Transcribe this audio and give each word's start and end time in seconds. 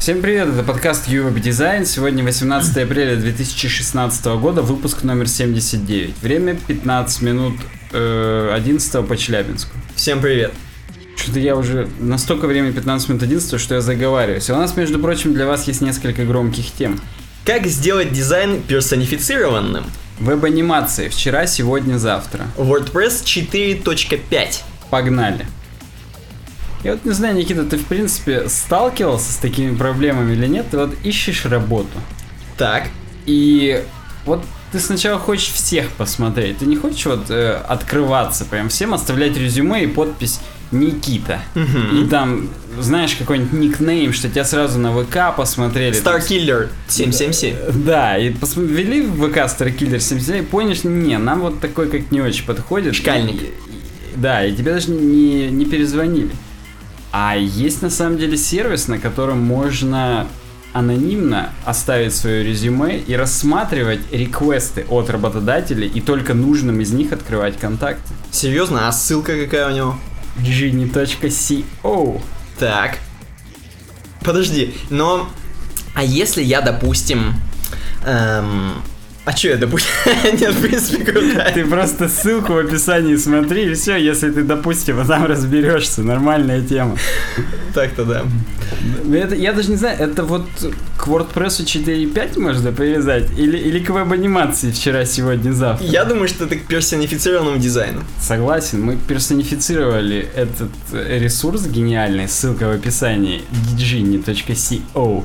Всем 0.00 0.22
привет, 0.22 0.48
это 0.48 0.62
подкаст 0.62 1.08
UWeb 1.08 1.34
Design. 1.42 1.84
Сегодня 1.84 2.24
18 2.24 2.74
апреля 2.78 3.16
2016 3.16 4.24
года, 4.40 4.62
выпуск 4.62 5.02
номер 5.02 5.28
79. 5.28 6.14
Время 6.22 6.56
15 6.56 7.20
минут 7.20 7.56
э, 7.92 8.50
11 8.54 9.06
по 9.06 9.14
Челябинску. 9.14 9.76
Всем 9.94 10.22
привет. 10.22 10.54
Что-то 11.16 11.38
я 11.38 11.54
уже 11.54 11.86
настолько 11.98 12.46
время 12.46 12.72
15 12.72 13.10
минут 13.10 13.22
11, 13.24 13.60
что 13.60 13.74
я 13.74 13.82
заговариваюсь. 13.82 14.48
И 14.48 14.52
у 14.52 14.56
нас, 14.56 14.74
между 14.74 14.98
прочим, 14.98 15.34
для 15.34 15.44
вас 15.44 15.68
есть 15.68 15.82
несколько 15.82 16.24
громких 16.24 16.72
тем. 16.72 16.98
Как 17.44 17.66
сделать 17.66 18.10
дизайн 18.10 18.62
персонифицированным? 18.62 19.84
Веб-анимации. 20.18 21.10
Вчера, 21.10 21.46
сегодня, 21.46 21.98
завтра. 21.98 22.46
WordPress 22.56 23.22
4.5. 23.22 24.62
Погнали. 24.88 25.46
Я 26.82 26.92
вот 26.92 27.04
не 27.04 27.12
знаю, 27.12 27.34
Никита, 27.36 27.64
ты 27.64 27.76
в 27.76 27.84
принципе 27.84 28.48
сталкивался 28.48 29.32
с 29.32 29.36
такими 29.36 29.76
проблемами 29.76 30.32
или 30.32 30.46
нет? 30.46 30.66
Ты 30.70 30.78
вот 30.78 30.94
ищешь 31.04 31.44
работу. 31.44 31.90
Так. 32.56 32.84
И 33.26 33.82
вот 34.24 34.44
ты 34.72 34.78
сначала 34.80 35.18
хочешь 35.18 35.48
всех 35.52 35.90
посмотреть. 35.90 36.58
Ты 36.58 36.66
не 36.66 36.76
хочешь 36.76 37.04
вот 37.06 37.26
э, 37.30 37.60
открываться 37.68 38.44
прям 38.44 38.68
всем, 38.70 38.94
оставлять 38.94 39.36
резюме 39.36 39.84
и 39.84 39.86
подпись 39.88 40.40
Никита. 40.70 41.40
Мгм. 41.54 42.02
И 42.04 42.08
там, 42.08 42.48
знаешь, 42.78 43.14
какой-нибудь 43.16 43.52
никнейм, 43.52 44.12
что 44.14 44.28
тебя 44.30 44.44
сразу 44.44 44.78
на 44.78 44.92
ВК 44.92 45.36
посмотрели. 45.36 46.00
Starkiller 46.00 46.68
777. 46.88 47.56
Да, 47.84 48.16
и 48.16 48.30
ввели 48.56 49.02
в 49.02 49.28
ВК 49.28 49.38
Starkiller 49.38 49.98
77 49.98 50.38
и 50.38 50.42
поняли, 50.42 50.74
что 50.74 50.88
не, 50.88 51.18
нам 51.18 51.40
вот 51.40 51.60
такой 51.60 51.90
как 51.90 52.10
не 52.10 52.20
очень 52.22 52.46
подходит. 52.46 52.94
Шкальник. 52.94 53.42
И- 53.42 53.46
и- 53.46 53.50
да, 54.16 54.44
и 54.46 54.54
тебе 54.54 54.72
даже 54.72 54.90
не, 54.92 55.48
не 55.50 55.66
перезвонили. 55.66 56.30
А 57.12 57.36
есть 57.36 57.82
на 57.82 57.90
самом 57.90 58.18
деле 58.18 58.36
сервис, 58.36 58.88
на 58.88 58.98
котором 58.98 59.40
можно 59.40 60.26
анонимно 60.72 61.50
оставить 61.64 62.14
свое 62.14 62.44
резюме 62.44 62.98
и 62.98 63.14
рассматривать 63.14 64.00
реквесты 64.12 64.86
от 64.88 65.10
работодателей 65.10 65.88
и 65.88 66.00
только 66.00 66.34
нужным 66.34 66.80
из 66.80 66.92
них 66.92 67.12
открывать 67.12 67.58
контакты. 67.58 68.12
Серьезно, 68.30 68.86
а 68.86 68.92
ссылка 68.92 69.36
какая 69.36 69.68
у 69.72 69.74
него? 69.74 69.96
genie.co 70.38 72.20
Так. 72.58 72.98
Подожди, 74.22 74.74
но... 74.90 75.28
А 75.94 76.04
если 76.04 76.42
я, 76.42 76.60
допустим... 76.60 77.34
эм, 78.06 78.74
А 79.26 79.36
что 79.36 79.48
я, 79.48 79.56
допустим... 79.58 79.90
Нет, 80.40 80.54
в 80.54 80.62
принципе, 80.62 81.04
крутая. 81.04 81.52
Ты 81.52 81.66
просто 81.66 82.08
ссылку 82.08 82.54
в 82.54 82.58
описании 82.58 83.16
смотри, 83.16 83.70
и 83.70 83.74
все, 83.74 83.96
если 83.96 84.30
ты, 84.30 84.42
допустим, 84.42 85.06
там 85.06 85.26
разберешься, 85.26 86.02
нормальная 86.02 86.62
тема. 86.62 86.96
Так-то 87.74 88.04
да. 88.04 88.24
Это, 89.14 89.34
я 89.34 89.52
даже 89.52 89.70
не 89.70 89.76
знаю, 89.76 89.98
это 90.00 90.24
вот 90.24 90.46
к 90.96 91.06
WordPress 91.06 91.64
4.5 91.64 92.40
можно 92.40 92.72
привязать? 92.72 93.30
Или, 93.38 93.58
или 93.58 93.78
к 93.80 93.90
веб-анимации 93.90 94.70
вчера, 94.70 95.04
сегодня, 95.04 95.52
завтра? 95.52 95.86
Я 95.86 96.04
думаю, 96.04 96.26
что 96.26 96.44
это 96.44 96.56
к 96.56 96.62
персонифицированному 96.62 97.58
дизайну. 97.58 98.00
Согласен, 98.18 98.82
мы 98.82 98.96
персонифицировали 98.96 100.28
этот 100.34 100.70
э, 100.92 101.18
ресурс 101.18 101.66
гениальный, 101.66 102.26
ссылка 102.26 102.68
в 102.68 102.70
описании, 102.70 103.42
dgini.co, 103.76 105.24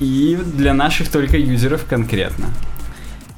и 0.00 0.38
для 0.56 0.74
наших 0.74 1.10
только 1.10 1.36
юзеров 1.36 1.84
конкретно. 1.88 2.46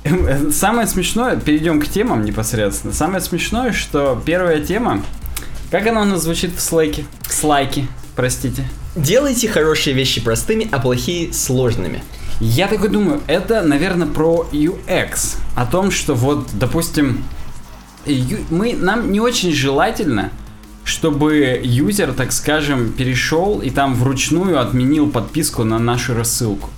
Самое 0.50 0.86
смешное, 0.86 1.36
перейдем 1.36 1.80
к 1.80 1.86
темам 1.86 2.24
непосредственно. 2.24 2.92
Самое 2.92 3.20
смешное, 3.20 3.72
что 3.72 4.20
первая 4.24 4.60
тема, 4.64 5.02
как 5.70 5.86
она 5.86 6.02
у 6.02 6.04
нас 6.04 6.22
звучит 6.22 6.54
в 6.54 6.60
слайке? 6.60 7.04
В 7.22 7.32
слайке, 7.32 7.86
простите. 8.16 8.64
Делайте 8.96 9.48
хорошие 9.48 9.94
вещи 9.94 10.20
простыми, 10.20 10.68
а 10.70 10.78
плохие 10.78 11.32
сложными. 11.32 12.02
Я 12.40 12.68
такой 12.68 12.88
думаю, 12.88 13.20
это, 13.26 13.62
наверное, 13.62 14.06
про 14.06 14.46
UX. 14.52 15.36
О 15.54 15.64
том, 15.64 15.90
что 15.90 16.14
вот, 16.14 16.48
допустим, 16.54 17.24
мы, 18.50 18.74
нам 18.74 19.12
не 19.12 19.20
очень 19.20 19.52
желательно, 19.52 20.30
чтобы 20.84 21.60
юзер, 21.62 22.12
так 22.12 22.32
скажем, 22.32 22.92
перешел 22.92 23.60
и 23.60 23.70
там 23.70 23.94
вручную 23.94 24.60
отменил 24.60 25.08
подписку 25.08 25.62
на 25.64 25.78
нашу 25.78 26.14
рассылку. 26.14 26.68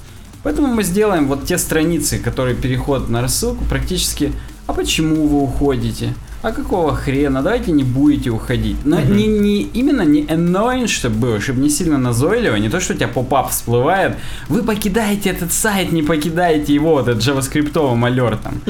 Поэтому 0.45 0.69
мы 0.69 0.85
сделаем 0.85 1.27
вот 1.27 1.45
те 1.47 1.59
страницы, 1.59 2.19
которые 2.19 2.55
переход 2.55 3.09
на 3.09 3.21
рассылку, 3.23 3.65
практически 3.65 4.33
«А 4.67 4.73
почему 4.73 5.27
вы 5.27 5.43
уходите?» 5.43 6.15
«А 6.43 6.53
какого 6.53 6.95
хрена? 6.95 7.43
Давайте 7.43 7.73
не 7.73 7.85
будете 7.85 8.29
уходить». 8.29 8.77
Но 8.85 9.01
Мгм. 9.01 9.17
не, 9.17 9.27
не 9.27 9.63
именно 9.63 10.03
не 10.03 10.25
annoying, 10.25 10.87
чтобы 10.89 11.17
было, 11.17 11.41
чтобы 11.41 11.61
не 11.63 11.71
сильно 11.71 11.97
назойливо, 11.97 12.57
не 12.57 12.69
то, 12.69 12.81
что 12.81 12.93
у 12.93 12.97
тебя 12.97 13.09
поп-ап 13.09 13.51
всплывает 13.51 14.17
«Вы 14.51 14.63
покидаете 14.63 15.31
этот 15.31 15.53
сайт, 15.55 15.93
не 15.93 16.03
покидаете 16.03 16.75
его», 16.75 16.93
вот 16.97 17.09
этот 17.09 17.23
джаваскриптовым 17.23 18.05
алертом. 18.05 18.61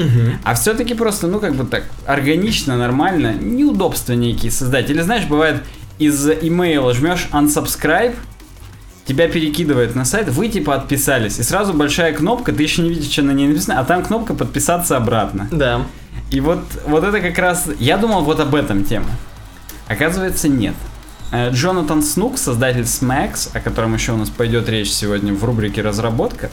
А 0.45 0.53
все-таки 0.55 0.93
просто, 0.93 1.27
ну, 1.27 1.39
как 1.39 1.55
бы 1.55 1.65
так, 1.65 1.83
органично, 2.05 2.77
нормально, 2.77 3.33
неудобства 3.33 4.13
некие 4.13 4.51
создать. 4.51 4.89
Или, 4.89 5.01
знаешь, 5.01 5.25
бывает, 5.25 5.61
из 5.99 6.29
имейла 6.29 6.93
жмешь 6.93 7.27
unsubscribe, 7.33 8.15
тебя 9.05 9.27
перекидывает 9.27 9.95
на 9.95 10.03
сайт, 10.03 10.29
вы 10.29 10.49
типа 10.49 10.75
отписались, 10.75 11.39
и 11.39 11.43
сразу 11.43 11.73
большая 11.73 12.13
кнопка, 12.13 12.51
ты 12.51 12.63
еще 12.63 12.81
не 12.81 12.89
видишь, 12.89 13.11
что 13.11 13.21
на 13.21 13.31
ней 13.31 13.47
написано, 13.47 13.79
а 13.79 13.85
там 13.85 14.03
кнопка 14.03 14.33
подписаться 14.33 14.97
обратно. 14.97 15.47
Да. 15.51 15.85
И 16.31 16.39
вот, 16.39 16.59
вот 16.87 17.03
это 17.03 17.21
как 17.21 17.37
раз, 17.37 17.69
я 17.79 17.97
думал 17.97 18.23
вот 18.23 18.39
об 18.39 18.55
этом 18.55 18.83
тема. 18.83 19.09
Оказывается, 19.87 20.49
нет. 20.49 20.73
Э, 21.31 21.51
Джонатан 21.51 22.01
Снук, 22.01 22.39
создатель 22.39 22.81
Smax, 22.81 23.49
о 23.53 23.59
котором 23.59 23.93
еще 23.93 24.13
у 24.13 24.17
нас 24.17 24.29
пойдет 24.29 24.67
речь 24.69 24.91
сегодня 24.91 25.33
в 25.33 25.43
рубрике 25.43 25.81
«Разработка», 25.81 26.49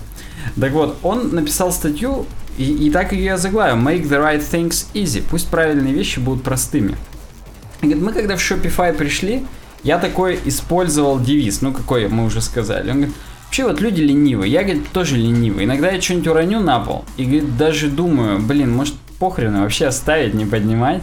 так 0.60 0.72
вот, 0.72 0.98
он 1.02 1.34
написал 1.34 1.72
статью, 1.72 2.26
и, 2.58 2.64
и 2.64 2.90
так 2.90 3.12
ее 3.12 3.24
я 3.24 3.36
заглавил, 3.38 3.76
«Make 3.76 4.02
the 4.02 4.20
right 4.20 4.42
things 4.42 4.86
easy», 4.92 5.22
пусть 5.28 5.48
правильные 5.48 5.94
вещи 5.94 6.19
будут 6.19 6.42
простыми. 6.42 6.96
И 7.80 7.86
говорит, 7.86 8.02
мы 8.02 8.12
когда 8.12 8.36
в 8.36 8.40
Shopify 8.40 8.92
пришли, 8.92 9.46
я 9.82 9.98
такой 9.98 10.38
использовал 10.44 11.20
девиз, 11.20 11.60
ну 11.60 11.72
какой 11.72 12.09
мы 12.09 12.25
уже 12.25 12.41
сказали. 12.41 12.91
Он 12.91 12.97
говорит, 12.97 13.15
вообще 13.44 13.65
вот 13.65 13.81
люди 13.81 14.00
ленивые, 14.00 14.50
я, 14.50 14.62
говорит, 14.62 14.88
тоже 14.93 15.16
ленивый. 15.16 15.65
Иногда 15.65 15.91
я 15.91 16.00
что-нибудь 16.00 16.28
уроню 16.28 16.60
на 16.60 16.81
пол, 16.81 17.04
и, 17.16 17.25
говорит, 17.25 17.56
даже 17.56 17.88
думаю, 17.88 18.38
блин, 18.38 18.72
может 18.72 18.94
похрен 19.19 19.60
вообще 19.60 19.87
оставить, 19.87 20.34
не 20.34 20.47
поднимать. 20.47 21.03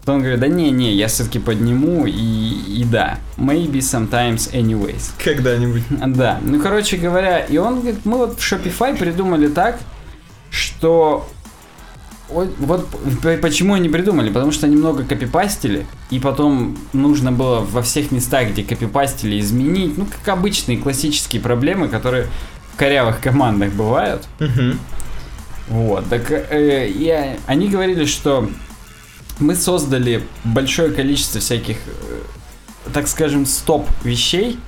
Потом 0.00 0.16
он 0.16 0.22
говорит, 0.22 0.40
да 0.40 0.48
не-не, 0.48 0.94
я 0.94 1.08
все-таки 1.08 1.38
подниму, 1.38 2.06
и, 2.06 2.12
и 2.12 2.84
да, 2.84 3.18
maybe 3.36 3.78
sometimes 3.80 4.50
anyways. 4.52 5.10
Когда-нибудь. 5.22 5.82
Да, 6.16 6.40
ну 6.42 6.60
короче 6.60 6.96
говоря, 6.96 7.40
и 7.40 7.58
он 7.58 7.80
говорит, 7.80 8.06
мы 8.06 8.16
вот 8.16 8.40
в 8.40 8.52
Shopify 8.52 8.96
придумали 8.96 9.48
так, 9.48 9.78
что 10.50 11.28
вот, 12.28 12.88
почему 13.40 13.74
они 13.74 13.88
придумали, 13.88 14.30
потому 14.30 14.52
что 14.52 14.66
они 14.66 14.76
много 14.76 15.04
копипастили, 15.04 15.86
и 16.10 16.18
потом 16.18 16.76
нужно 16.92 17.32
было 17.32 17.60
во 17.60 17.82
всех 17.82 18.10
местах, 18.12 18.50
где 18.50 18.62
копипастили, 18.62 19.40
изменить, 19.40 19.96
ну 19.96 20.06
как 20.06 20.28
обычные 20.36 20.78
классические 20.78 21.40
проблемы, 21.42 21.88
которые 21.88 22.26
в 22.74 22.76
корявых 22.76 23.20
командах 23.20 23.72
бывают. 23.72 24.26
Мгм. 24.40 24.78
Вот, 25.68 26.08
так 26.08 26.30
э, 26.30 26.90
я- 26.94 27.36
они 27.46 27.68
говорили, 27.68 28.04
что 28.06 28.48
мы 29.38 29.54
создали 29.54 30.22
большое 30.44 30.90
количество 30.90 31.40
всяких, 31.40 31.76
э, 31.86 32.90
так 32.92 33.06
скажем, 33.08 33.46
стоп 33.46 33.86
вещей, 34.02 34.58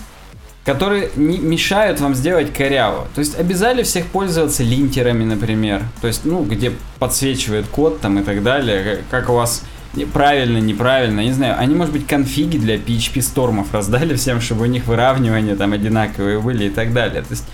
которые 0.64 1.10
не 1.16 1.38
мешают 1.38 2.00
вам 2.00 2.14
сделать 2.14 2.52
коряво. 2.52 3.08
То 3.14 3.20
есть 3.20 3.38
обязали 3.38 3.82
всех 3.82 4.06
пользоваться 4.06 4.62
линтерами, 4.62 5.24
например. 5.24 5.82
То 6.00 6.06
есть, 6.06 6.24
ну, 6.24 6.44
где 6.44 6.72
подсвечивает 6.98 7.66
код 7.66 8.00
там 8.00 8.18
и 8.18 8.22
так 8.22 8.42
далее, 8.42 9.02
как 9.10 9.30
у 9.30 9.34
вас 9.34 9.64
правильно, 10.12 10.58
неправильно, 10.58 11.20
не 11.20 11.32
знаю. 11.32 11.58
Они, 11.58 11.74
может 11.74 11.92
быть, 11.92 12.06
конфиги 12.06 12.58
для 12.58 12.76
PHP 12.76 13.22
стормов 13.22 13.72
раздали 13.72 14.14
всем, 14.14 14.40
чтобы 14.40 14.62
у 14.62 14.66
них 14.66 14.86
выравнивания 14.86 15.56
там 15.56 15.72
одинаковые 15.72 16.40
были 16.40 16.66
и 16.66 16.70
так 16.70 16.92
далее. 16.92 17.22
То 17.22 17.30
есть 17.30 17.44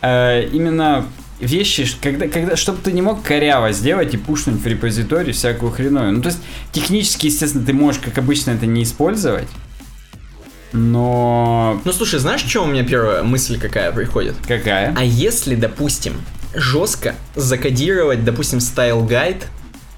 э, 0.00 0.48
именно 0.52 1.06
вещи, 1.38 1.86
когда, 2.00 2.26
когда, 2.26 2.56
чтобы 2.56 2.78
ты 2.82 2.92
не 2.92 3.02
мог 3.02 3.22
коряво 3.22 3.72
сделать 3.72 4.14
и 4.14 4.16
пушнуть 4.16 4.60
в 4.60 4.66
репозитории 4.66 5.32
всякую 5.32 5.72
хреновую. 5.72 6.14
Ну, 6.14 6.22
то 6.22 6.28
есть, 6.28 6.40
технически, 6.72 7.26
естественно, 7.26 7.64
ты 7.64 7.74
можешь, 7.74 8.00
как 8.00 8.16
обычно, 8.18 8.52
это 8.52 8.66
не 8.66 8.82
использовать. 8.82 9.48
Но... 10.72 11.80
Ну 11.84 11.92
слушай, 11.92 12.18
знаешь, 12.18 12.42
что 12.42 12.64
у 12.64 12.66
меня 12.66 12.84
первая 12.84 13.22
мысль 13.22 13.58
какая 13.58 13.92
приходит? 13.92 14.34
Какая? 14.46 14.94
А 14.96 15.04
если, 15.04 15.54
допустим, 15.54 16.14
жестко 16.54 17.14
закодировать, 17.34 18.24
допустим, 18.24 18.58
style 18.58 19.02
guide 19.02 19.46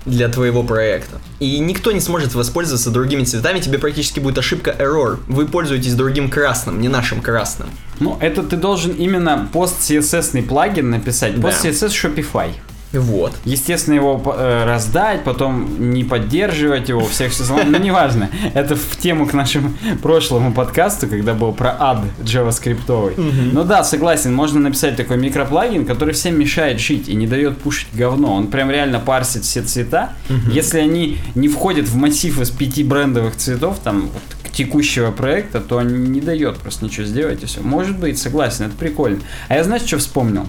для 0.04 0.28
твоего 0.28 0.62
проекта, 0.62 1.20
и 1.38 1.58
никто 1.58 1.92
не 1.92 2.00
сможет 2.00 2.34
воспользоваться 2.34 2.90
другими 2.90 3.24
цветами, 3.24 3.60
тебе 3.60 3.78
практически 3.78 4.20
будет 4.20 4.38
ошибка, 4.38 4.74
error. 4.78 5.18
Вы 5.26 5.46
пользуетесь 5.46 5.94
другим 5.94 6.30
красным, 6.30 6.80
не 6.80 6.88
нашим 6.88 7.20
красным. 7.20 7.68
Ну, 8.00 8.16
это 8.20 8.42
ты 8.42 8.56
должен 8.56 8.92
именно 8.92 9.48
PostCSS 9.52 10.42
плагин 10.42 10.90
написать. 10.90 11.40
Post 11.40 11.62
Да. 11.62 11.68
CSS 11.68 11.90
Shopify. 11.90 12.52
Вот. 12.92 13.34
Естественно, 13.44 13.94
его 13.94 14.22
э, 14.34 14.64
раздать, 14.64 15.22
потом 15.24 15.92
не 15.92 16.04
поддерживать 16.04 16.88
его, 16.88 17.04
всех 17.06 17.32
все 17.32 17.44
сломать, 17.44 17.68
но 17.68 17.78
неважно. 17.78 18.30
Это 18.54 18.76
в 18.76 18.96
тему 18.96 19.26
к 19.26 19.34
нашему 19.34 19.72
прошлому 20.02 20.52
подкасту, 20.52 21.06
когда 21.06 21.34
был 21.34 21.52
про 21.52 21.76
ад 21.78 21.98
джаваскриптовый. 22.22 23.14
Ну 23.16 23.64
да, 23.64 23.84
согласен, 23.84 24.34
можно 24.34 24.60
написать 24.60 24.96
такой 24.96 25.18
микроплагин, 25.18 25.84
который 25.84 26.14
всем 26.14 26.38
мешает 26.38 26.80
жить 26.80 27.08
и 27.08 27.14
не 27.14 27.26
дает 27.26 27.58
пушить 27.58 27.88
говно. 27.92 28.34
Он 28.34 28.46
прям 28.46 28.70
реально 28.70 29.00
парсит 29.00 29.44
все 29.44 29.62
цвета. 29.62 30.12
Если 30.50 30.78
они 30.78 31.18
не 31.34 31.48
входят 31.48 31.86
в 31.88 31.96
массив 31.96 32.40
из 32.40 32.50
пяти 32.50 32.84
брендовых 32.84 33.36
цветов, 33.36 33.78
там, 33.82 34.08
вот, 34.12 34.22
текущего 34.52 35.12
проекта, 35.12 35.60
то 35.60 35.76
он 35.76 36.12
не 36.12 36.20
дает 36.20 36.56
просто 36.58 36.84
ничего 36.84 37.06
сделать 37.06 37.42
и 37.42 37.46
все. 37.46 37.60
Может 37.60 37.98
быть, 37.98 38.18
согласен, 38.18 38.64
это 38.64 38.74
прикольно. 38.76 39.20
А 39.48 39.54
я 39.54 39.62
знаешь, 39.62 39.82
что 39.82 39.98
вспомнил? 39.98 40.46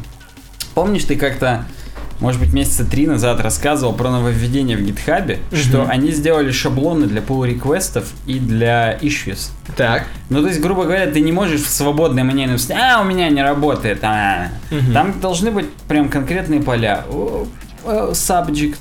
Помнишь, 0.73 1.03
ты 1.03 1.15
как-то 1.15 1.65
может 2.19 2.39
быть, 2.39 2.53
месяца 2.53 2.85
три 2.85 3.07
назад 3.07 3.39
рассказывал 3.39 3.93
про 3.93 4.09
нововведение 4.09 4.77
в 4.77 4.81
гитхабе, 4.81 5.39
mm 5.51 5.59
что 5.59 5.85
они 5.87 6.11
сделали 6.11 6.51
шаблоны 6.51 7.05
для 7.05 7.21
pull 7.21 7.45
реквестов 7.45 8.05
и 8.25 8.39
для 8.39 8.97
issues. 8.97 9.51
Так. 9.75 10.05
Ну, 10.29 10.41
то 10.41 10.47
есть, 10.47 10.59
грубо 10.61 10.83
говоря, 10.83 11.07
ты 11.07 11.19
не 11.21 11.31
можешь 11.31 11.61
в 11.61 11.69
свободное 11.69 12.23
мне 12.23 12.47
написать, 12.47 12.77
а, 12.77 13.01
у 13.01 13.05
меня 13.05 13.29
не 13.29 13.41
работает, 13.41 13.99
а. 14.03 14.49
mm 14.71 14.93
Там 14.93 15.19
должны 15.19 15.51
быть 15.51 15.69
прям 15.87 16.09
конкретные 16.09 16.61
поля. 16.61 17.05
Subject, 17.85 18.79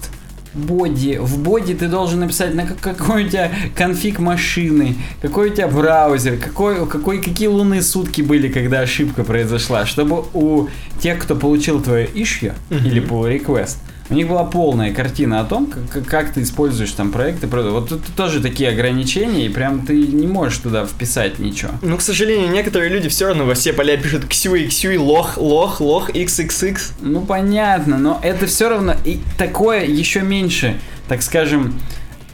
боди. 0.55 1.19
В 1.21 1.39
боди 1.39 1.75
ты 1.75 1.89
должен 1.89 2.21
написать, 2.21 2.55
на 2.55 2.67
какой 2.67 3.25
у 3.25 3.29
тебя 3.29 3.50
конфиг 3.75 4.19
машины, 4.19 4.97
какой 5.21 5.50
у 5.50 5.55
тебя 5.55 5.69
браузер, 5.69 6.37
какой, 6.37 6.87
какой, 6.87 7.21
какие 7.21 7.49
лунные 7.49 7.83
сутки 7.83 8.23
были, 8.23 8.49
когда 8.49 8.81
ошибка 8.81 9.25
произошла, 9.25 9.87
чтобы 9.87 10.25
у 10.35 10.69
тех, 11.00 11.19
кто 11.19 11.37
получил 11.37 11.81
твое 11.83 12.06
issue 12.06 12.53
uh-huh. 12.71 12.87
или 12.87 13.03
pull 13.03 13.31
request, 13.31 13.77
у 14.11 14.15
них 14.15 14.29
была 14.29 14.45
полная 14.45 14.93
картина 14.95 15.41
о 15.41 15.45
том, 15.45 15.67
как, 15.67 16.07
как 16.07 16.33
ты 16.33 16.43
используешь 16.43 16.93
там 16.93 17.13
проекты. 17.13 17.47
Вот 17.47 17.89
тут 17.89 18.03
тоже 18.17 18.41
такие 18.41 18.71
ограничения, 18.71 19.47
и 19.47 19.49
прям 19.49 19.85
ты 19.85 19.95
не 19.95 20.27
можешь 20.27 20.59
туда 20.59 20.87
вписать 20.87 21.39
ничего. 21.39 21.73
Ну, 21.83 21.97
к 21.97 22.01
сожалению, 22.01 22.51
некоторые 22.51 22.91
люди 22.91 23.09
все 23.09 23.27
равно 23.27 23.45
во 23.45 23.55
все 23.55 23.73
поля 23.73 23.97
пишут 23.97 24.25
XU, 24.25 24.67
XU, 24.67 24.99
лох, 24.99 25.37
лох, 25.37 25.81
лох, 25.81 26.11
XXX. 26.11 26.79
Ну, 27.03 27.21
понятно, 27.21 27.99
но 27.99 28.19
это 28.23 28.47
все 28.47 28.69
равно 28.69 28.95
и 29.05 29.21
такое 29.37 29.85
еще 29.85 30.23
меньше, 30.23 30.81
так 31.09 31.23
скажем, 31.23 31.75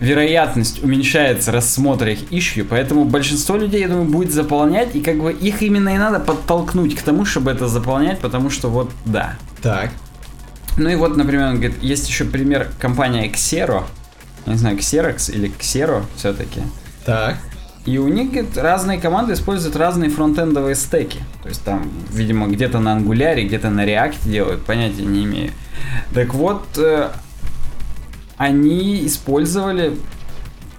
вероятность 0.00 0.82
уменьшается 0.82 1.52
рассмотра 1.52 2.12
их 2.12 2.20
ищу, 2.30 2.64
поэтому 2.68 3.04
большинство 3.04 3.56
людей, 3.56 3.80
я 3.80 3.88
думаю, 3.88 4.06
будет 4.06 4.32
заполнять, 4.32 4.94
и 4.94 5.00
как 5.00 5.20
бы 5.20 5.32
их 5.32 5.62
именно 5.62 5.94
и 5.94 5.98
надо 5.98 6.20
подтолкнуть 6.20 6.94
к 6.94 7.02
тому, 7.02 7.24
чтобы 7.24 7.50
это 7.50 7.68
заполнять, 7.68 8.18
потому 8.20 8.50
что 8.50 8.68
вот 8.68 8.90
да. 9.04 9.36
Так. 9.62 9.90
Ну 10.76 10.88
и 10.88 10.96
вот, 10.96 11.16
например, 11.16 11.48
он 11.48 11.54
говорит, 11.56 11.82
есть 11.82 12.08
еще 12.08 12.24
пример 12.24 12.68
компания 12.80 13.28
Xero, 13.28 13.84
я 14.46 14.52
не 14.52 14.58
знаю, 14.58 14.76
Xerox 14.76 15.32
или 15.32 15.50
Xero 15.58 16.04
все-таки. 16.16 16.60
Так. 17.04 17.36
И 17.86 17.98
у 17.98 18.08
них 18.08 18.32
говорит, 18.32 18.56
разные 18.56 18.98
команды 18.98 19.34
используют 19.34 19.76
разные 19.76 20.08
фронтендовые 20.10 20.74
стеки. 20.74 21.20
То 21.42 21.48
есть 21.48 21.62
там, 21.64 21.90
видимо, 22.10 22.48
где-то 22.48 22.78
на 22.80 22.96
Angular, 22.96 23.42
где-то 23.44 23.68
на 23.70 23.84
React 23.84 24.16
делают, 24.24 24.64
понятия 24.64 25.02
не 25.02 25.24
имею. 25.24 25.52
Так 26.14 26.32
вот, 26.32 26.66
э, 26.78 27.10
они 28.38 29.06
использовали, 29.06 29.96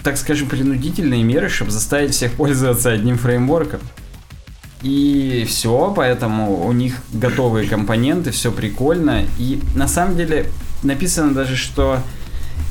так 0.04 0.18
скажем, 0.18 0.50
принудительные 0.50 1.24
меры, 1.24 1.48
чтобы 1.48 1.70
заставить 1.70 2.12
всех 2.12 2.34
пользоваться 2.34 2.92
одним 2.92 3.18
фреймворком. 3.18 3.82
И 4.86 5.48
все, 5.50 5.92
поэтому 5.96 6.64
у 6.64 6.72
них 6.72 6.98
готовые 7.12 7.68
компоненты, 7.68 8.30
все 8.30 8.52
прикольно. 8.52 9.24
И 9.40 9.60
на 9.74 9.88
самом 9.88 10.16
деле 10.16 10.46
написано 10.84 11.34
даже, 11.34 11.56
что 11.56 12.02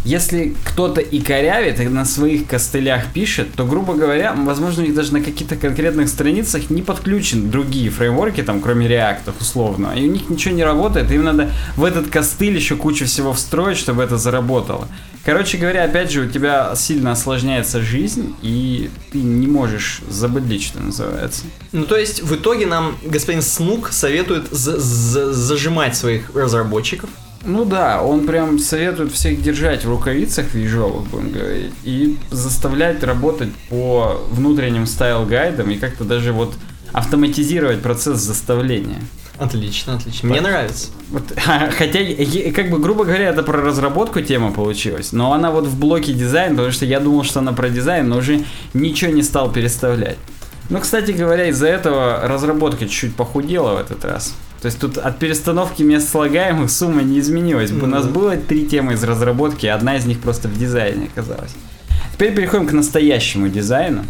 если 0.04 0.54
кто-то 0.64 1.00
и 1.00 1.18
корявит, 1.18 1.80
и 1.80 1.88
на 1.88 2.04
своих 2.04 2.46
костылях 2.46 3.12
пишет, 3.12 3.54
то, 3.56 3.66
грубо 3.66 3.94
говоря, 3.94 4.32
возможно, 4.32 4.84
у 4.84 4.86
них 4.86 4.94
даже 4.94 5.12
на 5.12 5.22
каких-то 5.22 5.56
конкретных 5.56 6.08
страницах 6.08 6.70
не 6.70 6.82
подключены 6.82 7.48
другие 7.48 7.90
фреймворки, 7.90 8.44
там, 8.44 8.60
кроме 8.60 8.86
React, 8.86 9.32
условно, 9.40 9.92
и 9.96 10.08
у 10.08 10.12
них 10.12 10.30
ничего 10.30 10.54
не 10.54 10.62
работает, 10.62 11.10
им 11.10 11.24
надо 11.24 11.50
в 11.76 11.82
этот 11.82 12.10
костыль 12.10 12.54
еще 12.54 12.76
кучу 12.76 13.06
всего 13.06 13.32
встроить, 13.32 13.78
чтобы 13.78 14.04
это 14.04 14.18
заработало. 14.18 14.86
Короче 15.24 15.56
говоря, 15.56 15.84
опять 15.84 16.10
же, 16.10 16.22
у 16.22 16.28
тебя 16.28 16.74
сильно 16.76 17.12
осложняется 17.12 17.80
жизнь, 17.80 18.34
и 18.42 18.90
ты 19.10 19.18
не 19.18 19.46
можешь 19.46 20.02
забыть, 20.08 20.62
что 20.62 20.80
называется. 20.80 21.44
Ну, 21.72 21.86
то 21.86 21.96
есть, 21.96 22.22
в 22.22 22.34
итоге 22.34 22.66
нам 22.66 22.96
господин 23.02 23.40
Снук 23.40 23.92
советует 23.92 24.48
зажимать 24.50 25.96
своих 25.96 26.34
разработчиков, 26.34 27.08
ну 27.46 27.66
да, 27.66 28.02
он 28.02 28.26
прям 28.26 28.58
советует 28.58 29.12
всех 29.12 29.42
держать 29.42 29.84
в 29.84 29.90
рукавицах 29.90 30.54
вижовых, 30.54 31.08
будем 31.08 31.30
говорить, 31.30 31.72
и 31.84 32.16
заставлять 32.30 33.02
работать 33.02 33.52
по 33.68 34.22
внутренним 34.30 34.84
style 34.84 35.18
guide 35.18 35.51
-ам 35.51 35.70
и 35.70 35.76
как-то 35.76 36.04
даже 36.04 36.32
вот 36.32 36.54
автоматизировать 36.92 37.82
процесс 37.82 38.20
заставления. 38.20 39.00
Отлично, 39.38 39.96
отлично. 39.96 40.28
Мне 40.28 40.40
нравится. 40.40 40.88
Вот, 41.10 41.24
хотя, 41.36 41.98
как 42.52 42.70
бы, 42.70 42.78
грубо 42.78 43.04
говоря, 43.04 43.30
это 43.30 43.42
про 43.42 43.60
разработку 43.60 44.20
тема 44.20 44.52
получилась, 44.52 45.12
но 45.12 45.32
она 45.32 45.50
вот 45.50 45.66
в 45.66 45.78
блоке 45.78 46.12
дизайн, 46.12 46.52
потому 46.52 46.72
что 46.72 46.84
я 46.84 47.00
думал, 47.00 47.24
что 47.24 47.40
она 47.40 47.52
про 47.52 47.68
дизайн, 47.68 48.08
но 48.08 48.18
уже 48.18 48.44
ничего 48.74 49.10
не 49.10 49.22
стал 49.22 49.50
переставлять. 49.50 50.18
Ну, 50.70 50.80
кстати 50.80 51.10
говоря, 51.10 51.48
из-за 51.48 51.66
этого 51.66 52.20
разработка 52.22 52.86
чуть-чуть 52.86 53.16
похудела 53.16 53.74
в 53.74 53.80
этот 53.80 54.04
раз. 54.04 54.34
То 54.62 54.66
есть 54.66 54.78
тут 54.78 54.96
от 54.96 55.18
перестановки 55.18 55.82
мест 55.82 56.08
слагаемых 56.08 56.70
сумма 56.70 57.02
не 57.02 57.18
изменилась. 57.18 57.70
Mm-hmm. 57.70 57.84
У 57.84 57.86
нас 57.86 58.06
было 58.06 58.36
три 58.36 58.66
темы 58.66 58.94
из 58.94 59.04
разработки, 59.04 59.66
одна 59.66 59.96
из 59.96 60.06
них 60.06 60.20
просто 60.20 60.48
в 60.48 60.58
дизайне 60.58 61.10
оказалась. 61.12 61.54
Теперь 62.14 62.34
переходим 62.34 62.66
к 62.66 62.72
настоящему 62.72 63.48
дизайну. 63.48 64.04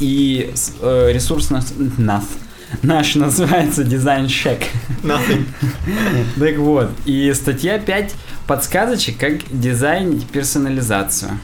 И 0.00 0.52
э, 0.80 1.10
ресурс 1.12 1.50
нас, 1.50 1.72
нас 1.96 2.24
наш 2.82 3.14
называется 3.14 3.84
дизайн 3.84 4.28
шек. 4.28 4.60
Nothing. 5.02 5.46
так 6.38 6.56
вот, 6.56 6.90
и 7.04 7.32
статья 7.32 7.78
5 7.78 8.14
подсказочек, 8.46 9.18
как 9.18 9.34
дизайнить 9.50 10.26
персонализацию. 10.26 11.38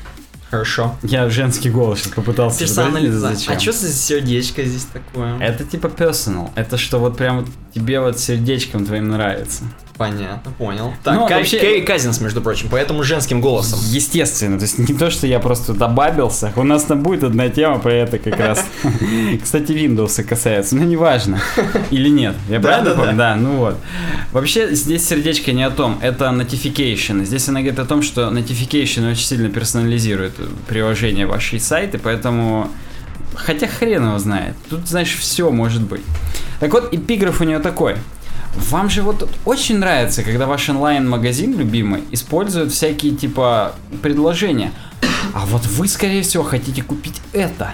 Хорошо. 0.50 0.94
Я 1.02 1.30
женский 1.30 1.70
голос 1.70 2.00
сейчас 2.00 2.12
попытался 2.12 2.58
Персонализация. 2.58 3.56
А 3.56 3.58
что 3.58 3.72
за 3.72 3.88
сердечко 3.88 4.62
здесь 4.62 4.84
такое? 4.84 5.38
Это 5.38 5.64
типа 5.64 5.86
personal. 5.86 6.50
Это 6.54 6.76
что 6.76 6.98
вот 6.98 7.16
прям 7.16 7.46
тебе 7.74 8.00
вот 8.00 8.18
сердечком 8.18 8.84
твоим 8.84 9.08
нравится. 9.08 9.64
Понятно, 10.02 10.50
понял. 10.58 10.92
Так, 11.04 11.14
ну, 11.14 11.28
Кай, 11.28 11.38
вообще... 11.38 11.60
Кэрри 11.60 11.80
Казинс, 11.82 12.20
между 12.20 12.42
прочим, 12.42 12.66
поэтому 12.68 13.04
женским 13.04 13.40
голосом. 13.40 13.78
Естественно, 13.84 14.58
то 14.58 14.62
есть 14.62 14.76
не 14.78 14.94
то, 14.94 15.10
что 15.10 15.28
я 15.28 15.38
просто 15.38 15.74
добавился. 15.74 16.52
У 16.56 16.64
нас 16.64 16.82
там 16.82 17.04
будет 17.04 17.22
одна 17.22 17.48
тема 17.48 17.78
про 17.78 17.92
это 17.92 18.18
как 18.18 18.36
раз. 18.36 18.66
Кстати, 19.42 19.70
Windows 19.70 20.24
касается, 20.24 20.74
но 20.74 20.82
неважно. 20.82 21.40
Или 21.92 22.08
нет, 22.08 22.34
я 22.48 22.58
правильно 22.58 22.96
помню? 22.96 23.16
Да, 23.16 23.36
ну 23.36 23.58
вот. 23.58 23.76
Вообще, 24.32 24.74
здесь 24.74 25.06
сердечко 25.06 25.52
не 25.52 25.62
о 25.62 25.70
том, 25.70 26.00
это 26.02 26.24
notification. 26.24 27.24
Здесь 27.24 27.48
она 27.48 27.60
говорит 27.60 27.78
о 27.78 27.84
том, 27.84 28.02
что 28.02 28.22
notification 28.22 29.08
очень 29.08 29.24
сильно 29.24 29.50
персонализирует 29.50 30.34
приложение 30.66 31.26
вашей 31.26 31.60
сайты, 31.60 31.98
поэтому 31.98 32.68
Хотя 33.34 33.66
хрен 33.66 34.06
его 34.06 34.18
знает. 34.18 34.54
Тут, 34.68 34.86
знаешь, 34.86 35.16
все 35.16 35.50
может 35.50 35.82
быть. 35.82 36.02
Так 36.60 36.72
вот, 36.72 36.92
эпиграф 36.92 37.40
у 37.40 37.44
нее 37.44 37.60
такой. 37.60 37.96
Вам 38.56 38.90
же 38.90 39.02
вот 39.02 39.28
очень 39.44 39.78
нравится, 39.78 40.22
когда 40.22 40.46
ваш 40.46 40.68
онлайн-магазин 40.68 41.56
любимый 41.56 42.04
использует 42.10 42.72
всякие 42.72 43.14
типа 43.14 43.74
предложения. 44.02 44.72
А 45.34 45.46
вот 45.46 45.66
вы, 45.66 45.88
скорее 45.88 46.22
всего, 46.22 46.42
хотите 46.42 46.82
купить 46.82 47.20
это. 47.32 47.72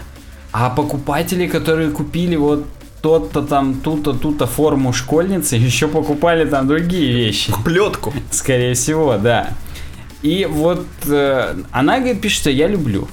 А 0.52 0.70
покупатели, 0.70 1.46
которые 1.46 1.90
купили 1.90 2.36
вот 2.36 2.66
тот-то 3.02 3.42
там, 3.42 3.74
ту-то, 3.80 4.12
ту-то 4.12 4.46
форму 4.46 4.92
школьницы, 4.92 5.56
еще 5.56 5.88
покупали 5.88 6.48
там 6.48 6.66
другие 6.66 7.12
вещи. 7.12 7.52
Плетку. 7.64 8.12
Скорее 8.30 8.74
всего, 8.74 9.18
да. 9.18 9.50
И 10.22 10.46
вот 10.50 10.86
э, 11.06 11.56
она 11.70 11.98
говорит, 11.98 12.20
пишет, 12.20 12.40
что 12.40 12.50
я 12.50 12.66
люблю. 12.66 13.08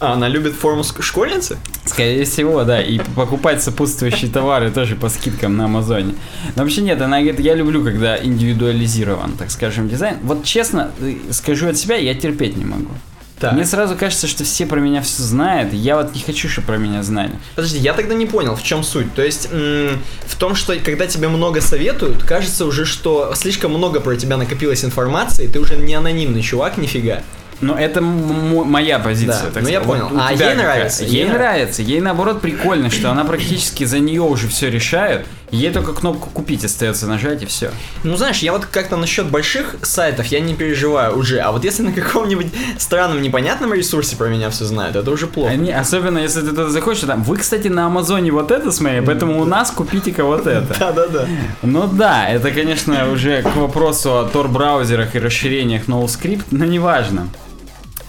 А, 0.00 0.14
она 0.14 0.28
любит 0.28 0.54
форму 0.54 0.82
школьницы? 0.82 1.58
Скорее 1.84 2.24
всего, 2.24 2.64
да. 2.64 2.80
И 2.80 2.98
покупать 3.14 3.62
сопутствующие 3.62 4.30
товары 4.30 4.70
тоже 4.70 4.96
по 4.96 5.10
скидкам 5.10 5.56
на 5.56 5.66
Амазоне. 5.66 6.14
Но 6.56 6.62
вообще 6.62 6.80
нет, 6.80 7.00
она 7.02 7.20
говорит, 7.20 7.40
я 7.40 7.54
люблю, 7.54 7.84
когда 7.84 8.16
индивидуализирован, 8.22 9.32
так 9.32 9.50
скажем, 9.50 9.88
дизайн. 9.88 10.16
Вот 10.22 10.44
честно, 10.44 10.90
э, 11.00 11.16
скажу 11.32 11.68
от 11.68 11.76
себя, 11.76 11.96
я 11.96 12.14
терпеть 12.14 12.56
не 12.56 12.64
могу. 12.64 12.90
Так. 13.38 13.52
Мне 13.52 13.64
сразу 13.64 13.96
кажется, 13.96 14.26
что 14.26 14.44
все 14.44 14.66
про 14.66 14.80
меня 14.80 15.00
все 15.00 15.22
знают. 15.22 15.72
Я 15.72 15.96
вот 15.96 16.14
не 16.14 16.20
хочу, 16.20 16.48
чтобы 16.48 16.66
про 16.66 16.76
меня 16.76 17.02
знали. 17.02 17.32
Подожди, 17.54 17.78
я 17.78 17.94
тогда 17.94 18.14
не 18.14 18.26
понял, 18.26 18.54
в 18.54 18.62
чем 18.62 18.82
суть. 18.82 19.14
То 19.14 19.22
есть 19.22 19.48
в 19.50 20.36
том, 20.38 20.54
что 20.54 20.74
когда 20.78 21.06
тебе 21.06 21.28
много 21.28 21.62
советуют, 21.62 22.22
кажется 22.22 22.66
уже, 22.66 22.84
что 22.84 23.32
слишком 23.34 23.72
много 23.72 24.00
про 24.00 24.16
тебя 24.16 24.36
накопилось 24.36 24.84
информации, 24.84 25.46
ты 25.46 25.58
уже 25.58 25.76
не 25.76 25.94
анонимный 25.94 26.42
чувак, 26.42 26.76
нифига. 26.76 27.22
Но 27.60 27.78
это 27.78 28.00
моя 28.00 28.98
позиция. 28.98 29.50
Да, 29.50 29.60
ну 29.60 29.68
я 29.68 29.80
понял. 29.80 30.08
у 30.12 30.18
А 30.18 30.32
ей 30.32 30.54
нравится, 30.54 31.04
Ей 31.04 31.24
ей 31.24 31.28
нравится. 31.28 31.82
Ей 31.82 32.00
наоборот 32.00 32.40
прикольно, 32.40 32.90
что 32.90 33.10
она 33.10 33.24
практически 33.24 33.84
за 33.84 33.98
нее 33.98 34.22
уже 34.22 34.48
все 34.48 34.70
решает. 34.70 35.26
Ей 35.50 35.72
только 35.72 35.92
кнопку 35.92 36.30
купить 36.30 36.64
остается 36.64 37.06
нажать 37.08 37.42
и 37.42 37.46
все. 37.46 37.72
Ну, 38.04 38.16
знаешь, 38.16 38.38
я 38.38 38.52
вот 38.52 38.66
как-то 38.66 38.96
насчет 38.96 39.26
больших 39.26 39.76
сайтов 39.82 40.26
я 40.26 40.38
не 40.40 40.54
переживаю 40.54 41.18
уже. 41.18 41.40
А 41.40 41.50
вот 41.50 41.64
если 41.64 41.82
на 41.82 41.92
каком-нибудь 41.92 42.46
странном 42.78 43.20
непонятном 43.20 43.74
ресурсе 43.74 44.16
про 44.16 44.28
меня 44.28 44.50
все 44.50 44.64
знают, 44.64 44.94
это 44.94 45.10
уже 45.10 45.26
плохо. 45.26 45.50
Они, 45.50 45.72
особенно 45.72 46.18
если 46.18 46.40
ты 46.42 46.50
туда 46.50 46.68
заходишь, 46.68 47.02
и 47.02 47.06
там, 47.06 47.24
вы, 47.24 47.36
кстати, 47.36 47.66
на 47.66 47.86
Амазоне 47.86 48.30
вот 48.30 48.52
это 48.52 48.70
смотрели, 48.70 49.04
поэтому 49.04 49.40
у 49.40 49.44
нас 49.44 49.72
купите-ка 49.72 50.24
вот 50.24 50.46
это. 50.46 50.72
Да-да-да. 50.78 51.26
Ну 51.62 51.88
да, 51.88 52.28
это, 52.28 52.52
конечно, 52.52 53.10
уже 53.10 53.42
к 53.42 53.56
вопросу 53.56 54.18
о 54.18 54.30
Tor-браузерах 54.32 55.16
и 55.16 55.18
расширениях 55.18 55.88
NoScript, 55.88 56.44
но 56.52 56.64
неважно. 56.64 57.26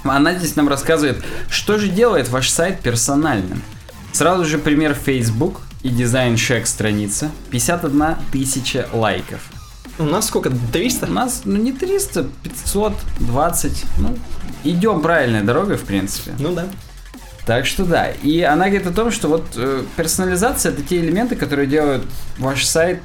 Она 0.03 0.34
здесь 0.34 0.55
нам 0.55 0.67
рассказывает, 0.67 1.24
что 1.50 1.77
же 1.77 1.88
делает 1.88 2.29
ваш 2.29 2.50
сайт 2.50 2.79
персональным. 2.81 3.62
Сразу 4.12 4.46
же 4.46 4.58
пример 4.58 4.93
Facebook 4.93 5.62
и 5.84 5.89
дизайн 5.89 6.38
шек 6.38 6.67
страница. 6.67 7.31
51 7.51 8.15
тысяча 8.31 8.88
лайков. 8.93 9.41
У 10.00 10.03
нас 10.03 10.27
сколько? 10.27 10.51
300? 10.74 11.05
У 11.05 11.10
нас, 11.10 11.41
ну 11.46 11.58
не 11.58 11.72
300, 11.72 12.24
520, 12.43 13.84
ну, 14.00 14.17
идем 14.63 15.01
правильной 15.01 15.43
дорогой, 15.43 15.77
в 15.77 15.84
принципе. 15.84 16.31
Ну 16.39 16.53
да. 16.53 16.67
Так 17.46 17.65
что 17.65 17.86
да. 17.86 18.10
И 18.10 18.41
она 18.41 18.67
говорит 18.67 18.88
о 18.88 18.91
том, 18.91 19.12
что 19.12 19.27
вот 19.27 19.46
э, 19.55 19.84
персонализация 19.98 20.72
это 20.72 20.81
те 20.81 21.00
элементы, 21.00 21.36
которые 21.36 21.67
делают 21.67 22.05
ваш 22.38 22.65
сайт 22.65 23.01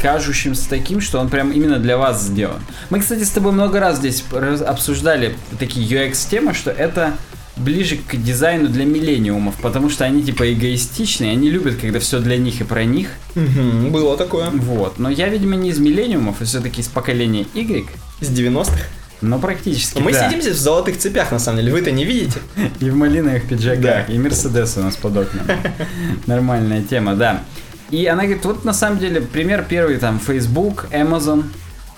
кажущимся 0.00 0.68
таким, 0.68 1.00
что 1.00 1.18
он 1.18 1.28
прям 1.28 1.50
именно 1.52 1.78
для 1.78 1.96
вас 1.98 2.22
сделан. 2.22 2.60
Мы, 2.90 3.00
кстати, 3.00 3.22
с 3.24 3.30
тобой 3.30 3.52
много 3.52 3.80
раз 3.80 3.98
здесь 3.98 4.24
обсуждали 4.66 5.34
такие 5.58 5.86
UX-темы, 5.86 6.54
что 6.54 6.70
это 6.70 7.14
ближе 7.56 7.96
к 7.96 8.14
дизайну 8.16 8.68
для 8.68 8.84
миллениумов, 8.84 9.56
потому 9.60 9.90
что 9.90 10.04
они 10.04 10.22
типа 10.22 10.52
эгоистичные, 10.52 11.32
они 11.32 11.50
любят, 11.50 11.74
когда 11.80 11.98
все 11.98 12.20
для 12.20 12.36
них 12.36 12.60
и 12.60 12.64
про 12.64 12.84
них. 12.84 13.08
Было 13.34 14.16
такое. 14.16 14.50
Вот. 14.50 14.98
Но 15.00 15.10
я, 15.10 15.28
видимо, 15.28 15.56
не 15.56 15.70
из 15.70 15.78
миллениумов, 15.78 16.36
а 16.40 16.44
все-таки 16.44 16.80
из 16.80 16.86
поколения 16.86 17.46
Y, 17.54 17.88
С 18.20 18.28
90-х. 18.30 18.78
но 19.22 19.40
практически 19.40 19.98
Мы 19.98 20.12
да. 20.12 20.28
сидим 20.28 20.40
здесь 20.40 20.54
в 20.54 20.60
золотых 20.60 20.98
цепях, 20.98 21.32
на 21.32 21.40
самом 21.40 21.58
деле. 21.58 21.72
Вы 21.72 21.80
это 21.80 21.90
не 21.90 22.04
видите? 22.04 22.38
И 22.80 22.90
в 22.90 22.94
малиновых 22.94 23.48
пиджаках, 23.48 23.82
Да. 23.82 24.02
и 24.04 24.16
Мерседес 24.18 24.76
у 24.76 24.80
нас 24.80 24.96
под 24.96 25.16
окнами. 25.16 25.58
Нормальная 26.26 26.82
тема, 26.82 27.16
да. 27.16 27.42
И 27.90 28.06
она 28.06 28.24
говорит, 28.24 28.44
вот 28.44 28.64
на 28.64 28.72
самом 28.72 28.98
деле 28.98 29.20
пример 29.20 29.64
первый 29.68 29.96
там 29.96 30.20
Facebook, 30.20 30.86
Amazon. 30.92 31.44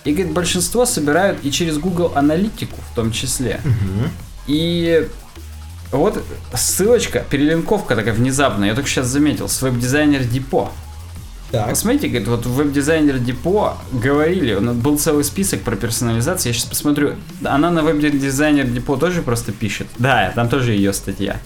И 0.05 0.13
говорит, 0.13 0.33
большинство 0.33 0.87
собирают 0.87 1.39
и 1.43 1.51
через 1.51 1.79
Google 1.79 2.13
аналитику 2.15 2.77
в 2.91 2.95
том 2.95 3.13
числе. 3.13 3.61
И 4.47 5.07
вот 5.93 6.23
ссылочка, 6.55 7.25
перелинковка 7.29 7.97
такая 7.97 8.15
внезапная, 8.15 8.69
я 8.69 8.75
только 8.75 8.89
сейчас 8.89 9.09
заметил, 9.09 9.49
с 9.49 9.61
веб-дизайнер 9.61 10.25
Депо. 10.25 10.73
Так. 11.51 11.69
Посмотрите, 11.69 12.07
говорит, 12.07 12.29
вот 12.29 12.47
в 12.47 12.55
веб-дизайнер 12.55 13.19
Депо 13.19 13.77
говорили, 13.91 14.55
у 14.55 14.61
нас 14.61 14.77
был 14.77 14.99
целый 14.99 15.25
список 15.25 15.63
про 15.63 15.75
персонализацию, 15.75 16.53
я 16.53 16.55
сейчас 16.55 16.67
посмотрю, 16.67 17.15
она 17.45 17.73
на 17.73 17.83
веб-дизайнер 17.83 18.69
Депо 18.69 18.97
тоже 18.97 19.21
просто 19.23 19.51
пишет. 19.51 19.89
Да, 19.99 20.33
там 20.37 20.49
тоже 20.49 20.73
ее 20.73 20.93
статья. 20.93 21.41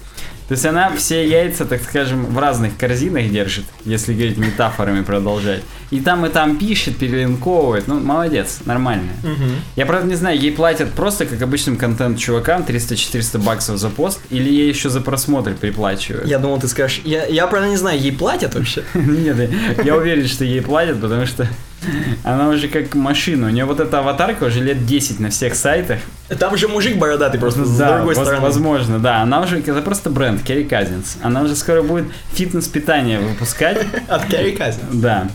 То 0.48 0.52
есть 0.52 0.66
она 0.66 0.94
все 0.94 1.26
яйца, 1.26 1.64
так 1.64 1.82
скажем, 1.82 2.26
в 2.26 2.38
разных 2.38 2.76
корзинах 2.76 3.30
держит, 3.30 3.64
если 3.84 4.12
говорить 4.12 4.36
метафорами 4.36 5.02
продолжать. 5.02 5.62
И 5.90 6.00
там, 6.00 6.26
и 6.26 6.28
там 6.28 6.58
пишет, 6.58 6.98
перелинковывает. 6.98 7.88
Ну, 7.88 7.98
молодец, 8.00 8.60
нормально. 8.66 9.12
Мгм. 9.22 9.60
Я, 9.76 9.86
правда, 9.86 10.06
не 10.06 10.16
знаю, 10.16 10.38
ей 10.38 10.52
платят 10.52 10.92
просто, 10.92 11.24
как 11.24 11.40
обычным 11.40 11.76
контент-чувакам, 11.76 12.62
300-400 12.62 13.38
баксов 13.38 13.78
за 13.78 13.88
пост, 13.88 14.20
или 14.28 14.50
ей 14.50 14.68
еще 14.68 14.90
за 14.90 15.00
просмотр 15.00 15.54
приплачивают? 15.54 16.26
Я 16.26 16.38
думал, 16.38 16.58
ты 16.58 16.68
скажешь, 16.68 17.00
я, 17.04 17.24
я 17.24 17.46
правда 17.46 17.68
не 17.68 17.76
знаю, 17.76 17.98
ей 17.98 18.12
платят 18.12 18.54
вообще? 18.54 18.84
Нет, 18.94 19.50
я 19.82 19.96
уверен, 19.96 20.28
что 20.28 20.44
ей 20.44 20.60
платят, 20.60 21.00
потому 21.00 21.24
что 21.24 21.48
она 22.24 22.48
уже 22.48 22.68
как 22.68 22.94
машина. 22.94 23.46
У 23.46 23.50
нее 23.50 23.64
вот 23.64 23.80
эта 23.80 23.98
аватарка 23.98 24.44
уже 24.44 24.60
лет 24.60 24.86
10 24.86 25.20
на 25.20 25.30
всех 25.30 25.54
сайтах. 25.54 25.98
Там 26.38 26.56
же 26.56 26.68
мужик 26.68 26.96
бородатый 26.96 27.38
просто 27.38 27.64
с 27.64 27.76
Да, 27.76 27.96
другой 27.96 28.14
стороны. 28.14 28.40
возможно, 28.40 28.98
да. 28.98 29.22
Она 29.22 29.40
уже, 29.42 29.58
это 29.60 29.82
просто 29.82 30.10
бренд, 30.10 30.42
Керри 30.42 30.64
Казинс. 30.64 31.18
Она 31.22 31.42
уже 31.42 31.54
скоро 31.56 31.82
будет 31.82 32.06
фитнес-питание 32.32 33.20
выпускать. 33.20 33.86
От 34.08 34.24
Кэрри 34.26 34.52
Казин. 34.52 34.82
Да. 34.92 35.28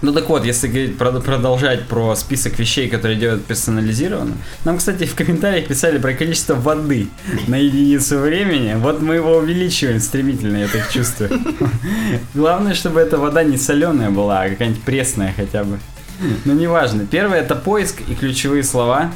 Ну 0.00 0.12
так 0.12 0.28
вот, 0.28 0.44
если 0.44 0.68
говорить, 0.68 0.96
прод- 0.96 1.22
продолжать 1.22 1.88
про 1.88 2.14
список 2.14 2.58
вещей, 2.58 2.88
которые 2.88 3.18
делают 3.18 3.44
персонализированно. 3.46 4.34
Нам, 4.64 4.78
кстати, 4.78 5.04
в 5.04 5.14
комментариях 5.14 5.66
писали 5.66 5.98
про 5.98 6.12
количество 6.14 6.54
воды 6.54 7.08
на 7.48 7.56
единицу 7.56 8.18
времени. 8.18 8.74
Вот 8.76 9.02
мы 9.02 9.16
его 9.16 9.36
увеличиваем 9.38 9.98
стремительно, 9.98 10.58
я 10.58 10.68
так 10.68 10.88
чувствую. 10.90 11.30
Главное, 12.34 12.74
чтобы 12.74 13.00
эта 13.00 13.18
вода 13.18 13.42
не 13.42 13.56
соленая 13.56 14.10
была, 14.10 14.42
а 14.42 14.48
какая-нибудь 14.50 14.82
пресная 14.82 15.34
хотя 15.36 15.64
бы. 15.64 15.78
Но 16.44 16.52
неважно. 16.52 17.06
Первое 17.06 17.40
это 17.40 17.56
поиск 17.56 18.00
и 18.08 18.14
ключевые 18.14 18.62
слова. 18.62 19.10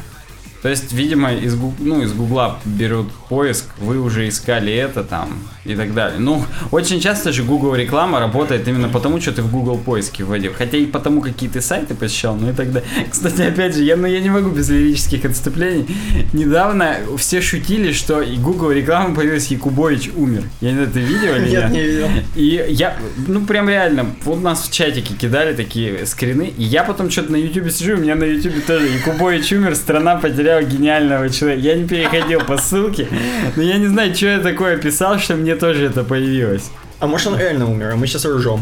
То 0.62 0.68
есть, 0.68 0.92
видимо, 0.92 1.32
из, 1.32 1.56
ну, 1.78 2.02
из 2.02 2.12
Гугла 2.12 2.58
берут 2.64 3.08
поиск, 3.32 3.64
вы 3.78 3.98
уже 3.98 4.28
искали 4.28 4.74
это 4.74 5.02
там 5.02 5.28
и 5.64 5.74
так 5.74 5.94
далее. 5.94 6.18
Ну, 6.18 6.44
очень 6.70 7.00
часто 7.00 7.32
же 7.32 7.42
Google 7.44 7.74
реклама 7.74 8.20
работает 8.20 8.68
именно 8.68 8.90
потому, 8.90 9.20
что 9.22 9.32
ты 9.32 9.40
в 9.40 9.50
Google 9.50 9.78
поиске 9.78 10.22
вводил. 10.22 10.52
Хотя 10.58 10.76
и 10.76 10.84
потому, 10.84 11.22
какие 11.22 11.48
ты 11.48 11.62
сайты 11.62 11.94
посещал, 11.94 12.36
ну 12.36 12.50
и 12.50 12.52
так 12.52 12.72
далее. 12.72 12.90
Кстати, 13.10 13.40
опять 13.40 13.74
же, 13.74 13.84
я, 13.84 13.96
ну, 13.96 14.06
я 14.06 14.20
не 14.20 14.28
могу 14.28 14.50
без 14.50 14.68
лирических 14.68 15.24
отступлений. 15.24 15.86
Недавно 16.34 16.96
все 17.16 17.40
шутили, 17.40 17.92
что 17.92 18.20
и 18.20 18.36
Google 18.36 18.72
реклама 18.72 19.14
появилась, 19.14 19.46
Якубович 19.46 20.10
умер. 20.14 20.42
Я 20.60 20.70
не 20.72 20.74
знаю, 20.74 20.90
ты 20.90 21.00
видел 21.00 21.34
или 21.36 21.50
Нет, 21.56 21.70
не 21.70 21.80
видел. 21.80 22.08
и 22.34 22.66
я, 22.68 22.98
ну 23.28 23.46
прям 23.46 23.66
реально, 23.66 24.06
вот 24.24 24.42
нас 24.42 24.68
в 24.68 24.70
чатике 24.70 25.14
кидали 25.14 25.54
такие 25.54 26.04
скрины, 26.04 26.52
и 26.58 26.64
я 26.64 26.84
потом 26.84 27.10
что-то 27.10 27.32
на 27.32 27.36
ютубе 27.36 27.70
сижу, 27.70 27.94
у 27.94 27.96
меня 27.96 28.14
на 28.14 28.24
ютубе 28.24 28.60
тоже 28.60 28.88
Якубович 28.88 29.52
умер, 29.52 29.74
страна 29.76 30.16
потеряла 30.16 30.62
гениального 30.62 31.30
человека. 31.30 31.62
Я 31.62 31.76
не 31.76 31.88
переходил 31.88 32.40
по 32.40 32.58
ссылке, 32.58 33.08
но 33.56 33.62
я 33.62 33.78
не 33.78 33.86
знаю, 33.86 34.14
что 34.14 34.26
я 34.26 34.40
такое 34.40 34.76
писал, 34.76 35.18
что 35.18 35.34
мне 35.34 35.56
тоже 35.56 35.86
это 35.86 36.04
появилось. 36.04 36.70
А 37.00 37.06
может 37.06 37.28
он 37.28 37.38
реально 37.38 37.68
умер, 37.70 37.90
а 37.92 37.96
мы 37.96 38.06
сейчас 38.06 38.24
ржем. 38.24 38.60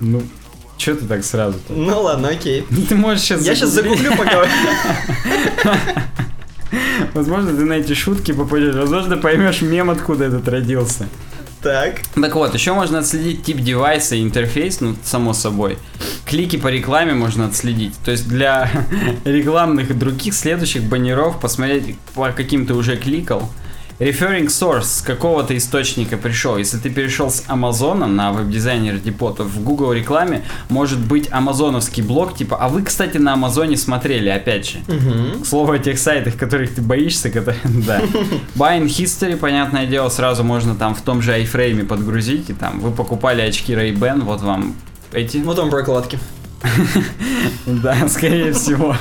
Ну, 0.00 0.22
что 0.76 0.96
ты 0.96 1.06
так 1.06 1.24
сразу-то? 1.24 1.72
Ну 1.72 2.02
ладно, 2.02 2.28
окей. 2.28 2.66
Ты 2.88 2.94
можешь 2.94 3.22
сейчас 3.22 3.42
Я 3.42 3.54
сейчас 3.54 3.70
загуглю 3.70 4.16
пока. 4.16 4.44
Возможно, 7.14 7.54
ты 7.54 7.64
на 7.64 7.74
эти 7.74 7.92
шутки 7.92 8.32
попадешь, 8.32 8.74
возможно, 8.74 9.18
поймешь 9.18 9.60
мем, 9.60 9.90
откуда 9.90 10.24
этот 10.24 10.48
родился. 10.48 11.06
Так. 11.62 12.00
Так 12.14 12.34
вот, 12.34 12.54
еще 12.54 12.72
можно 12.72 13.00
отследить 13.00 13.44
тип 13.44 13.58
девайса 13.58 14.16
и 14.16 14.22
интерфейс, 14.22 14.80
ну, 14.80 14.96
само 15.04 15.34
собой. 15.34 15.78
Клики 16.32 16.56
по 16.56 16.68
рекламе 16.68 17.12
можно 17.12 17.44
отследить. 17.44 17.94
То 18.06 18.10
есть 18.10 18.26
для 18.26 18.70
рекламных 19.26 19.90
и 19.90 19.92
других 19.92 20.32
следующих 20.32 20.82
баннеров 20.82 21.38
посмотреть, 21.38 21.98
по 22.14 22.30
каким 22.30 22.64
ты 22.64 22.72
уже 22.72 22.96
кликал. 22.96 23.50
Referring 23.98 24.46
source 24.46 24.84
с 24.84 25.02
какого-то 25.02 25.54
источника 25.54 26.16
пришел. 26.16 26.56
Если 26.56 26.78
ты 26.78 26.88
перешел 26.88 27.30
с 27.30 27.44
Амазона 27.48 28.06
на 28.06 28.32
веб-дизайнер 28.32 28.98
Депо, 28.98 29.32
то 29.32 29.44
в 29.44 29.62
Google 29.62 29.92
рекламе 29.92 30.42
может 30.70 31.00
быть 31.00 31.28
амазоновский 31.30 32.02
блог, 32.02 32.34
типа, 32.34 32.56
а 32.56 32.70
вы, 32.70 32.82
кстати, 32.82 33.18
на 33.18 33.34
Амазоне 33.34 33.76
смотрели, 33.76 34.30
опять 34.30 34.70
же. 34.70 34.78
Угу. 34.88 35.42
К 35.42 35.46
слову 35.46 35.72
о 35.72 35.78
тех 35.78 35.98
сайтах, 35.98 36.38
которых 36.38 36.74
ты 36.74 36.80
боишься, 36.80 37.28
которые, 37.28 37.60
да. 37.86 38.00
Buying 38.54 38.86
History, 38.86 39.36
понятное 39.36 39.84
дело, 39.84 40.08
сразу 40.08 40.44
можно 40.44 40.74
там 40.76 40.94
в 40.94 41.02
том 41.02 41.20
же 41.20 41.38
iFrame 41.38 41.84
подгрузить, 41.84 42.48
и 42.48 42.54
там 42.54 42.80
вы 42.80 42.90
покупали 42.90 43.42
очки 43.42 43.74
Ray-Ban, 43.74 44.22
вот 44.22 44.40
вам 44.40 44.74
эти. 45.12 45.38
Вот 45.38 45.58
он 45.58 45.70
прокладки. 45.70 46.18
Да, 47.66 48.08
скорее 48.08 48.52
всего. 48.52 48.96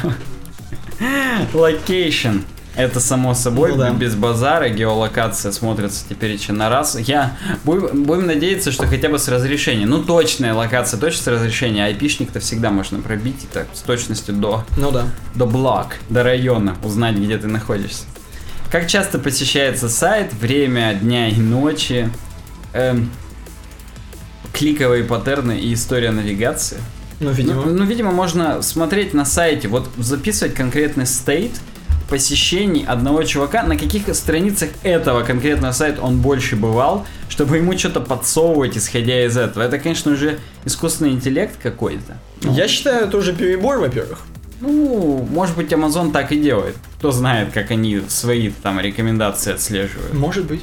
Location. 1.53 2.43
Это 2.75 3.01
само 3.01 3.33
собой, 3.33 3.71
Ну 3.71 3.77
да. 3.77 3.89
без 3.91 4.15
базара, 4.15 4.69
геолокация 4.69 5.51
смотрится 5.51 6.05
теперь 6.07 6.31
еще 6.31 6.53
на 6.53 6.69
раз. 6.69 6.97
Я 6.97 7.35
будем, 7.65 8.03
будем 8.05 8.27
надеяться, 8.27 8.71
что 8.71 8.87
хотя 8.87 9.09
бы 9.09 9.19
с 9.19 9.27
разрешением. 9.27 9.89
Ну, 9.89 10.03
точная 10.03 10.53
локация, 10.53 10.97
точно 10.97 11.21
с 11.23 11.27
разрешением. 11.27 11.83
Айпишник-то 11.85 12.39
всегда 12.39 12.71
можно 12.71 13.01
пробить 13.01 13.43
и 13.43 13.47
так 13.47 13.67
с 13.73 13.81
точностью 13.81 14.35
до 14.35 14.63
Ну 14.77 14.91
да. 14.91 15.05
до 15.35 15.45
блок, 15.45 15.95
до 16.09 16.23
района, 16.23 16.77
узнать, 16.83 17.17
где 17.17 17.37
ты 17.37 17.47
находишься. 17.47 18.03
Как 18.71 18.87
часто 18.87 19.19
посещается 19.19 19.89
сайт, 19.89 20.33
время 20.33 20.93
дня 20.93 21.27
и 21.27 21.35
ночи, 21.35 22.09
эм, 22.71 23.11
кликовые 24.53 25.03
паттерны 25.03 25.59
и 25.59 25.73
история 25.73 26.11
навигации. 26.11 26.77
Ну, 27.19 27.31
видимо. 27.31 27.65
Ну, 27.65 27.73
ну, 27.73 27.85
видимо, 27.85 28.11
можно 28.11 28.61
смотреть 28.61 29.13
на 29.13 29.25
сайте, 29.25 29.67
вот 29.67 29.87
записывать 29.97 30.55
конкретный 30.55 31.05
стейт 31.05 31.51
посещений 32.09 32.83
одного 32.85 33.23
чувака, 33.23 33.63
на 33.63 33.77
каких 33.77 34.13
страницах 34.13 34.69
этого 34.83 35.23
конкретного 35.23 35.71
сайта 35.71 36.01
он 36.01 36.19
больше 36.19 36.57
бывал, 36.57 37.05
чтобы 37.29 37.55
ему 37.55 37.77
что-то 37.77 38.01
подсовывать, 38.01 38.77
исходя 38.77 39.25
из 39.25 39.37
этого. 39.37 39.63
Это, 39.63 39.79
конечно, 39.79 40.11
уже 40.11 40.39
искусственный 40.65 41.11
интеллект 41.11 41.55
какой-то. 41.63 42.17
Ну, 42.41 42.53
Я 42.53 42.67
считаю, 42.67 43.05
это 43.05 43.15
уже 43.17 43.33
перебор, 43.33 43.79
во-первых. 43.79 44.19
Ну, 44.59 45.25
может 45.31 45.55
быть, 45.55 45.71
Amazon 45.71 46.11
так 46.11 46.33
и 46.33 46.39
делает. 46.39 46.75
Кто 46.97 47.11
знает, 47.11 47.53
как 47.53 47.71
они 47.71 48.01
свои 48.09 48.51
там 48.61 48.79
рекомендации 48.79 49.53
отслеживают. 49.53 50.13
Может 50.13 50.45
быть. 50.45 50.61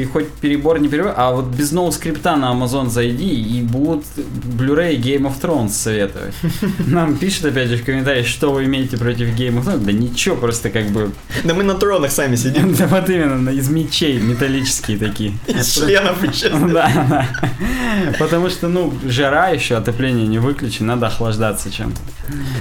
Ты 0.00 0.06
хоть 0.06 0.28
перебор 0.28 0.80
не 0.80 0.88
перебор, 0.88 1.12
а 1.14 1.30
вот 1.30 1.44
без 1.44 1.72
ноу 1.72 1.92
скрипта 1.92 2.34
на 2.34 2.52
Amazon 2.54 2.88
зайди 2.88 3.28
и 3.28 3.60
будут 3.60 4.06
Blu-ray 4.16 4.96
Game 4.98 5.30
of 5.30 5.38
Thrones 5.42 5.72
советовать. 5.72 6.32
Нам 6.86 7.18
пишут 7.18 7.44
опять 7.44 7.68
же 7.68 7.76
в 7.76 7.84
комментариях, 7.84 8.26
что 8.26 8.50
вы 8.50 8.64
имеете 8.64 8.96
против 8.96 9.28
Game 9.38 9.60
of 9.60 9.66
Thrones. 9.66 9.84
Да 9.84 9.92
ничего, 9.92 10.36
просто 10.36 10.70
как 10.70 10.86
бы... 10.86 11.12
Да 11.44 11.52
мы 11.52 11.64
на 11.64 11.74
тронах 11.74 12.12
сами 12.12 12.36
сидим. 12.36 12.74
Да 12.78 12.86
вот 12.86 13.10
именно, 13.10 13.50
из 13.50 13.68
мечей 13.68 14.18
металлические 14.18 14.96
такие. 14.96 15.34
Из 15.46 15.70
членов 15.70 16.24
исчезли. 16.24 16.72
Да, 16.72 16.90
да. 17.10 17.28
Потому 18.18 18.48
что, 18.48 18.68
ну, 18.68 18.94
жара 19.04 19.50
еще, 19.50 19.76
отопление 19.76 20.26
не 20.26 20.38
выключено, 20.38 20.94
надо 20.94 21.08
охлаждаться 21.08 21.70
чем-то. 21.70 22.00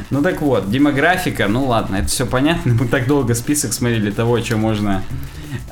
Ну 0.09 0.21
так 0.21 0.41
вот, 0.41 0.69
демографика, 0.69 1.47
ну 1.47 1.67
ладно, 1.67 1.97
это 1.97 2.07
все 2.07 2.25
понятно. 2.25 2.73
Мы 2.73 2.85
так 2.89 3.07
долго 3.07 3.33
список 3.33 3.71
смотрели 3.71 4.11
того, 4.11 4.41
что 4.41 4.57
можно 4.57 5.03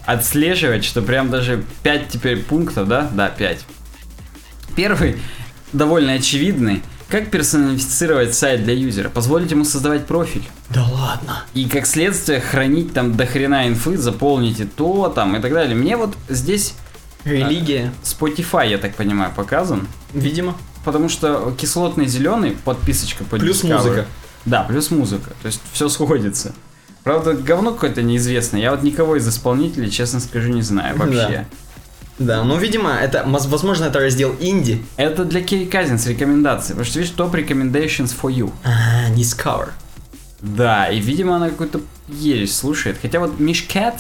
отслеживать, 0.05 0.83
что 0.85 1.01
прям 1.01 1.29
даже 1.29 1.63
5 1.83 2.09
теперь 2.09 2.43
пунктов, 2.43 2.87
да? 2.87 3.09
Да, 3.13 3.29
5. 3.29 3.65
Первый, 4.75 5.17
довольно 5.73 6.13
очевидный. 6.13 6.83
Как 7.09 7.31
персонифицировать 7.31 8.35
сайт 8.35 8.65
для 8.65 8.73
юзера? 8.73 9.07
Позволить 9.09 9.49
ему 9.51 9.63
создавать 9.63 10.05
профиль. 10.05 10.43
Да 10.69 10.83
ладно. 10.83 11.45
И 11.53 11.67
как 11.69 11.85
следствие 11.85 12.41
хранить 12.41 12.93
там 12.93 13.15
до 13.15 13.25
хрена 13.25 13.67
инфы, 13.67 13.97
заполните 13.97 14.65
то 14.65 15.07
там 15.07 15.37
и 15.37 15.41
так 15.41 15.53
далее. 15.53 15.75
Мне 15.75 15.95
вот 15.95 16.17
здесь 16.27 16.73
Религия. 17.23 17.93
Spotify, 18.03 18.69
я 18.69 18.77
так 18.77 18.95
понимаю, 18.95 19.31
показан. 19.33 19.87
Видимо. 20.13 20.57
Потому 20.83 21.09
что 21.09 21.53
кислотный 21.57 22.07
зеленый, 22.07 22.51
подписочка 22.63 23.23
по 23.23 23.37
Плюс 23.37 23.63
Discover. 23.63 23.77
музыка. 23.77 24.05
Да, 24.45 24.63
плюс 24.63 24.91
музыка. 24.91 25.31
То 25.41 25.47
есть 25.47 25.61
все 25.73 25.89
сходится. 25.89 26.53
Правда, 27.07 27.35
говно 27.35 27.71
какое-то 27.71 28.01
неизвестное. 28.03 28.59
Я 28.59 28.71
вот 28.71 28.83
никого 28.83 29.15
из 29.15 29.25
исполнителей, 29.25 29.89
честно 29.89 30.19
скажу, 30.19 30.49
не 30.49 30.61
знаю 30.61 30.97
вообще. 30.97 31.47
Да, 32.19 32.43
ну, 32.43 32.57
видимо, 32.57 32.91
это, 32.91 33.23
возможно, 33.25 33.85
это 33.85 33.99
раздел 33.99 34.35
инди. 34.41 34.83
Это 34.97 35.23
для 35.23 35.41
Кей 35.41 35.67
Казинс 35.67 36.05
рекомендации. 36.05 36.73
Потому 36.73 36.83
что 36.83 36.99
видишь, 36.99 37.13
топ 37.13 37.33
recommendations 37.33 38.13
for 38.21 38.29
you. 38.29 38.51
А, 38.65 39.09
Discover. 39.15 39.69
Да, 40.41 40.89
и, 40.89 40.99
видимо, 40.99 41.37
она 41.37 41.49
какую-то 41.49 41.79
ересь 42.09 42.53
слушает. 42.53 42.97
Хотя 43.01 43.21
вот 43.21 43.39
Мишкет, 43.39 43.93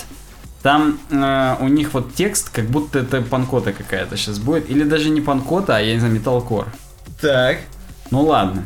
там 0.61 0.99
э, 1.09 1.55
у 1.61 1.69
них 1.69 1.93
вот 1.93 2.13
текст, 2.13 2.49
как 2.49 2.65
будто 2.65 2.99
это 2.99 3.21
панкота 3.21 3.71
какая-то 3.71 4.17
сейчас 4.17 4.37
будет. 4.37 4.69
Или 4.69 4.83
даже 4.83 5.11
не 5.11 5.21
панкота, 5.21 5.77
а 5.77 5.79
я 5.79 5.93
не 5.93 5.99
знаю, 5.99 6.13
металкор. 6.13 6.67
Так. 7.21 7.59
Ну 8.11 8.23
ладно. 8.23 8.65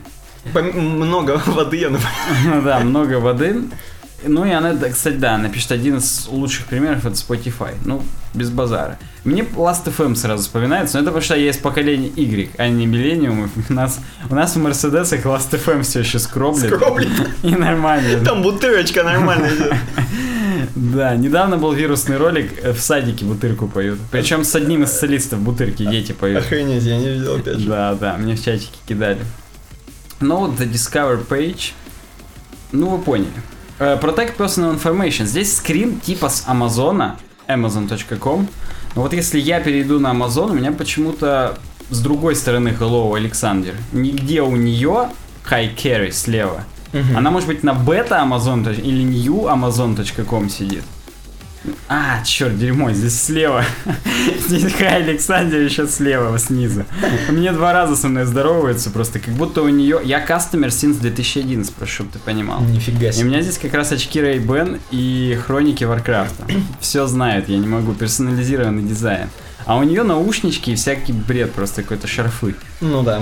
Пом- 0.51 0.73
много 0.73 1.39
воды 1.45 1.77
я. 1.77 1.91
Да, 2.63 2.79
много 2.79 3.19
воды. 3.19 3.69
Ну 4.23 4.45
и 4.45 4.51
она, 4.51 4.75
кстати, 4.75 5.15
да, 5.15 5.35
она 5.35 5.49
пишет 5.49 5.71
один 5.71 5.97
из 5.97 6.27
лучших 6.27 6.65
примеров, 6.65 7.05
это 7.05 7.15
Spotify. 7.15 7.73
Ну, 7.85 8.03
без 8.33 8.49
базара. 8.49 8.97
Мне 9.23 9.43
Last 9.43 9.85
FM 9.85 10.15
сразу 10.15 10.43
вспоминается, 10.43 10.97
но 10.97 11.03
это 11.03 11.11
потому 11.11 11.23
что 11.23 11.35
я 11.35 11.49
из 11.49 11.57
поколения 11.57 12.09
Y, 12.15 12.51
а 12.57 12.67
не 12.69 12.87
Millennium. 12.87 13.49
У 13.69 13.73
нас, 13.73 13.99
у 14.29 14.35
нас 14.35 14.55
в 14.55 14.59
Мерседесах 14.59 15.25
Last 15.25 15.51
FM 15.51 15.83
все 15.83 15.99
еще 15.99 16.19
скроблит. 16.19 16.73
Скроблит. 16.73 17.09
И 17.43 17.55
нормально. 17.55 18.23
Там 18.23 18.41
бутырочка 18.41 19.03
нормально 19.03 19.47
идет. 19.47 19.73
Да, 20.75 21.15
недавно 21.15 21.57
был 21.57 21.73
вирусный 21.73 22.17
ролик, 22.17 22.51
э, 22.61 22.71
в 22.71 22.79
садике 22.79 23.25
бутырку 23.25 23.67
поют. 23.67 23.99
Причем 24.11 24.43
с 24.43 24.55
одним 24.55 24.83
из 24.83 24.91
солистов 24.91 25.39
бутырки 25.39 25.85
дети 25.85 26.11
поют. 26.11 26.39
Охренеть, 26.39 26.83
я 26.83 26.97
не 26.97 27.09
видел 27.09 27.35
опять 27.35 27.57
же. 27.57 27.67
Да, 27.67 27.95
да, 27.95 28.17
мне 28.17 28.35
в 28.35 28.43
чатике 28.43 28.77
кидали. 28.87 29.19
Ну 30.19 30.37
вот 30.37 30.59
The 30.59 30.71
Discover 30.71 31.27
Page. 31.27 31.73
Ну 32.71 32.89
вы 32.89 32.99
поняли. 32.99 33.31
Э, 33.81 33.97
Protect 33.99 34.37
Personal 34.37 34.79
Information. 34.79 35.25
Здесь 35.25 35.57
скрин 35.57 35.99
типа 35.99 36.29
с 36.29 36.43
Амазона, 36.45 37.17
amazon.com. 37.47 38.47
Но 38.95 39.01
вот 39.01 39.13
если 39.13 39.39
я 39.39 39.59
перейду 39.59 39.99
на 39.99 40.11
Amazon, 40.11 40.51
у 40.51 40.53
меня 40.53 40.71
почему-то 40.71 41.57
с 41.89 41.99
другой 41.99 42.35
стороны 42.35 42.75
Hello 42.79 43.17
Александр. 43.17 43.73
Нигде 43.91 44.43
у 44.43 44.55
нее 44.55 45.09
Hi 45.49 45.75
Carry 45.75 46.11
слева. 46.11 46.63
Мгм. 46.93 47.17
Она 47.17 47.31
может 47.31 47.47
быть 47.47 47.63
на 47.63 47.73
бета 47.73 48.17
Amazon 48.23 48.71
или 48.71 49.03
new 49.03 49.51
Amazon.com 49.51 50.49
сидит. 50.49 50.83
А, 51.87 52.23
черт, 52.23 52.57
дерьмо, 52.57 52.91
здесь 52.91 53.21
слева. 53.21 53.63
Здесь 54.47 54.73
Хай 54.73 55.03
Александр 55.03 55.57
еще 55.57 55.87
слева, 55.87 56.37
снизу. 56.39 56.85
Мне 57.29 57.51
два 57.51 57.71
раза 57.71 57.95
со 57.95 58.07
мной 58.07 58.25
здороваются, 58.25 58.89
просто 58.89 59.19
как 59.19 59.33
будто 59.35 59.61
у 59.61 59.69
нее... 59.69 60.01
Я 60.03 60.21
customer 60.21 60.69
since 60.69 60.99
2011, 60.99 61.71
прошу, 61.75 61.93
чтобы 61.93 62.11
ты 62.13 62.19
понимал. 62.19 62.61
Нифига 62.61 63.07
И 63.07 63.09
у 63.09 63.13
себе. 63.13 63.25
меня 63.25 63.41
здесь 63.41 63.59
как 63.59 63.73
раз 63.75 63.91
очки 63.91 64.19
Ray 64.19 64.43
Ban 64.43 64.79
и 64.89 65.37
хроники 65.45 65.83
Варкрафта. 65.83 66.45
Все 66.79 67.05
знает, 67.05 67.47
я 67.47 67.57
не 67.57 67.67
могу, 67.67 67.93
персонализированный 67.93 68.83
дизайн. 68.83 69.29
А 69.65 69.77
у 69.77 69.83
нее 69.83 70.01
наушнички 70.01 70.71
и 70.71 70.75
всякий 70.75 71.13
бред, 71.13 71.51
просто 71.51 71.83
какой-то 71.83 72.07
шарфы. 72.07 72.55
Ну 72.79 73.03
да. 73.03 73.21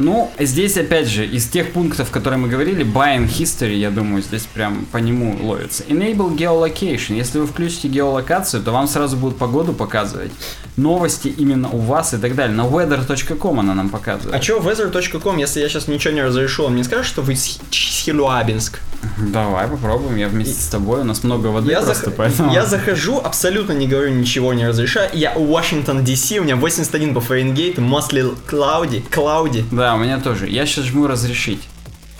Ну, 0.00 0.30
здесь, 0.38 0.78
опять 0.78 1.08
же, 1.08 1.26
из 1.26 1.46
тех 1.46 1.72
пунктов, 1.72 2.10
которые 2.10 2.38
мы 2.38 2.48
говорили, 2.48 2.84
Buying 2.86 3.28
History, 3.28 3.74
я 3.74 3.90
думаю, 3.90 4.22
здесь 4.22 4.42
прям 4.42 4.86
по 4.90 4.96
нему 4.96 5.36
ловится. 5.46 5.82
Enable 5.84 6.34
Geolocation. 6.36 7.16
Если 7.16 7.38
вы 7.38 7.46
включите 7.46 7.88
геолокацию, 7.88 8.62
то 8.62 8.72
вам 8.72 8.88
сразу 8.88 9.18
будут 9.18 9.36
погоду 9.36 9.74
показывать. 9.74 10.30
Новости 10.76 11.28
именно 11.28 11.68
у 11.68 11.76
вас 11.78 12.14
и 12.14 12.16
так 12.16 12.34
далее. 12.34 12.56
На 12.56 12.62
weather.com 12.62 13.60
она 13.60 13.74
нам 13.74 13.90
показывает. 13.90 14.34
А 14.34 14.40
чё, 14.40 14.60
weather.com, 14.60 15.36
если 15.36 15.60
я 15.60 15.68
сейчас 15.68 15.86
ничего 15.86 16.14
не 16.14 16.22
разрешу, 16.22 16.64
он 16.64 16.72
мне 16.72 16.84
скажет, 16.84 17.04
что 17.06 17.20
вы 17.20 17.36
с 17.36 17.60
с 18.00 18.02
Хилуабинск? 18.04 18.80
Давай 19.18 19.68
попробуем, 19.68 20.16
я 20.16 20.28
вместе 20.28 20.54
с 20.62 20.68
тобой, 20.68 21.00
у 21.00 21.04
нас 21.04 21.22
много 21.22 21.48
воды 21.48 21.70
Я, 21.70 21.82
просто, 21.82 22.08
зах- 22.10 22.14
поэтому... 22.16 22.52
я 22.52 22.64
захожу, 22.64 23.18
абсолютно 23.18 23.72
не 23.72 23.86
говорю 23.86 24.10
ничего, 24.12 24.52
не 24.54 24.66
разрешаю. 24.66 25.10
Я 25.12 25.34
Вашингтон, 25.36 26.00
DC, 26.00 26.38
у 26.38 26.44
меня 26.44 26.56
81 26.56 27.14
по 27.14 27.20
Фаренгейту, 27.20 27.82
mostly 27.82 28.34
cloudy, 28.50 29.02
cloudy. 29.10 29.64
Да, 29.70 29.89
у 29.94 29.98
меня 29.98 30.18
тоже. 30.20 30.48
Я 30.48 30.66
сейчас 30.66 30.86
жму 30.86 31.06
разрешить. 31.06 31.62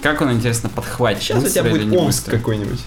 Как 0.02 0.20
он, 0.22 0.32
интересно, 0.32 0.68
подхватит? 0.68 1.22
Сейчас 1.22 1.44
у 1.44 1.48
тебя 1.48 1.64
будет 1.64 1.92
Омск 1.92 2.30
какой-нибудь. 2.30 2.80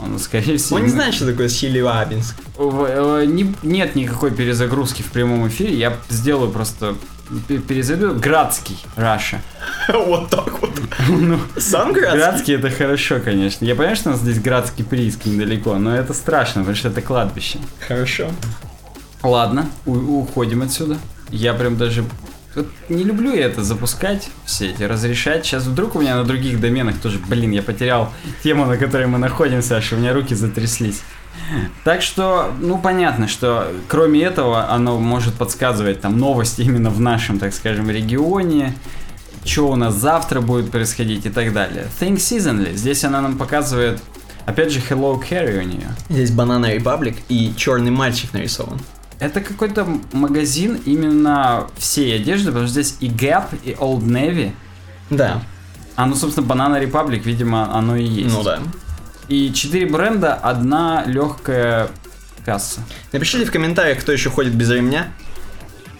Он, 0.00 0.18
скорее 0.18 0.56
всего... 0.58 0.76
Он 0.78 0.82
не 0.84 0.90
знает, 0.90 1.14
что 1.14 1.26
такое 1.26 1.48
Хилуабинск. 1.48 2.34
В- 2.56 3.20
э, 3.20 3.26
не- 3.26 3.54
нет 3.62 3.94
никакой 3.94 4.32
перезагрузки 4.32 5.02
в 5.02 5.12
прямом 5.12 5.46
эфире. 5.46 5.74
Я 5.76 5.96
сделаю 6.08 6.50
просто 6.50 6.96
пе- 7.46 7.58
перезайду. 7.58 8.12
Градский, 8.16 8.76
Раша. 8.96 9.40
Вот 9.88 10.28
так 10.30 10.60
вот. 10.60 10.72
Сам 11.56 11.92
Градский? 11.92 12.18
Градский 12.18 12.54
это 12.56 12.70
хорошо, 12.70 13.20
конечно. 13.20 13.64
Я 13.64 13.76
понимаю, 13.76 13.94
что 13.94 14.08
у 14.08 14.12
нас 14.14 14.20
здесь 14.22 14.40
Градский 14.40 14.84
прииск 14.84 15.24
недалеко, 15.26 15.76
но 15.78 15.94
это 15.94 16.14
страшно, 16.14 16.62
потому 16.62 16.76
что 16.76 16.88
это 16.88 17.00
кладбище. 17.00 17.60
Хорошо. 17.86 18.28
Ладно, 19.22 19.68
уходим 19.86 20.62
отсюда. 20.62 20.98
Я 21.30 21.54
прям 21.54 21.76
даже 21.76 22.04
вот 22.54 22.68
не 22.88 23.04
люблю 23.04 23.34
я 23.34 23.46
это 23.46 23.62
запускать, 23.64 24.28
все 24.44 24.70
эти 24.70 24.82
разрешать. 24.82 25.44
Сейчас 25.44 25.64
вдруг 25.64 25.96
у 25.96 26.00
меня 26.00 26.16
на 26.16 26.24
других 26.24 26.60
доменах 26.60 26.98
тоже, 26.98 27.18
блин, 27.18 27.50
я 27.52 27.62
потерял 27.62 28.12
тему, 28.42 28.66
на 28.66 28.76
которой 28.76 29.06
мы 29.06 29.18
находимся, 29.18 29.76
аж 29.76 29.92
у 29.92 29.96
меня 29.96 30.12
руки 30.12 30.34
затряслись. 30.34 31.02
Так 31.84 32.02
что, 32.02 32.52
ну 32.60 32.78
понятно, 32.78 33.26
что 33.28 33.72
кроме 33.88 34.22
этого 34.22 34.70
оно 34.70 34.98
может 34.98 35.34
подсказывать 35.34 36.00
там 36.00 36.18
новости 36.18 36.62
именно 36.62 36.90
в 36.90 37.00
нашем, 37.00 37.38
так 37.38 37.54
скажем, 37.54 37.90
регионе, 37.90 38.74
что 39.44 39.68
у 39.68 39.76
нас 39.76 39.94
завтра 39.94 40.40
будет 40.40 40.70
происходить 40.70 41.26
и 41.26 41.30
так 41.30 41.52
далее. 41.52 41.86
Think 42.00 42.16
Seasonally, 42.16 42.74
здесь 42.74 43.04
она 43.04 43.20
нам 43.20 43.38
показывает, 43.38 44.00
опять 44.46 44.72
же, 44.72 44.80
Hello 44.80 45.20
Carry 45.20 45.58
у 45.58 45.62
нее. 45.62 45.88
Здесь 46.08 46.30
Банана 46.30 46.74
Republic 46.74 47.16
и 47.28 47.52
черный 47.56 47.90
мальчик 47.90 48.32
нарисован. 48.32 48.80
Это 49.22 49.40
какой-то 49.40 49.86
магазин 50.12 50.80
именно 50.84 51.68
всей 51.76 52.16
одежды, 52.16 52.46
потому 52.48 52.66
что 52.66 52.82
здесь 52.82 52.96
и 52.98 53.06
Gap, 53.08 53.56
и 53.62 53.70
Old 53.70 54.02
Navy. 54.02 54.50
Да, 55.10 55.42
А, 55.94 56.06
ну, 56.06 56.16
собственно, 56.16 56.44
Banana 56.44 56.82
Republic, 56.82 57.20
видимо, 57.20 57.72
оно 57.72 57.94
и 57.94 58.02
есть. 58.04 58.34
ну 58.34 58.42
да. 58.42 58.58
И 59.28 59.52
четыре 59.52 59.86
бренда, 59.86 60.34
одна 60.34 61.04
легкая 61.06 61.88
касса. 62.44 62.80
Напишите 63.12 63.44
в 63.44 63.52
комментариях, 63.52 64.00
кто 64.00 64.10
еще 64.10 64.28
ходит 64.28 64.54
без 64.54 64.70
ремня. 64.70 65.12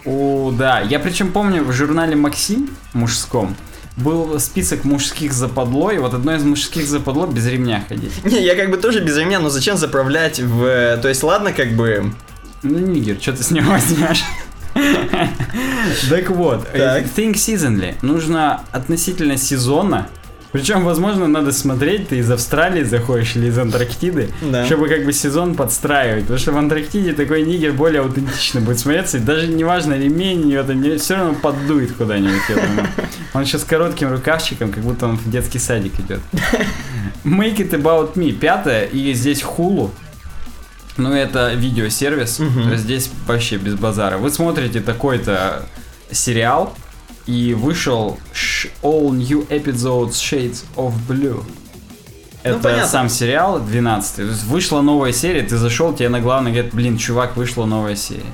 О, 0.05 0.51
да. 0.51 0.81
Я 0.81 0.99
причем 0.99 1.31
помню 1.31 1.63
в 1.63 1.71
журнале 1.71 2.17
Максим 2.17 2.71
мужском 2.93 3.55
был 3.97 4.41
список 4.41 4.83
мужских 4.83 5.33
западло, 5.33 5.93
и 5.93 5.99
вот 5.99 6.15
одно 6.15 6.35
из 6.35 6.43
мужских 6.43 6.87
западло 6.87 7.27
без 7.29 7.47
ремня 7.47 7.85
ходить. 7.89 8.25
Не, 8.25 8.43
я 8.43 8.57
как 8.57 8.71
бы 8.71 8.79
тоже 8.79 8.99
без 8.99 9.17
ремня, 9.17 9.39
но 9.39 9.49
зачем 9.49 9.77
заправлять 9.77 10.41
в... 10.41 10.99
То 11.01 11.09
есть, 11.09 11.23
ладно, 11.23 11.53
как 11.53 11.77
бы... 11.77 12.13
Ну, 12.63 12.79
нигер, 12.79 13.17
что 13.21 13.33
ты 13.33 13.43
с 13.43 13.51
него 13.51 13.71
возьмешь? 13.73 14.23
Так 16.09 16.31
вот, 16.31 16.67
Так. 16.73 17.05
Think 17.17 17.35
Seasonally. 17.35 17.95
Нужно 18.03 18.63
относительно 18.73 19.37
сезона 19.37 20.09
Причем, 20.53 20.85
возможно, 20.85 21.27
надо 21.27 21.51
смотреть, 21.53 22.09
ты 22.09 22.19
из 22.19 22.31
Австралии 22.31 22.83
заходишь 22.85 23.37
или 23.37 23.47
из 23.49 23.59
Антарктиды, 23.59 24.29
Да. 24.43 24.65
чтобы 24.67 24.89
как 24.89 25.05
бы 25.05 25.13
сезон 25.13 25.55
подстраивать. 25.55 26.23
Потому 26.23 26.39
что 26.39 26.53
в 26.53 26.57
Антарктиде 26.59 27.13
такой 27.15 27.43
нигер 27.43 27.73
более 27.73 28.03
аутентично 28.03 28.61
будет 28.61 28.79
смотреться. 28.79 29.17
И 29.17 29.21
даже 29.21 29.47
неважно, 29.49 29.95
ремень 29.95 30.45
не 30.45 30.53
это 30.55 30.75
не, 30.75 30.99
все 30.99 31.17
равно 31.17 31.35
поддует 31.35 31.93
куда-нибудь, 31.93 32.43
я 32.49 32.55
думаю. 32.57 32.87
Он 33.35 33.45
сейчас 33.47 33.63
с 33.63 33.65
коротким 33.65 34.11
рукавчиком, 34.13 34.71
как 34.73 34.83
будто 34.85 35.07
он 35.07 35.17
в 35.17 35.31
детский 35.31 35.59
садик 35.59 35.99
идет. 36.01 36.21
Make 37.25 37.57
it 37.57 37.71
about 37.71 38.15
me. 38.15 38.33
Пятое, 38.33 38.85
и 38.85 39.13
здесь 39.15 39.43
хулу. 39.43 39.91
Ну, 40.97 41.13
это 41.13 41.55
видеосервис. 41.55 42.37
То 42.37 42.71
есть 42.73 42.85
здесь 42.85 43.11
вообще 43.27 43.57
без 43.57 43.75
базара. 43.75 44.19
Вы 44.19 44.31
смотрите 44.31 44.81
такой-то 44.81 45.65
сериал, 46.11 46.75
и 47.27 47.55
вышел 47.55 48.19
All 48.83 49.11
New 49.11 49.47
Episodes 49.49 50.13
Shades 50.13 50.65
of 50.77 50.93
Blue. 51.09 51.45
Это 52.43 52.57
Ну, 52.57 52.63
понятно. 52.63 52.87
сам 52.89 53.09
сериал 53.09 53.61
12 53.61 54.17
То 54.17 54.23
есть 54.23 54.45
вышла 54.45 54.81
новая 54.81 55.13
серия, 55.13 55.43
ты 55.43 55.57
зашел, 55.57 55.95
тебе 55.95 56.09
на 56.09 56.21
главный 56.21 56.51
говорит, 56.51 56.75
блин, 56.75 56.99
чувак, 56.99 57.37
вышла 57.37 57.65
новая 57.67 57.95
серия. 57.95 58.25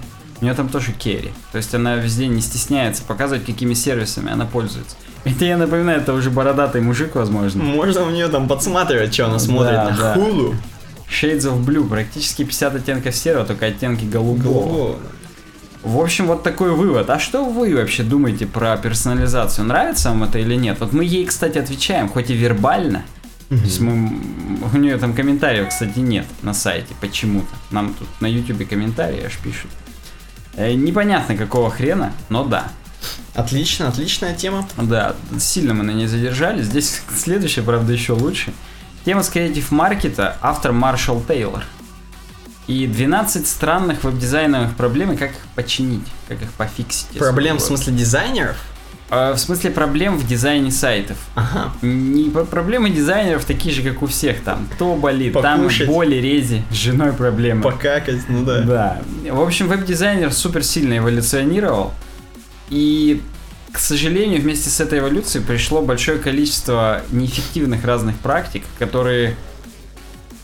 У 0.40 0.44
нее 0.44 0.54
там 0.54 0.68
тоже 0.70 0.92
керри. 0.92 1.32
То 1.52 1.58
есть 1.58 1.74
она 1.74 1.96
везде 1.96 2.26
не 2.28 2.40
стесняется 2.40 3.02
показывать, 3.02 3.44
какими 3.44 3.74
сервисами 3.74 4.32
она 4.32 4.46
пользуется. 4.46 4.96
Это 5.24 5.44
я 5.44 5.58
напоминаю, 5.58 6.00
это 6.00 6.14
уже 6.14 6.30
бородатый 6.30 6.80
мужик, 6.80 7.16
возможно. 7.16 7.62
Можно 7.62 8.04
в 8.04 8.12
нее 8.12 8.28
там 8.28 8.48
подсматривать, 8.48 9.12
что 9.12 9.26
она 9.26 9.38
смотрит 9.38 9.74
Да, 9.74 9.90
на 9.90 9.96
да. 9.96 10.14
Hulu. 10.16 10.54
Shades 11.10 11.42
of 11.42 11.64
Blue, 11.64 11.88
практически 11.88 12.44
50 12.44 12.76
оттенков 12.76 13.14
серого, 13.14 13.44
только 13.44 13.66
оттенки 13.66 14.04
голубого. 14.04 14.92
О, 14.92 14.98
В 15.82 15.98
общем, 16.00 16.26
вот 16.26 16.42
такой 16.42 16.72
вывод. 16.72 17.08
А 17.10 17.18
что 17.18 17.44
вы 17.44 17.74
вообще 17.74 18.02
думаете 18.02 18.46
про 18.46 18.76
персонализацию? 18.76 19.64
Нравится 19.64 20.10
вам 20.10 20.24
это 20.24 20.38
или 20.38 20.54
нет? 20.54 20.78
Вот 20.80 20.92
мы 20.92 21.04
ей, 21.04 21.24
кстати, 21.24 21.58
отвечаем, 21.58 22.08
хоть 22.08 22.30
и 22.30 22.34
вербально. 22.34 23.04
То 23.48 23.54
есть 23.54 23.80
мы, 23.80 24.12
у 24.74 24.76
нее 24.76 24.98
там 24.98 25.14
комментариев, 25.14 25.70
кстати, 25.70 26.00
нет 26.00 26.26
на 26.42 26.52
сайте 26.52 26.94
почему-то. 27.00 27.48
Нам 27.70 27.94
тут 27.94 28.08
на 28.20 28.26
ютубе 28.26 28.66
комментарии 28.66 29.24
аж 29.24 29.38
пишут. 29.38 29.70
Э, 30.54 30.74
непонятно 30.74 31.34
какого 31.34 31.70
хрена, 31.70 32.12
но 32.28 32.44
да. 32.44 32.68
Отлично, 33.34 33.88
отличная 33.88 34.34
тема. 34.34 34.68
Да, 34.76 35.16
сильно 35.38 35.72
мы 35.72 35.84
на 35.84 35.92
ней 35.92 36.06
задержались. 36.06 36.66
Здесь 36.66 37.00
следующее, 37.16 37.64
правда, 37.64 37.92
еще 37.92 38.12
лучше. 38.12 38.52
Тема 39.08 39.22
с 39.22 39.30
креатив 39.30 39.70
маркета, 39.70 40.36
автор 40.42 40.72
Маршал 40.72 41.22
Тейлор. 41.26 41.62
И 42.66 42.86
12 42.86 43.46
странных 43.48 44.04
веб-дизайновых 44.04 44.74
проблем, 44.76 45.12
и 45.12 45.16
как 45.16 45.30
их 45.30 45.38
починить, 45.54 46.04
как 46.28 46.42
их 46.42 46.52
пофиксить. 46.52 47.18
Проблем 47.18 47.56
в 47.56 47.60
смысле 47.60 47.94
дизайнеров? 47.94 48.58
Э, 49.08 49.32
В 49.32 49.38
смысле 49.38 49.70
проблем 49.70 50.18
в 50.18 50.26
дизайне 50.26 50.70
сайтов. 50.70 51.16
Ага. 51.36 51.72
Не 51.80 52.28
про- 52.28 52.44
проблемы 52.44 52.90
дизайнеров 52.90 53.46
такие 53.46 53.74
же, 53.74 53.80
как 53.82 54.02
у 54.02 54.06
всех 54.08 54.42
там. 54.42 54.68
То 54.78 54.94
болит, 54.94 55.32
Покушать. 55.32 55.86
там 55.86 55.94
боли, 55.94 56.16
рези, 56.16 56.62
с 56.70 56.74
женой 56.74 57.14
проблемы. 57.14 57.62
Покакать, 57.62 58.20
ну 58.28 58.44
да. 58.44 58.60
Да. 58.60 59.02
В 59.32 59.40
общем, 59.40 59.68
веб-дизайнер 59.68 60.30
супер 60.34 60.62
сильно 60.62 60.98
эволюционировал. 60.98 61.94
И, 62.68 63.22
к 63.72 63.78
сожалению, 63.78 64.40
вместе 64.40 64.70
с 64.70 64.80
этой 64.80 64.98
эволюцией 64.98 65.44
пришло 65.44 65.82
большое 65.82 66.18
количество 66.18 67.02
неэффективных 67.10 67.84
разных 67.84 68.18
практик, 68.18 68.64
которые 68.78 69.36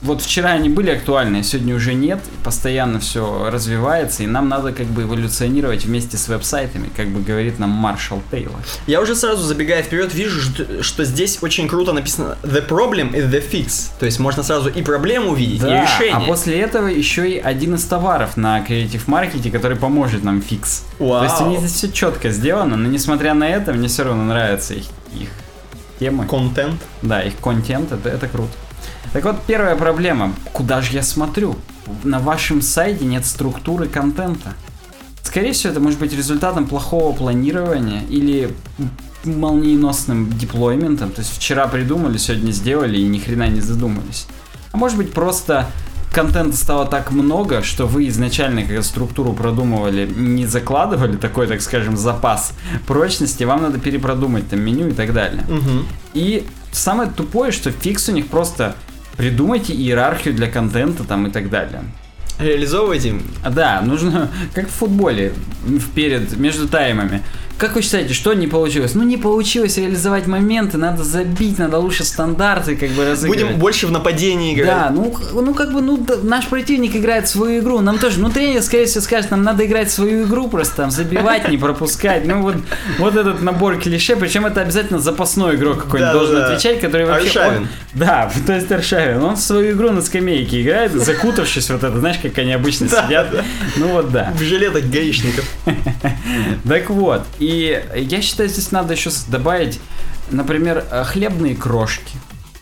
вот 0.05 0.21
вчера 0.21 0.51
они 0.51 0.69
были 0.69 0.91
актуальны, 0.91 1.39
а 1.39 1.43
сегодня 1.43 1.75
уже 1.75 1.95
нет, 1.95 2.21
постоянно 2.45 3.01
все 3.01 3.49
развивается, 3.51 4.23
и 4.23 4.27
нам 4.27 4.49
надо 4.49 4.73
как 4.73 4.87
бы 4.87 5.03
эволюционировать 5.03 5.87
вместе 5.87 6.19
с 6.19 6.29
веб-сайтами, 6.29 6.91
как 6.95 7.09
бы 7.09 7.23
говорит 7.23 7.59
нам 7.59 7.71
Маршал 7.71 8.23
Тейлор. 8.31 8.61
Я 8.87 9.01
уже 9.01 9.17
сразу 9.17 9.43
забегая 9.43 9.83
вперед 9.83 10.15
вижу, 10.15 10.41
что, 10.83 11.05
здесь 11.05 11.39
очень 11.43 11.69
круто 11.69 11.93
написано 11.93 12.37
The 12.43 12.67
problem 12.69 13.13
is 13.13 13.31
the 13.31 13.43
fix. 13.51 13.91
То 13.99 14.07
есть 14.07 14.19
можно 14.21 14.43
сразу 14.43 14.69
и 14.69 14.83
проблему 14.83 15.33
увидеть, 15.33 15.63
и 15.63 15.67
решение. 15.67 16.15
а 16.15 16.21
после 16.21 16.61
этого 16.61 16.87
еще 16.87 17.31
и 17.31 17.39
один 17.39 17.75
из 17.75 17.85
товаров 17.85 18.37
на 18.37 18.61
креатив 18.61 19.09
маркете, 19.09 19.51
который 19.51 19.79
поможет 19.79 20.23
нам 20.23 20.43
фикс. 20.43 20.85
Вау. 20.99 21.21
То 21.21 21.25
есть 21.25 21.41
у 21.41 21.49
них 21.49 21.61
здесь 21.61 21.73
все 21.73 21.91
четко 21.91 22.31
сделано, 22.31 22.77
но 22.77 22.89
несмотря 22.89 23.33
на 23.33 23.49
это, 23.49 23.73
мне 23.73 23.89
все 23.89 24.05
равно 24.05 24.25
нравятся 24.25 24.75
их, 24.75 24.85
их 25.19 25.31
темы. 25.99 26.27
Контент. 26.27 26.83
Да, 27.03 27.23
их 27.23 27.37
контент, 27.41 27.93
это, 27.93 28.11
это 28.11 28.29
круто. 28.29 28.53
Так 29.15 29.23
вот, 29.23 29.37
первая 29.47 29.77
проблема. 29.77 30.35
Куда 30.53 30.83
же 30.83 30.93
я 30.93 31.05
смотрю? 31.05 31.55
На 32.03 32.19
вашем 32.19 32.61
сайте 32.61 33.05
нет 33.05 33.25
структуры 33.25 33.87
контента. 33.87 34.55
Скорее 35.23 35.53
всего, 35.53 35.71
это 35.71 35.79
может 35.79 36.01
быть 36.01 36.13
результатом 36.13 36.67
плохого 36.67 37.15
планирования 37.15 38.03
или 38.09 38.53
молниеносным 39.23 40.37
деплойментом. 40.37 41.13
То 41.13 41.21
есть 41.21 41.33
вчера 41.33 41.69
придумали, 41.69 42.19
сегодня 42.19 42.51
сделали 42.51 42.99
и 42.99 43.05
ни 43.05 43.21
хрена 43.21 43.47
не 43.47 43.61
задумались. 43.61 44.27
А 44.73 44.77
может 44.77 44.99
быть 44.99 45.13
просто 45.13 45.69
контента 46.13 46.57
стало 46.57 46.85
так 46.85 47.13
много, 47.13 47.63
что 47.63 47.87
вы 47.87 48.09
изначально, 48.09 48.63
когда 48.65 48.83
структуру 48.83 49.33
продумывали, 49.33 50.09
не 50.13 50.45
закладывали 50.45 51.17
такой, 51.17 51.47
так 51.47 51.63
скажем, 51.63 51.97
запас 51.97 52.53
прочности, 52.89 53.45
вам 53.45 53.63
надо 53.63 53.79
перепродумать 53.79 54.49
там 54.49 54.61
меню 54.61 54.89
и 54.89 54.93
так 54.93 55.13
далее. 55.13 55.45
Мгм. 55.49 55.87
И 56.15 56.45
самое 56.73 57.09
тупое, 57.09 57.53
что 57.53 57.71
фикс 57.71 58.09
у 58.09 58.13
них 58.13 58.27
просто 58.27 58.75
придумайте 59.17 59.73
иерархию 59.73 60.35
для 60.35 60.49
контента 60.49 61.05
там 61.05 61.27
и 61.27 61.31
так 61.31 61.51
далее. 61.51 61.83
Реализовывайте. 62.39 63.15
А, 63.43 63.51
Да, 63.51 63.81
нужно, 63.81 64.31
как 64.55 64.69
в 64.69 64.73
футболе, 64.73 65.33
вперед, 65.81 66.37
между 66.37 66.69
таймами. 66.69 67.23
Как 67.57 67.77
вы 67.77 67.83
считаете, 67.83 68.15
что 68.15 68.35
не 68.35 68.49
получилось? 68.49 68.95
Ну, 68.95 69.05
не 69.05 69.17
получилось 69.17 69.77
реализовать 69.77 70.27
моменты, 70.27 70.77
надо 70.77 71.05
забить, 71.05 71.59
надо 71.59 71.79
лучше 71.79 72.05
стандарты 72.05 72.75
как 72.75 72.91
бы 72.91 73.05
разыгрывать. 73.05 73.45
Будем 73.47 73.59
больше 73.61 73.87
в 73.87 73.93
нападении 73.93 74.55
играть. 74.55 74.67
Да, 74.67 74.91
ну, 74.91 75.15
ну 75.33 75.55
как 75.55 75.73
бы, 75.73 75.81
ну, 75.81 75.97
да, 75.97 76.17
наш 76.23 76.47
противник 76.49 76.97
играет 76.97 77.29
свою 77.29 77.61
игру, 77.61 77.81
нам 77.81 77.99
тоже, 77.99 78.19
ну, 78.19 78.29
тренер, 78.29 78.61
скорее 78.63 78.87
всего, 78.87 79.03
скажет, 79.03 79.31
нам 79.31 79.45
надо 79.45 79.65
играть 79.67 79.91
свою 79.91 80.25
игру, 80.25 80.49
просто 80.49 80.77
там 80.77 80.91
забивать, 80.91 81.49
не 81.49 81.57
пропускать, 81.57 82.27
ну, 82.27 82.43
вот, 82.43 82.57
вот 82.99 83.15
этот 83.17 83.41
набор 83.41 83.79
клише, 83.79 84.17
причем 84.17 84.47
это 84.47 84.61
обязательно 84.61 84.99
запасной 84.99 85.55
игрок 85.55 85.85
какой-нибудь 85.85 86.13
Да, 86.13 86.19
должен 86.19 86.37
да. 86.37 86.47
отвечать, 86.49 86.81
который 86.81 87.07
вообще... 87.07 87.39
Аршавин. 87.41 87.63
он- 87.63 87.69
да, 87.95 88.33
то 88.47 88.53
есть 88.53 88.73
Аршавин, 88.73 89.23
он 89.23 89.37
свою 89.37 89.77
игру 89.77 89.91
на 89.91 90.03
скамейке 90.03 90.61
играет, 90.63 90.93
закутавшись 90.93 91.71
вот 91.71 91.85
это, 91.85 91.99
знаешь, 92.01 92.19
как 92.21 92.37
они 92.39 92.53
обычно 92.53 92.89
Да, 92.89 93.05
сидят, 93.07 93.31
да. 93.31 93.45
ну, 93.77 93.87
вот 93.93 94.11
да. 94.11 94.33
В 94.37 94.43
жилетах 94.43 94.85
гаишников. 94.87 95.45
Так 96.67 96.91
вот, 96.91 97.23
и 97.45 98.01
я 98.01 98.23
считаю, 98.23 98.49
здесь 98.49 98.73
надо 98.73 98.95
еще 98.95 99.11
добавить, 99.29 99.79
например, 100.31 100.85
э, 100.91 101.05
хлебные 101.05 101.55
крошки. 101.55 102.17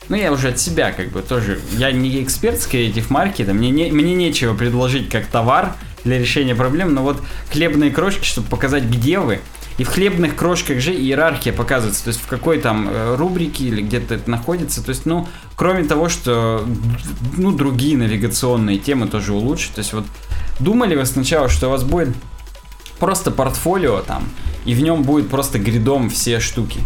Ну, 0.08 0.16
я 0.16 0.32
уже 0.32 0.48
от 0.48 0.58
себя 0.58 0.90
как 0.92 1.10
бы 1.10 1.22
тоже, 1.22 1.60
я 1.76 1.92
не 1.92 2.22
эксперт 2.22 2.60
с 2.60 2.66
креатив 2.66 3.08
маркета, 3.08 3.54
мне, 3.54 3.70
не, 3.70 3.92
мне 3.92 4.14
нечего 4.14 4.54
предложить 4.54 5.08
как 5.08 5.26
товар 5.26 5.74
для 6.04 6.18
решения 6.18 6.56
проблем, 6.56 6.94
но 6.94 7.02
вот 7.02 7.22
хлебные 7.50 7.92
крошки, 7.92 8.24
чтобы 8.24 8.48
показать, 8.48 8.84
где 8.84 9.20
вы, 9.20 9.38
и 9.78 9.84
в 9.84 9.88
хлебных 9.88 10.34
крошках 10.34 10.80
же 10.80 10.92
иерархия 10.92 11.52
показывается, 11.52 12.04
то 12.04 12.08
есть 12.08 12.20
в 12.20 12.26
какой 12.26 12.58
там 12.58 12.88
э, 12.90 13.14
рубрике 13.14 13.64
или 13.64 13.82
где-то 13.82 14.16
это 14.16 14.28
находится, 14.28 14.82
то 14.82 14.90
есть, 14.90 15.06
ну, 15.06 15.28
кроме 15.56 15.84
того, 15.84 16.08
что, 16.08 16.66
ну, 17.36 17.52
другие 17.52 17.96
навигационные 17.96 18.78
темы 18.78 19.06
тоже 19.06 19.32
улучшить, 19.32 19.74
то 19.74 19.78
есть 19.78 19.92
вот 19.92 20.04
думали 20.58 20.96
вы 20.96 21.06
сначала, 21.06 21.48
что 21.48 21.68
у 21.68 21.70
вас 21.70 21.84
будет 21.84 22.14
просто 23.02 23.32
портфолио 23.32 24.00
там, 24.00 24.28
и 24.64 24.74
в 24.74 24.80
нем 24.80 25.02
будет 25.02 25.28
просто 25.28 25.58
гридом 25.58 26.08
все 26.08 26.38
штуки. 26.38 26.78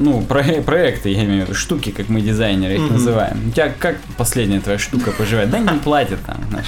Ну, 0.00 0.20
про- 0.22 0.42
проекты, 0.66 1.10
я 1.10 1.24
имею 1.24 1.42
в 1.44 1.48
виду, 1.48 1.54
штуки, 1.54 1.92
как 1.92 2.08
мы 2.08 2.20
дизайнеры 2.20 2.74
их 2.74 2.80
Мгм. 2.80 2.92
называем. 2.94 3.48
У 3.48 3.50
тебя 3.52 3.72
как 3.78 3.98
последняя 4.16 4.58
твоя 4.58 4.78
штука 4.78 5.12
поживает? 5.12 5.50
Да 5.50 5.60
не 5.60 5.78
платят 5.78 6.18
там, 6.26 6.38
знаешь. 6.50 6.66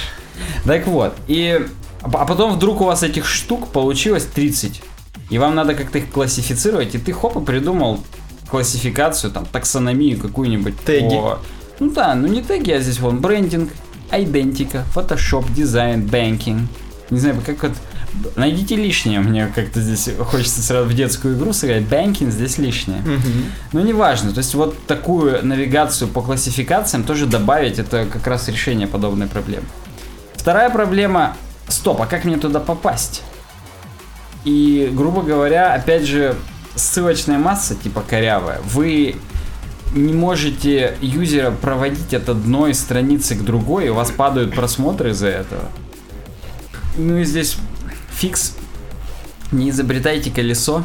Так 0.65 0.87
вот, 0.87 1.13
и... 1.27 1.67
А 2.01 2.25
потом 2.25 2.53
вдруг 2.55 2.79
у 2.79 2.85
вас 2.85 3.03
этих 3.03 3.27
штук 3.27 3.67
получилось 3.67 4.25
30. 4.25 4.81
И 5.29 5.37
вам 5.37 5.53
надо 5.53 5.73
как-то 5.75 5.97
их 5.97 6.09
классифицировать, 6.09 6.95
и 6.95 6.97
ты 6.97 7.11
хоп 7.11 7.35
и 7.37 7.45
придумал 7.45 7.99
классификацию, 8.49 9.31
там, 9.31 9.45
таксономию 9.45 10.17
какую-нибудь. 10.17 10.79
Теги. 10.85 11.09
по- 11.09 11.39
Ну 11.81 11.91
да, 11.91 12.15
ну 12.15 12.27
не 12.27 12.41
теги, 12.41 12.71
а 12.71 12.79
здесь 12.79 12.99
вон 12.99 13.19
брендинг, 13.19 13.69
идентика, 14.13 14.83
фотошоп, 14.93 15.45
дизайн, 15.53 16.05
банкинг. 16.07 16.69
Не 17.09 17.19
знаю, 17.19 17.41
как 17.45 17.63
вот... 17.63 17.73
Найдите 18.35 18.75
лишнее, 18.75 19.19
мне 19.19 19.47
как-то 19.47 19.79
здесь 19.79 20.09
хочется 20.19 20.61
сразу 20.61 20.89
в 20.89 20.93
детскую 20.93 21.37
игру 21.37 21.53
сыграть. 21.53 21.83
Банкинг 21.83 22.31
здесь 22.31 22.57
лишнее. 22.57 22.99
Мгм. 22.99 23.45
Ну, 23.71 23.81
неважно. 23.81 24.31
То 24.31 24.39
есть 24.39 24.53
вот 24.53 24.85
такую 24.85 25.45
навигацию 25.45 26.07
по 26.07 26.21
классификациям 26.21 27.03
тоже 27.03 27.25
добавить, 27.25 27.79
это 27.79 28.05
как 28.05 28.27
раз 28.27 28.47
решение 28.49 28.87
подобной 28.87 29.27
проблемы. 29.27 29.65
Вторая 30.35 30.69
проблема, 30.69 31.37
стоп, 31.67 32.01
а 32.01 32.05
как 32.05 32.25
мне 32.25 32.37
туда 32.37 32.59
попасть? 32.59 33.23
И, 34.43 34.89
грубо 34.91 35.21
говоря, 35.21 35.73
опять 35.73 36.05
же, 36.05 36.35
ссылочная 36.75 37.37
масса, 37.37 37.75
типа 37.75 38.03
корявая, 38.07 38.59
вы 38.65 39.15
не 39.93 40.13
можете 40.13 40.95
юзера 41.01 41.51
проводить 41.51 42.13
от 42.13 42.29
одной 42.29 42.73
страницы 42.73 43.35
к 43.35 43.43
другой, 43.43 43.87
и 43.87 43.89
у 43.89 43.93
вас 43.93 44.09
падают 44.09 44.55
просмотры 44.55 45.11
из-за 45.11 45.27
этого. 45.27 45.63
Ну 46.97 47.17
и 47.17 47.23
здесь 47.23 47.57
фикс. 48.11 48.55
Не 49.51 49.69
изобретайте 49.69 50.31
колесо. 50.31 50.83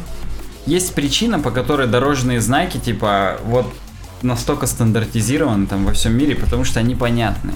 Есть 0.65 0.93
причина, 0.93 1.39
по 1.39 1.51
которой 1.51 1.87
дорожные 1.87 2.41
знаки, 2.41 2.77
типа, 2.77 3.39
вот 3.45 3.73
настолько 4.21 4.67
стандартизированы 4.67 5.67
там 5.67 5.85
во 5.85 5.93
всем 5.93 6.17
мире, 6.17 6.35
потому 6.35 6.63
что 6.63 6.79
они 6.79 6.95
понятны. 6.95 7.53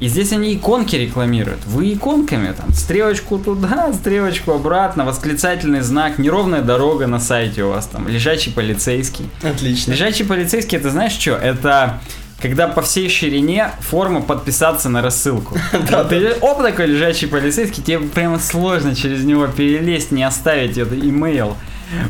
И 0.00 0.08
здесь 0.08 0.32
они 0.32 0.54
иконки 0.54 0.96
рекламируют. 0.96 1.64
Вы 1.66 1.94
иконками 1.94 2.52
там, 2.52 2.72
стрелочку 2.72 3.38
туда, 3.38 3.92
стрелочку 3.92 4.52
обратно, 4.52 5.04
восклицательный 5.04 5.80
знак, 5.82 6.18
неровная 6.18 6.62
дорога 6.62 7.06
на 7.06 7.20
сайте 7.20 7.62
у 7.62 7.70
вас 7.70 7.86
там, 7.86 8.08
лежачий 8.08 8.50
полицейский. 8.50 9.30
Отлично. 9.42 9.92
Лежачий 9.92 10.24
полицейский, 10.24 10.78
это 10.78 10.90
знаешь 10.90 11.12
что? 11.12 11.36
Это 11.36 12.00
когда 12.40 12.68
по 12.68 12.82
всей 12.82 13.08
ширине 13.08 13.70
форма 13.80 14.20
подписаться 14.20 14.88
на 14.88 15.02
рассылку. 15.02 15.56
Да, 15.90 16.04
Ты 16.04 16.34
оп, 16.40 16.62
такой 16.62 16.86
лежачий 16.86 17.26
полицейский, 17.26 17.82
тебе 17.82 18.00
прямо 18.00 18.38
сложно 18.38 18.94
через 18.94 19.24
него 19.24 19.46
перелезть, 19.46 20.10
не 20.12 20.22
оставить 20.24 20.76
это 20.78 20.94
имейл. 20.98 21.56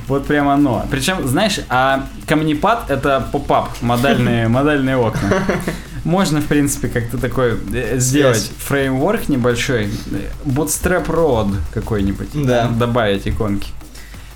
Вот 0.08 0.26
прямо 0.26 0.54
оно. 0.54 0.86
Причем, 0.90 1.26
знаешь, 1.26 1.60
а 1.68 2.06
камнепад 2.26 2.90
это 2.90 3.26
поп-ап, 3.32 3.70
модальные, 3.82 4.48
модальные 4.48 4.96
окна. 4.96 5.30
Можно, 6.04 6.40
в 6.40 6.46
принципе, 6.46 6.88
как-то 6.88 7.18
такой 7.18 7.58
э, 7.72 7.98
сделать 7.98 8.52
фреймворк 8.58 9.28
небольшой, 9.28 9.84
э, 9.86 9.88
Bootstrap 10.44 11.06
Road 11.06 11.54
какой-нибудь, 11.72 12.28
Да. 12.46 12.68
добавить 12.68 13.26
иконки. 13.26 13.68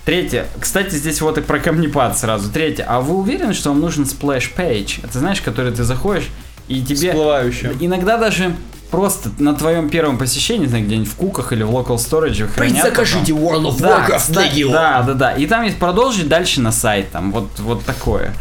Третье. 0.08 0.46
Кстати, 0.58 0.94
здесь 0.94 1.20
вот 1.20 1.36
и 1.36 1.42
про 1.42 1.58
камнепад 1.58 2.16
сразу. 2.16 2.50
Третье. 2.50 2.86
А 2.88 3.02
вы 3.02 3.14
уверены, 3.18 3.52
что 3.52 3.68
вам 3.68 3.80
нужен 3.80 4.04
splash 4.04 4.54
page? 4.56 5.00
Это 5.04 5.18
знаешь, 5.18 5.42
который 5.42 5.70
ты 5.70 5.84
заходишь, 5.84 6.30
и 6.66 6.82
тебе... 6.82 7.10
Всплывающую. 7.10 7.76
Иногда 7.78 8.16
даже 8.16 8.56
просто 8.90 9.28
на 9.38 9.54
твоем 9.54 9.90
первом 9.90 10.16
посещении, 10.16 10.66
знаю, 10.66 10.86
где-нибудь 10.86 11.10
в 11.10 11.14
куках 11.14 11.52
или 11.52 11.62
в 11.62 11.68
local 11.68 11.96
storage 11.96 12.48
хранят. 12.48 12.84
Закажите 12.84 13.34
потом. 13.34 13.48
World 13.48 13.64
of 13.66 13.80
Да, 13.82 14.06
Warcraft 14.08 14.16
кстати, 14.16 14.60
Legion. 14.60 14.72
да, 14.72 15.02
да, 15.02 15.12
да. 15.12 15.32
И 15.32 15.46
там 15.46 15.62
есть 15.64 15.76
продолжить 15.76 16.26
дальше 16.26 16.62
на 16.62 16.72
сайт, 16.72 17.10
там 17.10 17.30
вот, 17.30 17.50
вот 17.58 17.84
такое. 17.84 18.32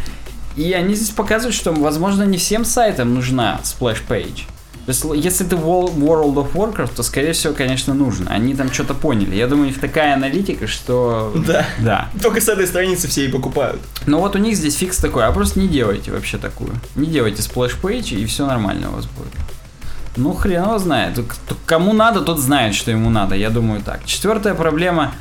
И 0.55 0.71
они 0.71 0.93
здесь 0.93 1.09
показывают, 1.09 1.53
что, 1.53 1.73
возможно, 1.73 2.23
не 2.23 2.37
всем 2.37 2.63
сайтам 2.63 3.13
нужна 3.13 3.59
splash 3.65 3.99
page. 4.07 4.43
То 4.87 4.91
есть, 4.91 5.03
л- 5.03 5.13
если 5.13 5.43
ты 5.43 5.57
World 5.97 6.35
of 6.35 6.53
Warcraft, 6.53 6.95
то, 6.95 7.03
скорее 7.03 7.33
всего, 7.33 7.53
конечно, 7.53 7.93
нужно. 7.93 8.31
Они 8.31 8.55
там 8.55 8.71
что-то 8.71 8.93
поняли. 8.93 9.35
Я 9.35 9.47
думаю, 9.47 9.65
у 9.65 9.67
них 9.67 9.81
такая 9.81 10.13
аналитика, 10.13 10.65
что... 10.65 11.33
Да. 11.45 11.65
Да. 11.79 12.09
Только 12.23 12.39
с 12.39 12.47
этой 12.47 12.65
страницы 12.67 13.09
все 13.09 13.25
и 13.25 13.27
покупают. 13.27 13.81
Но 14.05 14.21
вот 14.21 14.35
у 14.35 14.39
них 14.39 14.55
здесь 14.55 14.75
фикс 14.77 14.97
такой, 14.97 15.25
а 15.25 15.31
просто 15.33 15.59
не 15.59 15.67
делайте 15.67 16.11
вообще 16.13 16.37
такую. 16.37 16.71
Не 16.95 17.05
делайте 17.07 17.41
page, 17.81 18.15
и 18.15 18.25
все 18.25 18.47
нормально 18.47 18.89
у 18.89 18.93
вас 18.93 19.05
будет. 19.07 19.33
Ну, 20.15 20.33
хрен 20.33 20.63
его 20.63 20.79
знает. 20.79 21.19
Кому 21.65 21.91
надо, 21.91 22.21
тот 22.21 22.39
знает, 22.39 22.73
что 22.73 22.89
ему 22.89 23.09
надо. 23.09 23.35
Я 23.35 23.49
думаю 23.49 23.81
так. 23.83 24.05
Четвертая 24.05 24.55
проблема. 24.55 25.11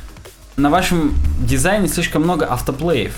На 0.55 0.69
вашем 0.69 1.13
дизайне 1.41 1.89
слишком 1.89 2.23
много 2.23 2.45
autoplay 2.45 2.90
-ев. 2.90 3.13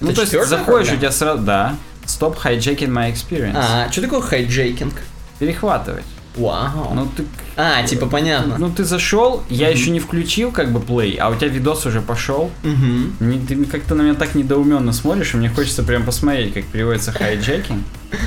Ну, 0.00 0.08
Это 0.10 0.16
то 0.16 0.20
есть 0.20 0.32
заходишь, 0.50 0.60
у 0.60 0.64
проблема? 0.64 0.96
тебя 0.98 1.10
сразу... 1.10 1.42
Да. 1.42 1.74
Stop 2.06 2.36
hijacking 2.42 2.88
my 2.90 3.12
experience. 3.12 3.56
А, 3.56 3.90
что 3.90 4.02
такое 4.02 4.20
hijacking? 4.20 4.94
Перехватывать. 5.38 6.04
Вау. 6.36 6.92
Ну, 6.94 7.08
ты... 7.16 7.24
А, 7.56 7.82
типа 7.82 8.06
понятно. 8.06 8.56
Ну, 8.58 8.70
ты 8.70 8.84
зашел, 8.84 9.42
я 9.48 9.68
еще 9.70 9.90
не 9.90 10.00
включил 10.00 10.52
как 10.52 10.70
бы 10.70 10.80
play, 10.80 11.16
а 11.16 11.30
у 11.30 11.34
тебя 11.34 11.48
видос 11.48 11.86
уже 11.86 12.02
пошел. 12.02 12.50
Мгм. 12.62 13.16
Не- 13.20 13.38
ты 13.46 13.64
как-то 13.64 13.94
на 13.94 14.02
меня 14.02 14.14
так 14.14 14.34
недоуменно 14.34 14.92
смотришь, 14.92 15.32
и 15.34 15.38
мне 15.38 15.48
хочется 15.48 15.82
прям 15.82 16.04
посмотреть, 16.04 16.52
как 16.54 16.64
переводится 16.66 17.12
hijacking. 17.12 17.82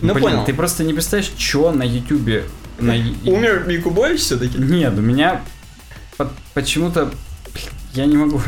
Ну, 0.00 0.14
Блин, 0.14 0.28
понял. 0.28 0.44
ты 0.44 0.54
просто 0.54 0.84
не 0.84 0.92
представляешь, 0.94 1.32
что 1.36 1.72
на 1.72 1.82
ютубе... 1.82 2.44
На... 2.78 2.92
Умер 3.24 3.68
Якубович 3.68 4.20
все-таки? 4.20 4.56
Нет, 4.56 4.96
у 4.96 5.00
меня 5.00 5.40
по- 6.16 6.30
почему-то... 6.54 7.10
Я 7.98 8.06
не 8.06 8.16
могу. 8.16 8.40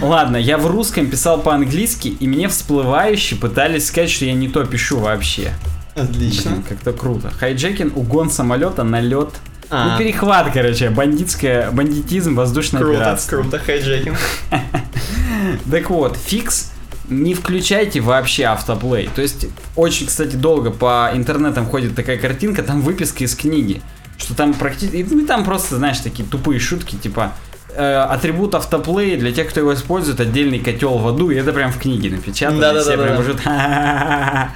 Ладно, 0.00 0.38
я 0.38 0.56
в 0.56 0.66
русском 0.66 1.08
писал 1.08 1.42
по-английски, 1.42 2.08
и 2.08 2.26
мне 2.26 2.48
всплывающе 2.48 3.36
пытались 3.36 3.88
сказать, 3.88 4.08
что 4.08 4.24
я 4.24 4.32
не 4.32 4.48
то 4.48 4.64
пишу 4.64 4.98
вообще. 4.98 5.52
Отлично. 5.94 6.62
Как-то 6.66 6.94
круто. 6.94 7.28
Hijacking, 7.28 7.94
угон 7.98 8.30
самолета, 8.30 8.84
налет. 8.84 9.34
А. 9.68 9.90
Ну, 9.90 9.98
перехват, 9.98 10.54
короче, 10.54 10.88
бандитская, 10.88 11.70
бандитизм, 11.70 12.34
воздушная 12.34 12.80
Круто, 12.80 12.98
операция. 12.98 13.28
круто, 13.38 13.58
hijacking. 13.58 14.16
Так 15.70 15.90
вот, 15.90 16.16
fix 16.16 16.72
не 17.10 17.34
включайте 17.34 18.00
вообще 18.00 18.44
autoplay. 18.44 19.10
То 19.14 19.20
есть, 19.20 19.48
очень, 19.76 20.06
кстати, 20.06 20.34
долго 20.34 20.70
по 20.70 21.10
интернетам 21.12 21.66
ходит 21.66 21.94
такая 21.94 22.16
картинка, 22.16 22.62
там 22.62 22.80
выписка 22.80 23.24
из 23.24 23.34
книги. 23.34 23.82
Что 24.16 24.34
там 24.34 24.54
практически... 24.54 25.06
Ну, 25.10 25.20
и 25.20 25.26
там 25.26 25.44
просто, 25.44 25.76
знаешь, 25.76 25.98
такие 25.98 26.26
тупые 26.26 26.58
шутки, 26.58 26.96
типа... 26.96 27.34
э, 27.74 27.94
атрибут 27.96 28.54
автоплей 28.54 29.16
для 29.16 29.32
тех, 29.32 29.48
кто 29.48 29.60
его 29.60 29.74
использует, 29.74 30.20
отдельный 30.20 30.58
котел 30.58 30.98
в 30.98 31.06
аду, 31.08 31.30
и 31.30 31.36
это 31.36 31.52
прям 31.52 31.72
в 31.72 31.78
книге 31.78 32.10
напечатано. 32.10 32.60
Да-да-да-да. 32.60 32.92
и 32.92 32.96
все 32.96 33.04
прям 33.04 33.20
уже 33.20 33.34
«Ха-ха-ха-ха-ха». 33.36 34.50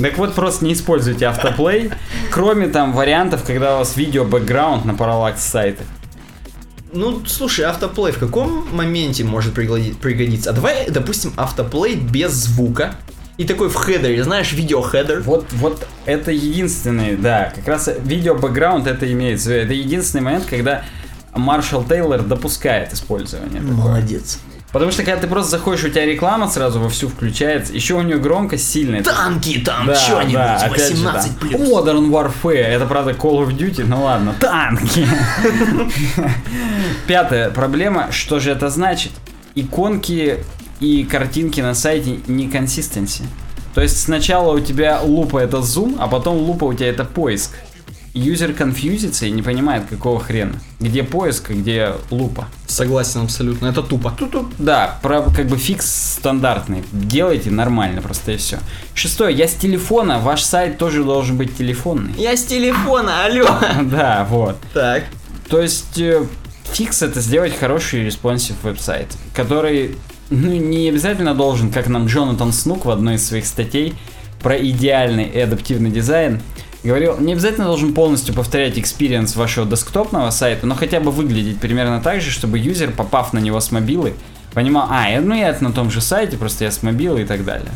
Так 0.00 0.18
вот, 0.18 0.34
просто 0.34 0.64
не 0.64 0.72
используйте 0.72 1.26
автоплей, 1.26 1.90
кроме 2.30 2.68
там 2.68 2.92
вариантов, 2.92 3.42
когда 3.44 3.76
у 3.76 3.78
вас 3.78 3.96
видео 3.96 4.24
бэкграунд 4.24 4.84
на 4.84 4.94
параллакс 4.94 5.42
сайты. 5.42 5.84
Ну, 6.92 7.22
слушай, 7.26 7.64
автоплей 7.64 8.12
в 8.12 8.18
каком 8.18 8.66
моменте 8.72 9.24
может 9.24 9.54
пригоди- 9.54 9.94
пригодиться? 9.94 10.50
А 10.50 10.52
давай, 10.52 10.88
допустим, 10.88 11.32
автоплей 11.36 11.96
без 11.96 12.32
звука. 12.32 12.94
И 13.36 13.44
такой 13.44 13.68
в 13.68 13.74
хедере, 13.74 14.24
знаешь, 14.24 14.52
видео-хедер. 14.52 15.20
Вот, 15.20 15.46
вот 15.52 15.86
это 16.06 16.32
единственный, 16.32 17.16
да, 17.16 17.52
как 17.54 17.68
раз 17.68 17.88
видео 18.02 18.34
бэкграунд 18.34 18.86
это 18.88 19.10
имеется. 19.12 19.52
Это 19.52 19.74
единственный 19.74 20.22
момент, 20.22 20.46
когда 20.46 20.82
Маршал 21.38 21.84
Тейлор 21.84 22.22
допускает 22.22 22.92
использование. 22.92 23.60
Молодец. 23.60 24.38
Потому 24.72 24.92
что 24.92 25.02
когда 25.02 25.18
ты 25.18 25.26
просто 25.26 25.52
заходишь, 25.52 25.84
у 25.84 25.88
тебя 25.88 26.04
реклама 26.04 26.46
сразу 26.48 26.78
вовсю 26.78 27.08
включается, 27.08 27.72
еще 27.72 27.94
у 27.94 28.02
нее 28.02 28.18
громкость 28.18 28.70
сильная. 28.70 29.02
Танки 29.02 29.60
там, 29.60 29.86
Да, 29.86 29.94
что-нибудь, 29.94 30.34
да, 30.34 30.56
опять 30.56 30.88
же, 30.88 30.94
18 30.94 31.38
там, 31.38 31.48
плюс. 31.48 31.60
Modern 31.62 32.10
Warfare, 32.10 32.64
это 32.64 32.84
правда 32.84 33.12
Call 33.12 33.46
of 33.46 33.56
Duty, 33.56 33.84
ну 33.86 34.04
ладно, 34.04 34.34
танки. 34.38 35.06
Пятая 37.06 37.48
проблема, 37.48 38.12
что 38.12 38.40
же 38.40 38.50
это 38.50 38.68
значит? 38.68 39.12
Иконки 39.54 40.44
и 40.80 41.04
картинки 41.04 41.62
на 41.62 41.74
сайте 41.74 42.20
не 42.26 42.48
консистенси. 42.48 43.24
То 43.74 43.80
есть 43.80 44.00
сначала 44.02 44.54
у 44.54 44.60
тебя 44.60 45.00
лупа 45.00 45.38
это 45.38 45.62
зум, 45.62 45.96
а 45.98 46.08
потом 46.08 46.36
лупа 46.36 46.64
у 46.64 46.74
тебя 46.74 46.88
это 46.88 47.04
поиск. 47.04 47.52
Юзер 48.14 48.52
конфьюзится 48.52 49.26
и 49.26 49.30
не 49.30 49.42
понимает, 49.42 49.84
какого 49.88 50.20
хрена. 50.20 50.60
Где 50.80 51.02
поиск, 51.02 51.50
а 51.50 51.54
где 51.54 51.92
лупа. 52.10 52.48
Согласен 52.66 53.22
абсолютно, 53.22 53.66
это 53.66 53.82
тупо. 53.82 54.14
Тут, 54.18 54.46
да, 54.58 54.98
про, 55.02 55.22
как 55.22 55.46
бы 55.46 55.56
фикс 55.56 56.14
стандартный. 56.14 56.84
Делайте 56.92 57.50
нормально 57.50 58.02
просто 58.02 58.32
и 58.32 58.36
все. 58.36 58.58
Шестое, 58.94 59.34
я 59.34 59.48
с 59.48 59.54
телефона, 59.54 60.18
ваш 60.18 60.42
сайт 60.42 60.78
тоже 60.78 61.04
должен 61.04 61.36
быть 61.36 61.56
телефонный. 61.56 62.14
Я 62.16 62.36
с 62.36 62.44
телефона, 62.44 63.24
алло. 63.24 63.48
Да, 63.82 64.26
вот. 64.28 64.56
Так. 64.74 65.04
То 65.48 65.60
есть 65.60 65.98
э, 65.98 66.26
fix 66.72 67.02
это 67.02 67.20
сделать 67.20 67.56
хороший 67.56 68.04
responsive 68.04 68.56
веб-сайт, 68.62 69.08
который 69.34 69.96
ну, 70.30 70.52
не 70.52 70.88
обязательно 70.88 71.34
должен, 71.34 71.70
как 71.70 71.88
нам 71.88 72.06
Джонатан 72.06 72.52
Снук 72.52 72.84
в 72.84 72.90
одной 72.90 73.14
из 73.14 73.26
своих 73.26 73.46
статей 73.46 73.94
про 74.42 74.56
идеальный 74.56 75.24
и 75.24 75.40
адаптивный 75.40 75.90
дизайн 75.90 76.40
говорил, 76.84 77.18
не 77.18 77.32
обязательно 77.32 77.66
должен 77.66 77.92
полностью 77.94 78.34
повторять 78.34 78.78
experience 78.78 79.34
вашего 79.36 79.66
десктопного 79.66 80.30
сайта, 80.30 80.66
но 80.66 80.74
хотя 80.74 81.00
бы 81.00 81.10
выглядеть 81.10 81.58
примерно 81.60 82.00
так 82.00 82.20
же, 82.20 82.30
чтобы 82.30 82.58
юзер, 82.58 82.92
попав 82.92 83.32
на 83.32 83.38
него 83.38 83.58
с 83.60 83.70
мобилы, 83.72 84.14
понимал, 84.54 84.86
а, 84.90 85.08
я- 85.10 85.20
ну 85.20 85.34
я 85.34 85.48
это 85.48 85.64
на 85.64 85.72
том 85.72 85.90
же 85.90 86.00
сайте, 86.00 86.36
просто 86.36 86.64
я 86.64 86.70
с 86.70 86.82
мобилы 86.82 87.22
и 87.22 87.24
так 87.24 87.44
далее. 87.44 87.70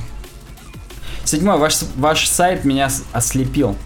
Седьмое, 1.24 1.56
ваш, 1.56 1.78
ваш 1.96 2.26
сайт 2.28 2.64
меня 2.64 2.90
ослепил. 3.12 3.76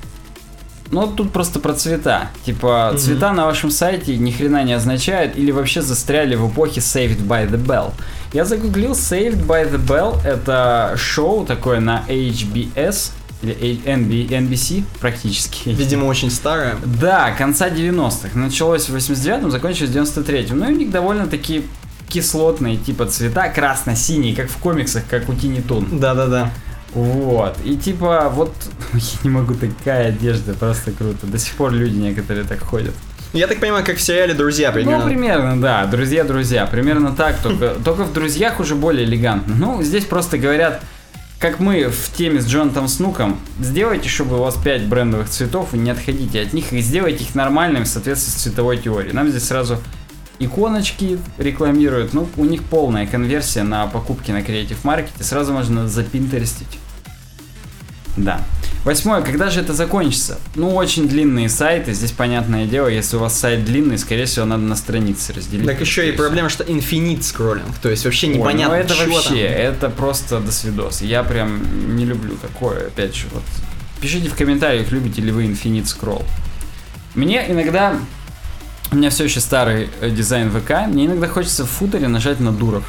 Ну, 0.92 1.06
тут 1.08 1.32
просто 1.32 1.58
про 1.58 1.72
цвета. 1.74 2.28
Типа, 2.44 2.90
Мгм. 2.92 2.98
цвета 2.98 3.32
на 3.32 3.44
вашем 3.46 3.70
сайте 3.72 4.16
ни 4.16 4.30
хрена 4.30 4.62
не 4.62 4.72
означают 4.72 5.36
или 5.36 5.50
вообще 5.50 5.82
застряли 5.82 6.36
в 6.36 6.48
эпохе 6.50 6.80
Saved 6.80 7.26
by 7.26 7.50
the 7.50 7.56
Bell. 7.62 7.92
Я 8.32 8.44
загуглил 8.44 8.92
Saved 8.92 9.46
by 9.46 9.68
the 9.70 9.84
Bell. 9.84 10.24
Это 10.24 10.94
шоу 10.96 11.44
такое 11.44 11.80
на 11.80 12.04
HBS 12.08 13.10
или 13.42 13.80
NB 13.84 14.28
NBC 14.28 14.84
практически. 15.00 15.68
Видимо, 15.68 16.06
очень 16.06 16.30
старая. 16.30 16.76
Да, 16.84 17.32
конца 17.32 17.68
90-х. 17.68 18.38
Началось 18.38 18.88
в 18.88 18.96
89-м, 18.96 19.50
закончилось 19.50 19.90
в 19.90 19.96
93-м. 19.96 20.58
Ну 20.58 20.70
и 20.70 20.72
у 20.72 20.76
них 20.76 20.90
довольно-таки 20.90 21.64
кислотные 22.08 22.76
типа 22.76 23.06
цвета, 23.06 23.48
красно-синие, 23.48 24.34
как 24.34 24.48
в 24.48 24.56
комиксах, 24.58 25.04
как 25.08 25.28
у 25.28 25.34
Тини 25.34 25.60
Тун. 25.60 25.86
Да-да-да. 25.98 26.50
Вот. 26.94 27.58
И 27.64 27.76
типа, 27.76 28.30
вот, 28.32 28.54
я 28.94 29.00
не 29.22 29.30
могу, 29.30 29.54
такая 29.54 30.08
одежда, 30.08 30.54
просто 30.54 30.92
круто. 30.92 31.26
До 31.26 31.38
сих 31.38 31.54
пор 31.54 31.72
люди 31.72 31.96
некоторые 31.96 32.46
так 32.46 32.60
ходят. 32.60 32.94
Я 33.32 33.48
так 33.48 33.60
понимаю, 33.60 33.84
как 33.84 33.98
в 33.98 34.00
сериале 34.00 34.32
«Друзья» 34.32 34.72
примерно. 34.72 35.04
Ну, 35.04 35.10
примерно, 35.10 35.60
да. 35.60 35.84
Друзья-друзья. 35.84 36.64
Примерно 36.66 37.12
так, 37.12 37.38
только, 37.42 37.74
только 37.84 38.04
в 38.04 38.12
друзьях 38.12 38.60
уже 38.60 38.74
более 38.74 39.04
элегантно. 39.04 39.54
Ну, 39.54 39.82
здесь 39.82 40.06
просто 40.06 40.38
говорят, 40.38 40.80
как 41.38 41.60
мы 41.60 41.88
в 41.88 42.12
теме 42.16 42.40
с 42.40 42.46
Джонатом 42.46 42.88
Снуком, 42.88 43.38
сделайте, 43.60 44.08
чтобы 44.08 44.36
у 44.36 44.40
вас 44.40 44.56
5 44.56 44.86
брендовых 44.86 45.28
цветов, 45.28 45.74
и 45.74 45.78
не 45.78 45.90
отходите 45.90 46.40
от 46.40 46.52
них, 46.52 46.72
и 46.72 46.80
сделайте 46.80 47.24
их 47.24 47.34
нормальными 47.34 47.84
в 47.84 47.88
соответствии 47.88 48.30
с 48.30 48.42
цветовой 48.42 48.78
теорией. 48.78 49.12
Нам 49.12 49.28
здесь 49.28 49.44
сразу 49.44 49.78
иконочки 50.38 51.18
рекламируют. 51.38 52.14
Ну, 52.14 52.28
у 52.36 52.44
них 52.44 52.62
полная 52.62 53.06
конверсия 53.06 53.62
на 53.62 53.86
покупки 53.86 54.30
на 54.30 54.38
Creative 54.38 54.78
Market. 54.82 55.10
И 55.20 55.22
сразу 55.22 55.52
можно 55.52 55.88
запинтерестить. 55.88 56.78
Да. 58.16 58.40
Восьмое. 58.86 59.20
Когда 59.20 59.50
же 59.50 59.58
это 59.58 59.72
закончится? 59.74 60.38
Ну, 60.54 60.72
очень 60.72 61.08
длинные 61.08 61.48
сайты. 61.48 61.92
Здесь, 61.92 62.12
понятное 62.12 62.66
дело, 62.66 62.86
если 62.86 63.16
у 63.16 63.18
вас 63.18 63.36
сайт 63.36 63.64
длинный, 63.64 63.98
скорее 63.98 64.26
всего, 64.26 64.44
надо 64.44 64.62
на 64.62 64.76
странице 64.76 65.32
разделить. 65.32 65.66
Так 65.66 65.80
еще 65.80 66.08
и 66.08 66.12
проблема, 66.12 66.48
что 66.48 66.62
инфинит 66.62 67.24
скроллинг. 67.24 67.76
То 67.78 67.90
есть 67.90 68.04
вообще 68.04 68.28
непонятно, 68.28 68.76
Ой, 68.76 68.78
ну 68.78 68.84
это 68.84 68.94
чё 68.94 69.12
вообще, 69.12 69.48
там. 69.48 69.56
это 69.56 69.90
просто 69.90 70.38
до 70.38 70.52
свидос. 70.52 71.02
Я 71.02 71.24
прям 71.24 71.96
не 71.96 72.04
люблю 72.04 72.36
такое. 72.36 72.86
Опять 72.86 73.16
же, 73.16 73.26
вот. 73.32 73.42
Пишите 74.00 74.28
в 74.28 74.36
комментариях, 74.36 74.92
любите 74.92 75.20
ли 75.20 75.32
вы 75.32 75.46
инфинит 75.46 75.88
скролл. 75.88 76.24
Мне 77.16 77.44
иногда... 77.50 77.98
У 78.92 78.94
меня 78.94 79.10
все 79.10 79.24
еще 79.24 79.40
старый 79.40 79.90
э, 80.00 80.10
дизайн 80.10 80.48
ВК. 80.52 80.86
Мне 80.86 81.06
иногда 81.06 81.26
хочется 81.26 81.66
в 81.66 81.70
футере 81.70 82.06
нажать 82.06 82.38
на 82.38 82.52
дуров. 82.52 82.84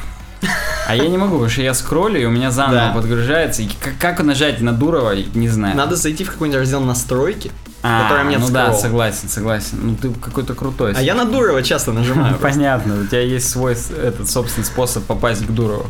А 0.86 0.96
я 0.96 1.06
не 1.08 1.18
могу, 1.18 1.32
потому 1.34 1.50
что 1.50 1.62
я 1.62 1.74
скроллю, 1.74 2.18
и 2.20 2.24
у 2.24 2.30
меня 2.30 2.50
заново 2.50 2.88
Да. 2.88 2.92
подгружается. 2.92 3.62
И 3.62 3.68
как, 3.68 3.98
как 3.98 4.24
нажать 4.24 4.60
на 4.60 4.72
Дурова, 4.72 5.14
не 5.34 5.48
знаю. 5.48 5.76
Надо 5.76 5.96
зайти 5.96 6.24
в 6.24 6.30
какой-нибудь 6.32 6.60
раздел 6.60 6.80
настройки, 6.80 7.50
а, 7.82 8.04
который 8.04 8.24
мне 8.24 8.38
ну 8.38 8.48
да, 8.48 8.66
скролл. 8.66 8.80
согласен, 8.80 9.28
согласен. 9.28 9.78
Ну 9.82 9.96
ты 9.96 10.10
какой-то 10.10 10.54
крутой. 10.54 10.94
А 10.96 11.02
я 11.02 11.14
на 11.14 11.24
Дурова 11.26 11.62
часто 11.62 11.92
нажимаю. 11.92 12.36
Понятно, 12.40 13.00
у 13.02 13.04
тебя 13.06 13.20
есть 13.20 13.50
свой 13.50 13.74
этот 13.74 14.30
собственный 14.30 14.64
способ 14.64 15.04
попасть 15.04 15.46
к 15.46 15.50
Дурову. 15.50 15.88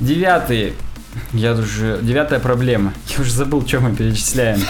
Девятый. 0.00 0.74
Я 1.32 1.52
уже... 1.52 1.98
Девятая 2.02 2.40
проблема. 2.40 2.92
Я 3.16 3.20
уже 3.20 3.32
забыл, 3.32 3.64
что 3.66 3.80
мы 3.80 3.94
перечисляем. 3.94 4.60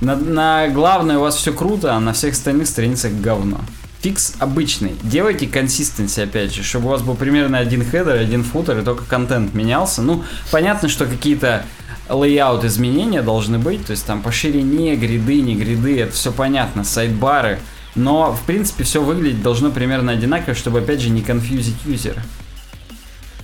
На, 0.00 0.14
на 0.14 0.68
главной 0.68 1.16
у 1.16 1.20
вас 1.20 1.36
все 1.36 1.52
круто, 1.52 1.94
а 1.94 2.00
на 2.00 2.12
всех 2.12 2.34
остальных 2.34 2.68
страницах 2.68 3.12
говно. 3.12 3.60
Fix 4.02 4.34
обычный. 4.38 4.94
Делайте 5.02 5.46
consistency, 5.46 6.20
опять 6.20 6.54
же, 6.54 6.62
чтобы 6.62 6.86
у 6.86 6.88
вас 6.90 7.02
был 7.02 7.14
примерно 7.14 7.58
один 7.58 7.84
header, 7.84 8.14
один 8.14 8.44
footer, 8.44 8.78
и 8.78 8.82
только 8.82 9.04
контент 9.04 9.52
менялся. 9.52 10.00
Ну, 10.00 10.24
понятно, 10.50 10.88
что 10.88 11.04
какие-то 11.04 11.66
layout 12.08 12.64
изменения 12.64 13.20
должны 13.20 13.58
быть, 13.58 13.86
то 13.86 13.90
есть 13.90 14.06
там 14.06 14.22
по 14.22 14.32
ширине, 14.32 14.96
grid 14.96 15.22
-ы, 15.22 15.42
не 15.42 15.54
grid 15.54 15.80
-ы, 15.80 16.00
это 16.00 16.12
все 16.12 16.32
понятно, 16.32 16.82
сайдбары. 16.82 17.58
Но, 17.94 18.32
в 18.32 18.42
принципе, 18.42 18.84
все 18.84 19.02
выглядеть 19.02 19.42
должно 19.42 19.70
примерно 19.70 20.12
одинаково, 20.12 20.54
чтобы, 20.54 20.78
опять 20.78 21.00
же, 21.00 21.10
не 21.10 21.22
confuse 21.22 21.56
-ить 21.56 21.76
юзера. 21.84 22.22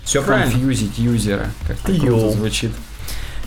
Все 0.05 0.23
правильно. 0.23 0.51
Confuse 0.53 0.82
-ить 0.82 0.99
юзера. 0.99 1.51
Йоу. 1.89 2.01
круто 2.01 2.31
звучит. 2.31 2.71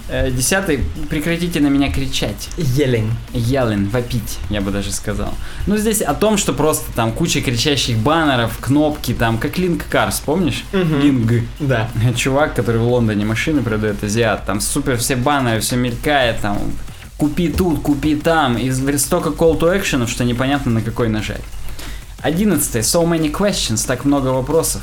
Э, 0.09 0.31
Десятый. 0.31 0.83
Прекратите 1.09 1.59
на 1.59 1.67
меня 1.67 1.91
кричать. 1.91 2.49
Yelling. 2.57 3.11
Yelling, 3.31 3.89
вопить, 3.89 4.39
я 4.49 4.59
бы 4.59 4.71
даже 4.71 4.91
сказал. 4.91 5.33
Ну, 5.67 5.77
здесь 5.77 6.01
о 6.01 6.15
том, 6.15 6.37
что 6.37 6.53
просто 6.53 6.91
там 6.93 7.11
куча 7.11 7.41
кричащих 7.41 7.97
баннеров, 7.97 8.57
кнопки, 8.59 9.13
там, 9.13 9.37
как 9.37 9.57
Link 9.59 9.83
Cars, 9.91 10.21
помнишь? 10.25 10.63
Мгм. 10.73 10.99
Линг. 10.99 11.31
Да. 11.59 11.89
Чувак, 12.15 12.55
который 12.55 12.81
в 12.81 12.87
Лондоне 12.87 13.23
машины 13.25 13.61
продает, 13.61 14.03
азиат, 14.03 14.45
там 14.45 14.61
супер 14.61 14.97
все 14.97 15.15
баннеры, 15.15 15.59
все 15.59 15.75
мелькает, 15.75 16.41
там, 16.41 16.57
купи 17.17 17.49
тут, 17.49 17.81
купи 17.81 18.15
там, 18.15 18.57
и 18.57 18.71
столько 18.97 19.29
call 19.29 19.59
to 19.59 19.79
action, 19.79 20.07
что 20.07 20.23
непонятно 20.23 20.71
на 20.71 20.81
какой 20.81 21.09
нажать. 21.09 21.41
Одиннадцатый. 22.21 22.81
So 22.81 23.05
many 23.05 23.31
questions, 23.31 23.85
так 23.85 24.05
много 24.05 24.29
вопросов. 24.29 24.81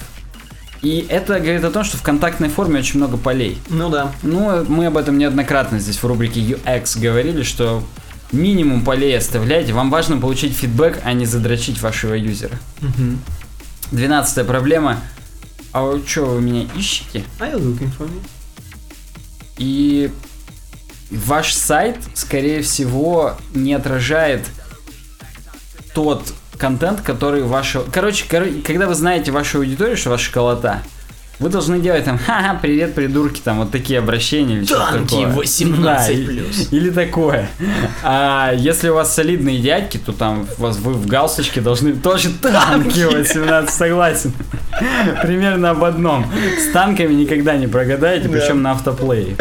И 0.83 1.07
это 1.09 1.41
говорит 1.41 1.65
о 1.65 1.71
том, 1.71 1.85
что 1.85 1.97
в 1.97 2.03
контактной 2.03 2.49
форме 2.49 2.81
очень 2.81 2.99
много 2.99 3.17
полей. 3.17 3.59
Ну 3.69 3.89
да. 3.89 4.12
Ну, 4.23 4.65
мы 4.65 4.87
об 4.87 4.97
этом 4.97 5.19
неоднократно 5.19 5.79
здесь 5.79 5.97
в 5.97 6.07
рубрике 6.07 6.41
UX 6.41 6.99
говорили, 7.01 7.43
что 7.43 7.83
минимум 8.33 8.85
полей 8.85 9.17
оставляйте. 9.17 9.73
Вам 9.73 9.91
важно 9.91 10.19
получить 10.19 10.55
фидбэк, 10.55 11.01
а 11.05 11.12
не 11.12 11.27
задрочить 11.27 11.81
вашего 11.81 12.15
юзера. 12.15 12.59
Двенадцатая 13.91 14.45
проблема. 14.45 15.01
А 15.73 16.01
что 16.07 16.27
вы 16.27 16.41
меня 16.41 16.67
ищете? 16.77 17.25
Are 17.39 17.53
you 17.53 17.61
looking 17.61 17.91
for 17.97 18.09
me? 18.09 18.23
И 19.59 20.11
ваш 21.11 21.53
сайт, 21.53 21.99
скорее 22.15 22.62
всего, 22.62 23.37
не 23.55 23.75
отражает 23.75 24.47
тот 25.95 26.33
контент, 26.59 27.01
который 27.01 27.42
ваша... 27.42 27.81
Короче, 27.92 28.25
кор- 28.29 28.49
когда 28.64 28.87
вы 28.87 28.95
знаете 28.95 29.31
вашу 29.33 29.59
аудиторию, 29.59 29.97
что 29.97 30.11
ваша 30.11 30.25
школота, 30.25 30.83
вы 31.38 31.51
должны 31.51 31.81
делать 31.81 32.05
там, 32.05 32.19
ха-ха, 32.19 32.59
привет, 32.62 32.95
придурки, 32.95 33.40
там 33.45 33.59
вот 33.59 33.71
такие 33.71 33.99
обращения 33.99 34.57
или 34.57 34.64
что-то 34.64 34.92
Танки 34.92 35.23
такое. 35.23 35.45
18+. 35.45 35.83
Да, 35.83 36.09
и- 36.09 36.66
или 36.77 36.88
такое. 36.90 37.49
А 38.03 38.53
если 38.57 38.88
у 38.88 38.95
вас 38.95 39.14
солидные 39.14 39.59
дядьки, 39.61 39.99
то 39.99 40.12
там 40.12 40.47
вас 40.57 40.79
вы 40.79 40.95
в 40.95 41.07
галстучке 41.07 41.61
должны 41.61 41.92
тоже 41.92 42.31
танки 42.42 43.05
18, 43.05 43.69
согласен. 43.71 44.33
Примерно 45.23 45.71
об 45.71 45.85
одном. 45.85 46.25
С 46.59 46.73
танками 46.73 47.12
никогда 47.12 47.57
не 47.57 47.66
прогадаете, 47.66 48.29
Да. 48.29 48.38
причем 48.38 48.62
на 48.62 48.73
автоплее. 48.73 49.37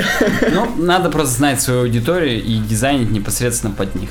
Ну, 0.54 0.68
надо 0.78 1.10
просто 1.10 1.36
знать 1.36 1.62
свою 1.62 1.82
аудиторию 1.84 2.44
и 2.44 2.58
дизайнить 2.58 3.12
непосредственно 3.12 3.74
под 3.74 3.96
них. 3.96 4.10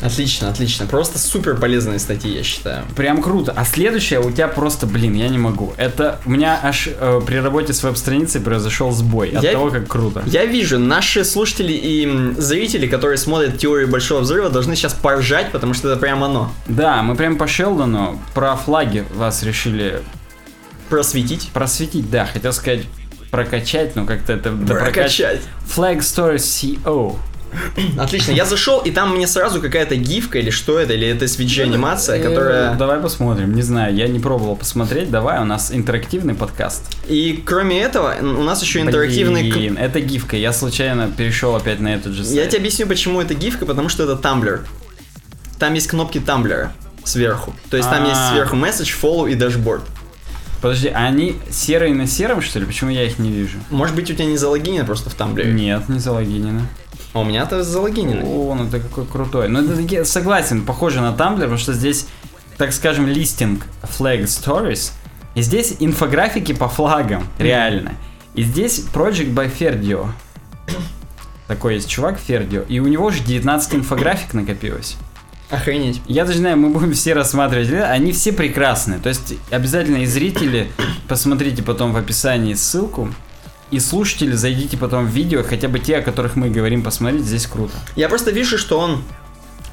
Отлично, 0.00 0.48
отлично. 0.50 0.86
Просто 0.86 1.18
супер 1.18 1.56
полезные 1.56 1.98
статьи, 1.98 2.30
я 2.34 2.42
считаю. 2.42 2.84
Прям 2.96 3.22
круто. 3.22 3.52
А 3.56 3.64
следующее 3.64 4.20
у 4.20 4.30
тебя 4.30 4.48
просто, 4.48 4.86
блин, 4.86 5.14
я 5.14 5.28
не 5.28 5.38
могу. 5.38 5.72
Это 5.76 6.20
у 6.26 6.30
меня 6.30 6.58
аж 6.62 6.88
э, 6.88 7.20
при 7.26 7.36
работе 7.36 7.72
с 7.72 7.82
веб-страницей 7.82 8.40
произошел 8.40 8.90
сбой 8.92 9.30
от 9.30 9.42
Я- 9.42 9.52
того, 9.52 9.70
как 9.70 9.86
круто. 9.88 10.22
Я 10.26 10.44
вижу, 10.46 10.78
наши 10.78 11.24
слушатели 11.24 11.72
и 11.72 12.34
зрители, 12.36 12.86
которые 12.86 13.16
смотрят 13.16 13.56
теорию 13.58 13.88
большого 13.88 14.20
взрыва, 14.20 14.50
должны 14.50 14.76
сейчас 14.76 14.92
поржать, 14.94 15.52
потому 15.52 15.72
что 15.74 15.88
это 15.90 15.98
прям 16.00 16.22
оно. 16.24 16.52
Да, 16.66 17.02
мы 17.02 17.14
прям 17.14 17.36
по 17.36 17.46
Шелдону 17.46 18.20
про 18.34 18.56
флаги 18.56 19.04
вас 19.14 19.42
решили 19.42 20.00
Просветить. 20.90 21.50
просветить. 21.54 22.10
Да, 22.10 22.26
хотел 22.26 22.52
сказать 22.52 22.82
прокачать, 23.30 23.96
но 23.96 24.04
как-то 24.06 24.32
это 24.34 24.52
Прокачать. 24.52 25.40
Flag 25.66 25.98
Stories 26.00 26.36
CO. 26.84 27.16
Отлично, 27.98 28.32
я 28.32 28.44
зашел, 28.44 28.80
и 28.80 28.90
там 28.90 29.14
мне 29.16 29.26
сразу 29.26 29.60
какая-то 29.60 29.96
гифка, 29.96 30.38
или 30.38 30.50
что 30.50 30.78
это, 30.78 30.92
или 30.94 31.06
это 31.06 31.26
свиджи-анимация, 31.26 32.18
Э, 32.18 32.22
которая... 32.22 32.74
Давай 32.74 33.00
посмотрим. 33.00 33.54
Не 33.54 33.62
знаю, 33.62 33.94
я 33.94 34.08
не 34.08 34.18
пробовал 34.18 34.56
посмотреть. 34.56 35.10
Давай, 35.10 35.40
у 35.40 35.44
нас 35.44 35.72
интерактивный 35.72 36.34
подкаст. 36.34 36.82
И 37.08 37.42
кроме 37.44 37.80
этого, 37.80 38.14
у 38.20 38.42
нас 38.42 38.62
еще 38.62 38.80
интерактивный... 38.80 39.50
Блин, 39.50 39.76
это 39.78 40.00
гифка. 40.00 40.36
Я 40.36 40.52
случайно 40.52 41.10
перешел 41.10 41.54
опять 41.56 41.80
на 41.80 41.94
этот 41.94 42.12
же 42.12 42.24
сайт. 42.24 42.36
Я 42.36 42.46
тебе 42.46 42.58
объясню, 42.58 42.86
почему 42.86 43.20
это 43.20 43.34
гифка, 43.34 43.66
потому 43.66 43.88
что 43.88 44.04
это 44.04 44.20
Tumblr. 44.20 44.60
Там 45.58 45.74
есть 45.74 45.86
кнопки 45.88 46.18
Tumblr 46.18 46.68
сверху. 47.04 47.54
То 47.70 47.76
есть 47.76 47.88
там 47.90 48.04
А. 48.04 48.08
есть 48.08 48.30
сверху 48.32 48.56
message, 48.56 48.92
follow 49.00 49.30
и 49.30 49.34
dashboard. 49.36 49.82
Подожди, 50.62 50.88
а 50.88 51.04
они 51.04 51.36
серые 51.50 51.92
на 51.94 52.06
сером, 52.06 52.40
что 52.40 52.58
ли? 52.58 52.64
Почему 52.64 52.90
я 52.90 53.04
их 53.04 53.18
не 53.18 53.30
вижу? 53.30 53.58
Может 53.68 53.94
быть, 53.94 54.10
у 54.10 54.14
тебя 54.14 54.24
не 54.24 54.38
залогинено 54.38 54.86
просто 54.86 55.10
в 55.10 55.16
Tumblr? 55.16 55.44
Нет, 55.52 55.88
не 55.90 55.98
залогинено. 55.98 56.62
А 57.14 57.20
у 57.20 57.24
меня-то 57.24 57.62
залогинено. 57.62 58.24
О, 58.24 58.54
ну 58.54 58.68
ты 58.68 58.80
какой 58.80 59.06
крутой. 59.06 59.48
Ну, 59.48 59.64
это 59.64 59.76
таки, 59.76 60.04
согласен, 60.04 60.62
похоже 60.62 61.00
на 61.00 61.14
Tumblr, 61.14 61.36
потому 61.36 61.58
что 61.58 61.72
здесь, 61.72 62.08
так 62.58 62.72
скажем, 62.72 63.06
листинг 63.06 63.66
Flag 63.82 64.24
Stories. 64.24 64.90
И 65.36 65.42
здесь 65.42 65.76
инфографики 65.78 66.52
по 66.52 66.68
флагам, 66.68 67.26
реально. 67.38 67.92
И 68.34 68.42
здесь 68.42 68.84
Project 68.92 69.32
by 69.32 69.50
Ferdio. 69.56 70.08
Такой 71.46 71.74
есть 71.74 71.88
чувак 71.88 72.18
Ferdio. 72.18 72.66
И 72.68 72.80
у 72.80 72.88
него 72.88 73.10
же 73.10 73.22
19 73.22 73.76
инфографик 73.76 74.34
накопилось. 74.34 74.96
Охренеть. 75.50 76.00
Я 76.08 76.24
даже 76.24 76.38
знаю, 76.38 76.56
мы 76.56 76.70
будем 76.70 76.94
все 76.94 77.14
рассматривать, 77.14 77.70
они 77.72 78.10
все 78.10 78.32
прекрасные. 78.32 78.98
То 78.98 79.08
есть 79.10 79.34
обязательно 79.50 79.98
и 79.98 80.06
зрители, 80.06 80.68
посмотрите 81.06 81.62
потом 81.62 81.92
в 81.92 81.96
описании 81.96 82.54
ссылку, 82.54 83.08
и 83.74 83.80
слушатели, 83.80 84.32
зайдите 84.32 84.76
потом 84.76 85.06
в 85.06 85.10
видео, 85.10 85.42
хотя 85.42 85.68
бы 85.68 85.78
те, 85.78 85.98
о 85.98 86.02
которых 86.02 86.36
мы 86.36 86.48
говорим, 86.48 86.82
посмотреть, 86.82 87.24
здесь 87.24 87.46
круто. 87.46 87.72
Я 87.96 88.08
просто 88.08 88.30
вижу, 88.30 88.56
что 88.58 88.78
он 88.78 89.02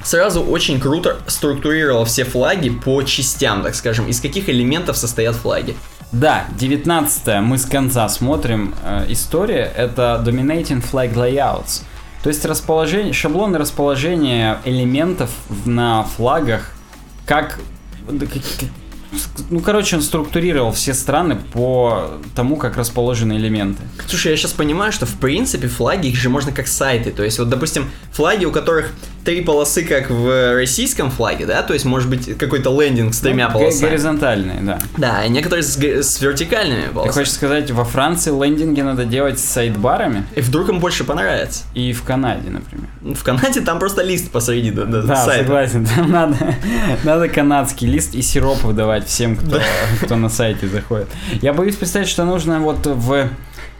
сразу 0.02 0.42
очень 0.42 0.80
круто 0.80 1.18
структурировал 1.26 2.04
все 2.04 2.24
флаги 2.24 2.70
по 2.70 3.02
частям, 3.02 3.62
так 3.62 3.74
скажем, 3.74 4.08
из 4.08 4.20
каких 4.20 4.48
элементов 4.48 4.96
состоят 4.96 5.36
флаги. 5.36 5.76
Да, 6.10 6.44
19 6.58 7.40
мы 7.42 7.56
с 7.56 7.64
конца 7.64 8.08
смотрим 8.08 8.74
э, 8.84 9.06
история, 9.08 9.72
это 9.74 10.22
Dominating 10.26 10.84
Flag 10.84 11.14
Layouts. 11.14 11.82
То 12.22 12.28
есть 12.28 12.44
расположение, 12.44 13.12
шаблоны 13.12 13.58
расположения 13.58 14.58
элементов 14.64 15.30
на 15.64 16.04
флагах, 16.04 16.72
как- 17.24 17.58
ну, 19.50 19.60
короче, 19.60 19.96
он 19.96 20.02
структурировал 20.02 20.72
все 20.72 20.94
страны 20.94 21.36
по 21.52 22.12
тому, 22.34 22.56
как 22.56 22.76
расположены 22.76 23.34
элементы. 23.34 23.82
Слушай, 24.06 24.32
я 24.32 24.36
сейчас 24.36 24.52
понимаю, 24.52 24.92
что 24.92 25.06
в 25.06 25.14
принципе 25.14 25.68
флаги 25.68 26.08
их 26.08 26.16
же 26.16 26.28
можно 26.30 26.52
как 26.52 26.66
сайты. 26.66 27.10
То 27.10 27.22
есть, 27.22 27.38
вот, 27.38 27.48
допустим, 27.48 27.90
флаги, 28.12 28.44
у 28.44 28.50
которых 28.52 28.92
три 29.24 29.40
полосы, 29.42 29.84
как 29.84 30.10
в 30.10 30.54
российском 30.56 31.10
флаге, 31.10 31.46
да? 31.46 31.62
То 31.62 31.74
есть, 31.74 31.84
может 31.84 32.08
быть, 32.10 32.36
какой-то 32.38 32.70
лендинг 32.80 33.14
с 33.14 33.20
тремя 33.20 33.48
Ну, 33.48 33.58
полосами. 33.60 33.88
Горизонтальные, 33.90 34.60
да. 34.62 34.78
Да, 34.96 35.24
и 35.24 35.28
некоторые 35.28 35.62
с, 35.62 35.76
с 35.76 36.20
вертикальными 36.20 36.86
Ты 36.86 36.88
полосами. 36.92 37.12
хочешь 37.12 37.32
сказать, 37.32 37.70
во 37.70 37.84
Франции 37.84 38.30
лендинги 38.30 38.80
надо 38.80 39.04
делать 39.04 39.38
с 39.38 39.44
сайдбарами? 39.44 40.24
И 40.34 40.40
вдруг 40.40 40.68
им 40.70 40.80
больше 40.80 41.04
понравится. 41.04 41.64
И 41.74 41.92
в 41.92 42.02
Канаде, 42.02 42.50
например. 42.50 42.86
В 43.00 43.22
Канаде 43.22 43.60
там 43.60 43.78
просто 43.78 44.02
лист 44.02 44.30
посреди 44.30 44.70
да, 44.70 44.84
да, 44.84 45.02
Да, 45.02 45.16
сайта. 45.24 45.44
согласен. 45.44 45.86
Там 45.86 46.10
надо, 46.10 46.36
надо 47.04 47.28
канадский 47.28 47.86
лист 47.88 48.14
и 48.14 48.22
сироп 48.22 48.62
выдавать 48.64 49.01
всем, 49.06 49.36
кто, 49.36 49.60
кто 50.02 50.16
на 50.16 50.28
сайте 50.28 50.68
заходит. 50.68 51.08
Я 51.40 51.52
боюсь 51.52 51.76
представить, 51.76 52.08
что 52.08 52.24
нужно 52.24 52.60
вот 52.60 52.86
в 52.86 53.28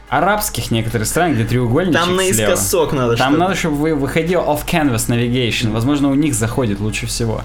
арабских 0.08 0.70
некоторых 0.70 1.06
странах, 1.08 1.36
где 1.36 1.44
треугольничек 1.44 1.98
Там 2.00 2.18
слева. 2.18 2.48
наискосок 2.50 2.92
надо 2.92 3.16
Там 3.16 3.28
чтобы- 3.32 3.38
надо, 3.38 3.54
чтобы 3.54 3.76
вы 3.76 3.94
выходил 3.94 4.40
off-canvas 4.40 5.08
navigation. 5.08 5.72
Возможно, 5.72 6.10
у 6.10 6.14
них 6.14 6.34
заходит 6.34 6.80
лучше 6.80 7.06
всего. 7.06 7.42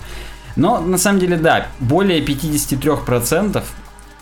Но 0.55 0.79
на 0.81 0.97
самом 0.97 1.19
деле, 1.19 1.37
да, 1.37 1.67
более 1.79 2.19
53% 2.21 3.63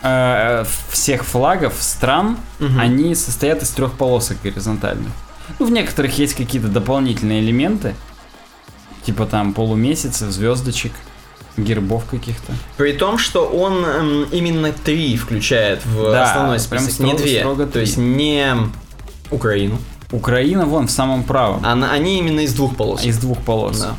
э, 0.03 0.65
всех 0.91 1.23
флагов 1.25 1.73
стран, 1.79 2.37
Мгм. 2.59 2.79
они 2.79 3.15
состоят 3.15 3.63
из 3.63 3.69
трех 3.71 3.93
полосок 3.93 4.37
горизонтальных. 4.43 5.11
Ну, 5.57 5.65
в 5.65 5.71
некоторых 5.71 6.17
есть 6.19 6.35
какие-то 6.35 6.67
дополнительные 6.67 7.39
элементы, 7.41 7.95
типа 9.03 9.25
там 9.25 9.53
полумесяцев, 9.53 10.29
звездочек, 10.29 10.91
гербов 11.57 12.05
каких-то. 12.05 12.53
При 12.77 12.93
том, 12.93 13.17
что 13.17 13.45
он 13.45 13.83
эм, 13.85 14.23
именно 14.31 14.71
три 14.71 15.15
включает 15.17 15.85
в 15.85 16.11
Да, 16.11 16.23
основной 16.31 16.59
прям 16.69 16.83
список, 16.83 16.99
не 17.01 17.11
строго- 17.11 17.23
две. 17.23 17.39
строго 17.39 17.67
То 17.67 17.79
есть 17.79 17.97
не 17.97 18.53
Украину. 19.31 19.77
Украина 20.11 20.65
вон 20.65 20.87
в 20.87 20.91
самом 20.91 21.23
правом, 21.23 21.61
А 21.65 21.75
на- 21.75 21.91
они 21.91 22.19
именно 22.19 22.41
из 22.41 22.53
двух 22.53 22.75
полос. 22.75 23.03
из 23.03 23.17
двух 23.17 23.39
полос. 23.41 23.79
Да. 23.79 23.95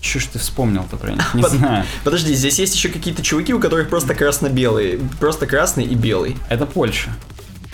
Че 0.00 0.18
ж 0.18 0.26
ты 0.32 0.38
вспомнил-то 0.38 0.96
про 0.96 1.12
них? 1.12 1.34
Не 1.34 1.42
Под- 1.42 1.52
знаю. 1.52 1.84
Подожди, 2.04 2.34
здесь 2.34 2.58
есть 2.58 2.74
еще 2.74 2.88
какие-то 2.88 3.22
чуваки, 3.22 3.52
у 3.54 3.60
которых 3.60 3.88
просто 3.88 4.14
красно-белые. 4.14 4.98
Просто 5.18 5.46
красный 5.46 5.84
и 5.84 5.94
белый. 5.94 6.36
Это 6.48 6.66
Польша. 6.66 7.10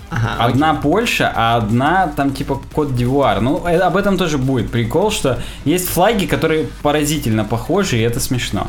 Ага, 0.09 0.37
Одна 0.45 0.75
Польша, 0.75 1.33
а 1.35 1.57
одна 1.57 2.07
там 2.07 2.33
типа 2.33 2.61
Кот 2.73 2.95
Дивуар. 2.95 3.41
Ну, 3.41 3.67
э, 3.67 3.77
об 3.79 3.97
этом 3.97 4.17
тоже 4.19 4.39
будет 4.39 4.71
прикол, 4.71 5.11
что 5.11 5.41
есть 5.65 5.89
флаги, 5.89 6.27
которые 6.27 6.69
поразительно 6.83 7.45
похожи, 7.45 7.99
и 7.99 8.01
это 8.03 8.21
смешно. 8.21 8.69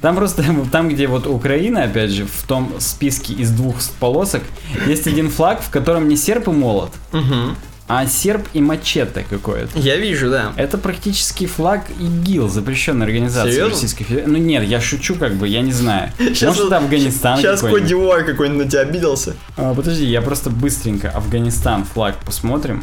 Там 0.00 0.16
просто, 0.16 0.44
там, 0.72 0.88
где 0.88 1.06
вот 1.06 1.26
Украина, 1.26 1.84
опять 1.84 2.10
же, 2.10 2.26
в 2.26 2.42
том 2.46 2.72
списке 2.78 3.34
из 3.34 3.50
двух 3.50 3.76
полосок, 3.98 4.42
есть 4.86 5.06
один 5.06 5.30
флаг, 5.30 5.62
в 5.62 5.70
котором 5.70 6.08
не 6.08 6.16
серп 6.16 6.48
и 6.48 6.50
молот. 6.50 6.92
Мгм. 7.12 7.56
а 7.88 8.04
серп 8.06 8.48
и 8.52 8.60
мачете 8.60 9.24
какое-то. 9.30 9.78
Я 9.78 9.96
вижу, 9.96 10.28
да. 10.28 10.52
Это 10.56 10.76
практически 10.76 11.46
флаг 11.46 11.84
ИГИЛ, 12.00 12.48
запрещенной 12.48 13.06
организации 13.06 13.52
Серьезно? 13.52 13.74
Российской 13.74 14.04
Федерации. 14.04 14.30
Ну 14.30 14.38
нет, 14.38 14.64
я 14.64 14.80
шучу 14.80 15.14
как 15.14 15.34
бы, 15.34 15.46
я 15.46 15.60
не 15.60 15.72
знаю. 15.72 16.10
Щас 16.34 16.42
Может, 16.42 16.66
это 16.66 16.78
Афганистан 16.78 17.38
Сейчас 17.38 17.60
какой-нибудь. 17.60 17.88
Дивуар 17.88 18.24
какой-нибудь 18.24 18.64
на 18.64 18.70
тебя 18.70 18.80
обиделся. 18.80 19.34
А, 19.56 19.72
подожди, 19.72 20.04
я 20.04 20.20
просто 20.20 20.50
быстренько 20.50 21.10
Афганистан 21.10 21.84
флаг 21.84 22.16
посмотрим. 22.24 22.82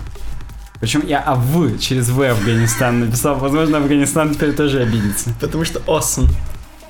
Причем 0.80 1.06
я 1.06 1.20
АВ 1.20 1.80
через 1.80 2.10
В 2.10 2.22
Афганистан 2.22 3.02
написал. 3.02 3.36
Возможно, 3.36 3.78
Афганистан 3.78 4.34
теперь 4.34 4.54
тоже 4.54 4.82
обидится. 4.82 5.34
Потому 5.40 5.66
что 5.66 5.80
awesome. 5.80 6.28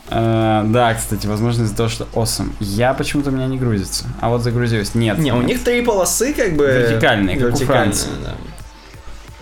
А, 0.10 0.64
да, 0.66 0.93
кстати, 0.93 1.26
возможно 1.28 1.64
из-за 1.64 1.76
того, 1.76 1.89
что 1.89 2.08
awesome. 2.14 2.51
Я 2.60 2.93
почему-то 2.93 3.30
у 3.30 3.34
меня 3.34 3.47
не 3.47 3.58
грузится. 3.58 4.06
А 4.22 4.30
вот 4.30 4.41
загрузилось. 4.43 4.95
Нет. 4.95 5.18
Не, 5.18 5.32
у 5.34 5.38
нет. 5.38 5.45
них 5.47 5.64
три 5.64 5.82
полосы 5.82 6.34
как 6.34 6.56
бы... 6.56 6.66
Вертикальные, 6.66 7.38
как 7.38 7.45
у 7.45 7.49
вертикальные, 7.51 7.84
Франции. 7.93 8.10
да. 8.24 8.36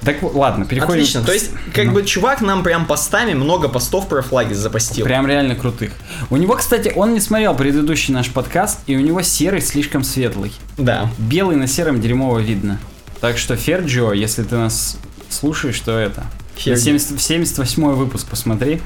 Так 0.03 0.15
ладно, 0.33 0.65
переходим. 0.65 0.93
Отлично, 1.01 1.21
к- 1.21 1.25
то 1.27 1.31
есть, 1.33 1.51
как 1.75 1.85
Ну, 1.85 1.91
бы 1.93 2.03
чувак 2.03 2.41
нам 2.41 2.63
прям 2.63 2.85
постами 2.87 3.33
много 3.35 3.69
постов 3.69 4.07
про 4.07 4.23
флаги 4.23 4.53
запостил. 4.53 5.05
Прям 5.05 5.27
реально 5.27 5.55
крутых. 5.55 5.91
У 6.31 6.37
него, 6.37 6.55
кстати, 6.55 6.91
он 6.95 7.13
не 7.13 7.19
смотрел 7.19 7.53
предыдущий 7.55 8.11
наш 8.11 8.31
подкаст, 8.31 8.79
и 8.87 8.95
у 8.95 8.99
него 8.99 9.21
серый 9.21 9.61
слишком 9.61 10.03
светлый. 10.03 10.53
Да. 10.77 11.07
Белый 11.19 11.55
на 11.55 11.67
сером 11.67 12.01
дерьмово 12.01 12.39
видно. 12.39 12.79
Так 13.19 13.37
что, 13.37 13.55
Ферджио, 13.55 14.13
если 14.13 14.41
ты 14.41 14.55
нас 14.55 14.97
слушаешь, 15.29 15.79
то 15.81 15.91
это. 15.99 16.23
Ферджио. 16.63 16.97
70, 16.99 17.21
78 17.21 17.83
выпуск 17.93 18.27
посмотри. 18.27 18.81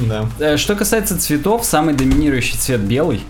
Да. 0.00 0.28
Э, 0.38 0.56
Что 0.56 0.74
касается 0.74 1.18
цветов, 1.18 1.64
самый 1.64 1.94
доминирующий 1.94 2.56
цвет 2.58 2.80
белый. 2.80 3.22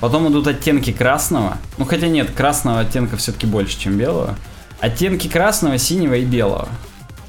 Потом 0.00 0.30
идут 0.30 0.46
оттенки 0.46 0.92
красного. 0.92 1.58
Ну 1.78 1.84
хотя 1.84 2.08
нет, 2.08 2.30
красного 2.30 2.80
оттенка 2.80 3.16
все-таки 3.16 3.46
больше, 3.46 3.78
чем 3.78 3.96
белого. 3.96 4.36
Оттенки 4.80 5.28
красного, 5.28 5.78
синего 5.78 6.14
и 6.14 6.24
белого. 6.24 6.68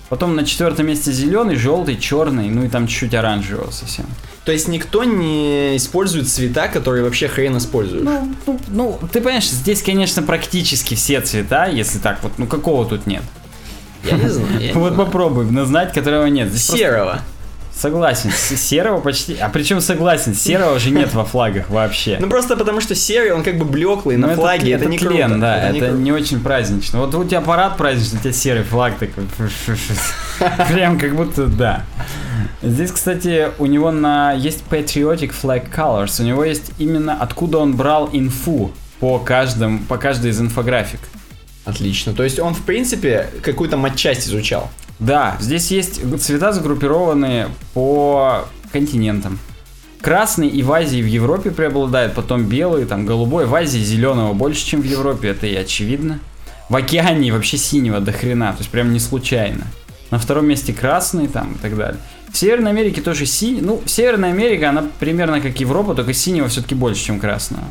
Потом 0.09 0.35
на 0.35 0.45
четвертом 0.45 0.87
месте 0.87 1.11
зеленый, 1.11 1.55
желтый, 1.55 1.97
черный, 1.97 2.49
ну 2.49 2.63
и 2.63 2.69
там 2.69 2.87
чуть-чуть 2.87 3.13
оранжевого 3.13 3.71
совсем. 3.71 4.05
То 4.43 4.51
есть 4.51 4.67
никто 4.67 5.03
не 5.03 5.75
использует 5.77 6.29
цвета, 6.29 6.67
которые 6.67 7.03
вообще 7.03 7.27
хрен 7.27 7.57
используют. 7.57 8.03
Ну, 8.03 8.35
ну, 8.45 8.59
ну, 8.67 8.99
ты 9.11 9.19
понимаешь, 9.19 9.49
здесь, 9.49 9.81
конечно, 9.81 10.21
практически 10.21 10.93
все 10.93 11.21
цвета, 11.21 11.65
если 11.65 11.97
так 11.97 12.21
вот, 12.23 12.33
ну 12.37 12.45
какого 12.45 12.85
тут 12.85 13.07
нет. 13.07 13.23
Я 14.05 14.17
не 14.17 14.29
знаю. 14.29 14.49
я 14.59 14.67
не 14.67 14.73
Вот 14.73 14.93
знаю. 14.93 15.05
попробуй 15.05 15.45
назвать, 15.51 15.93
которого 15.93 16.25
нет. 16.27 16.49
Здесь 16.49 16.65
просто- 16.67 16.85
Серого. 16.85 17.19
Согласен, 17.77 18.31
серого 18.31 19.01
почти, 19.01 19.35
а 19.35 19.49
причем 19.49 19.81
согласен, 19.81 20.33
серого 20.33 20.79
же 20.79 20.91
нет 20.91 21.13
во 21.13 21.25
флагах 21.25 21.69
вообще. 21.69 22.15
Ну 22.21 22.29
просто 22.29 22.55
потому 22.55 22.79
что 22.79 22.95
серый, 22.95 23.33
он 23.33 23.43
как 23.43 23.57
бы 23.57 23.65
блеклый 23.65 24.15
Ну, 24.15 24.27
на 24.27 24.33
флаге, 24.35 24.71
это, 24.71 24.85
не 24.85 24.97
тлен, 24.97 25.11
круто. 25.31 25.37
да, 25.41 25.57
это, 25.57 25.89
не 25.89 26.03
не, 26.03 26.11
круто. 26.11 26.23
очень 26.23 26.39
празднично. 26.39 26.99
Вот 27.01 27.13
у 27.15 27.25
тебя 27.25 27.41
парад 27.41 27.75
праздничный, 27.75 28.19
у 28.19 28.21
тебя 28.21 28.31
серый 28.31 28.63
флаг 28.63 28.93
такой. 28.97 29.25
Прям 30.71 30.97
как 30.97 31.15
будто, 31.17 31.47
да. 31.47 31.83
Здесь, 32.61 32.91
кстати, 32.91 33.49
у 33.59 33.65
него 33.65 33.91
на 33.91 34.31
есть 34.31 34.63
Patriotic 34.69 35.33
Flag 35.39 35.65
Colors. 35.75 36.21
У 36.21 36.25
него 36.25 36.45
есть 36.45 36.71
именно 36.77 37.17
откуда 37.19 37.57
он 37.57 37.75
брал 37.75 38.09
инфу 38.13 38.71
по 39.01 39.19
каждому, 39.19 39.79
по 39.79 39.97
каждой 39.97 40.31
из 40.31 40.39
инфографик. 40.39 41.01
Отлично. 41.65 42.13
То 42.13 42.23
есть 42.23 42.39
он, 42.39 42.53
в 42.53 42.61
принципе, 42.61 43.29
какую-то 43.41 43.75
матчасть 43.75 44.27
изучал. 44.27 44.69
Да, 44.99 45.35
здесь 45.39 45.71
есть 45.71 45.99
цвета 46.21 46.53
загруппированные 46.53 47.49
по 47.73 48.45
континентам. 48.71 49.39
Красный 49.99 50.47
и 50.47 50.61
в 50.61 50.71
Азии, 50.71 50.99
и 50.99 51.03
в 51.03 51.07
Европе 51.07 51.49
преобладает, 51.49 52.13
потом 52.13 52.45
белый, 52.45 52.85
там 52.85 53.05
голубой. 53.05 53.47
В 53.47 53.55
Азии 53.55 53.79
зеленого 53.79 54.33
больше, 54.33 54.65
чем 54.65 54.81
в 54.81 54.85
Европе, 54.85 55.29
это 55.29 55.47
и 55.47 55.55
очевидно. 55.55 56.19
В 56.69 56.75
океане 56.75 57.33
вообще 57.33 57.57
синего 57.57 57.99
до 57.99 58.11
хрена, 58.11 58.51
то 58.51 58.59
есть 58.59 58.69
прям 58.69 58.93
не 58.93 58.99
случайно. 58.99 59.65
На 60.11 60.19
втором 60.19 60.47
месте 60.47 60.73
красный 60.73 61.27
там 61.27 61.53
и 61.53 61.57
так 61.57 61.75
далее. 61.75 61.99
В 62.31 62.37
Северной 62.37 62.71
Америке 62.71 63.01
тоже 63.01 63.25
синий. 63.25 63.61
Ну, 63.61 63.81
Северная 63.85 64.31
Америка, 64.31 64.69
она 64.69 64.85
примерно 64.99 65.41
как 65.41 65.59
Европа, 65.59 65.95
только 65.95 66.13
синего 66.13 66.47
все-таки 66.47 66.75
больше, 66.75 67.03
чем 67.03 67.19
красного. 67.19 67.63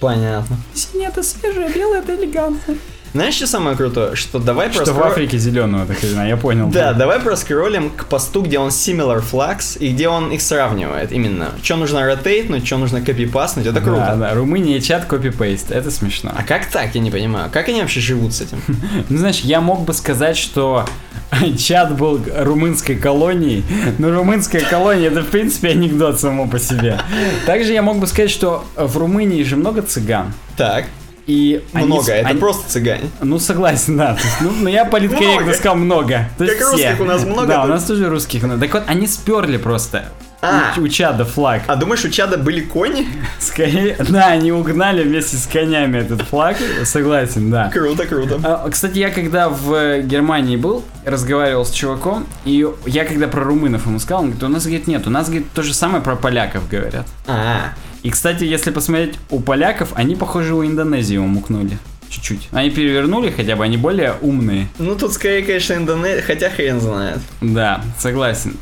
Понятно. 0.00 0.56
Синий 0.74 1.06
это 1.06 1.22
свежее, 1.22 1.68
белый 1.68 1.98
это 1.98 2.14
элегантно. 2.14 2.76
Знаешь, 3.16 3.36
что 3.36 3.46
самое 3.46 3.78
крутое? 3.78 4.14
Что 4.14 4.38
давай 4.38 4.70
Что 4.70 4.84
в 4.92 4.98
проскро- 4.98 5.06
Африке 5.08 5.38
зеленого, 5.38 5.86
так 5.86 5.96
хрена, 5.96 6.28
я 6.28 6.36
понял. 6.36 6.68
Да, 6.68 6.92
давай 6.92 7.18
проскроллим 7.18 7.88
к 7.88 8.04
посту, 8.04 8.42
где 8.42 8.58
он 8.58 8.68
similar 8.68 9.24
flags, 9.24 9.78
и 9.78 9.90
где 9.94 10.08
он 10.08 10.30
их 10.32 10.42
сравнивает 10.42 11.12
именно. 11.12 11.48
Что 11.62 11.76
нужно 11.76 12.04
ротейтнуть, 12.04 12.66
что 12.66 12.76
нужно 12.76 13.00
копипаснуть, 13.00 13.64
это 13.64 13.80
круто. 13.80 14.00
Да, 14.00 14.16
да, 14.16 14.34
Румыния 14.34 14.82
чат 14.82 15.06
копи-пейст, 15.06 15.70
это 15.70 15.90
смешно. 15.90 16.30
А 16.36 16.42
как 16.42 16.66
так, 16.66 16.94
я 16.94 17.00
не 17.00 17.10
понимаю. 17.10 17.48
Как 17.50 17.68
они 17.70 17.80
вообще 17.80 18.00
живут 18.00 18.34
с 18.34 18.42
этим? 18.42 18.58
Ну, 19.08 19.16
знаешь, 19.16 19.40
я 19.40 19.62
мог 19.62 19.84
бы 19.86 19.94
сказать, 19.94 20.36
что 20.36 20.84
чат 21.58 21.96
был 21.96 22.20
румынской 22.36 22.96
колонией, 22.96 23.64
но 23.98 24.10
румынская 24.10 24.60
колония 24.60 25.08
это, 25.08 25.22
в 25.22 25.28
принципе, 25.28 25.70
анекдот 25.70 26.20
само 26.20 26.46
по 26.46 26.58
себе. 26.58 27.00
Также 27.46 27.72
я 27.72 27.80
мог 27.80 27.98
бы 27.98 28.06
сказать, 28.06 28.30
что 28.30 28.64
в 28.76 28.98
Румынии 28.98 29.42
же 29.42 29.56
много 29.56 29.80
цыган. 29.80 30.34
Так, 30.58 30.84
И 31.26 31.60
они 31.72 31.86
много, 31.86 32.04
с- 32.04 32.08
это 32.08 32.28
они- 32.28 32.38
просто 32.38 32.70
цыгане. 32.70 33.10
Ну, 33.20 33.38
согласен, 33.40 33.96
да. 33.96 34.12
Есть, 34.12 34.40
ну, 34.40 34.50
но 34.60 34.68
я 34.70 34.84
политкорректно 34.84 35.52
сказал 35.54 35.74
много. 35.76 36.28
То 36.38 36.44
есть 36.44 36.56
Как 36.58 36.68
все. 36.68 36.88
русских 36.90 37.00
у 37.00 37.04
нас 37.04 37.24
много, 37.24 37.46
Да, 37.48 37.58
у 37.58 37.62
так? 37.62 37.70
нас 37.70 37.84
тоже 37.84 38.08
русских 38.08 38.44
много. 38.44 38.60
Так 38.60 38.72
вот, 38.74 38.84
они 38.86 39.08
сперли 39.08 39.56
просто 39.56 40.10
А. 40.42 40.74
у, 40.76 40.82
у 40.82 40.88
чада 40.88 41.24
флаг. 41.24 41.62
А 41.66 41.76
думаешь, 41.76 42.04
у 42.04 42.10
Чада 42.10 42.36
были 42.38 42.60
кони? 42.60 43.06
Скорее, 43.38 43.96
да, 44.08 44.26
они 44.28 44.52
угнали 44.52 45.02
вместе 45.02 45.36
с 45.36 45.46
конями 45.46 45.98
этот 45.98 46.22
флаг. 46.22 46.56
Согласен, 46.84 47.50
да. 47.50 47.70
Круто, 47.70 48.06
круто. 48.06 48.38
А, 48.44 48.68
Кстати, 48.70 48.98
я 48.98 49.10
когда 49.10 49.48
в 49.48 50.00
Германии 50.02 50.56
был, 50.56 50.84
разговаривал 51.04 51.64
с 51.64 51.70
чуваком, 51.70 52.26
и 52.44 52.66
я 52.86 53.04
когда 53.04 53.28
про 53.28 53.42
румынов 53.44 53.86
ему 53.86 53.98
сказал, 53.98 54.20
он 54.20 54.26
говорит, 54.26 54.44
у 54.44 54.48
нас, 54.48 54.64
говорит, 54.64 54.86
нет, 54.86 55.06
у 55.06 55.10
нас, 55.10 55.26
говорит, 55.26 55.46
то 55.54 55.62
же 55.62 55.72
самое 55.74 56.02
про 56.02 56.16
поляков 56.16 56.68
говорят. 56.68 57.06
А, 57.26 57.72
И, 58.02 58.10
кстати, 58.10 58.44
если 58.44 58.70
посмотреть, 58.70 59.14
у 59.30 59.40
поляков, 59.40 59.90
они, 59.94 60.16
похоже, 60.16 60.54
у 60.54 60.64
Индонезии 60.64 61.16
умукнули. 61.16 61.78
Чуть-чуть. 62.08 62.48
Они 62.52 62.70
перевернули 62.70 63.30
хотя 63.30 63.56
бы, 63.56 63.64
они 63.64 63.76
более 63.76 64.14
умные. 64.20 64.68
ну 64.78 64.94
тут 64.94 65.12
скорее, 65.12 65.42
конечно, 65.42 65.74
Индонезия, 65.74 66.22
хотя 66.22 66.50
хрен 66.50 66.80
знает. 66.80 67.18
Да, 67.40 67.80
согласен. 67.98 68.56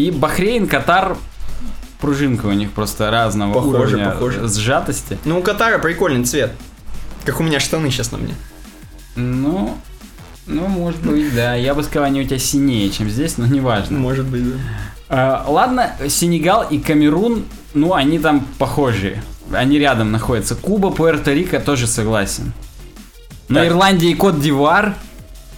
И 0.00 0.10
Бахрейн, 0.10 0.66
Катар, 0.66 1.18
пружинка 2.00 2.46
у 2.46 2.52
них 2.52 2.70
просто 2.72 3.10
разного 3.10 3.52
Похоже, 3.52 3.76
уровня 3.96 4.10
похоже. 4.10 4.48
сжатости. 4.48 5.18
Ну, 5.26 5.40
у 5.40 5.42
Катара 5.42 5.78
прикольный 5.78 6.24
цвет. 6.24 6.52
Как 7.26 7.38
у 7.38 7.42
меня 7.42 7.60
штаны 7.60 7.90
сейчас 7.90 8.10
на 8.12 8.16
мне. 8.18 8.34
Ну, 9.16 9.76
Ну, 10.46 10.66
может 10.68 11.02
быть, 11.02 11.34
да. 11.34 11.54
Я 11.54 11.74
бы 11.74 11.82
сказал, 11.82 12.04
они 12.04 12.22
у 12.22 12.24
тебя 12.24 12.38
синее, 12.38 12.88
чем 12.88 13.10
здесь, 13.10 13.36
но 13.36 13.44
неважно. 13.44 13.98
Может 13.98 14.24
быть, 14.26 14.42
да. 14.50 14.56
А, 15.10 15.44
ладно, 15.46 15.92
Сенегал 16.08 16.62
и 16.70 16.78
Камерун, 16.78 17.44
ну, 17.74 17.92
они 17.92 18.18
там 18.18 18.46
похожие. 18.58 19.22
Они 19.52 19.78
рядом 19.78 20.12
находятся. 20.12 20.54
Куба, 20.54 20.88
Пуэрто-Рико 20.88 21.60
тоже 21.62 21.86
согласен. 21.86 22.52
Но 23.48 23.58
Так. 23.58 23.68
Ирландия 23.68 24.10
и 24.10 24.14
Кот-Дивуар, 24.14 24.94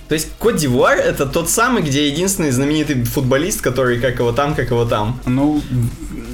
То 0.08 0.14
есть 0.14 0.28
Кот 0.38 0.56
Дивуар 0.56 0.98
это 0.98 1.26
тот 1.26 1.48
самый, 1.48 1.82
где 1.82 2.08
единственный 2.08 2.50
знаменитый 2.50 3.04
футболист, 3.04 3.60
который 3.60 3.98
как 3.98 4.18
его 4.18 4.32
там, 4.32 4.54
как 4.54 4.70
его 4.70 4.84
там. 4.84 5.20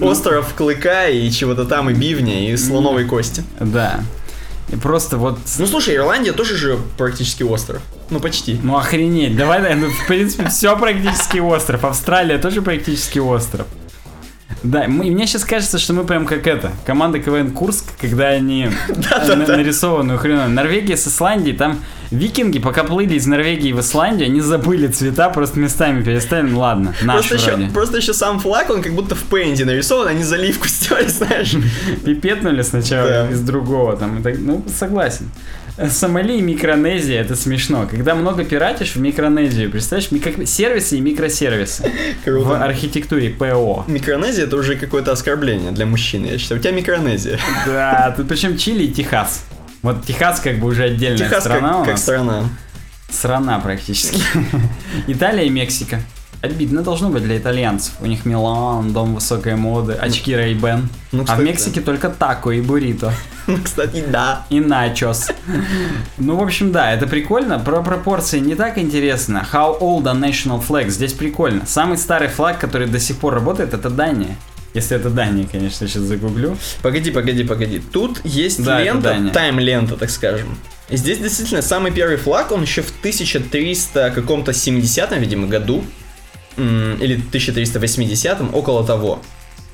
ну, 0.01 0.11
Остров 0.11 0.55
Клыка 0.55 1.09
и 1.09 1.31
чего-то 1.31 1.65
там, 1.65 1.91
и 1.91 1.93
бивня, 1.93 2.51
и 2.51 2.57
слоновой 2.57 3.05
кости. 3.05 3.43
да. 3.61 4.01
И 4.71 4.77
просто 4.77 5.17
вот 5.17 5.39
Ну 5.59 5.67
слушай, 5.67 5.97
Ирландия 5.97 6.33
тоже 6.33 6.57
же 6.57 6.79
практически 6.99 7.43
остров. 7.43 7.81
Ну 8.11 8.21
почти. 8.21 8.61
Ну 8.63 8.77
охренеть, 8.77 9.37
давай, 9.37 9.63
да, 9.63 9.75
ну, 9.75 9.91
в 9.91 10.07
принципе, 10.07 10.49
все 10.49 10.77
практически 10.79 11.39
остров. 11.39 11.85
Австралия 11.85 12.39
тоже 12.39 12.61
практически 12.61 13.19
остров. 13.19 13.67
Да, 14.63 14.87
мы- 14.89 15.07
и 15.07 15.11
мне 15.11 15.27
сейчас 15.27 15.45
кажется, 15.45 15.79
что 15.79 15.93
мы 15.93 16.05
прям 16.05 16.27
как 16.27 16.47
это, 16.47 16.73
команда 16.85 17.21
КВН 17.21 17.53
Курск, 17.53 17.85
когда 18.01 18.29
они 18.29 18.69
на- 19.29 19.37
нарисованную 19.57 20.19
хреновую. 20.19 20.51
Норвегия 20.51 20.97
с 20.97 21.07
Исландией, 21.07 21.57
там 21.57 21.79
викинги, 22.11 22.59
пока 22.59 22.83
плыли 22.85 23.15
из 23.15 23.27
Норвегии 23.27 23.73
в 23.73 23.81
Исландию, 23.81 24.27
они 24.27 24.41
забыли 24.41 24.89
цвета, 24.89 25.29
просто 25.31 25.61
местами 25.61 26.03
переставили. 26.03 26.51
Ну 26.51 26.59
ладно, 26.61 26.95
наш 27.03 27.29
Просто 27.29 27.49
вроде. 27.51 27.63
еще, 27.65 27.73
просто 27.73 27.97
еще 27.99 28.15
сам 28.15 28.41
флаг, 28.41 28.71
он 28.71 28.83
как 28.83 28.93
будто 28.95 29.15
в 29.15 29.23
пейнте 29.25 29.65
нарисован, 29.65 30.09
они 30.09 30.23
заливку 30.25 30.67
сделали, 30.69 31.07
знаешь. 31.07 31.55
Пипетнули 32.05 32.63
сначала 32.63 33.31
из 33.31 33.41
другого 33.41 33.97
там. 33.97 34.23
ну, 34.39 34.65
согласен. 34.75 35.31
Сомали 35.91 36.39
и 36.39 36.41
Микронезия, 36.43 37.21
это 37.21 37.37
смешно. 37.37 37.87
Когда 37.89 38.15
много 38.17 38.45
пиратишь 38.45 38.97
в 38.97 39.01
Микронезию, 39.01 39.71
представляешь, 39.71 40.11
микро- 40.11 40.45
сервисы 40.45 40.97
и 40.99 41.01
микросервисы 41.01 41.91
в 42.23 42.25
Круто. 42.25 42.65
архитектуре 42.65 43.31
ПО. 43.31 43.85
Микронезия 43.87 44.45
это 44.47 44.57
уже 44.57 44.75
какое-то 44.77 45.13
оскорбление 45.13 45.71
для 45.71 45.87
мужчины, 45.87 46.27
я 46.27 46.39
считаю. 46.39 46.61
У 46.61 46.63
тебя 46.65 46.73
микронезия. 46.73 47.39
Да, 47.67 48.13
тут 48.17 48.27
причем 48.29 48.57
Чили 48.57 48.85
и 48.85 48.93
Техас. 48.93 49.45
Вот 49.83 50.05
Техас 50.05 50.41
как 50.41 50.59
бы 50.59 50.67
уже 50.67 50.85
отдельная 50.85 51.29
Техас 51.29 51.45
страна 51.45 51.69
как, 51.69 51.77
у 51.77 51.85
как 51.85 51.93
нас. 51.93 52.03
страна. 52.03 52.43
Страна 53.11 53.59
практически. 53.61 54.21
Италия 55.07 55.45
и 55.47 55.51
Мексика. 55.51 56.01
Обидно 56.41 56.83
должно 56.83 57.11
быть 57.11 57.25
для 57.25 57.37
итальянцев. 57.37 57.95
У 58.01 58.07
них 58.07 58.25
Милан, 58.25 58.93
дом 58.93 59.17
высокой 59.17 59.57
моды, 59.57 59.95
очки 59.95 60.33
Ray-Ban. 60.33 60.85
Ну, 61.11 61.25
а 61.27 61.37
в 61.37 61.43
Мексике 61.43 61.81
только 61.81 62.11
тако 62.11 62.53
и 62.53 62.61
буррито. 62.61 63.13
Ну, 63.49 63.57
кстати, 63.65 64.05
да. 64.07 64.45
И 64.51 64.61
начос. 64.61 65.31
Ну, 66.19 66.37
в 66.37 66.43
общем, 66.43 66.71
да, 66.71 66.93
это 66.93 67.07
прикольно. 67.07 67.59
Про 67.59 67.83
пропорции 67.83 68.41
не 68.41 68.55
так 68.55 68.77
интересно. 68.77 69.47
How 69.51 69.81
old 69.81 70.07
a 70.07 70.13
national 70.13 70.63
flag? 70.63 70.91
Здесь 70.91 71.15
прикольно. 71.15 71.65
Самый 71.65 71.97
старый 71.97 72.29
флаг, 72.29 72.59
который 72.59 72.87
до 72.87 73.01
сих 73.01 73.17
пор 73.17 73.33
работает, 73.35 73.73
это 73.73 73.89
Дания. 73.89 74.37
Если 74.75 74.97
это 74.97 75.09
Дания, 75.09 75.47
конечно, 75.51 75.89
сейчас 75.89 76.03
загуглю. 76.03 76.59
Погоди, 76.83 77.11
погоди, 77.11 77.43
погоди. 77.43 77.81
Тут 77.81 78.21
есть 78.25 78.63
Да, 78.63 78.83
лента, 78.83 79.31
тайм-лента, 79.33 79.97
так 79.97 80.11
скажем. 80.11 80.59
И 80.91 80.97
здесь 80.97 81.19
действительно 81.19 81.63
самый 81.63 81.91
первый 81.91 82.17
флаг, 82.17 82.53
он 82.53 82.63
еще 82.63 82.83
в 82.83 82.91
1300 83.01 84.11
каком-то 84.11 84.53
70-м, 84.53 85.21
видимо, 85.21 85.47
году. 85.47 85.83
Или 86.59 87.23
1380-м, 87.33 88.55
около 88.55 88.85
того. 88.87 89.23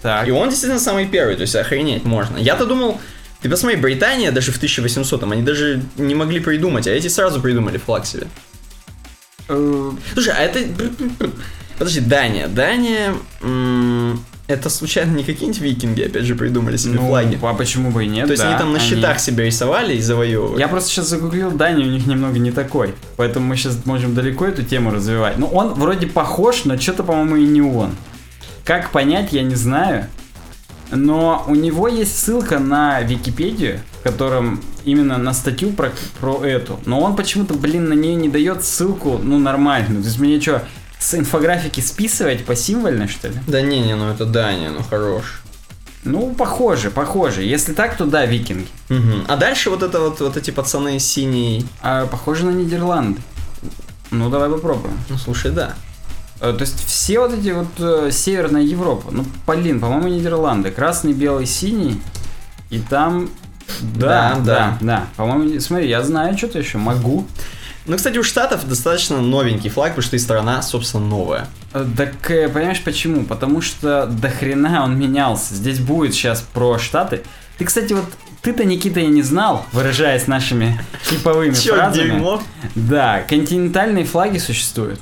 Так. 0.03 0.29
И 0.29 0.31
он 0.31 0.51
действительно 0.51 0.81
самый 0.81 1.07
первый, 1.07 1.35
то 1.37 1.43
есть 1.43 1.57
охренеть 1.57 2.05
можно. 2.05 2.37
Я-то 2.37 2.67
думал, 2.67 3.01
ты 3.41 3.49
посмотри, 3.49 3.79
Британия 3.79 4.31
даже 4.33 4.53
в 4.53 4.63
1800-м, 4.63 5.33
они 5.33 5.43
даже 5.43 5.83
не 5.97 6.15
могли 6.15 6.41
придумать, 6.41 6.87
а 6.87 6.91
эти 6.91 7.09
сразу 7.09 7.41
придумали 7.41 7.79
флаг 7.79 8.05
себе. 8.05 8.27
Э, 9.49 9.91
Слушай, 10.13 10.35
а 10.37 10.43
это... 10.43 10.61
Подожди, 11.79 12.01
Дания. 12.01 12.49
Дания... 12.49 13.15
м, 13.41 14.23
Это 14.47 14.69
случайно 14.69 15.17
не 15.17 15.25
какие-нибудь 15.25 15.61
викинги, 15.63 16.03
опять 16.03 16.25
же, 16.25 16.35
придумали 16.35 16.77
себе 16.77 16.95
Ну, 17.01 17.09
флаги? 17.09 17.39
а 17.41 17.55
почему 17.55 17.91
бы 17.91 18.05
и 18.05 18.09
нет? 18.09 18.27
То 18.27 18.33
есть 18.33 18.43
да, 18.43 18.51
они 18.51 18.59
там 18.59 18.73
на 18.75 18.79
щитах 18.79 19.19
себя 19.19 19.45
рисовали 19.45 19.97
и 19.97 20.01
завоевывали? 20.03 20.61
Я 20.61 20.69
просто 20.69 20.91
сейчас 20.91 21.09
загуглил 21.09 21.51
Данию, 21.51 21.89
у 21.89 21.91
них 21.91 22.07
немного 22.07 22.39
не 22.39 22.51
такой. 22.51 22.95
Поэтому 23.17 23.47
мы 23.47 23.57
сейчас 23.57 23.87
можем 23.87 24.15
далеко 24.15 24.45
эту 24.45 24.63
тему 24.63 24.91
развивать. 24.91 25.39
Ну, 25.39 25.47
он 25.47 25.73
вроде 25.73 26.07
похож, 26.07 26.65
но 26.67 26.79
что-то, 26.79 27.05
по-моему, 27.05 27.37
и 27.37 27.47
не 27.47 27.63
он. 27.63 27.93
Как 28.65 28.91
понять, 28.91 29.33
я 29.33 29.43
не 29.43 29.55
знаю. 29.55 30.09
Но 30.91 31.45
у 31.49 31.55
него 31.55 31.89
есть 31.89 32.19
ссылка 32.19 32.59
на 32.59 33.01
Википедию, 33.01 33.81
в 34.01 34.03
котором 34.03 34.61
именно 34.85 35.17
на 35.17 35.33
статью 35.33 35.71
про, 35.71 35.91
про 36.21 36.45
эту. 36.45 36.79
Но 36.85 37.01
он 37.01 37.17
почему-то, 37.17 37.55
блин, 37.55 37.89
на 37.89 37.95
нее 37.95 38.15
не 38.15 38.29
дает 38.29 38.63
ссылку, 38.63 39.19
ну, 39.23 39.39
нормальную. 39.39 40.03
То 40.03 40.09
есть 40.09 40.21
мне 40.21 40.39
что, 40.39 40.63
с 41.05 41.15
инфографики 41.15 41.81
списывать 41.81 42.47
по 42.47 42.57
символьной, 42.57 43.09
что 43.09 43.29
ли? 43.29 43.35
Да 43.47 43.61
не, 43.61 43.81
не, 43.81 43.95
ну 43.95 44.11
это 44.11 44.25
Дания, 44.25 44.71
ну 44.71 44.83
хорош. 44.83 45.43
Ну, 46.05 46.35
похоже, 46.35 46.91
похоже. 46.91 47.43
Если 47.43 47.73
так, 47.73 47.97
то 47.97 48.05
да, 48.07 48.25
викинги. 48.27 48.67
Мгм. 48.89 49.25
А 49.29 49.37
дальше 49.37 49.71
вот 49.71 49.83
это 49.83 50.01
вот, 50.01 50.21
вот 50.21 50.37
эти 50.37 50.51
пацаны 50.51 50.99
синие. 50.99 51.65
А 51.83 52.07
похоже 52.07 52.47
на 52.47 52.51
Нидерланды. 52.51 53.21
Ну, 54.11 54.31
давай 54.31 54.49
попробуем. 54.51 54.99
Ну 55.09 55.19
слушай, 55.19 55.51
да. 55.51 55.75
Э, 56.41 56.53
То 56.53 56.63
есть 56.63 56.85
все 56.87 57.21
вот 57.21 57.33
эти 57.33 57.51
вот 57.51 57.69
э, 57.79 58.11
Северная 58.11 58.63
Европа, 58.63 59.11
ну, 59.11 59.25
блин, 59.47 59.81
по-моему, 59.81 60.09
Нидерланды, 60.09 60.71
красный, 60.71 61.13
белый, 61.13 61.47
синий, 61.47 62.01
и 62.71 62.79
там... 62.79 63.29
Да, 63.81 64.35
Да, 64.35 64.35
да, 64.35 64.45
да. 64.45 64.79
да, 64.81 65.07
По-моему, 65.17 65.61
смотри, 65.61 65.89
я 65.89 66.03
знаю 66.03 66.37
что-то 66.37 66.59
еще, 66.59 66.79
могу. 66.79 67.27
Ну, 67.87 67.97
кстати, 67.97 68.17
у 68.17 68.23
Штатов 68.23 68.67
достаточно 68.67 69.21
новенький 69.21 69.69
флаг, 69.69 69.91
потому 69.91 70.03
что 70.03 70.17
и 70.17 70.19
страна, 70.19 70.63
собственно, 70.63 71.05
новая. 71.05 71.49
Э, 71.75 71.85
Так, 71.97 72.31
э, 72.31 72.49
понимаешь 72.49 72.83
почему? 72.83 73.25
Потому 73.25 73.61
что 73.61 74.07
до 74.07 74.31
хрена 74.31 74.85
он 74.85 74.99
менялся. 74.99 75.55
Здесь 75.55 75.81
будет 75.81 76.15
сейчас 76.15 76.41
про 76.41 76.79
Штаты. 76.79 77.23
Ты, 77.59 77.67
кстати, 77.67 77.93
вот 77.93 78.07
ты-то, 78.41 78.65
Никита, 78.65 79.01
и 79.01 79.07
не 79.07 79.23
знал, 79.23 79.67
выражаясь 79.73 80.27
нашими 80.27 80.81
типовыми 81.11 81.53
фразами. 81.53 82.09
дерьмо? 82.11 82.43
Да, 82.75 83.23
континентальные 83.29 84.05
флаги 84.07 84.39
существуют. 84.39 85.01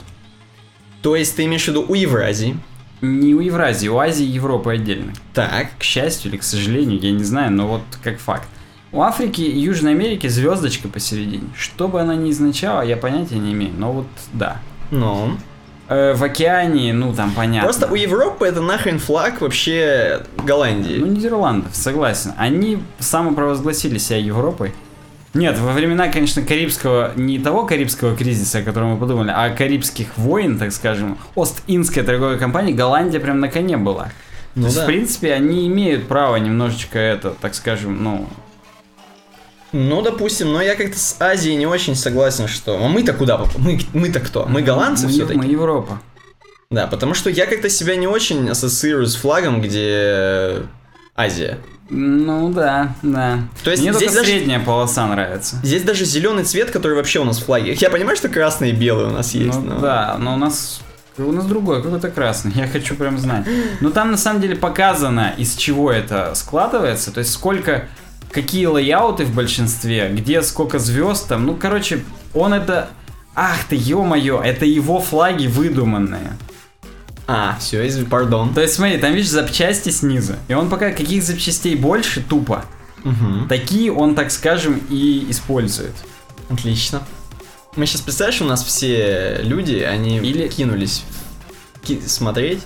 То 1.03 1.15
есть 1.17 1.37
ты 1.37 1.45
имеешь 1.45 1.65
в 1.65 1.69
виду 1.69 1.85
у 1.89 1.95
Евразии. 1.95 2.57
Не 3.01 3.35
у 3.35 3.41
Евразии, 3.41 3.89
у 3.89 3.99
Азии 3.99 4.25
и 4.25 4.31
Европы 4.31 4.73
отдельно. 4.73 5.13
Так. 5.35 5.69
к 5.79 5.83
счастью 5.83 6.31
или 6.31 6.39
к 6.39 6.45
сожалению, 6.45 7.01
я 7.01 7.11
не 7.11 7.25
знаю, 7.25 7.51
но 7.53 7.67
вот 7.67 7.83
как 8.03 8.21
факт. 8.21 8.47
У 8.93 9.01
Африки 9.01 9.41
и 9.41 9.59
Южной 9.59 9.93
Америки 9.93 10.27
звездочка 10.27 10.87
посередине. 10.87 11.49
Что 11.57 11.89
бы 11.89 12.01
она 12.01 12.15
ни 12.15 12.31
означала, 12.31 12.83
я 12.83 12.99
понятия 12.99 13.39
не 13.39 13.53
имею, 13.53 13.73
но 13.77 13.93
вот 13.93 14.07
да. 14.35 14.59
Ну. 14.91 15.39
Э, 15.89 16.13
в 16.13 16.23
океане, 16.23 16.93
ну 16.93 17.15
там 17.15 17.33
понятно. 17.33 17.69
Просто 17.69 17.91
у 17.91 17.95
Европы 17.95 18.47
это 18.47 18.61
нахрен 18.61 18.99
флаг 18.99 19.41
вообще 19.41 20.23
Голландии. 20.45 20.99
Ну, 20.99 21.07
Нидерландов, 21.07 21.75
согласен. 21.75 22.33
Они 22.37 22.83
самопровозгласили 22.99 23.97
себя 23.97 24.19
Европой. 24.19 24.73
Нет, 25.33 25.59
во 25.59 25.73
времена, 25.73 26.09
конечно, 26.09 26.43
Карибского, 26.43 27.13
не 27.17 27.39
того 27.39 27.65
Карибского 27.65 28.15
кризиса, 28.15 28.59
о 28.59 28.63
котором 28.63 28.89
мы 28.89 28.99
подумали, 28.99 29.33
а 29.35 29.49
Карибских 29.49 30.19
войн, 30.19 30.59
так 30.59 30.73
скажем, 30.73 31.17
Ост-Индская 31.35 32.03
торговая 32.03 32.37
компания, 32.37 32.75
Голландия 32.75 33.19
прям 33.19 33.41
на 33.41 33.49
коне 33.49 33.79
была. 33.79 34.11
Ну 34.55 34.63
То 34.63 34.67
есть, 34.67 34.77
да. 34.77 34.83
в 34.83 34.87
принципе, 34.87 35.33
они 35.33 35.67
имеют 35.67 36.07
право 36.07 36.37
немножечко 36.37 36.99
это, 36.99 37.31
так 37.31 37.55
скажем, 37.55 38.05
ну, 38.05 38.29
Ну, 39.73 40.03
допустим, 40.03 40.53
но 40.53 40.61
я 40.61 40.75
как-то 40.75 40.99
с 40.99 41.17
Азией 41.19 41.57
не 41.57 41.67
очень 41.67 41.97
согласен, 41.97 42.47
что... 42.47 42.77
А 42.83 42.89
мы-то 42.89 43.13
куда? 43.13 43.41
Мы, 43.57 43.81
мы-то 43.95 44.21
кто? 44.21 44.47
Мы 44.47 44.63
голландцы 44.63 45.07
мы, 45.07 45.13
все-таки? 45.13 45.39
мы 45.39 45.47
Европа. 45.47 46.01
Да, 46.71 46.87
потому 46.87 47.15
что 47.15 47.31
я 47.31 47.47
как-то 47.47 47.69
себя 47.69 47.97
не 47.97 48.07
очень 48.07 48.49
ассоциирую 48.49 49.07
с 49.07 49.15
флагом, 49.15 49.61
где 49.61 50.63
Азия. 51.15 51.59
Ну 51.91 52.51
да, 52.51 52.95
да. 53.03 53.41
То 53.65 53.71
есть 53.71 53.83
Мне 53.83 53.93
здесь 53.93 54.13
даже- 54.15 54.31
средняя 54.31 54.61
полоса 54.61 55.07
нравится. 55.07 55.57
Здесь 55.63 55.83
даже 55.83 56.05
зеленый 56.07 56.45
цвет, 56.45 56.71
который 56.71 56.97
вообще 56.97 57.21
у 57.21 57.25
нас 57.25 57.39
в 57.39 57.45
флаге. 57.45 57.75
Я 57.75 57.91
понимаю, 57.91 58.17
что 58.17 58.29
красный 58.31 58.71
и 58.71 58.73
белый 58.73 59.07
у 59.07 59.11
нас 59.11 59.35
есть. 59.35 59.59
ну 59.59 59.75
но- 59.75 59.81
да, 59.81 60.17
но 60.19 60.35
у 60.35 60.37
нас 60.39 60.81
у 61.19 61.31
нас 61.31 61.45
другой, 61.45 61.83
какой-то 61.83 62.11
красный. 62.11 62.53
Я 62.57 62.67
хочу 62.67 62.95
прям 62.95 63.19
знать. 63.19 63.47
Но 63.81 63.91
там 63.91 64.11
на 64.11 64.17
самом 64.17 64.41
деле 64.41 64.57
показано, 64.57 65.35
из 65.37 65.55
чего 65.57 65.93
это 65.93 66.33
складывается. 66.35 67.13
То 67.13 67.19
есть 67.19 67.33
сколько, 67.33 67.89
какие 68.33 68.67
лейауты 68.67 69.25
в 69.25 69.35
большинстве, 69.35 70.09
где 70.13 70.43
сколько 70.43 70.79
звезд 70.79 71.29
там. 71.29 71.47
Ну, 71.47 71.55
короче, 71.57 72.03
он 72.35 72.53
это... 72.55 72.91
Ах 73.35 73.65
ты, 73.69 73.77
ё-моё, 73.77 74.41
это 74.43 74.67
его 74.67 75.01
флаги 75.01 75.47
выдуманные. 75.47 76.37
А, 77.27 77.57
все, 77.61 77.87
извини, 77.87 78.07
пардон. 78.07 78.53
То 78.53 78.61
есть 78.61 78.75
смотри, 78.75 78.99
там 78.99 79.15
видишь 79.15 79.31
запчасти 79.31 79.89
снизу. 79.91 80.35
И 80.49 80.55
он 80.55 80.69
пока 80.69 80.91
каких 80.91 81.23
запчастей 81.23 81.75
больше, 81.77 82.21
тупо. 82.23 82.65
Мгм. 83.05 83.49
Такие 83.49 83.91
он, 83.93 84.15
так 84.15 84.31
скажем, 84.31 84.81
и 84.91 85.27
использует. 85.31 85.95
Отлично. 86.51 87.03
Мы 87.75 87.87
сейчас 87.87 88.03
представляешь, 88.03 88.43
у 88.43 88.45
нас 88.45 88.63
все 88.63 89.39
люди, 89.43 89.77
они 89.77 90.19
Или- 90.19 90.49
кинулись 90.49 91.05
ки- 91.83 92.03
смотреть. 92.07 92.61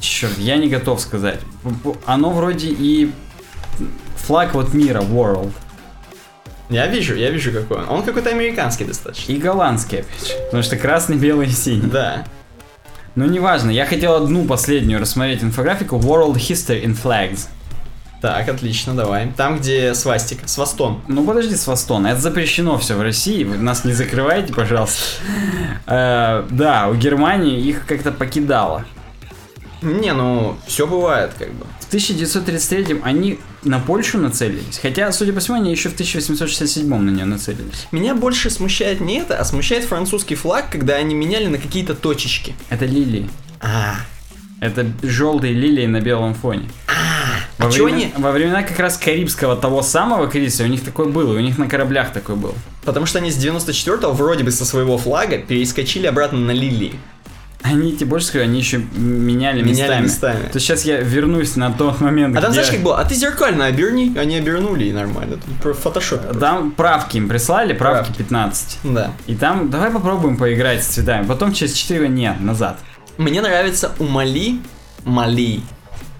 Черт, 0.00 0.38
я 0.38 0.56
не 0.56 0.68
готов 0.68 1.00
сказать. 1.00 1.40
Оно 2.06 2.30
вроде 2.30 2.68
и 2.68 3.12
флаг 4.16 4.54
вот 4.54 4.74
мира, 4.74 5.00
world. 5.00 5.52
Я 6.68 6.86
вижу, 6.88 7.14
я 7.14 7.30
вижу 7.30 7.52
какой 7.52 7.78
он. 7.78 7.88
Он 7.88 8.02
какой-то 8.02 8.30
американский 8.30 8.84
достаточно. 8.84 9.32
И 9.32 9.36
голландский, 9.36 10.00
опять 10.00 10.26
же. 10.28 10.34
Потому 10.46 10.62
что 10.62 10.76
красный, 10.76 11.16
белый 11.16 11.46
и 11.46 11.50
синий. 11.50 11.88
Да. 11.88 12.24
Но 13.14 13.24
неважно, 13.24 13.70
я 13.70 13.86
хотел 13.86 14.14
одну 14.14 14.44
последнюю 14.44 15.00
рассмотреть 15.00 15.42
инфографику 15.42 15.96
World 15.96 16.34
History 16.34 16.84
in 16.84 16.96
Flags. 17.00 17.46
Так, 18.20 18.48
отлично, 18.48 18.94
давай. 18.94 19.28
Там, 19.36 19.58
где 19.58 19.94
свастика, 19.94 20.48
свастон. 20.48 21.02
Ну 21.06 21.24
подожди, 21.24 21.54
Свастон, 21.54 22.06
это 22.06 22.18
запрещено 22.20 22.78
все 22.78 22.96
в 22.96 23.02
России, 23.02 23.44
вы 23.44 23.58
нас 23.58 23.84
не 23.84 23.92
закрывайте, 23.92 24.52
пожалуйста. 24.52 25.00
Э, 25.86 26.44
Да, 26.50 26.88
у 26.88 26.94
Германии 26.94 27.60
их 27.60 27.86
как-то 27.86 28.10
покидало. 28.12 28.84
Не, 29.86 30.12
ну, 30.12 30.56
все 30.66 30.86
бывает, 30.86 31.32
как 31.38 31.52
бы. 31.52 31.64
В 31.80 31.86
1933 31.86 33.00
они 33.04 33.38
на 33.62 33.78
Польшу 33.78 34.18
нацелились, 34.18 34.78
хотя, 34.80 35.10
судя 35.12 35.32
по 35.32 35.40
всему, 35.40 35.56
они 35.58 35.70
еще 35.70 35.88
в 35.88 35.94
1867 35.94 36.88
на 36.88 37.10
нее 37.10 37.24
нацелились. 37.24 37.86
Меня 37.92 38.14
больше 38.14 38.50
смущает 38.50 39.00
не 39.00 39.18
это, 39.18 39.38
а 39.38 39.44
смущает 39.44 39.84
французский 39.84 40.34
флаг, 40.34 40.70
когда 40.70 40.94
они 40.94 41.14
меняли 41.14 41.46
на 41.46 41.58
какие-то 41.58 41.94
точечки. 41.94 42.54
Это 42.68 42.84
лилии. 42.84 43.30
А, 43.60 43.96
Это 44.60 44.86
желтые 45.02 45.52
лилии 45.52 45.86
на 45.86 46.00
белом 46.00 46.34
фоне. 46.34 46.68
Во, 47.58 47.68
а 47.68 47.70
чё 47.70 47.84
времена, 47.84 48.10
они... 48.14 48.22
во 48.22 48.32
времена 48.32 48.62
как 48.62 48.78
раз 48.78 48.98
Карибского 48.98 49.56
того 49.56 49.82
самого 49.82 50.28
кризиса 50.28 50.64
у 50.64 50.66
них 50.66 50.82
такой 50.82 51.10
был, 51.10 51.32
и 51.34 51.36
у 51.36 51.40
них 51.40 51.56
на 51.56 51.68
кораблях 51.68 52.12
такой 52.12 52.36
был. 52.36 52.54
Потому 52.84 53.06
что 53.06 53.18
они 53.18 53.30
с 53.30 53.38
94-го 53.38 54.12
вроде 54.12 54.44
бы 54.44 54.50
со 54.50 54.64
своего 54.64 54.98
флага 54.98 55.38
перескочили 55.38 56.06
обратно 56.06 56.38
на 56.38 56.50
лилии. 56.50 56.94
Они, 57.62 57.92
тебе 57.92 58.06
больше 58.06 58.26
скажу, 58.26 58.44
они 58.44 58.58
еще 58.58 58.78
меняли, 58.78 59.62
Меняли 59.62 60.00
местами. 60.02 60.04
местами. 60.04 60.42
То 60.52 60.54
есть 60.54 60.66
сейчас 60.66 60.84
я 60.84 61.00
вернусь 61.00 61.56
на 61.56 61.72
тот 61.72 62.00
момент, 62.00 62.36
А 62.36 62.40
там 62.40 62.52
где... 62.52 62.60
знаешь, 62.60 62.70
как 62.76 62.84
было? 62.84 63.00
А 63.00 63.04
ты 63.04 63.14
зеркально 63.14 63.64
оберни, 63.66 64.16
они 64.16 64.36
обернули 64.36 64.84
и 64.84 64.92
нормально. 64.92 65.38
Про 65.62 65.72
фотошоп. 65.74 66.38
Там 66.38 66.70
правки 66.70 67.16
им 67.16 67.28
прислали, 67.28 67.72
правки 67.72 68.06
Правки. 68.06 68.18
15. 68.18 68.78
Да. 68.84 69.10
И 69.26 69.34
там, 69.34 69.68
давай 69.70 69.90
попробуем 69.90 70.36
поиграть 70.36 70.84
с 70.84 70.86
цветами. 70.86 71.26
Потом 71.26 71.52
через 71.52 71.72
4 71.72 72.08
нет, 72.08 72.40
назад. 72.40 72.78
Мне 73.18 73.40
нравится 73.40 73.92
у 73.98 74.04
Мали, 74.04 74.60
Мали, 75.04 75.60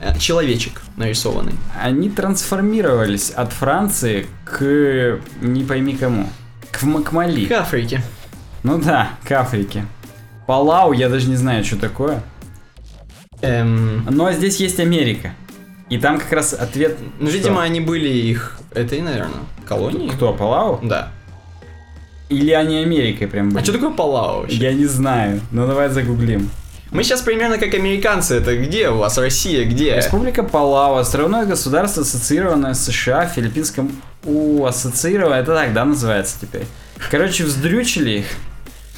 э, 0.01 0.18
человечек 0.18 0.82
нарисованный. 0.97 1.53
Они 1.80 2.09
трансформировались 2.11 3.30
от 3.30 3.53
Франции 3.53 4.26
к 4.45 5.18
не 5.43 5.62
пойми 5.62 5.95
кому. 5.97 6.28
К, 6.72 6.78
к 7.05 7.12
Мали. 7.12 7.45
К 7.45 7.53
Африке. 7.53 8.03
Ну 8.62 8.78
да, 8.78 9.11
к 9.24 9.30
Африке. 9.30 9.84
Палау, 10.47 10.92
я 10.92 11.09
даже 11.09 11.28
не 11.28 11.36
знаю, 11.36 11.64
что 11.64 11.76
такое. 11.76 12.22
Эм, 13.42 14.07
Но 14.11 14.30
здесь 14.32 14.59
есть 14.59 14.80
Америка. 14.80 15.32
И 15.90 15.99
там 15.99 16.18
как 16.18 16.32
раз 16.32 16.53
ответ... 16.53 16.97
ну, 17.18 17.28
что? 17.28 17.36
видимо, 17.36 17.62
они 17.62 17.80
были 17.80 18.09
их, 18.09 18.59
этой, 18.74 19.01
наверное, 19.01 19.44
колонии. 19.66 20.09
Кто, 20.09 20.32
Палау? 20.32 20.80
Да. 20.82 21.11
Или 22.28 22.51
они 22.51 22.78
Америкой 22.78 23.28
прям 23.28 23.51
были? 23.51 23.61
А 23.61 23.62
что 23.62 23.72
такое 23.72 23.90
Палау 23.90 24.40
вообще? 24.40 24.57
Я 24.57 24.72
не 24.72 24.86
знаю, 24.86 25.40
но 25.53 25.66
давай 25.66 25.88
загуглим. 25.90 26.51
Мы 26.90 27.03
сейчас 27.03 27.20
примерно 27.20 27.59
как 27.59 27.74
американцы. 27.74 28.36
Это 28.36 28.57
где 28.57 28.90
у 28.90 28.99
вас? 28.99 29.18
Россия 29.18 29.64
где? 29.64 29.97
Республика 29.97 30.42
Палау, 30.42 30.97
островное 30.97 31.44
государство, 31.44 32.03
ассоциированное 32.03 32.74
с 32.74 32.84
США, 32.84 33.26
филиппинском... 33.26 33.90
У, 34.24 34.64
ассоциированное, 34.64 35.42
это 35.42 35.55
так, 35.55 35.72
да, 35.72 35.84
называется 35.84 36.36
теперь? 36.40 36.64
Короче, 37.11 37.44
вздрючили 37.44 38.11
их 38.20 38.26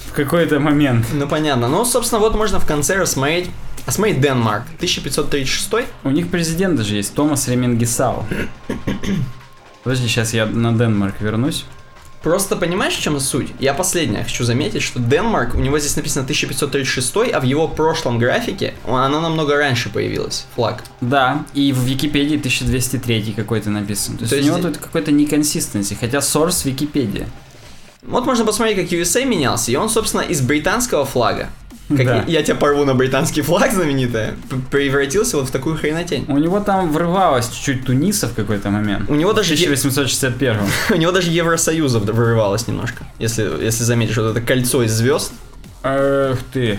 в 0.08 0.12
какой-то 0.12 0.60
момент. 0.60 1.06
Ну 1.12 1.28
понятно. 1.28 1.68
Ну, 1.68 1.84
собственно, 1.84 2.20
вот 2.20 2.34
можно 2.34 2.58
в 2.60 2.66
конце 2.66 2.96
рассмотреть. 2.96 3.50
Осмотреть 3.86 4.20
Денмарк. 4.20 4.64
1536 4.76 5.86
У 6.04 6.10
них 6.10 6.28
президент 6.30 6.76
даже 6.76 6.94
есть, 6.96 7.14
Томас 7.14 7.48
Ремингисау. 7.48 8.26
Подожди, 9.84 10.06
сейчас 10.08 10.34
я 10.34 10.46
на 10.46 10.72
Денмарк 10.72 11.20
вернусь. 11.20 11.64
Просто 12.22 12.56
понимаешь, 12.56 12.94
в 12.94 13.00
чем 13.00 13.18
суть? 13.20 13.52
Я 13.60 13.74
последнее 13.74 14.24
хочу 14.24 14.42
заметить, 14.44 14.82
что 14.82 14.98
Денмарк, 14.98 15.54
у 15.54 15.58
него 15.60 15.78
здесь 15.78 15.94
написано 15.96 16.24
1536, 16.24 17.32
а 17.32 17.38
в 17.40 17.44
его 17.44 17.68
прошлом 17.68 18.18
графике 18.18 18.74
он- 18.86 18.98
она 19.00 19.20
намного 19.20 19.56
раньше 19.56 19.88
появилась, 19.88 20.46
флаг. 20.56 20.82
Да, 21.00 21.44
и 21.54 21.72
в 21.72 21.78
Википедии 21.84 22.36
1203 22.36 23.32
какой-то 23.34 23.70
написан. 23.70 24.16
То 24.16 24.22
есть, 24.24 24.30
То 24.30 24.34
у 24.34 24.38
есть 24.38 24.48
него 24.50 24.56
зи- 24.58 24.62
тут 24.74 24.78
какой-то 24.78 25.12
неконсистенции, 25.12 25.96
хотя 25.98 26.18
source 26.18 26.66
Википедия. 26.68 27.28
Вот 28.02 28.24
можно 28.26 28.44
посмотреть, 28.44 28.76
как 28.78 28.92
USA 28.98 29.24
менялся, 29.24 29.70
и 29.72 29.76
он, 29.76 29.88
собственно, 29.90 30.22
из 30.22 30.40
британского 30.40 31.04
флага, 31.04 31.48
как 31.88 32.04
Да. 32.06 32.24
я 32.28 32.42
тебя 32.42 32.54
порву 32.54 32.84
на 32.84 32.94
британский 32.94 33.42
флаг 33.42 33.72
знаменитое, 33.72 34.34
п- 34.48 34.56
превратился 34.70 35.36
вот 35.36 35.48
в 35.48 35.50
такую 35.50 35.76
хренотень. 35.76 36.24
У 36.28 36.38
него 36.38 36.60
там 36.60 36.92
врывалось 36.92 37.48
чуть-чуть 37.48 37.84
Туниса 37.86 38.28
в 38.28 38.34
какой-то 38.34 38.70
момент. 38.70 39.10
У 39.10 39.14
него 39.14 39.32
В 39.32 39.34
даже, 39.34 39.54
е- 39.54 39.64
1861 39.66 40.56
у 40.90 40.94
него 40.96 41.10
даже 41.12 41.30
Евросоюза 41.30 41.98
вырывалось 41.98 42.68
немножко, 42.68 43.04
если, 43.18 43.50
если 43.64 43.84
заметишь, 43.84 44.16
вот 44.16 44.30
это 44.36 44.40
кольцо 44.40 44.82
из 44.84 44.92
звезд. 44.92 45.32
Эх 45.82 46.38
ты. 46.52 46.78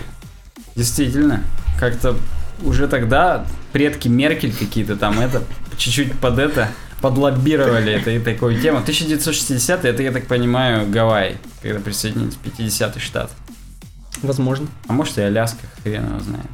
Действительно. 0.76 1.42
Как-то 1.78 2.16
уже 2.62 2.86
тогда 2.88 3.44
предки 3.72 4.08
Меркель 4.08 4.52
какие-то 4.54 4.96
там 4.96 5.18
это 5.20 5.42
чуть-чуть 5.76 6.12
под 6.18 6.38
это 6.38 6.68
подлоббировали 7.00 7.92
это 7.92 8.10
и 8.10 8.18
такую 8.18 8.60
тему. 8.60 8.78
1960 8.78 9.84
это, 9.84 10.02
я 10.02 10.12
так 10.12 10.26
понимаю, 10.26 10.88
Гавайи, 10.88 11.36
когда 11.62 11.80
присоединились 11.80 12.36
50-й 12.44 13.00
штат. 13.00 13.30
Возможно. 14.22 14.68
А 14.86 14.92
может 14.92 15.16
и 15.18 15.22
Аляска, 15.22 15.66
хрен 15.82 16.06
его 16.06 16.20
знает. 16.20 16.46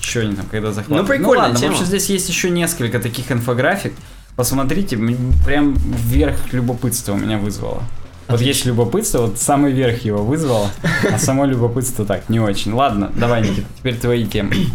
Что 0.00 0.20
они 0.20 0.34
там, 0.34 0.46
когда 0.46 0.72
захватывали? 0.72 1.02
Ну, 1.02 1.06
прикольная 1.06 1.44
ладно, 1.46 1.58
тема. 1.58 1.72
в 1.72 1.74
общем, 1.74 1.86
здесь 1.86 2.08
есть 2.08 2.28
еще 2.28 2.48
несколько 2.50 3.00
таких 3.00 3.30
инфографик. 3.30 3.92
Посмотрите, 4.36 4.96
прям 5.44 5.74
вверх 5.74 6.52
любопытства 6.52 7.12
у 7.12 7.16
меня 7.16 7.38
вызвало. 7.38 7.82
Вот 8.28 8.40
есть 8.40 8.64
любопытство, 8.64 9.22
вот 9.22 9.38
самый 9.38 9.72
верх 9.72 10.04
его 10.04 10.24
вызвало, 10.24 10.70
а 11.10 11.18
само 11.18 11.44
любопытство 11.44 12.04
так, 12.04 12.28
не 12.28 12.40
очень. 12.40 12.72
Ладно, 12.72 13.10
давай, 13.14 13.42
Никита, 13.42 13.66
теперь 13.78 13.96
твои 13.96 14.26
темы. 14.26 14.66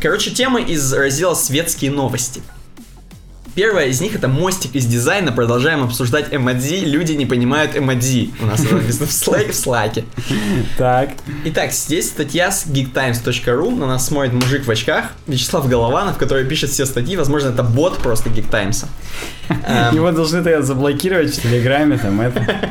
Короче, 0.00 0.30
темы 0.30 0.62
из 0.62 0.92
раздела 0.92 1.34
«Светские 1.34 1.90
новости». 1.90 2.42
Первая 3.54 3.86
из 3.86 4.00
них 4.00 4.16
это 4.16 4.26
мостик 4.26 4.74
из 4.74 4.86
дизайна. 4.86 5.30
Продолжаем 5.30 5.84
обсуждать 5.84 6.26
эмодзи. 6.32 6.84
Люди 6.86 7.12
не 7.12 7.24
понимают 7.24 7.76
эмодзи. 7.76 8.30
У 8.40 8.46
нас 8.46 8.64
это 8.64 8.76
написано 8.76 9.06
в 9.06 9.12
слайке. 9.12 9.52
В 9.52 9.54
слайке. 9.54 10.04
Так, 10.76 11.10
Итак, 11.44 11.72
здесь 11.72 12.08
статья 12.08 12.50
с 12.50 12.66
geektimes.ru. 12.66 13.76
На 13.76 13.86
нас 13.86 14.06
смотрит 14.06 14.32
мужик 14.32 14.66
в 14.66 14.70
очках. 14.70 15.12
Вячеслав 15.26 15.68
Голованов, 15.68 16.18
который 16.18 16.44
пишет 16.44 16.70
все 16.70 16.84
статьи. 16.84 17.16
Возможно, 17.16 17.50
это 17.50 17.62
бот 17.62 17.98
просто 17.98 18.28
Geektimes. 18.30 18.86
Эм, 19.48 19.94
его 19.94 20.10
должны 20.10 20.42
тогда 20.42 20.62
заблокировать 20.62 21.36
в 21.36 21.42
Телеграме, 21.42 21.98
там 21.98 22.20
это. 22.20 22.70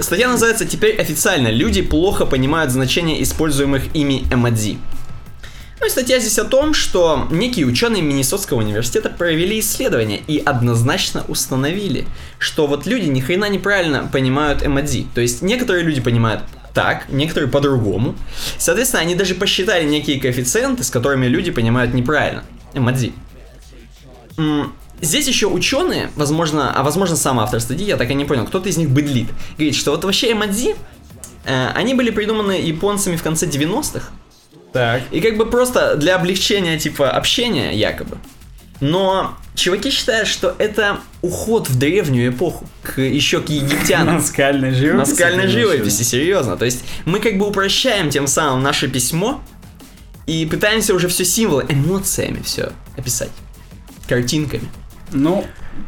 Статья 0.00 0.28
называется 0.28 0.64
«Теперь 0.64 0.98
официально. 1.00 1.48
Люди 1.48 1.82
плохо 1.82 2.24
понимают 2.26 2.70
значение 2.70 3.22
используемых 3.22 3.94
ими 3.94 4.24
эмодзи». 4.32 4.78
Ну 5.84 5.88
и 5.88 5.90
статья 5.90 6.18
здесь 6.18 6.38
о 6.38 6.46
том, 6.46 6.72
что 6.72 7.28
некие 7.30 7.66
ученые 7.66 8.00
Миннесотского 8.00 8.56
университета 8.60 9.10
провели 9.10 9.60
исследование 9.60 10.22
и 10.26 10.38
однозначно 10.38 11.26
установили, 11.28 12.06
что 12.38 12.66
вот 12.66 12.86
люди 12.86 13.04
ни 13.10 13.20
хрена 13.20 13.50
неправильно 13.50 14.08
понимают 14.10 14.64
эмодзи. 14.64 15.08
То 15.14 15.20
есть 15.20 15.42
некоторые 15.42 15.84
люди 15.84 16.00
понимают 16.00 16.40
так, 16.72 17.10
некоторые 17.10 17.50
по-другому. 17.50 18.14
Соответственно, 18.56 19.02
они 19.02 19.14
даже 19.14 19.34
посчитали 19.34 19.84
некие 19.84 20.18
коэффициенты, 20.18 20.84
с 20.84 20.90
которыми 20.90 21.26
люди 21.26 21.50
понимают 21.50 21.92
неправильно 21.92 22.44
эмодзи. 22.72 23.12
М, 24.38 24.72
Здесь 25.02 25.28
еще 25.28 25.48
ученые, 25.48 26.08
возможно, 26.16 26.72
а 26.74 26.82
возможно 26.82 27.14
сам 27.14 27.38
автор 27.38 27.60
статьи, 27.60 27.84
я 27.84 27.98
так 27.98 28.10
и 28.10 28.14
не 28.14 28.24
понял, 28.24 28.46
кто-то 28.46 28.70
из 28.70 28.78
них 28.78 28.88
быдлит, 28.88 29.28
говорит, 29.58 29.74
что 29.74 29.90
вот 29.90 30.02
вообще 30.04 30.32
эмодзи, 30.32 30.76
э, 31.44 31.68
они 31.74 31.92
были 31.92 32.08
придуманы 32.08 32.52
японцами 32.52 33.16
в 33.16 33.22
конце 33.22 33.44
90-х, 33.44 34.08
Так, 34.74 35.02
и 35.12 35.20
как 35.20 35.36
бы 35.36 35.46
просто 35.46 35.94
для 35.94 36.16
облегчения 36.16 36.76
типа 36.80 37.08
общения 37.08 37.72
якобы. 37.72 38.18
Но 38.80 39.38
чуваки 39.54 39.90
считают, 39.90 40.26
что 40.26 40.52
это 40.58 40.98
уход 41.22 41.68
в 41.70 41.78
древнюю 41.78 42.32
эпоху, 42.32 42.68
к, 42.82 43.00
еще 43.00 43.40
к 43.40 43.50
египтянам. 43.50 44.16
наскальной 44.16 44.72
живописи. 44.72 45.10
Наскальной 45.10 45.46
живописи, 45.46 46.02
серьезно. 46.02 46.56
То 46.56 46.64
есть 46.64 46.84
мы 47.04 47.20
как 47.20 47.38
бы 47.38 47.46
упрощаем 47.46 48.10
тем 48.10 48.26
самым 48.26 48.64
наше 48.64 48.88
письмо 48.88 49.40
и 50.26 50.44
пытаемся 50.44 50.92
уже 50.92 51.06
все 51.06 51.24
символы, 51.24 51.64
эмоциями 51.68 52.42
все 52.42 52.72
описать. 52.96 53.30
Картинками. 54.08 54.68
Ну, 55.12 55.46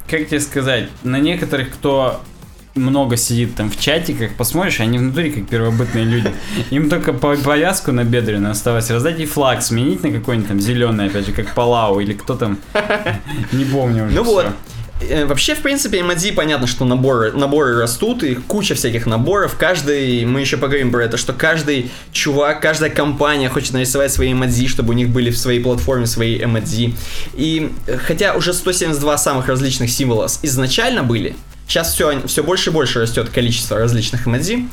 как 0.08 0.28
тебе 0.28 0.38
сказать, 0.38 0.88
на 1.02 1.18
некоторых, 1.18 1.72
кто 1.72 2.22
много 2.76 3.16
сидит 3.16 3.54
там 3.54 3.70
в 3.70 3.78
чатиках, 3.80 4.34
посмотришь, 4.34 4.80
они 4.80 4.98
внутри 4.98 5.30
как 5.30 5.48
первобытные 5.48 6.04
люди. 6.04 6.32
Им 6.70 6.88
только 6.88 7.12
по- 7.12 7.36
повязку 7.36 7.92
на 7.92 8.04
бедренную 8.04 8.52
осталось 8.52 8.90
раздать 8.90 9.18
и 9.20 9.26
флаг 9.26 9.62
сменить 9.62 10.02
на 10.02 10.10
какой-нибудь 10.10 10.48
там 10.48 10.60
зеленый, 10.60 11.06
опять 11.06 11.26
же, 11.26 11.32
как 11.32 11.54
Палау 11.54 12.00
или 12.00 12.12
кто 12.12 12.34
там. 12.36 12.58
Не 13.52 13.64
помню 13.64 14.06
уже. 14.06 14.14
Ну 14.14 14.22
вот. 14.22 14.46
Э, 15.00 15.26
Вообще, 15.26 15.54
в 15.54 15.58
принципе, 15.60 16.00
эмодзи 16.00 16.32
понятно, 16.32 16.66
что 16.66 16.84
наборы, 16.86 17.32
наборы 17.32 17.78
растут, 17.78 18.22
и 18.22 18.34
куча 18.34 18.74
всяких 18.74 19.04
наборов. 19.06 19.56
Каждый, 19.58 20.24
мы 20.24 20.40
еще 20.40 20.56
поговорим 20.56 20.90
про 20.90 21.04
это, 21.04 21.18
что 21.18 21.32
каждый 21.34 21.90
чувак, 22.12 22.62
каждая 22.62 22.88
компания 22.90 23.48
хочет 23.50 23.74
нарисовать 23.74 24.10
свои 24.12 24.32
эмодзи, 24.32 24.68
чтобы 24.68 24.90
у 24.90 24.96
них 24.96 25.10
были 25.10 25.30
в 25.30 25.36
своей 25.36 25.60
платформе 25.60 26.06
свои 26.06 26.42
эмодзи. 26.42 26.94
И 27.34 27.72
э, 27.86 27.98
хотя 27.98 28.34
уже 28.34 28.54
172 28.54 29.18
самых 29.18 29.48
различных 29.48 29.90
символа 29.90 30.28
изначально 30.42 31.02
были, 31.02 31.34
Сейчас 31.68 31.94
все, 31.94 32.26
все 32.26 32.44
больше 32.44 32.70
и 32.70 32.72
больше 32.72 33.00
растет 33.00 33.28
количество 33.30 33.76
различных 33.76 34.26
эмодзи. 34.26 34.68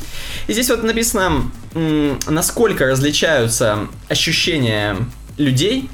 И 0.47 0.53
здесь 0.53 0.69
вот 0.69 0.83
написано, 0.83 1.51
насколько 2.27 2.85
различаются 2.85 3.87
ощущения 4.09 4.97
людей 5.37 5.89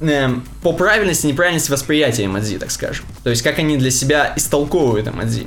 эм, 0.00 0.44
по 0.62 0.72
правильности 0.72 1.26
и 1.26 1.28
неправильности 1.28 1.70
восприятия 1.70 2.24
эмодзи, 2.24 2.58
так 2.58 2.72
скажем. 2.72 3.06
То 3.22 3.30
есть, 3.30 3.42
как 3.42 3.58
они 3.60 3.76
для 3.76 3.90
себя 3.90 4.32
истолковывают 4.36 5.06
эмодзи. 5.06 5.46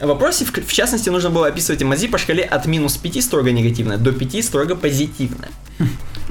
В 0.00 0.06
вопросе, 0.06 0.44
в, 0.44 0.72
частности, 0.72 1.08
нужно 1.08 1.30
было 1.30 1.48
описывать 1.48 1.82
эмодзи 1.82 2.08
по 2.08 2.18
шкале 2.18 2.44
от 2.44 2.66
минус 2.66 2.96
5 2.96 3.22
строго 3.22 3.50
негативное 3.50 3.96
до 3.96 4.12
5 4.12 4.44
строго 4.44 4.76
позитивное. 4.76 5.50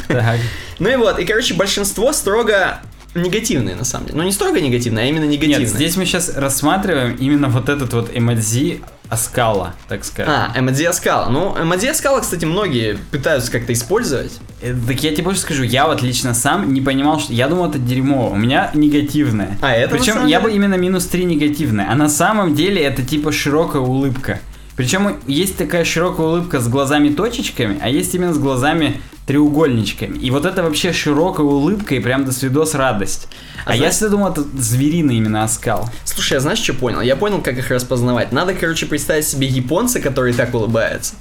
Так. 0.07 0.39
Ну 0.79 0.89
и 0.89 0.95
вот, 0.95 1.19
и, 1.19 1.25
короче, 1.25 1.53
большинство 1.53 2.11
строго 2.13 2.81
негативные, 3.15 3.75
на 3.75 3.83
самом 3.85 4.07
деле. 4.07 4.17
Ну, 4.17 4.23
не 4.23 4.31
строго 4.31 4.59
негативные, 4.61 5.05
а 5.05 5.09
именно 5.09 5.25
негативные. 5.25 5.59
Нет, 5.61 5.69
здесь 5.69 5.95
мы 5.97 6.05
сейчас 6.05 6.35
рассматриваем 6.35 7.15
именно 7.15 7.47
вот 7.49 7.69
этот 7.69 7.93
вот 7.93 8.09
эмодзи 8.13 8.81
оскала, 9.09 9.75
так 9.87 10.03
скажем. 10.05 10.33
А, 10.33 10.51
эмодзи 10.57 10.85
оскала. 10.85 11.29
Ну, 11.29 11.55
эмодзи 11.61 11.87
оскала, 11.87 12.21
кстати, 12.21 12.45
многие 12.45 12.97
пытаются 13.11 13.51
как-то 13.51 13.71
использовать. 13.73 14.31
Э, 14.61 14.73
Так 14.87 15.03
я 15.03 15.11
тебе 15.11 15.23
больше 15.23 15.41
скажу, 15.41 15.63
я 15.63 15.85
вот 15.87 16.01
лично 16.01 16.33
сам 16.33 16.73
не 16.73 16.81
понимал, 16.81 17.19
что... 17.19 17.33
Я 17.33 17.47
думал, 17.47 17.69
это 17.69 17.77
дерьмо, 17.77 18.29
у 18.31 18.35
меня 18.35 18.71
негативное. 18.73 19.57
А 19.61 19.71
это 19.73 19.95
Причем 19.95 20.25
я 20.25 20.39
деле- 20.39 20.39
бы 20.39 20.51
именно 20.55 20.75
минус 20.75 21.05
3 21.07 21.25
негативное, 21.25 21.87
а 21.91 21.95
на 21.95 22.09
самом 22.09 22.55
деле 22.55 22.81
это 22.81 23.03
типа 23.03 23.31
широкая 23.31 23.81
улыбка. 23.81 24.39
Причем 24.75 25.17
есть 25.27 25.57
такая 25.57 25.85
широкая 25.85 26.25
улыбка 26.27 26.59
с 26.59 26.67
глазами-точечками, 26.67 27.77
а 27.81 27.89
есть 27.89 28.13
именно 28.15 28.33
с 28.33 28.37
глазами 28.39 28.99
треугольничками. 29.27 30.17
И 30.17 30.31
вот 30.31 30.45
это 30.45 30.63
вообще 30.63 30.91
широкая 30.91 31.45
улыбка 31.45 31.95
и 31.95 31.99
прям 31.99 32.25
до 32.25 32.31
свидос 32.31 32.73
радость. 32.73 33.27
А 33.65 33.69
А, 33.69 33.73
я 33.73 33.77
знаешь- 33.77 33.93
всегда 33.95 34.09
думал, 34.09 34.31
это 34.31 34.41
звериный 34.57 35.15
именно 35.17 35.43
оскал. 35.43 35.89
Слушай, 36.03 36.33
я 36.33 36.39
знаешь, 36.39 36.59
что 36.59 36.73
понял? 36.73 37.01
Я 37.01 37.15
понял, 37.15 37.41
как 37.41 37.57
их 37.57 37.69
распознавать. 37.69 38.31
Надо, 38.31 38.53
короче, 38.53 38.85
представить 38.85 39.25
себе 39.27 39.47
японца, 39.47 39.99
который 40.01 40.33
так 40.33 40.53
улыбается. 40.53 41.13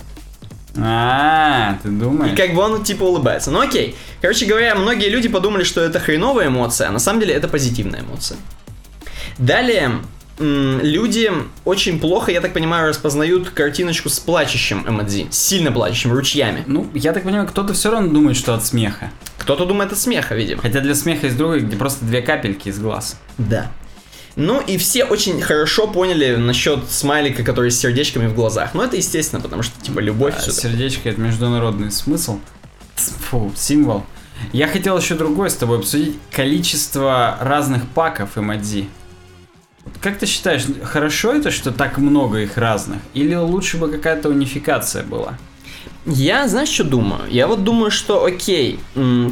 А, 0.76 1.78
ты 1.82 1.90
думаешь? 1.90 2.32
И 2.32 2.36
как 2.36 2.54
бы 2.54 2.62
он 2.62 2.82
типа 2.82 3.04
улыбается. 3.04 3.50
Ну 3.50 3.60
окей. 3.60 3.94
Короче 4.22 4.46
говоря, 4.46 4.74
многие 4.74 5.10
люди 5.10 5.28
подумали, 5.28 5.64
что 5.64 5.82
это 5.82 6.00
хреновая 6.00 6.48
эмоция, 6.48 6.88
а 6.88 6.92
на 6.92 6.98
самом 6.98 7.20
деле 7.20 7.34
это 7.34 7.46
позитивная 7.46 8.00
эмоция. 8.00 8.38
Далее, 9.38 9.92
люди 10.38 11.30
очень 11.64 11.98
плохо, 12.00 12.32
я 12.32 12.40
так 12.40 12.52
понимаю, 12.52 12.88
распознают 12.88 13.50
картиночку 13.50 14.08
с 14.08 14.18
плачущим 14.18 14.84
эмодзи. 14.88 15.28
Сильно 15.30 15.72
плачущим, 15.72 16.12
ручьями. 16.12 16.64
Ну, 16.66 16.88
я 16.94 17.12
так 17.12 17.24
понимаю, 17.24 17.46
кто-то 17.46 17.72
все 17.74 17.90
равно 17.90 18.08
думает, 18.12 18.36
что 18.36 18.54
от 18.54 18.64
смеха. 18.64 19.10
Кто-то 19.38 19.66
думает 19.66 19.92
от 19.92 19.98
смеха, 19.98 20.34
видимо. 20.34 20.62
Хотя 20.62 20.80
для 20.80 20.94
смеха 20.94 21.26
есть 21.26 21.36
другой, 21.38 21.60
где 21.60 21.76
просто 21.76 22.04
две 22.04 22.22
капельки 22.22 22.68
из 22.68 22.78
глаз. 22.78 23.16
Да. 23.38 23.70
Ну 24.34 24.60
и 24.60 24.78
все 24.78 25.04
очень 25.04 25.42
хорошо 25.42 25.86
поняли 25.86 26.36
насчет 26.36 26.90
смайлика, 26.90 27.42
который 27.44 27.70
с 27.70 27.78
сердечками 27.78 28.26
в 28.28 28.34
глазах. 28.34 28.70
Ну 28.72 28.82
это 28.82 28.96
естественно, 28.96 29.42
потому 29.42 29.62
что 29.62 29.78
типа 29.82 29.98
любовь 30.00 30.34
А, 30.36 30.38
такое. 30.38 30.54
сердечко 30.54 31.10
это 31.10 31.20
международный 31.20 31.90
смысл. 31.90 32.38
Фу, 32.96 33.52
символ. 33.54 34.04
Я 34.52 34.68
хотел 34.68 34.96
еще 34.96 35.14
другое 35.16 35.50
с 35.50 35.54
тобой 35.54 35.78
обсудить. 35.78 36.16
Количество 36.30 37.36
разных 37.40 37.86
паков 37.88 38.38
эмодзи. 38.38 38.88
Как 40.00 40.18
ты 40.18 40.26
считаешь, 40.26 40.64
хорошо 40.84 41.32
это, 41.32 41.50
что 41.50 41.72
так 41.72 41.98
много 41.98 42.40
их 42.40 42.56
разных? 42.56 42.98
Или 43.14 43.34
лучше 43.34 43.76
бы 43.76 43.88
какая-то 43.88 44.28
унификация 44.28 45.02
была? 45.02 45.38
Я, 46.04 46.48
знаешь, 46.48 46.68
что 46.68 46.82
думаю? 46.82 47.22
Я 47.30 47.46
вот 47.46 47.62
думаю, 47.62 47.92
что 47.92 48.24
окей, 48.24 48.80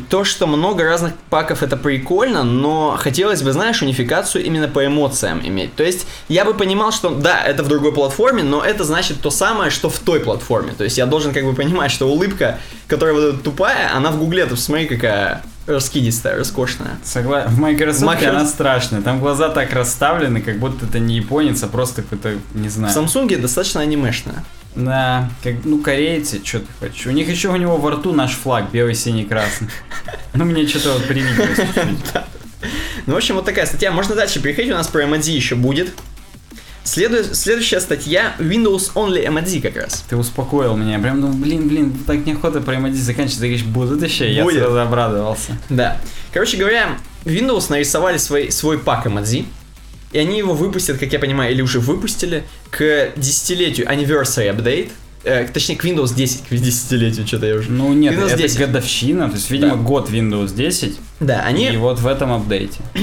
то, 0.08 0.22
что 0.22 0.46
много 0.46 0.84
разных 0.84 1.14
паков, 1.28 1.64
это 1.64 1.76
прикольно, 1.76 2.44
но 2.44 2.96
хотелось 2.96 3.42
бы, 3.42 3.52
знаешь, 3.52 3.82
унификацию 3.82 4.44
именно 4.44 4.68
по 4.68 4.86
эмоциям 4.86 5.40
иметь. 5.44 5.74
То 5.74 5.82
есть 5.82 6.06
я 6.28 6.44
бы 6.44 6.54
понимал, 6.54 6.92
что 6.92 7.10
да, 7.10 7.42
это 7.42 7.64
в 7.64 7.68
другой 7.68 7.92
платформе, 7.92 8.44
но 8.44 8.62
это 8.62 8.84
значит 8.84 9.20
то 9.20 9.30
самое, 9.30 9.72
что 9.72 9.90
в 9.90 9.98
той 9.98 10.20
платформе. 10.20 10.72
То 10.72 10.84
есть 10.84 10.96
я 10.96 11.06
должен 11.06 11.32
как 11.32 11.44
бы 11.44 11.54
понимать, 11.54 11.90
что 11.90 12.06
улыбка, 12.06 12.60
которая 12.86 13.16
вот 13.16 13.24
эта 13.24 13.38
тупая, 13.38 13.92
она 13.92 14.12
в 14.12 14.18
гугле, 14.18 14.44
ты 14.44 14.50
посмотри, 14.50 14.86
какая 14.86 15.42
раскидистая, 15.70 16.36
роскошная. 16.36 16.98
Согла... 17.04 17.46
В 17.46 17.58
Microsoft 17.58 18.04
Microsoft- 18.04 18.28
она 18.28 18.46
страшная. 18.46 19.02
Там 19.02 19.20
глаза 19.20 19.48
так 19.48 19.72
расставлены, 19.72 20.40
как 20.40 20.58
будто 20.58 20.86
это 20.86 20.98
не 20.98 21.16
японец, 21.16 21.62
а 21.62 21.68
просто 21.68 22.02
какой-то, 22.02 22.34
не 22.54 22.68
В 22.68 22.72
знаю. 22.72 22.92
Самсунге 22.92 23.36
достаточно 23.36 23.80
анимешная. 23.80 24.44
Да, 24.76 25.28
как, 25.42 25.54
ну 25.64 25.78
корейцы, 25.78 26.40
что 26.44 26.60
ты 26.60 26.66
хочешь. 26.78 27.06
У 27.06 27.10
них 27.10 27.28
еще 27.28 27.48
у 27.48 27.56
него 27.56 27.76
во 27.76 27.90
рту 27.90 28.12
наш 28.12 28.32
флаг, 28.34 28.70
белый, 28.70 28.94
синий, 28.94 29.24
красный. 29.24 29.68
Ну 30.34 30.44
мне 30.44 30.66
что-то 30.66 30.92
вот 30.92 31.06
привиделось. 31.06 31.58
Ну, 33.06 33.14
в 33.14 33.16
общем, 33.16 33.36
вот 33.36 33.46
такая 33.46 33.64
статья. 33.64 33.90
Можно 33.90 34.14
дальше 34.14 34.38
переходить, 34.40 34.70
у 34.70 34.74
нас 34.74 34.86
про 34.86 35.04
эмодзи 35.04 35.32
еще 35.32 35.54
будет. 35.54 35.94
Следу- 36.84 37.34
Следующая 37.34 37.80
статья 37.80 38.34
Windows 38.38 38.92
Only 38.94 39.26
эмодзи 39.26 39.60
как 39.60 39.76
раз. 39.76 40.04
Ты 40.08 40.16
успокоил 40.16 40.76
меня. 40.76 40.98
Прям, 40.98 41.20
ну, 41.20 41.32
блин, 41.32 41.68
блин, 41.68 41.92
так 42.06 42.24
неохота 42.26 42.60
про 42.60 42.76
эмодзи 42.76 43.00
заканчивать. 43.00 43.40
Ты 43.40 43.46
говоришь, 43.48 43.64
будут 43.64 44.02
еще? 44.02 44.32
Я 44.32 44.44
сразу 44.48 44.80
обрадовался. 44.80 45.58
Да. 45.68 45.98
Короче 46.32 46.56
говоря, 46.56 46.96
Windows 47.24 47.66
нарисовали 47.68 48.16
свой, 48.16 48.50
свой 48.50 48.78
пак 48.78 49.06
эмодзи. 49.06 49.44
И 50.12 50.18
они 50.18 50.38
его 50.38 50.54
выпустят, 50.54 50.98
как 50.98 51.12
я 51.12 51.18
понимаю, 51.20 51.52
или 51.52 51.62
уже 51.62 51.78
выпустили 51.78 52.44
к 52.70 53.10
десятилетию 53.16 53.86
Anniversary 53.86 54.50
Update. 54.56 54.90
Э, 55.22 55.46
точнее, 55.52 55.76
к 55.76 55.84
Windows 55.84 56.14
10, 56.14 56.48
к 56.48 56.54
десятилетию, 56.54 57.26
что-то 57.26 57.46
я 57.46 57.54
уже... 57.56 57.70
Ну 57.70 57.92
нет, 57.92 58.14
Windows 58.14 58.28
это 58.30 58.38
10. 58.38 58.58
годовщина, 58.58 59.28
то 59.28 59.36
есть, 59.36 59.50
видимо, 59.50 59.76
Да. 59.76 59.82
год 59.82 60.08
Windows 60.10 60.54
10, 60.54 60.96
Да, 61.20 61.42
они... 61.42 61.68
и 61.70 61.76
вот 61.76 62.00
в 62.00 62.06
этом 62.06 62.32
апдейте. 62.32 62.78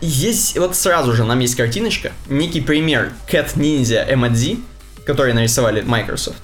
Есть, 0.00 0.58
вот 0.58 0.74
сразу 0.74 1.12
же 1.12 1.24
нам 1.24 1.38
есть 1.40 1.54
картиночка, 1.54 2.12
некий 2.28 2.60
пример 2.60 3.12
Cat 3.30 3.56
Ninja 3.56 4.06
эмодзи, 4.12 4.58
который 5.04 5.32
нарисовали 5.34 5.82
Microsoft. 5.82 6.38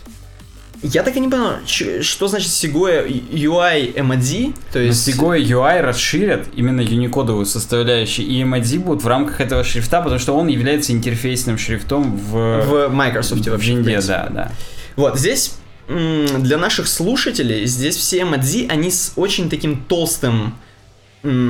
Я 0.82 1.02
так 1.02 1.16
и 1.16 1.20
не 1.20 1.28
понял, 1.28 1.56
что 1.66 2.28
значит 2.28 2.48
Segoya 2.48 3.08
UI 3.08 3.98
эмодзи, 3.98 4.52
то 4.68 4.72
То 4.74 4.78
есть... 4.80 5.08
Segoe 5.08 5.42
UI 5.42 5.80
расширят 5.80 6.48
именно 6.54 6.80
юникодовую 6.82 7.46
составляющую, 7.46 8.28
и 8.28 8.42
эмодзи 8.42 8.78
будут 8.78 9.02
в 9.02 9.08
рамках 9.08 9.40
этого 9.40 9.64
шрифта, 9.64 10.02
потому 10.02 10.18
что 10.18 10.36
он 10.36 10.48
является 10.48 10.92
интерфейсным 10.92 11.56
шрифтом 11.56 12.16
в, 12.16 12.62
в 12.62 12.88
Microsoft 12.90 13.46
вообще. 13.46 13.72
в 13.72 13.76
винде, 13.76 14.00
да, 14.02 14.28
да. 14.30 14.52
Вот, 14.96 15.18
здесь 15.18 15.54
для 15.88 16.58
наших 16.58 16.88
слушателей, 16.88 17.64
здесь 17.66 17.96
все 17.96 18.22
эмодзи, 18.22 18.66
они 18.68 18.90
с 18.90 19.12
очень 19.16 19.48
таким 19.48 19.82
толстым 19.84 20.54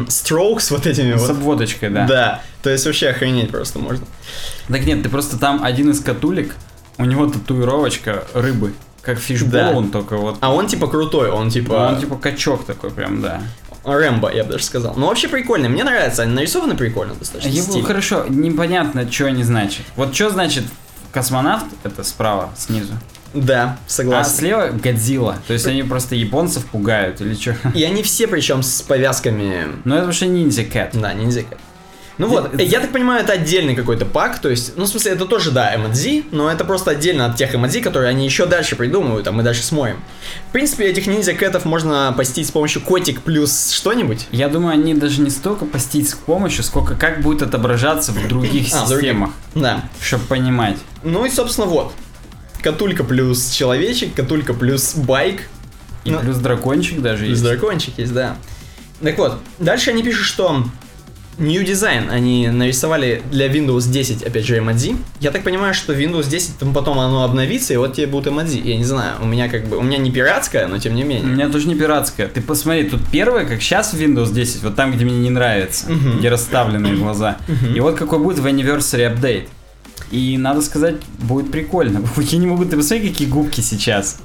strokes 0.06 0.70
вот 0.70 0.86
этими 0.86 1.16
С 1.16 1.22
вот. 1.22 1.30
обводочкой, 1.30 1.90
да. 1.90 2.06
Да, 2.06 2.42
то 2.62 2.70
есть 2.70 2.86
вообще 2.86 3.08
охренеть 3.08 3.50
просто 3.50 3.78
можно. 3.78 4.06
Так 4.68 4.84
нет, 4.84 5.02
ты 5.02 5.08
просто 5.08 5.38
там 5.38 5.62
один 5.62 5.90
из 5.90 6.00
катулик, 6.00 6.54
у 6.98 7.04
него 7.04 7.26
татуировочка 7.26 8.24
рыбы, 8.34 8.72
как 9.02 9.18
фишбоун, 9.18 9.90
только 9.90 10.16
вот. 10.16 10.38
А 10.40 10.52
он 10.52 10.66
типа 10.66 10.88
крутой, 10.88 11.30
он 11.30 11.50
типа... 11.50 11.90
Он 11.92 12.00
типа 12.00 12.16
качок 12.16 12.64
такой 12.64 12.90
прям, 12.90 13.22
да. 13.22 13.42
Рэмбо, 13.84 14.32
я 14.32 14.42
бы 14.42 14.52
даже 14.52 14.64
сказал. 14.64 14.94
Ну, 14.96 15.06
вообще 15.06 15.28
прикольно, 15.28 15.68
мне 15.68 15.84
нравится, 15.84 16.22
они 16.22 16.34
нарисованы 16.34 16.76
прикольно 16.76 17.14
достаточно. 17.14 17.48
Его, 17.48 17.70
стильно. 17.70 17.86
хорошо, 17.86 18.26
непонятно, 18.28 19.10
что 19.10 19.26
они 19.26 19.44
значат. 19.44 19.86
Вот 19.94 20.12
что 20.12 20.30
значит 20.30 20.64
космонавт, 21.12 21.66
это 21.84 22.02
справа, 22.02 22.50
снизу. 22.56 22.94
Да, 23.36 23.78
А 23.86 23.90
согласен. 23.90 24.30
слева 24.32 24.68
Годзилла. 24.72 25.38
То 25.46 25.52
есть 25.52 25.66
они 25.66 25.82
просто 25.82 26.14
японцев 26.14 26.64
пугают 26.66 27.20
или 27.20 27.34
что? 27.34 27.56
И 27.74 27.82
они 27.84 28.02
все 28.02 28.26
причем 28.26 28.62
с 28.62 28.82
повязками 28.82 29.66
Ну 29.84 29.94
это 29.94 30.06
вообще 30.06 30.26
ниндзя 30.26 30.64
кэт. 30.64 30.90
Да, 30.94 31.12
ниндзя 31.12 31.42
Кэт. 31.42 31.58
Ну 32.18 32.28
вот, 32.28 32.58
я 32.58 32.80
так 32.80 32.92
понимаю, 32.92 33.22
это 33.22 33.34
отдельный 33.34 33.74
какой-то 33.74 34.06
пак, 34.06 34.38
то 34.38 34.48
есть, 34.48 34.72
ну, 34.78 34.84
в 34.86 34.88
смысле, 34.88 35.12
это 35.12 35.26
тоже, 35.26 35.50
да, 35.50 35.76
эмодзи, 35.76 36.24
но 36.30 36.50
это 36.50 36.64
просто 36.64 36.92
отдельно 36.92 37.26
от 37.26 37.36
тех 37.36 37.54
эмодзи, 37.54 37.82
которые 37.82 38.08
они 38.08 38.24
еще 38.24 38.46
дальше 38.46 38.74
придумывают, 38.74 39.28
а 39.28 39.32
мы 39.32 39.42
дальше 39.42 39.62
смотрим. 39.62 39.98
В 40.48 40.52
принципе, 40.52 40.86
этих 40.86 41.06
ниндзя 41.08 41.34
кэтов 41.34 41.66
можно 41.66 42.14
постить 42.16 42.46
с 42.46 42.50
помощью 42.50 42.80
котик 42.80 43.20
плюс 43.20 43.70
что-нибудь. 43.70 44.28
Я 44.32 44.48
думаю, 44.48 44.72
они 44.72 44.94
даже 44.94 45.20
не 45.20 45.28
столько 45.28 45.66
постить 45.66 46.08
с 46.08 46.14
помощью, 46.14 46.64
сколько 46.64 46.94
как 46.94 47.20
будет 47.20 47.42
отображаться 47.42 48.12
в 48.12 48.28
других 48.28 48.68
А, 48.72 48.86
в 48.86 48.88
других. 48.88 49.10
системах, 49.10 49.30
Да. 49.54 49.84
чтобы 50.00 50.24
понимать. 50.24 50.78
Ну 51.02 51.26
и, 51.26 51.30
собственно, 51.30 51.66
вот. 51.66 51.92
Катулька 52.66 53.04
плюс 53.04 53.50
человечек, 53.50 54.12
катулька 54.14 54.52
плюс 54.52 54.94
байк, 54.96 55.42
И 56.04 56.10
Ну, 56.10 56.18
плюс 56.18 56.36
дракончик 56.38 57.00
даже 57.00 57.18
плюс 57.26 57.30
есть. 57.38 57.42
дракончик 57.44 57.94
есть, 57.98 58.12
да. 58.12 58.36
Так 59.00 59.16
вот, 59.18 59.38
дальше 59.60 59.90
они 59.90 60.02
пишут, 60.02 60.24
что 60.26 60.64
New 61.38 61.62
Design 61.62 62.08
они 62.10 62.48
нарисовали 62.48 63.22
для 63.30 63.46
Windows 63.46 63.88
10, 63.90 64.22
опять 64.24 64.46
же, 64.46 64.58
эмодзи. 64.58 64.96
Я 65.20 65.30
так 65.30 65.44
понимаю, 65.44 65.74
что 65.74 65.92
Windows 65.92 66.28
10 66.28 66.58
там 66.58 66.72
потом 66.72 66.98
оно 66.98 67.22
обновится, 67.22 67.72
и 67.72 67.76
вот 67.76 67.94
тебе 67.94 68.06
будут 68.08 68.28
эмодзи. 68.32 68.58
Я 68.64 68.76
не 68.76 68.84
знаю, 68.84 69.16
у 69.22 69.26
меня 69.26 69.48
как 69.48 69.66
бы, 69.66 69.76
у 69.76 69.82
меня 69.82 69.98
не 69.98 70.10
пиратская, 70.10 70.66
но 70.66 70.78
тем 70.78 70.94
не 70.96 71.04
У 71.04 71.06
менее. 71.06 71.26
меня 71.30 71.48
тоже 71.48 71.68
не 71.68 71.74
пиратская. 71.76 72.26
Ты 72.26 72.40
посмотри, 72.40 72.84
тут 72.90 73.00
первое, 73.12 73.44
как 73.44 73.60
сейчас 73.62 73.92
в 73.92 74.00
Windows 74.00 74.32
10, 74.32 74.62
вот 74.64 74.74
там, 74.74 74.92
где 74.92 75.04
мне 75.04 75.18
не 75.18 75.30
нравится, 75.30 75.88
Мгм. 75.92 76.18
где 76.18 76.30
расставленные 76.30 76.94
глаза. 76.96 77.36
Мгм. 77.46 77.74
И 77.76 77.80
вот 77.80 77.96
какой 77.96 78.18
будет 78.18 78.38
в 78.40 78.46
Anniversary 78.46 79.14
Update. 79.14 79.48
И 80.10 80.38
надо 80.38 80.62
сказать, 80.62 80.96
будет 81.18 81.50
прикольно. 81.50 82.02
Я 82.16 82.38
не 82.38 82.46
могу, 82.46 82.64
ты 82.64 82.76
посмотри, 82.76 83.08
какие 83.08 83.28
губки 83.28 83.60
сейчас. 83.60 84.18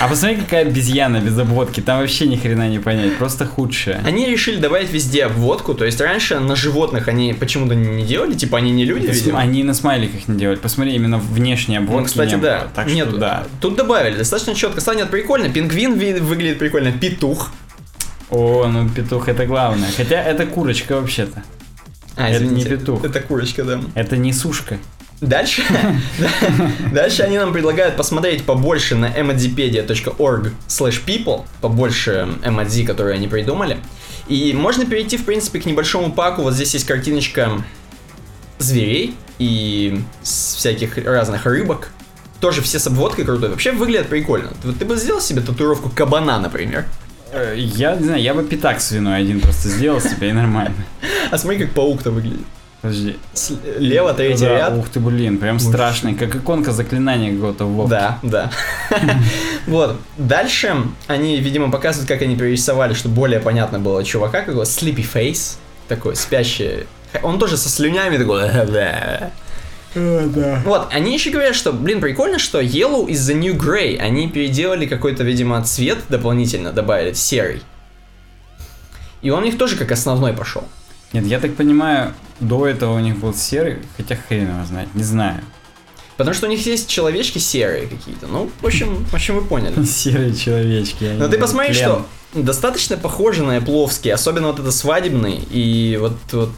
А 0.00 0.08
посмотри, 0.08 0.36
какая 0.36 0.62
обезьяна 0.66 1.18
без 1.20 1.36
обводки. 1.38 1.80
Там 1.80 2.00
вообще 2.00 2.26
ни 2.26 2.36
хрена 2.36 2.70
не 2.70 2.78
понять. 2.78 3.16
Просто 3.18 3.44
худшая. 3.44 4.00
Они 4.02 4.26
решили 4.26 4.56
добавить 4.58 4.90
везде 4.90 5.26
обводку, 5.26 5.74
то 5.74 5.84
есть 5.84 6.00
раньше 6.00 6.40
на 6.40 6.56
животных 6.56 7.06
они 7.06 7.34
почему-то 7.34 7.74
не 7.74 8.02
делали, 8.04 8.32
типа 8.32 8.56
они 8.58 8.70
не 8.70 8.86
люди, 8.86 9.06
видимо. 9.08 9.38
Они 9.38 9.62
на 9.62 9.74
смайликах 9.74 10.26
не 10.26 10.38
делали. 10.38 10.56
Посмотри, 10.56 10.94
именно 10.94 11.18
внешние 11.18 11.80
обводки 11.80 12.00
Ну, 12.00 12.06
кстати, 12.06 12.34
не 12.34 12.40
да. 12.40 12.58
было. 12.60 12.68
Так 12.74 12.86
Нет, 12.86 13.08
что 13.08 13.18
да. 13.18 13.46
тут 13.60 13.76
добавили, 13.76 14.16
достаточно 14.16 14.54
четко 14.54 14.80
станет 14.80 15.10
прикольно. 15.10 15.50
Пингвин 15.50 15.94
ви- 15.98 16.18
выглядит 16.20 16.58
прикольно, 16.58 16.90
петух. 16.90 17.52
О, 18.30 18.66
ну 18.66 18.88
петух 18.88 19.28
это 19.28 19.44
главное. 19.44 19.90
Хотя 19.94 20.22
это 20.22 20.46
курочка 20.46 20.94
вообще-то. 20.98 21.42
А, 22.16 22.28
Это 22.28 22.40
не 22.40 22.46
извините, 22.46 22.70
петух. 22.70 23.04
Это 23.04 23.20
курочка, 23.20 23.64
да. 23.64 23.80
Это 23.94 24.16
не 24.16 24.32
сушка. 24.32 24.78
Дальше, 25.20 25.62
дальше 26.92 27.22
они 27.22 27.38
нам 27.38 27.52
предлагают 27.52 27.96
посмотреть 27.96 28.42
побольше 28.42 28.96
на 28.96 29.06
emodpedia.org 29.06 30.50
slash 30.66 31.04
people, 31.06 31.44
побольше 31.60 32.28
эмодзи, 32.44 32.84
которые 32.84 33.14
они 33.14 33.28
придумали. 33.28 33.78
И 34.26 34.52
можно 34.52 34.84
перейти, 34.84 35.16
в 35.16 35.24
принципе, 35.24 35.60
к 35.60 35.66
небольшому 35.66 36.12
паку. 36.12 36.42
Вот 36.42 36.54
здесь 36.54 36.74
есть 36.74 36.86
картиночка 36.86 37.62
зверей 38.58 39.14
и 39.38 40.02
всяких 40.22 40.98
разных 40.98 41.46
рыбок. 41.46 41.90
Тоже 42.40 42.60
все 42.60 42.80
с 42.80 42.86
обводкой 42.88 43.24
крутой. 43.24 43.50
Вообще 43.50 43.70
выглядят 43.70 44.08
прикольно. 44.08 44.52
Вот 44.64 44.76
ты 44.76 44.84
бы 44.84 44.96
сделал 44.96 45.20
себе 45.20 45.40
татуировку 45.40 45.88
кабана, 45.88 46.40
например. 46.40 46.86
Э, 47.32 47.54
Я 47.56 47.96
не 47.96 48.04
знаю, 48.04 48.22
я 48.22 48.34
бы 48.34 48.42
пятак 48.44 48.80
свиной 48.80 49.20
один 49.20 49.40
просто 49.40 49.68
сделал 49.68 50.00
себе 50.00 50.30
и 50.30 50.32
нормально. 50.32 50.74
А 51.30 51.38
смотри, 51.38 51.58
как 51.64 51.74
паук-то 51.74 52.10
выглядит. 52.10 52.46
Подожди. 52.82 53.16
Лево, 53.78 54.12
третий 54.12 54.44
Да, 54.44 54.56
ряд. 54.58 54.76
Ух 54.76 54.88
ты, 54.88 54.98
блин, 54.98 55.38
прям 55.38 55.54
Вообще. 55.54 55.68
страшный, 55.68 56.14
как 56.14 56.34
иконка 56.34 56.72
заклинания 56.72 57.32
какого-то 57.32 57.64
в. 57.64 57.88
Да, 57.88 58.18
да. 58.22 58.50
Вот. 59.68 59.96
Дальше 60.18 60.76
они, 61.06 61.38
видимо, 61.40 61.70
показывают, 61.70 62.08
как 62.08 62.22
они 62.22 62.34
перерисовали, 62.36 62.94
чтобы 62.94 63.14
более 63.14 63.38
понятно 63.38 63.78
было 63.78 64.02
чувака, 64.02 64.40
как 64.40 64.48
его 64.48 64.62
Sleepy 64.64 65.06
Face. 65.14 65.56
Такой 65.86 66.16
спящий. 66.16 66.86
Он 67.22 67.38
тоже 67.38 67.56
со 67.56 67.68
слюнями 67.68 68.18
такой. 68.18 68.48
да. 69.94 70.62
Вот, 70.64 70.88
они 70.90 71.12
еще 71.12 71.30
говорят, 71.30 71.54
что, 71.54 71.72
блин, 71.72 72.00
прикольно, 72.00 72.38
что 72.38 72.60
Yellow 72.60 73.06
is 73.06 73.18
the 73.30 73.34
new 73.34 73.56
grey. 73.56 73.98
Они 73.98 74.28
переделали 74.28 74.86
какой-то, 74.86 75.22
видимо, 75.22 75.62
цвет 75.64 75.98
дополнительно, 76.08 76.72
добавили, 76.72 77.12
серый. 77.12 77.62
И 79.20 79.30
он 79.30 79.42
у 79.42 79.46
них 79.46 79.58
тоже 79.58 79.76
как 79.76 79.92
основной 79.92 80.32
пошел. 80.32 80.64
Нет, 81.12 81.26
я 81.26 81.38
так 81.38 81.54
понимаю, 81.54 82.14
до 82.40 82.66
этого 82.66 82.94
у 82.96 83.00
них 83.00 83.18
был 83.18 83.34
серый, 83.34 83.78
хотя 83.96 84.16
хрен 84.16 84.48
его 84.48 84.64
знает, 84.64 84.88
не 84.94 85.04
знаю. 85.04 85.42
Потому 86.16 86.34
что 86.34 86.46
у 86.46 86.50
них 86.50 86.64
есть 86.66 86.88
человечки 86.88 87.38
серые 87.38 87.86
какие-то. 87.86 88.26
Ну, 88.26 88.50
в 88.60 88.66
общем, 88.66 89.04
в 89.04 89.14
общем, 89.14 89.36
вы 89.36 89.44
поняли. 89.44 89.82
Серые 89.84 90.34
человечки. 90.34 91.04
они 91.04 91.18
Но 91.18 91.28
ты 91.28 91.38
посмотри, 91.38 91.74
что 91.74 92.06
достаточно 92.34 92.96
похожи 92.96 93.42
на 93.42 93.58
Эпловский, 93.58 94.12
особенно 94.12 94.48
вот 94.48 94.58
это 94.58 94.72
свадебный 94.72 95.36
и 95.50 95.98
вот, 96.00 96.16
вот 96.32 96.50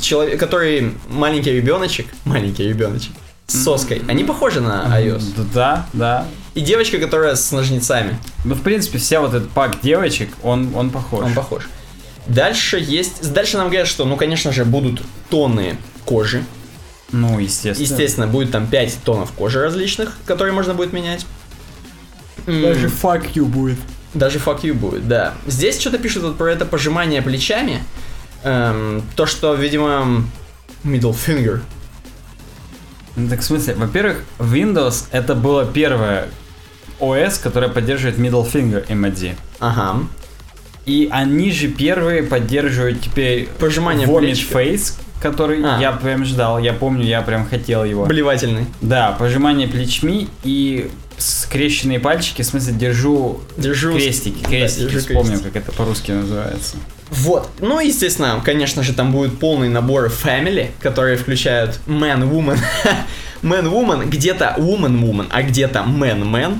человек, 0.00 0.38
который 0.38 0.94
маленький 1.08 1.52
ребеночек, 1.52 2.06
маленький 2.24 2.64
ребеночек 2.68 3.12
с 3.46 3.64
соской, 3.64 4.02
они 4.08 4.24
похожи 4.24 4.60
на 4.60 4.86
iOS. 4.98 5.22
Да, 5.52 5.86
да. 5.92 6.26
И 6.54 6.60
девочка, 6.60 6.98
которая 6.98 7.34
с 7.34 7.50
ножницами, 7.50 8.18
Ну, 8.44 8.54
в 8.54 8.62
принципе, 8.62 8.98
вся 8.98 9.20
вот 9.20 9.34
этот 9.34 9.50
пак 9.50 9.80
девочек, 9.80 10.30
он, 10.42 10.74
он 10.74 10.90
похож. 10.90 11.24
он 11.24 11.34
похож. 11.34 11.68
Дальше 12.26 12.78
есть, 12.78 13.32
дальше 13.32 13.56
нам 13.56 13.66
говорят, 13.68 13.88
что, 13.88 14.04
ну, 14.04 14.16
конечно 14.16 14.52
же, 14.52 14.64
будут 14.64 15.02
тоны 15.28 15.76
кожи. 16.04 16.44
Ну, 17.10 17.38
естественно. 17.38 17.86
Естественно, 17.86 18.26
будет 18.26 18.52
там 18.52 18.66
5 18.66 18.98
тонов 19.04 19.32
кожи 19.32 19.60
различных, 19.60 20.16
которые 20.24 20.54
можно 20.54 20.72
будет 20.72 20.92
менять. 20.92 21.26
Даже 22.46 22.88
fuck 22.88 23.32
you 23.34 23.44
будет. 23.44 23.78
Даже 24.14 24.38
fuck 24.38 24.62
you 24.62 24.74
будет, 24.74 25.08
да. 25.08 25.34
Здесь 25.46 25.80
что-то 25.80 25.98
пишут 25.98 26.22
вот 26.24 26.36
про 26.36 26.52
это 26.52 26.66
пожимание 26.66 27.22
плечами. 27.22 27.82
Эм, 28.44 29.02
то, 29.16 29.26
что, 29.26 29.54
видимо, 29.54 30.24
middle 30.84 31.14
finger. 31.14 31.60
Ну, 33.16 33.28
так 33.28 33.40
в 33.40 33.44
смысле, 33.44 33.74
во-первых, 33.74 34.24
Windows 34.38 35.06
это 35.12 35.34
было 35.34 35.64
первое 35.64 36.28
OS, 36.98 37.40
которое 37.42 37.68
поддерживает 37.68 38.18
middle 38.18 38.50
finger 38.50 38.86
emoji. 38.88 39.34
Ага. 39.60 40.06
И 40.84 41.08
они 41.10 41.52
же 41.52 41.68
первые 41.68 42.22
поддерживают 42.22 43.00
теперь 43.00 43.48
Пожимание 43.58 44.06
Vomit 44.06 44.20
плеч. 44.20 44.48
Face, 44.50 44.94
который 45.22 45.62
А. 45.64 45.78
я 45.80 45.92
прям 45.92 46.24
ждал, 46.24 46.58
я 46.58 46.72
помню, 46.72 47.04
я 47.04 47.22
прям 47.22 47.48
хотел 47.48 47.84
его. 47.84 48.04
Блевательный. 48.06 48.66
Да, 48.80 49.12
пожимание 49.12 49.68
плечми 49.68 50.28
и 50.44 50.90
скрещенные 51.18 52.00
пальчики, 52.00 52.42
в 52.42 52.46
смысле, 52.46 52.74
держу 52.74 53.40
Держу. 53.56 53.92
крестики, 53.94 54.40
Да, 54.42 54.48
крестики, 54.48 54.82
держу 54.84 54.98
вспомнил, 54.98 55.24
крестики. 55.38 55.44
как 55.52 55.56
это 55.62 55.72
по-русски 55.72 56.10
называется. 56.10 56.76
Вот. 57.10 57.48
Ну, 57.60 57.78
естественно, 57.78 58.40
конечно 58.44 58.82
же, 58.82 58.92
там 58.94 59.12
будет 59.12 59.38
полный 59.38 59.68
набор 59.68 60.06
family, 60.06 60.70
которые 60.80 61.16
включают 61.16 61.78
man, 61.86 62.28
woman, 62.28 62.58
man, 63.42 63.70
woman, 63.70 64.08
где-то 64.08 64.54
woman, 64.58 64.98
woman, 65.00 65.26
а 65.30 65.42
где-то 65.42 65.80
man, 65.80 66.22
man. 66.24 66.58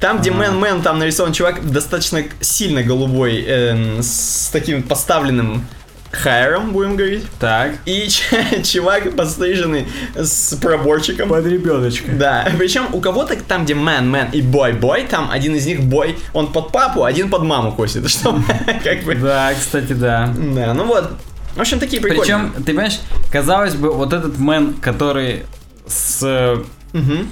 Там, 0.00 0.20
где 0.20 0.30
Ага. 0.30 0.40
man, 0.44 0.60
man, 0.60 0.82
там 0.82 0.98
нарисован 0.98 1.32
чувак 1.32 1.70
достаточно 1.70 2.22
сильно 2.40 2.82
голубой, 2.82 3.42
эм, 3.46 4.00
с 4.02 4.50
таким 4.52 4.82
поставленным 4.82 5.66
хайером, 6.10 6.72
будем 6.72 6.96
говорить. 6.96 7.24
Так. 7.38 7.72
И 7.84 8.08
чувак 8.64 9.14
подстриженный 9.16 9.86
с 10.14 10.54
проборчиком. 10.56 11.28
Под 11.28 11.46
ребеночка. 11.46 12.10
Да, 12.12 12.48
причем 12.56 12.86
у 12.92 13.00
кого-то 13.00 13.36
там, 13.36 13.64
где 13.64 13.74
man, 13.74 14.10
man 14.10 14.30
и 14.32 14.40
boy, 14.40 14.78
boy, 14.78 15.06
там 15.06 15.30
один 15.30 15.54
из 15.54 15.66
них 15.66 15.80
boy, 15.80 16.18
он 16.32 16.52
под 16.52 16.72
папу, 16.72 17.04
один 17.04 17.30
под 17.30 17.42
маму 17.42 17.72
косит, 17.72 18.08
что 18.10 18.40
как 18.84 19.02
бы... 19.04 19.14
Да, 19.14 19.52
кстати, 19.54 19.92
да. 19.92 20.32
Да, 20.54 20.74
ну 20.74 20.84
вот. 20.84 21.12
В 21.56 21.60
общем, 21.60 21.78
такие 21.80 22.00
прикольные. 22.00 22.24
Причем, 22.24 22.52
ты 22.58 22.62
понимаешь, 22.72 23.00
казалось 23.32 23.74
бы, 23.74 23.92
вот 23.92 24.12
этот 24.12 24.38
мэн, 24.38 24.74
который 24.74 25.44
с... 25.86 26.56
Мгм. 26.92 27.28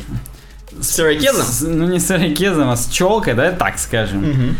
С 0.80 1.00
ирокезом? 1.00 1.46
с- 1.46 1.60
ну, 1.62 1.86
не 1.86 2.00
с 2.00 2.10
ирокезом, 2.10 2.68
а 2.70 2.76
с 2.76 2.88
челкой, 2.88 3.34
да, 3.34 3.52
так 3.52 3.78
скажем. 3.78 4.28
Мгм. 4.28 4.56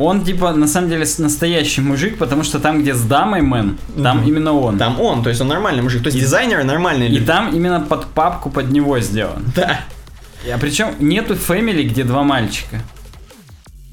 Он, 0.00 0.24
типа, 0.24 0.52
на 0.52 0.66
самом 0.66 0.88
деле, 0.88 1.04
настоящий 1.18 1.82
мужик, 1.82 2.16
потому 2.18 2.42
что 2.42 2.58
там, 2.58 2.80
где 2.80 2.94
с 2.94 3.02
дамой 3.02 3.42
мэн, 3.42 3.76
там 4.02 4.18
Мгм. 4.20 4.28
именно 4.28 4.52
он. 4.54 4.78
Там 4.78 4.98
он, 5.00 5.22
то 5.22 5.28
есть 5.28 5.40
он 5.42 5.48
нормальный 5.48 5.82
мужик. 5.82 6.02
То 6.02 6.06
есть 6.08 6.18
дизайнеры 6.18 6.64
нормальные 6.64 7.10
И 7.10 7.12
люди. 7.12 7.26
там 7.26 7.54
именно 7.54 7.80
под 7.80 8.06
папку 8.06 8.48
под 8.50 8.70
него 8.70 8.98
сделан. 9.00 9.44
Да. 9.54 9.80
А 10.52 10.58
причем 10.58 10.94
нету 11.00 11.34
фэмили, 11.34 11.82
где 11.82 12.02
два 12.04 12.22
мальчика. 12.22 12.80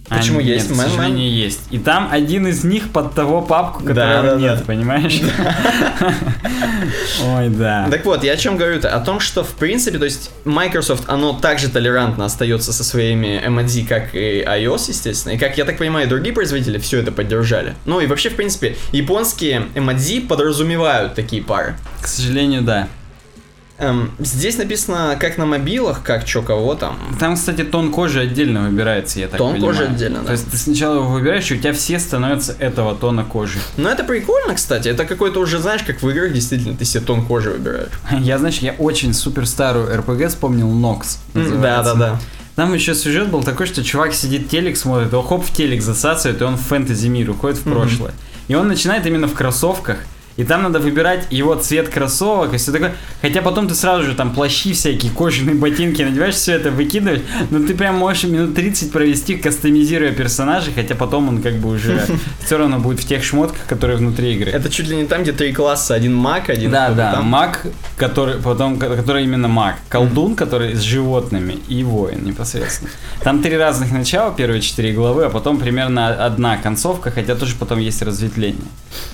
А, 0.09 0.19
Почему 0.19 0.39
нет, 0.39 0.55
есть? 0.55 0.71
К 0.71 0.75
сожалению, 0.75 1.29
есть. 1.29 1.59
И 1.69 1.79
там 1.79 2.07
один 2.11 2.47
из 2.47 2.63
них 2.63 2.91
под 2.91 3.13
того 3.13 3.41
папку, 3.41 3.83
Да, 3.83 3.93
которого 3.93 4.35
да, 4.35 4.41
нет, 4.41 4.59
да. 4.59 4.63
понимаешь? 4.65 5.19
Ой, 7.25 7.49
да. 7.49 7.87
Так 7.91 8.05
вот, 8.05 8.23
я 8.23 8.33
о 8.33 8.37
чем 8.37 8.57
говорю-то? 8.57 8.93
О 8.95 8.99
том, 8.99 9.19
что 9.19 9.43
в 9.43 9.53
принципе, 9.55 9.97
то 9.99 10.05
есть 10.05 10.31
Microsoft, 10.45 11.03
оно 11.07 11.33
также 11.33 11.69
толерантно 11.69 12.25
остается 12.25 12.73
со 12.73 12.83
своими 12.83 13.41
MOD, 13.47 13.87
как 13.87 14.15
и 14.15 14.43
iOS, 14.47 14.89
естественно. 14.89 15.33
И 15.33 15.37
как 15.37 15.57
я 15.57 15.65
так 15.65 15.77
понимаю, 15.77 16.07
другие 16.07 16.33
производители 16.33 16.77
все 16.77 16.99
это 16.99 17.11
поддержали. 17.11 17.75
Ну 17.85 17.99
и 17.99 18.07
вообще, 18.07 18.29
в 18.29 18.35
принципе, 18.35 18.77
японские 18.91 19.63
MOD 19.75 20.27
подразумевают 20.27 21.15
такие 21.15 21.41
пары. 21.43 21.75
К 22.01 22.07
сожалению, 22.07 22.61
да. 22.61 22.87
Эм, 23.80 24.11
здесь 24.17 24.57
написано 24.57 25.15
как 25.19 25.38
на 25.38 25.45
мобилах, 25.45 26.01
как 26.03 26.25
чё 26.25 26.41
кого 26.41 26.73
там. 26.73 26.97
Там, 27.19 27.36
кстати, 27.36 27.63
тон 27.63 27.91
кожи 27.91 28.19
отдельно 28.21 28.63
выбирается, 28.67 29.19
я 29.19 29.28
так 29.28 29.38
Тон 29.38 29.53
понимаю. 29.53 29.73
кожи 29.75 29.88
отдельно, 29.88 30.19
да. 30.21 30.25
То 30.25 30.32
есть 30.32 30.49
ты 30.49 30.57
сначала 30.57 30.95
его 30.95 31.09
выбираешь, 31.09 31.51
и 31.51 31.53
у 31.53 31.57
тебя 31.57 31.73
все 31.73 31.99
становятся 31.99 32.55
этого 32.57 32.95
тона 32.95 33.23
кожи. 33.23 33.59
Но 33.78 33.89
это 33.89 34.03
прикольно, 34.03 34.55
кстати. 34.55 34.88
Это 34.88 35.05
какой-то 35.05 35.39
уже, 35.39 35.59
знаешь, 35.59 35.84
как 35.84 36.01
в 36.01 36.09
играх, 36.09 36.34
действительно, 36.34 36.75
ты 36.75 36.86
себе 36.86 37.03
тон 37.03 37.23
кожи 37.23 37.51
выбираешь. 37.51 37.91
Я, 38.19 38.39
знаешь, 38.39 38.57
я 38.59 38.71
очень 38.80 39.13
супер 39.13 39.45
старую 39.45 39.95
РПГ 39.95 40.30
вспомнил. 40.30 40.67
М, 40.69 41.61
Да, 41.61 41.84
да, 41.84 41.93
да. 41.93 42.19
Там 42.55 42.73
еще 42.73 42.95
сюжет 42.95 43.30
был 43.30 43.43
такой, 43.43 43.67
что 43.67 43.84
чувак 43.84 44.15
сидит, 44.15 44.49
телек 44.49 44.78
смотрит, 44.78 45.11
его 45.11 45.21
хоп 45.21 45.45
в 45.45 45.53
телек 45.55 45.84
засасывает, 45.84 46.41
и 46.41 46.43
он 46.43 46.55
в 46.57 46.61
фэнтези 46.61 47.07
мир 47.09 47.30
уходит 47.30 47.59
в 47.59 47.63
прошлое. 47.71 48.13
И 48.47 48.55
он 48.55 48.67
начинает 48.67 49.05
именно 49.05 49.28
в 49.28 49.34
кроссовках. 49.36 49.97
И 50.38 50.43
там 50.43 50.63
надо 50.63 50.79
выбирать 50.79 51.27
его 51.31 51.55
цвет 51.55 51.89
кроссовок 51.89 52.53
и 52.53 52.57
все 52.57 52.71
такое. 52.71 52.93
Хотя 53.21 53.41
потом 53.41 53.67
ты 53.67 53.75
сразу 53.75 54.03
же 54.03 54.13
там 54.15 54.33
плащи 54.33 54.73
всякие, 54.73 55.11
кожаные 55.11 55.55
ботинки 55.55 56.01
надеваешь, 56.03 56.35
все 56.35 56.53
это 56.53 56.69
выкидываешь. 56.71 57.21
Но 57.49 57.65
ты 57.65 57.73
прям 57.73 57.95
можешь 57.97 58.23
минут 58.25 58.53
30 58.55 58.91
провести, 58.91 59.35
кастомизируя 59.35 60.11
персонажа, 60.11 60.71
хотя 60.75 60.93
потом 60.95 61.27
он 61.29 61.41
как 61.41 61.55
бы 61.55 61.69
уже 61.69 61.99
все 62.45 62.57
равно 62.57 62.79
будет 62.79 62.99
в 62.99 63.07
тех 63.07 63.23
шмотках, 63.23 63.65
которые 63.67 63.97
внутри 63.97 64.35
игры. 64.35 64.51
Это 64.51 64.69
чуть 64.69 64.88
ли 64.88 64.95
не 64.95 65.05
там, 65.05 65.23
где 65.23 65.31
три 65.31 65.51
класса. 65.53 65.95
Один 65.95 66.13
маг, 66.13 66.49
один 66.49 66.69
Да, 66.71 66.91
да, 66.91 67.13
там. 67.13 67.25
маг, 67.25 67.65
который 67.97 68.35
потом, 68.35 68.77
ко- 68.77 68.95
который 68.95 69.23
именно 69.23 69.47
маг, 69.47 69.75
колдун, 69.89 70.35
который 70.35 70.75
с 70.75 70.81
животными 70.81 71.53
и 71.67 71.83
воин 71.83 72.23
непосредственно. 72.23 72.91
Там 73.23 73.41
три 73.41 73.57
разных 73.57 73.91
начала, 73.91 74.31
первые 74.31 74.61
четыре 74.61 74.93
главы, 74.93 75.25
а 75.25 75.29
потом 75.29 75.57
примерно 75.57 76.09
одна 76.09 76.57
концовка, 76.57 77.09
хотя 77.09 77.33
тоже 77.35 77.55
потом 77.59 77.79
есть 77.79 78.01
разветвление. 78.03 78.61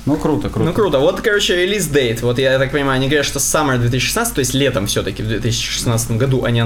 Ну 0.05 0.17
круто, 0.17 0.49
круто. 0.49 0.69
Ну 0.69 0.73
круто. 0.73 0.99
Вот, 0.99 1.12
короче, 1.21 1.55
релиз 1.55 1.87
дейт. 1.87 2.21
Вот 2.21 2.39
я 2.39 2.57
так 2.57 2.71
понимаю, 2.71 2.95
они 2.97 3.07
говорят, 3.07 3.25
что 3.25 3.39
Summer 3.39 3.77
2016, 3.77 4.33
то 4.33 4.39
есть 4.39 4.53
летом 4.53 4.87
все-таки 4.87 5.23
в 5.23 5.27
2016 5.27 6.11
году 6.11 6.43
они 6.43 6.63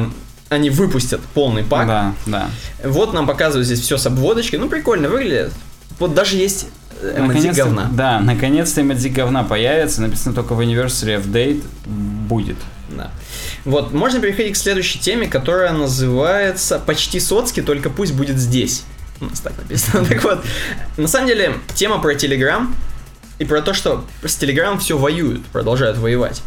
они 0.50 0.70
выпустят 0.70 1.20
полный 1.34 1.64
пак. 1.64 1.88
Да, 1.88 2.14
да. 2.26 2.50
Вот 2.84 3.14
нам 3.14 3.28
показывают 3.28 3.66
здесь 3.66 3.82
все 3.82 3.98
с 3.98 4.06
обводочкой. 4.06 4.60
Ну, 4.60 4.70
прикольно 4.70 5.10
выглядит. 5.10 5.52
Вот 6.00 6.14
даже 6.14 6.38
есть 6.38 6.68
эмодзи 7.02 7.20
Наконец-то- 7.20 7.64
говна. 7.64 7.90
Да, 7.92 8.20
наконец-то 8.20 8.82
эмодзи 8.82 9.10
говна 9.10 9.44
появится. 9.44 10.02
Написано 10.02 10.34
только 10.34 10.54
в 10.54 10.62
Anniversary 10.62 11.22
of 11.22 11.28
Date 11.30 11.64
будет. 11.86 12.58
Да. 12.90 13.12
Вот, 13.66 13.94
можно 13.94 14.22
переходить 14.22 14.54
к 14.54 14.58
следующей 14.58 15.00
теме, 15.00 15.28
которая 15.28 15.74
называется 15.74 16.80
«Почти 16.80 17.20
соцки, 17.20 17.62
только 17.62 17.90
пусть 17.90 18.14
будет 18.14 18.38
здесь». 18.38 18.84
У 19.20 19.26
нас 19.26 19.42
так 19.42 19.58
написано. 19.58 20.06
Так 20.10 20.24
вот, 20.24 20.46
на 20.96 21.08
самом 21.08 21.28
деле, 21.28 21.56
тема 21.76 22.00
про 22.00 22.14
Telegram 22.14 22.68
и 23.40 23.46
про 23.46 23.62
то, 23.62 23.74
что 23.74 24.04
с 24.24 24.42
Telegram 24.42 24.78
все 24.80 24.98
воюют, 24.98 25.46
продолжают 25.48 25.98
воевать. 25.98 26.42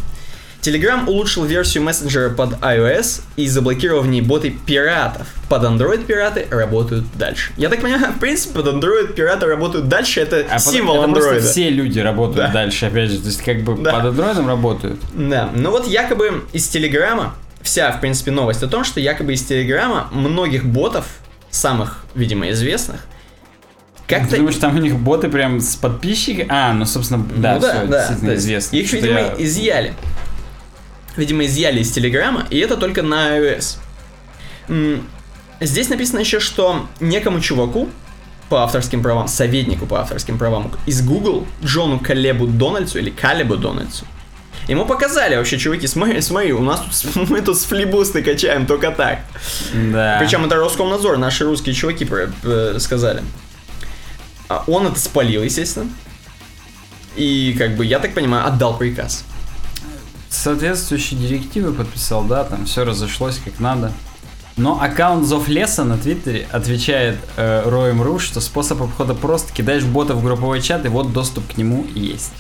Telegram 0.63 1.07
улучшил 1.07 1.45
версию 1.47 1.85
мессенджера 1.85 2.29
под 2.29 2.53
iOS 2.61 3.23
и 3.37 3.49
заблокировал 3.49 4.03
в 4.03 4.09
ней 4.09 4.21
боты 4.21 4.51
пиратов. 4.51 5.27
Под 5.49 5.63
Android 5.65 6.05
пираты 6.05 6.47
работают 6.51 7.07
дальше. 7.15 7.53
Я 7.57 7.71
так 7.71 7.81
понимаю, 7.81 8.13
в 8.17 8.19
принципе, 8.19 8.55
под 8.63 8.67
Android 8.67 9.15
пираты 9.15 9.47
работают 9.47 9.89
дальше, 9.89 10.21
это 10.21 10.45
А 10.51 10.59
символ 10.59 11.03
это 11.05 11.13
просто 11.13 11.37
Android. 11.37 11.41
все 11.51 11.71
люди 11.71 11.99
работают 11.99 12.49
Да. 12.49 12.53
дальше, 12.53 12.87
опять 12.87 13.11
же. 13.11 13.19
То 13.21 13.27
есть 13.29 13.43
как 13.43 13.63
бы 13.63 13.75
Да. 13.83 13.93
под 13.95 14.05
андроидом 14.11 14.47
работают. 14.49 15.01
Да, 15.15 15.49
ну 15.55 15.71
вот 15.71 15.87
якобы 15.89 16.45
из 16.53 16.69
Телеграма, 16.69 17.35
вся, 17.63 17.91
в 17.93 18.01
принципе, 18.03 18.31
новость 18.31 18.63
о 18.63 18.69
том, 18.69 18.85
что 18.85 19.01
якобы 19.01 19.33
из 19.33 19.43
Телеграма 19.43 20.09
многих 20.13 20.67
ботов, 20.67 21.07
самых, 21.51 22.05
видимо, 22.15 22.51
известных, 22.51 23.01
Ты 24.11 24.17
как-то... 24.17 24.37
думаешь, 24.37 24.57
там 24.57 24.77
у 24.77 24.81
них 24.81 24.97
боты 24.97 25.29
прям 25.29 25.61
с 25.61 25.77
подписчиками? 25.77 26.47
А, 26.51 26.73
ну, 26.73 26.85
собственно, 26.85 27.25
да, 27.37 27.55
ну 27.55 27.61
да, 27.61 27.85
да, 27.85 27.99
действительно 27.99 28.31
есть 28.31 28.43
известно. 28.43 28.77
Их, 28.77 28.93
видимо, 28.93 29.21
я- 29.21 29.35
изъяли. 29.39 29.95
Видимо, 31.17 31.45
изъяли 31.45 31.81
из 31.81 31.91
Телеграма, 31.91 32.47
и 32.51 32.59
это 32.59 32.77
только 32.77 33.03
на 33.03 33.39
iOS. 33.39 33.79
Здесь 35.61 35.89
написано 35.89 36.21
еще, 36.21 36.41
что 36.41 36.87
некому 37.01 37.41
чуваку 37.41 37.89
по 38.49 38.65
авторским 38.65 39.03
правам, 39.03 39.29
советнику 39.29 39.87
по 39.87 40.01
авторским 40.01 40.39
правам 40.39 40.73
из 40.87 41.03
Google, 41.03 41.47
Джону 41.65 42.01
Калебу 42.01 42.47
Дональдсу 42.47 42.99
или 42.99 43.11
Калебу 43.11 43.57
Дональдсу, 43.57 44.07
ему 44.69 44.87
показали 44.87 45.37
вообще, 45.37 45.59
чуваки, 45.59 45.87
смотри, 45.87 46.21
смотри, 46.21 46.53
у 46.53 46.63
нас 46.63 46.81
тут, 46.81 47.29
мы 47.31 47.43
тут 47.43 47.59
с 47.59 47.65
флибусты 47.65 48.23
качаем 48.23 48.67
только 48.67 48.91
так. 48.91 49.21
Да. 49.73 50.19
Причем 50.21 50.45
это 50.45 50.57
Роскомнадзор, 50.57 51.19
наши 51.19 51.45
русские 51.45 51.75
чуваки 51.75 52.07
э, 52.43 52.77
сказали. 52.81 53.23
А 54.51 54.65
Он 54.67 54.89
это 54.89 54.99
спалил, 54.99 55.45
естественно. 55.45 55.89
И, 57.17 57.55
как 57.57 57.77
бы, 57.77 57.87
я 57.87 58.01
так 58.01 58.15
понимаю, 58.15 58.47
отдал 58.47 58.77
приказ. 58.77 59.25
соответствующие 60.29 61.21
директивы 61.21 61.73
подписал, 61.73 62.25
да, 62.25 62.43
там 62.45 62.67
все 62.67 62.85
разошлось 62.85 63.41
как 63.45 63.61
надо. 63.61 63.93
Но 64.57 64.83
аккаунт 64.83 65.25
Зов 65.25 65.47
Леса 65.47 65.85
на 65.85 65.97
Твиттере 65.97 66.49
отвечает 66.51 67.19
э, 67.37 67.63
Роем.ру, 67.65 68.19
что 68.19 68.41
способ 68.41 68.83
обхода 68.83 69.15
прост, 69.15 69.53
кидаешь 69.53 69.85
бота 69.85 70.15
в 70.15 70.25
групповой 70.25 70.61
чат, 70.61 70.85
и 70.85 70.89
вот 70.89 71.13
доступ 71.13 71.55
к 71.55 71.57
нему 71.57 71.87
есть. 71.95 72.33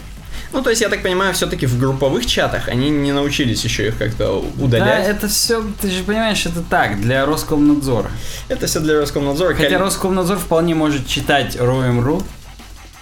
Ну, 0.53 0.63
то 0.63 0.71
есть, 0.71 0.83
я 0.83 0.89
так 0.89 1.03
понимаю, 1.03 1.33
все-таки 1.35 1.67
в 1.67 1.79
групповых 1.79 2.27
чатах 2.27 2.69
они 2.69 2.91
не 2.91 3.13
научились 3.13 3.63
еще 3.65 3.89
их 3.89 3.97
как-то 3.99 4.45
Да, 4.57 4.65
удалять. 4.65 5.07
это 5.09 5.29
все, 5.29 5.65
ты 5.81 5.91
же 5.91 6.03
понимаешь, 6.03 6.45
это 6.45 6.61
так, 6.63 7.01
для 7.01 7.25
Роскомнадзора. 7.27 8.11
это... 8.49 8.67
все 8.67 8.81
для 8.81 8.99
Роскомнадзора. 9.01 9.55
Хотя 9.55 9.69
Кали- 9.69 9.79
Роскомнадзор 9.79 10.39
вполне 10.39 10.75
может 10.75 11.07
читать 11.07 11.57
Роем.ру. 11.61 12.23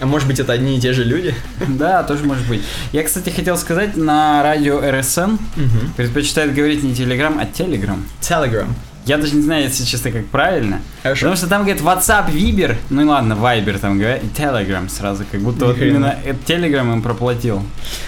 А 0.00 0.06
может 0.06 0.28
быть, 0.28 0.38
это 0.38 0.52
одни 0.52 0.76
и 0.76 0.80
те 0.80 0.92
же 0.92 1.02
люди? 1.04 1.34
Да, 1.66 2.02
тоже 2.04 2.24
может 2.24 2.46
быть. 2.46 2.62
Я, 2.92 3.02
кстати, 3.02 3.30
хотел 3.30 3.56
сказать, 3.56 3.96
на 3.96 4.42
радио 4.42 4.80
РСН 4.80 5.36
предпочитают 5.96 6.54
говорить 6.54 6.82
не 6.84 6.94
Телеграм, 6.94 7.38
а 7.40 7.46
Телеграм. 7.46 8.04
Telegram. 8.20 8.68
Я 9.08 9.16
даже 9.16 9.34
не 9.36 9.40
знаю, 9.40 9.64
если 9.64 9.84
честно, 9.84 10.10
как 10.10 10.26
правильно. 10.26 10.82
Хорошо. 11.02 11.20
Потому 11.20 11.36
что 11.36 11.46
там 11.46 11.62
говорят 11.62 11.80
WhatsApp, 11.80 12.30
Viber, 12.30 12.76
ну 12.90 13.00
и 13.00 13.04
ладно, 13.06 13.32
Viber 13.32 13.78
там 13.78 13.98
говорят, 13.98 14.22
и 14.22 14.26
Telegram 14.26 14.86
сразу, 14.90 15.24
как 15.32 15.40
будто 15.40 15.64
вот 15.64 15.78
именно 15.78 16.14
Telegram 16.46 16.92
им 16.92 17.00
проплатил. 17.00 17.62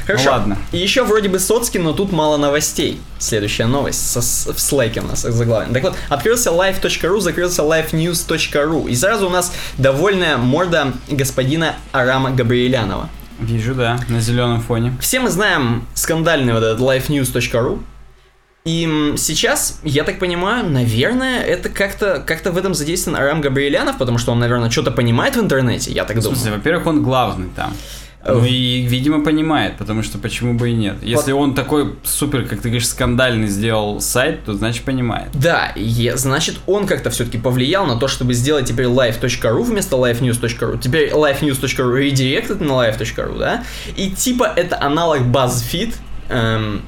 Хорошо. 0.07 0.25
Ну 0.27 0.31
ладно. 0.33 0.59
И 0.73 0.77
еще 0.77 1.05
вроде 1.05 1.31
бы 1.31 1.39
Соцкий, 1.39 1.81
но 1.81 1.95
тут 1.95 2.13
мало 2.13 2.37
новостей. 2.37 3.01
Следующая 3.19 3.65
новость 3.65 4.11
со, 4.11 4.21
в 4.21 4.57
Slack 4.59 5.03
у 5.03 5.07
нас 5.07 5.23
заглавлен. 5.23 5.73
Так 5.73 5.85
вот, 5.85 5.97
открылся 6.11 6.51
live.ru, 6.51 7.21
закрылся 7.21 7.63
livenews.ru. 7.63 8.91
И 8.91 8.95
сразу 8.95 9.29
у 9.29 9.31
нас 9.31 9.55
довольная 9.79 10.37
морда 10.37 10.93
господина 11.09 11.77
Арама 11.93 12.31
Габриэлянова. 12.31 13.09
Вижу, 13.39 13.75
да, 13.75 13.99
на 14.09 14.21
зеленом 14.21 14.61
фоне. 14.61 14.93
Все 15.01 15.19
мы 15.19 15.31
знаем 15.31 15.87
скандальный 15.95 16.53
вот 16.53 16.63
этот 16.63 16.81
livenews.ru. 16.81 17.81
И 18.65 19.15
сейчас, 19.17 19.81
я 19.85 20.05
так 20.05 20.19
понимаю, 20.19 20.69
наверное, 20.69 21.41
это 21.43 21.71
как-то 21.71 22.23
как 22.27 22.45
в 22.45 22.59
этом 22.59 22.75
задействован 22.75 23.19
Арам 23.19 23.41
Габриэлянов, 23.41 23.97
потому 23.97 24.19
что 24.19 24.33
он, 24.33 24.39
наверное, 24.39 24.69
что-то 24.71 24.91
понимает 24.91 25.37
в 25.37 25.41
интернете, 25.41 25.91
я 25.93 26.05
так 26.05 26.19
В 26.19 26.21
думаю. 26.23 26.37
смысле, 26.37 26.57
во-первых, 26.57 26.87
он 26.87 27.03
главный 27.03 27.49
там. 27.57 27.75
Ну 28.23 28.45
и, 28.45 28.83
видимо, 28.83 29.25
понимает, 29.25 29.79
потому 29.79 30.03
что 30.03 30.19
почему 30.19 30.53
бы 30.53 30.69
и 30.69 30.75
нет. 30.75 30.97
Если 31.03 31.33
он 31.33 31.55
такой 31.55 31.95
супер, 32.05 32.43
как 32.45 32.61
ты 32.61 32.69
говоришь, 32.69 32.87
скандальный 32.87 33.49
сделал 33.49 33.99
сайт, 34.03 34.45
то 34.45 34.53
значит 34.53 34.85
понимает. 34.85 35.29
Да, 35.33 35.73
е- 35.75 36.19
значит, 36.19 36.57
он 36.67 36.87
как-то 36.87 37.09
все-таки 37.09 37.39
повлиял 37.39 37.87
на 37.87 37.97
то, 37.97 38.09
чтобы 38.09 38.35
сделать 38.35 38.67
теперь 38.67 38.85
live.ru 38.89 39.63
вместо 39.63 39.97
livenews.ru. 39.97 40.79
Теперь 40.79 41.09
livenews.ru 41.13 41.97
редиректит 41.99 42.61
на 42.61 42.73
live.ru, 42.73 43.39
да? 43.39 43.65
И 43.97 44.11
типа 44.11 44.53
это 44.55 44.79
аналог 44.83 45.23
BuzzFeed, 45.23 45.95
эм, 46.29 46.83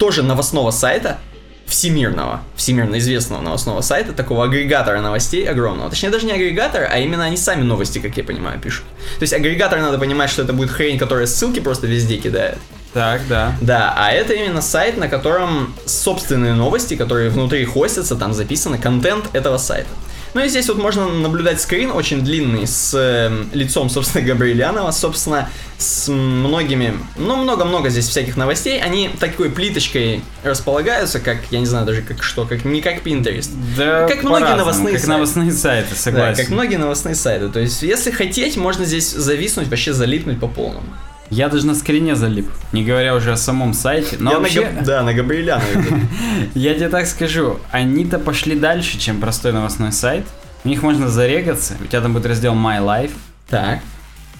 тоже 0.00 0.22
новостного 0.22 0.70
сайта, 0.70 1.18
всемирного, 1.66 2.40
всемирно 2.56 2.98
известного 2.98 3.42
новостного 3.42 3.82
сайта, 3.82 4.12
такого 4.12 4.44
агрегатора 4.44 5.00
новостей 5.02 5.46
огромного. 5.48 5.90
Точнее, 5.90 6.08
даже 6.08 6.24
не 6.26 6.32
агрегатора, 6.32 6.88
а 6.90 6.98
именно 6.98 7.22
они 7.22 7.36
сами 7.36 7.62
новости, 7.62 7.98
как 7.98 8.16
я 8.16 8.24
понимаю, 8.24 8.58
пишут. 8.58 8.86
То 9.18 9.22
есть 9.22 9.34
агрегатор 9.34 9.78
надо 9.78 9.98
понимать, 9.98 10.30
что 10.30 10.42
это 10.42 10.54
будет 10.54 10.70
хрень, 10.70 10.98
которая 10.98 11.26
ссылки 11.26 11.60
просто 11.60 11.86
везде 11.86 12.16
кидает. 12.16 12.56
Так, 12.94 13.20
да. 13.28 13.54
Да, 13.60 13.94
а 13.96 14.10
это 14.10 14.32
именно 14.32 14.62
сайт, 14.62 14.96
на 14.96 15.08
котором 15.08 15.74
собственные 15.84 16.54
новости, 16.54 16.96
которые 16.96 17.28
внутри 17.28 17.64
хостятся, 17.66 18.16
там 18.16 18.32
записаны 18.32 18.78
контент 18.78 19.26
этого 19.34 19.58
сайта. 19.58 19.90
Ну 20.32 20.44
и 20.44 20.48
здесь 20.48 20.68
вот 20.68 20.78
можно 20.78 21.08
наблюдать 21.08 21.60
скрин 21.60 21.90
очень 21.90 22.22
длинный 22.22 22.66
с 22.66 22.92
э, 22.94 23.44
лицом, 23.52 23.90
собственно, 23.90 24.24
Габриэлянова, 24.26 24.90
собственно, 24.92 25.48
с 25.76 26.08
многими, 26.08 26.94
ну 27.16 27.36
много-много 27.36 27.88
здесь 27.88 28.06
всяких 28.08 28.36
новостей, 28.36 28.80
они 28.80 29.10
такой 29.18 29.50
плиточкой 29.50 30.22
располагаются, 30.44 31.18
как, 31.20 31.38
я 31.50 31.58
не 31.58 31.66
знаю 31.66 31.84
даже 31.86 32.02
как 32.02 32.22
что, 32.22 32.44
как 32.46 32.64
не 32.64 32.80
как 32.80 33.02
Pinterest. 33.04 33.50
Да, 33.76 34.06
Как 34.06 34.22
многие 34.22 34.54
новостные 34.56 34.92
Как 34.94 35.00
сайты. 35.00 35.12
новостные 35.12 35.52
сайты, 35.52 35.88
Да, 35.90 35.96
согласен. 35.96 36.36
как 36.44 36.48
многие 36.50 36.76
новостные 36.76 37.14
сайты. 37.14 37.48
То 37.48 37.60
есть, 37.60 37.82
если 37.82 38.10
хотеть, 38.10 38.56
можно 38.56 38.84
здесь 38.84 39.10
зависнуть, 39.10 39.68
вообще 39.68 39.92
залипнуть 39.92 40.38
по 40.38 40.46
полному. 40.46 40.86
Я 41.30 41.48
даже 41.48 41.64
на 41.66 41.74
скрине 41.74 42.16
залип, 42.16 42.48
не 42.72 42.84
говоря 42.84 43.14
уже 43.14 43.32
о 43.32 43.36
самом 43.36 43.72
сайте. 43.72 44.16
Но 44.18 44.30
Я 44.30 44.36
на 44.36 44.42
вообще, 44.42 44.62
Габ- 44.64 44.84
Да, 44.84 45.02
на 45.02 45.14
Габриэлянове. 45.14 46.02
я 46.54 46.74
тебе 46.74 46.88
так 46.88 47.06
скажу, 47.06 47.58
они-то 47.70 48.18
пошли 48.18 48.56
дальше, 48.58 48.98
чем 48.98 49.20
простой 49.20 49.52
новостной 49.52 49.92
сайт. 49.92 50.26
У 50.64 50.68
них 50.68 50.82
можно 50.82 51.08
зарегаться, 51.08 51.74
у 51.80 51.86
тебя 51.86 52.00
там 52.00 52.12
будет 52.12 52.26
раздел 52.26 52.54
My 52.54 52.80
Life. 52.84 53.12
Так, 53.48 53.78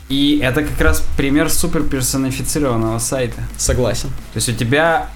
И 0.08 0.40
это 0.42 0.62
как 0.64 0.80
раз 0.80 1.04
пример 1.16 1.48
супер 1.50 1.82
персонифицированного 1.84 2.98
сайта. 2.98 3.40
согласен. 3.56 4.08
То 4.08 4.36
есть 4.36 4.48
у 4.48 4.52
тебя... 4.52 5.08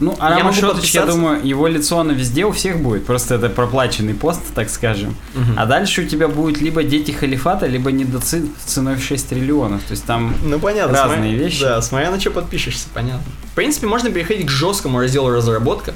Ну, 0.00 0.16
могу 0.18 0.52
Шотыч, 0.52 0.94
я 0.94 1.04
думаю, 1.06 1.46
его 1.46 1.66
лицо, 1.66 1.98
оно 1.98 2.12
везде 2.12 2.46
у 2.46 2.52
всех 2.52 2.80
будет. 2.80 3.04
Просто 3.06 3.34
это 3.34 3.50
проплаченный 3.50 4.14
пост, 4.14 4.40
так 4.54 4.70
скажем. 4.70 5.14
А 5.56 5.66
дальше 5.66 6.02
у 6.02 6.06
тебя 6.06 6.26
будет 6.28 6.60
либо 6.60 6.82
дети 6.82 7.10
халифата, 7.10 7.66
либо 7.66 7.92
недоцит 7.92 8.44
ценой 8.64 8.96
в 8.96 9.02
6 9.02 9.28
триллионов. 9.28 9.82
То 9.82 9.92
есть 9.92 10.04
там 10.04 10.34
Ну 10.42 10.58
понятно. 10.58 10.94
Разные 10.96 11.18
смотря- 11.18 11.44
вещи. 11.44 11.60
Да, 11.60 11.82
смотря 11.82 12.10
на 12.10 12.18
что 12.18 12.30
подпишешься, 12.30 12.88
понятно. 12.94 13.24
В 13.52 13.54
принципе, 13.54 13.86
можно 13.86 14.10
переходить 14.10 14.46
к 14.46 14.50
жесткому 14.50 15.00
разделу 15.00 15.30
разработка. 15.30 15.94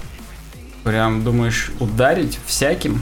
прям 0.85 1.25
думаешь 1.25 1.73
ударить 1.81 2.39
всяким. 2.47 3.01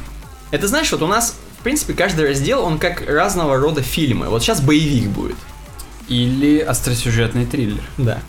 Это 0.52 0.68
знаешь, 0.68 0.92
вот 0.92 1.02
у 1.02 1.08
нас, 1.08 1.34
в 1.58 1.62
принципе, 1.64 1.94
каждый 1.94 2.28
раздел, 2.28 2.62
он 2.62 2.78
как 2.78 3.02
разного 3.08 3.56
рода 3.56 3.82
фильмы. 3.82 4.28
Вот 4.28 4.42
сейчас 4.42 4.60
боевик 4.60 5.08
будет. 5.08 5.36
Или 6.06 6.58
остросюжетный 6.60 7.44
триллер. 7.46 7.82
Да. 7.98 8.20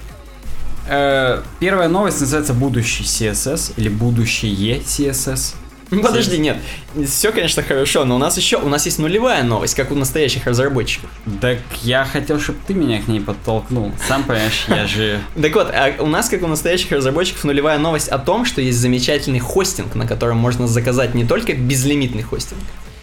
Э, 0.87 1.41
Первая 1.59 1.87
новость 1.87 2.19
называется 2.21 2.53
«Будущий 2.53 3.03
CSS» 3.03 3.73
или 3.77 3.89
«Будущее 3.89 4.79
CSS». 4.79 5.55
Подожди, 6.01 6.37
нет. 6.37 6.57
Все, 7.05 7.31
конечно, 7.31 7.61
хорошо, 7.61 8.05
но 8.05 8.15
у 8.15 8.17
нас 8.17 8.37
еще, 8.37 8.57
у 8.57 8.67
нас 8.67 8.85
есть 8.85 8.99
нулевая 8.99 9.43
новость, 9.43 9.75
как 9.75 9.91
у 9.91 9.95
настоящих 9.95 10.45
разработчиков. 10.45 11.09
Так 11.41 11.59
я 11.83 12.05
хотел, 12.05 12.39
чтобы 12.39 12.59
ты 12.65 12.73
меня 12.73 13.01
к 13.01 13.07
ней 13.07 13.19
подтолкнул. 13.19 13.91
Сам 14.07 14.23
понимаешь, 14.23 14.65
я 14.67 14.87
же... 14.87 15.19
Так 15.39 15.53
вот, 15.53 15.69
а 15.71 15.95
у 15.99 16.07
нас, 16.07 16.29
как 16.29 16.41
у 16.43 16.47
настоящих 16.47 16.91
разработчиков, 16.91 17.43
нулевая 17.43 17.77
новость 17.77 18.09
о 18.09 18.17
том, 18.17 18.45
что 18.45 18.61
есть 18.61 18.79
замечательный 18.79 19.39
хостинг, 19.39 19.95
на 19.95 20.07
котором 20.07 20.37
можно 20.37 20.67
заказать 20.67 21.13
не 21.13 21.25
только 21.25 21.53
безлимитный 21.53 22.23
хостинг, 22.23 22.59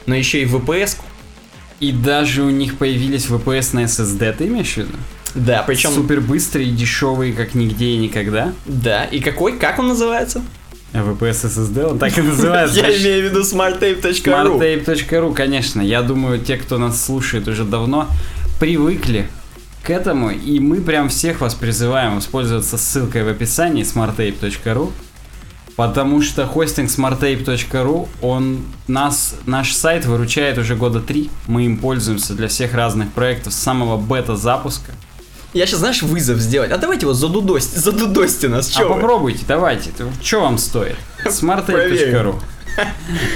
но 0.06 0.14
еще 0.14 0.42
и 0.42 0.44
VPS. 0.44 0.96
-ку. 0.96 1.02
И 1.80 1.92
даже 1.92 2.42
у 2.42 2.50
них 2.50 2.76
появились 2.76 3.26
VPS 3.26 3.74
на 3.74 3.80
SSD, 3.84 4.32
ты 4.34 4.46
имеешь 4.48 4.74
в 4.74 4.76
виду? 4.76 4.92
Да, 5.34 5.62
причем... 5.66 5.92
Супер 5.92 6.20
быстрые, 6.20 6.70
дешевые, 6.70 7.32
как 7.32 7.54
нигде 7.54 7.90
и 7.90 7.96
никогда. 7.98 8.52
Да, 8.66 9.04
и 9.04 9.20
какой, 9.20 9.58
как 9.58 9.78
он 9.78 9.88
называется? 9.88 10.42
VPS 10.92 11.46
SSD, 11.46 11.84
он 11.84 11.98
так 11.98 12.16
и 12.18 12.22
называется. 12.22 12.80
Я 12.80 12.96
имею 12.96 13.28
в 13.28 13.30
виду 13.30 13.42
smarttape.ru. 13.42 14.58
Smarttape.ru, 14.58 15.34
конечно. 15.34 15.80
Я 15.80 16.02
думаю, 16.02 16.40
те, 16.40 16.56
кто 16.56 16.78
нас 16.78 17.04
слушает 17.04 17.46
уже 17.48 17.64
давно, 17.64 18.08
привыкли 18.58 19.28
к 19.82 19.90
этому, 19.90 20.30
и 20.30 20.58
мы 20.60 20.80
прям 20.80 21.08
всех 21.08 21.40
вас 21.40 21.54
призываем 21.54 22.16
воспользоваться 22.16 22.76
ссылкой 22.76 23.24
в 23.24 23.28
описании 23.28 23.84
smarttape.ru, 23.84 24.90
потому 25.76 26.20
что 26.22 26.46
хостинг 26.46 26.90
smarttape.ru, 26.90 28.08
он 28.20 28.60
нас, 28.88 29.36
наш 29.46 29.72
сайт 29.72 30.04
выручает 30.04 30.58
уже 30.58 30.76
года 30.76 31.00
три, 31.00 31.30
мы 31.46 31.64
им 31.64 31.78
пользуемся 31.78 32.34
для 32.34 32.48
всех 32.48 32.74
разных 32.74 33.10
проектов 33.12 33.52
с 33.52 33.56
самого 33.56 33.96
бета-запуска. 33.96 34.92
Я 35.52 35.66
сейчас, 35.66 35.80
знаешь, 35.80 36.02
вызов 36.02 36.38
сделать. 36.38 36.70
А 36.70 36.78
давайте 36.78 37.06
его 37.06 37.12
задудости, 37.14 37.78
задудости 37.78 38.46
нас, 38.46 38.70
А 38.70 38.78
чё 38.78 38.88
вы? 38.88 38.94
попробуйте, 38.94 39.44
давайте, 39.48 39.90
что 40.22 40.40
вам 40.40 40.58
стоит? 40.58 40.96
smarttape.ru 41.26 42.36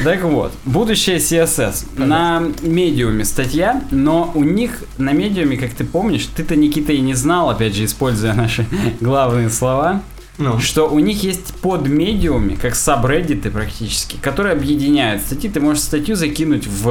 Так 0.05 0.23
вот, 0.23 0.53
будущее 0.65 1.17
CSS. 1.17 1.99
На 1.99 2.41
медиуме 2.63 3.25
статья, 3.25 3.83
но 3.91 4.31
у 4.35 4.45
них 4.45 4.85
на 4.97 5.11
медиуме, 5.13 5.57
как 5.57 5.71
ты 5.73 5.85
помнишь, 5.85 6.29
ты-то, 6.37 6.55
Никита, 6.57 6.93
и 6.93 7.01
не 7.01 7.15
знал, 7.15 7.51
опять 7.51 7.75
же, 7.75 7.85
используя 7.85 8.33
наши 8.35 8.65
главные 9.01 9.51
слова, 9.51 10.01
Ну. 10.39 10.61
что 10.61 10.89
у 10.89 11.01
них 11.01 11.23
есть 11.25 11.53
под 11.57 11.89
медиуме, 11.89 12.57
как 12.57 12.77
сабреддиты 12.77 13.51
практически, 13.51 14.17
которые 14.23 14.53
объединяют 14.53 15.21
статьи. 15.23 15.51
Ты 15.51 15.61
можешь 15.61 15.83
статью 15.83 16.15
закинуть 16.15 16.67
в, 16.69 16.89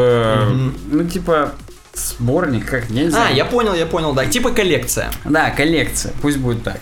Мгм. 0.51 0.73
ну, 0.91 1.03
типа, 1.05 1.53
сборник, 1.93 2.65
как, 2.65 2.89
я 2.89 3.05
не 3.05 3.15
А, 3.15 3.29
я 3.31 3.45
понял, 3.45 3.73
я 3.73 3.85
понял, 3.85 4.13
да. 4.13 4.25
Типа 4.25 4.49
коллекция. 4.51 5.11
Да, 5.25 5.49
коллекция, 5.51 6.13
пусть 6.21 6.37
будет 6.37 6.63
так. 6.63 6.79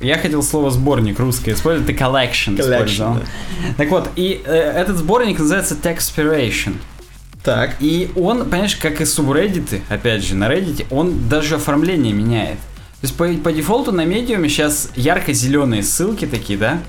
Я 0.00 0.16
хотел 0.16 0.42
слово 0.42 0.70
сборник 0.70 1.18
русское 1.18 1.52
использовать, 1.52 1.86
ты 1.88 1.92
collection, 2.04 2.56
Collection, 2.56 2.60
использовал. 2.60 3.14
да. 3.14 3.20
Так 3.76 3.88
вот, 3.90 4.08
и 4.14 4.40
э, 4.44 4.52
этот 4.54 4.96
сборник 4.96 5.38
называется 5.40 5.74
Texpiration. 5.74 6.76
Так. 7.42 7.76
И 7.80 8.10
он, 8.14 8.48
понимаешь, 8.48 8.76
как 8.76 9.00
и 9.00 9.04
субреддиты, 9.04 9.80
опять 9.88 10.24
же, 10.24 10.34
на 10.34 10.52
Reddit, 10.52 10.86
он 10.90 11.28
даже 11.28 11.56
оформление 11.56 12.12
меняет. 12.12 12.58
То 13.00 13.06
есть 13.06 13.16
по, 13.16 13.26
по 13.28 13.52
дефолту 13.52 13.92
на 13.92 14.04
медиуме 14.04 14.48
сейчас 14.48 14.90
ярко-зеленые 14.96 15.82
ссылки 15.82 16.26
такие, 16.26 16.58
да? 16.58 16.80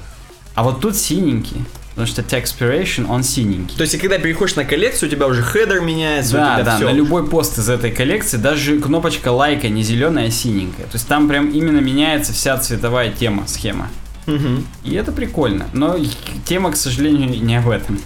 А 0.55 0.63
вот 0.63 0.81
тут 0.81 0.95
синенькие. 0.95 1.63
Потому 1.99 2.07
что 2.13 2.21
Texpiration, 2.21 3.07
он 3.09 3.23
синенький. 3.23 3.75
То 3.75 3.81
есть, 3.83 3.99
когда 3.99 4.17
переходишь 4.19 4.55
на 4.55 4.63
коллекцию, 4.63 5.09
у 5.09 5.11
тебя 5.11 5.27
уже 5.27 5.43
хедер 5.43 5.81
меняется, 5.81 6.35
у 6.37 6.39
Да, 6.39 6.55
тебя 6.55 6.63
да, 6.63 6.75
всё. 6.77 6.85
на 6.85 6.93
любой 6.93 7.27
пост 7.27 7.57
из 7.57 7.67
этой 7.67 7.91
коллекции 7.91 8.37
даже 8.37 8.79
кнопочка 8.79 9.33
лайка 9.33 9.67
не 9.67 9.83
зеленая, 9.83 10.27
а 10.27 10.31
синенькая. 10.31 10.85
То 10.85 10.93
есть 10.95 11.09
там 11.09 11.27
прям 11.27 11.49
именно 11.49 11.79
меняется 11.79 12.31
вся 12.31 12.57
цветовая 12.57 13.11
тема, 13.11 13.45
схема. 13.47 13.89
Мгм. 14.27 14.65
И 14.85 14.93
это 14.95 15.11
прикольно. 15.11 15.65
Но 15.73 15.97
тема, 16.45 16.71
к 16.71 16.77
сожалению, 16.77 17.29
не 17.43 17.57
об 17.57 17.67
этом. 17.67 17.99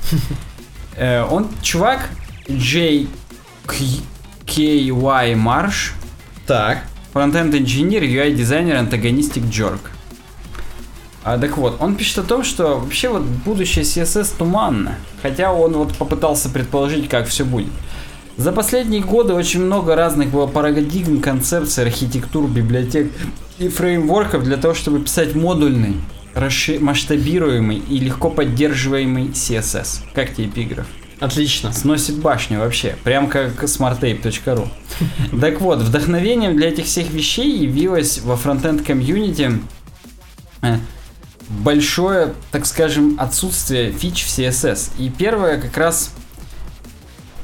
Э, 0.97 1.23
Он 1.29 1.49
чувак 1.61 2.09
J. 2.47 3.05
KY 3.67 5.35
Marsh, 5.35 5.91
Так. 6.47 6.83
фронтенд 7.11 7.53
инженер, 7.53 8.01
UI 8.01 8.33
дизайнер, 8.33 8.75
антагонистик 8.77 9.43
Джорк. 9.51 9.91
А, 11.24 11.38
так 11.38 11.57
вот, 11.57 11.78
он 11.80 11.95
пишет 11.95 12.19
о 12.19 12.24
том, 12.24 12.43
что 12.43 12.80
вообще 12.80 13.09
вот 13.09 13.21
будущее 13.21 13.86
CSS 13.86 14.36
туманно, 14.38 14.95
хотя 15.21 15.53
он 15.53 15.74
вот 15.74 15.95
попытался 15.95 16.49
предположить, 16.49 17.07
как 17.07 17.28
все 17.28 17.45
будет. 17.45 17.71
За 18.36 18.51
последние 18.51 19.01
годы 19.01 19.34
очень 19.34 19.61
много 19.61 19.95
разных 19.95 20.30
было 20.30 20.47
парадигм, 20.47 21.21
концепций, 21.21 21.84
архитектур, 21.84 22.49
библиотек 22.49 23.11
и 23.59 23.67
фреймворков 23.69 24.43
для 24.43 24.57
того, 24.57 24.74
чтобы 24.74 24.99
писать 25.01 25.36
модульный, 25.36 25.95
расши- 26.34 26.80
масштабируемый 26.80 27.78
и 27.78 27.99
легко 27.99 28.30
поддерживаемый 28.30 29.28
CSS. 29.28 29.99
Как 30.15 30.34
тебе 30.34 30.47
эпиграф? 30.47 30.88
Отлично. 31.19 31.71
Сносит 31.71 32.17
башню 32.17 32.59
вообще, 32.59 32.97
прям 33.03 33.30
как 33.30 33.63
smarttape.ru. 33.63 34.67
Так 35.39 35.61
вот, 35.61 35.80
вдохновением 35.80 36.57
для 36.57 36.69
этих 36.69 36.86
всех 36.86 37.11
вещей 37.11 37.59
явилось 37.59 38.19
во 38.19 38.36
фронтенд 38.36 38.82
комьюнити 38.82 39.51
э, 40.63 40.78
большое, 41.49 42.33
так 42.51 42.65
скажем, 42.65 43.17
отсутствие 43.19 43.91
фич 43.91 44.23
в 44.23 44.27
CSS. 44.27 44.91
И 44.97 45.09
первая 45.09 45.59
как 45.59 45.77
раз 45.77 46.11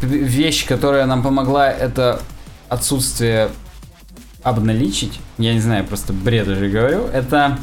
вещь, 0.01 0.65
которая 0.65 1.05
нам 1.05 1.23
помогла, 1.23 1.71
это 1.71 2.21
отсутствие 2.69 3.49
обналичить. 4.43 5.19
Я 5.37 5.53
не 5.53 5.59
знаю, 5.59 5.85
просто 5.85 6.13
бред 6.13 6.47
уже 6.47 6.69
говорю. 6.69 7.05
Это 7.07 7.59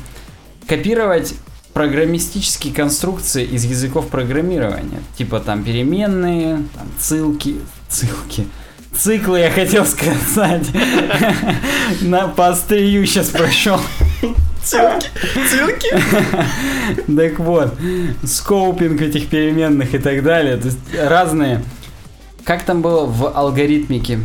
копировать 0.66 1.34
программистические 1.72 2.72
конструкции 2.72 3.44
из 3.44 3.64
языков 3.64 4.08
программирования. 4.08 5.02
Типа 5.16 5.40
там 5.40 5.62
переменные, 5.62 6.64
там 6.74 6.88
ссылки, 6.98 7.56
ссылки. 7.88 8.46
Циклы, 8.96 9.40
я 9.40 9.50
хотел 9.50 9.84
сказать. 9.84 10.66
На 12.00 12.28
по 12.28 12.48
острию 12.48 13.04
сейчас 13.06 13.28
прошел. 13.28 13.78
Ссылки. 14.66 15.08
Ссылки. 15.48 15.88
Так 17.16 17.38
вот, 17.38 17.74
скоупинг 18.24 19.00
этих 19.00 19.28
переменных 19.28 19.94
и 19.94 19.98
так 19.98 20.24
далее. 20.24 20.56
То 20.56 20.66
есть 20.66 20.78
разные. 20.98 21.62
Как 22.44 22.64
там 22.64 22.82
было 22.82 23.06
в 23.06 23.28
алгоритмике? 23.28 24.20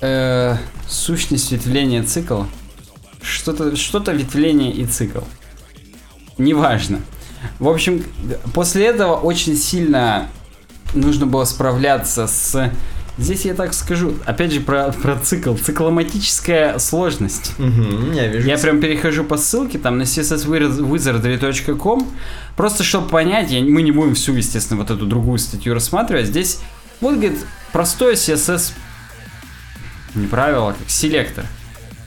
Э, 0.00 0.56
сущность 0.88 1.52
ветвления 1.52 2.02
цикла. 2.02 2.46
Что-то 3.20 3.76
что 3.76 3.98
ветвление 4.10 4.72
и 4.72 4.86
цикл. 4.86 5.20
Неважно. 6.38 7.00
В 7.58 7.68
общем, 7.68 8.04
после 8.54 8.86
этого 8.86 9.16
очень 9.16 9.56
сильно 9.56 10.28
нужно 10.94 11.26
было 11.26 11.44
справляться 11.44 12.26
с... 12.26 12.70
Здесь 13.18 13.46
я 13.46 13.54
так 13.54 13.72
скажу, 13.72 14.12
опять 14.26 14.52
же 14.52 14.60
про, 14.60 14.92
про 14.92 15.16
цикл. 15.16 15.54
Цикломатическая 15.54 16.78
сложность. 16.78 17.54
Мгм, 17.58 18.12
Я 18.12 18.26
вижу. 18.26 18.46
Я 18.46 18.58
прям 18.58 18.78
перехожу 18.80 19.24
по 19.24 19.38
ссылке 19.38 19.78
там 19.78 19.96
на 19.96 20.02
csswizardry.com 20.02 22.10
просто 22.56 22.84
чтобы 22.84 23.08
понять, 23.08 23.50
я, 23.50 23.62
мы 23.62 23.80
не 23.80 23.92
будем 23.92 24.14
всю, 24.14 24.34
естественно, 24.34 24.78
вот 24.80 24.90
эту 24.90 25.06
другую 25.06 25.38
статью 25.38 25.72
рассматривать. 25.72 26.26
Здесь 26.26 26.60
вот, 27.00 27.14
говорит, 27.14 27.38
простое 27.72 28.14
CSS 28.14 28.72
не 30.14 30.26
правило, 30.26 30.74
как 30.78 30.90
селектор. 30.90 31.46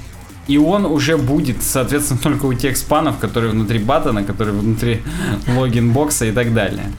и 0.48 0.58
он 0.58 0.86
уже 0.86 1.18
будет, 1.18 1.64
соответственно, 1.64 2.20
только 2.24 2.46
у 2.46 2.54
тех 2.54 2.78
span 2.78 3.01
ов, 3.01 3.18
которые 3.18 3.52
внутри 3.52 3.80
button 3.80 4.13
а, 4.13 4.24
которые 4.24 4.58
внутри 4.58 5.02
login 5.56 5.92
box 5.92 6.17
а 6.17 6.26
и 6.26 6.32
так 6.32 6.54
далее. 6.54 6.92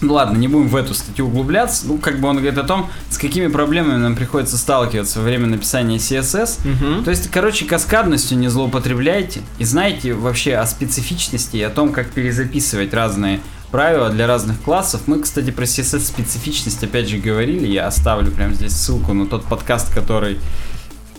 Ну 0.00 0.14
ладно, 0.14 0.36
не 0.36 0.48
будем 0.48 0.68
в 0.68 0.76
эту 0.76 0.92
статью 0.92 1.26
углубляться. 1.26 1.86
Ну, 1.86 1.98
как 1.98 2.20
бы 2.20 2.28
он 2.28 2.36
говорит 2.36 2.58
о 2.58 2.64
том, 2.64 2.90
с 3.08 3.16
какими 3.16 3.46
проблемами 3.46 3.96
нам 3.96 4.16
приходится 4.16 4.58
сталкиваться 4.58 5.20
во 5.20 5.24
время 5.24 5.46
написания 5.46 5.96
CSS. 5.96 6.60
Мгм. 6.64 7.04
То 7.04 7.10
есть, 7.10 7.30
короче, 7.30 7.64
каскадностью 7.64 8.36
не 8.36 8.48
злоупотребляйте 8.48 9.40
и 9.58 9.64
знайте 9.64 10.12
вообще 10.12 10.56
о 10.56 10.66
специфичности 10.66 11.56
и 11.56 11.62
о 11.62 11.70
том, 11.70 11.92
как 11.92 12.10
перезаписывать 12.10 12.92
разные 12.92 13.40
правила 13.74 14.08
для 14.08 14.28
разных 14.28 14.62
классов. 14.62 15.00
Мы, 15.06 15.18
кстати, 15.18 15.50
про 15.50 15.64
CSS 15.64 15.98
специфичность 15.98 16.84
опять 16.84 17.08
же 17.08 17.18
говорили. 17.18 17.66
Я 17.66 17.88
оставлю 17.88 18.30
прямо 18.30 18.54
здесь 18.54 18.70
ссылку 18.70 19.14
на 19.14 19.26
тот 19.26 19.46
подкаст, 19.46 19.92
который, 19.92 20.38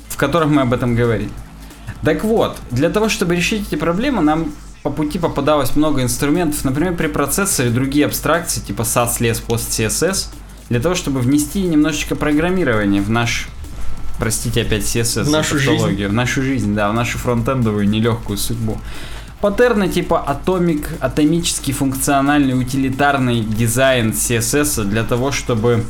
в 0.07 0.15
котором 0.15 0.55
мы 0.55 0.61
об 0.61 0.71
этом 0.71 0.95
говорили. 0.95 1.29
Так 2.01 2.23
вот, 2.23 2.55
для 2.71 2.89
того, 2.89 3.09
чтобы 3.09 3.35
решить 3.35 3.67
эти 3.67 3.75
проблемы, 3.75 4.21
нам 4.21 4.53
по 4.83 4.89
пути 4.89 5.19
попадалось 5.19 5.75
много 5.75 6.01
инструментов, 6.01 6.63
например, 6.63 6.95
при 6.95 7.07
процессоре 7.07 7.71
другие 7.71 8.05
абстракции, 8.05 8.61
типа 8.61 8.83
SAS, 8.83 9.19
LES, 9.19 9.45
POST, 9.45 9.89
CSS, 9.89 10.27
для 10.69 10.79
того, 10.79 10.95
чтобы 10.95 11.19
внести 11.19 11.61
немножечко 11.61 12.15
программирования 12.15 13.01
в 13.01 13.09
наш, 13.09 13.49
простите 14.17 14.61
опять 14.61 14.83
CSS, 14.83 15.23
В 15.25 15.29
нашу 15.29 15.59
жизнь. 15.59 16.05
в 16.05 16.13
нашу 16.13 16.41
жизнь, 16.41 16.73
да, 16.73 16.89
в 16.89 16.93
нашу 16.93 17.17
фронтендовую 17.17 17.89
нелегкую 17.89 18.37
судьбу. 18.37 18.77
Паттерны 19.45 19.89
типа 19.89 20.23
атомик, 20.25 20.89
атомический 21.01 21.71
функциональный 21.71 22.59
утилитарный 22.59 23.41
дизайн 23.41 24.09
CSS 24.09 24.85
для 24.85 25.03
того, 25.03 25.31
чтобы 25.31 25.85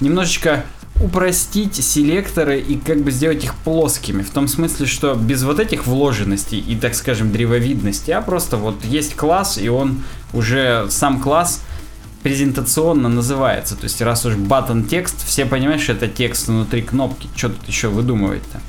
немножечко 0.00 0.64
упростить 1.02 1.74
селекторы 1.74 2.60
и 2.60 2.78
как 2.78 3.02
бы 3.02 3.10
сделать 3.10 3.44
их 3.44 3.56
плоскими. 3.56 4.22
В 4.22 4.30
том 4.30 4.48
смысле, 4.48 4.86
что 4.86 5.14
без 5.16 5.42
вот 5.42 5.60
этих 5.60 5.86
вложенностей 5.86 6.58
и, 6.58 6.76
так 6.76 6.94
скажем, 6.94 7.30
древовидности, 7.30 8.10
а 8.10 8.22
просто 8.22 8.56
вот 8.56 8.82
есть 8.86 9.16
класс, 9.16 9.58
и 9.58 9.68
он 9.68 10.02
уже 10.32 10.86
сам 10.88 11.20
класс 11.20 11.60
презентационно 12.22 13.10
называется. 13.10 13.76
То 13.76 13.84
есть 13.84 14.00
раз 14.00 14.24
уж 14.24 14.36
button 14.36 14.82
текст, 14.82 15.26
все 15.26 15.44
понимают, 15.44 15.82
что 15.82 15.92
это 15.92 16.08
текст 16.08 16.48
внутри 16.48 16.80
кнопки. 16.80 17.28
Что 17.36 17.50
тут 17.50 17.68
еще 17.68 17.88
выдумывать-то? 17.88 18.62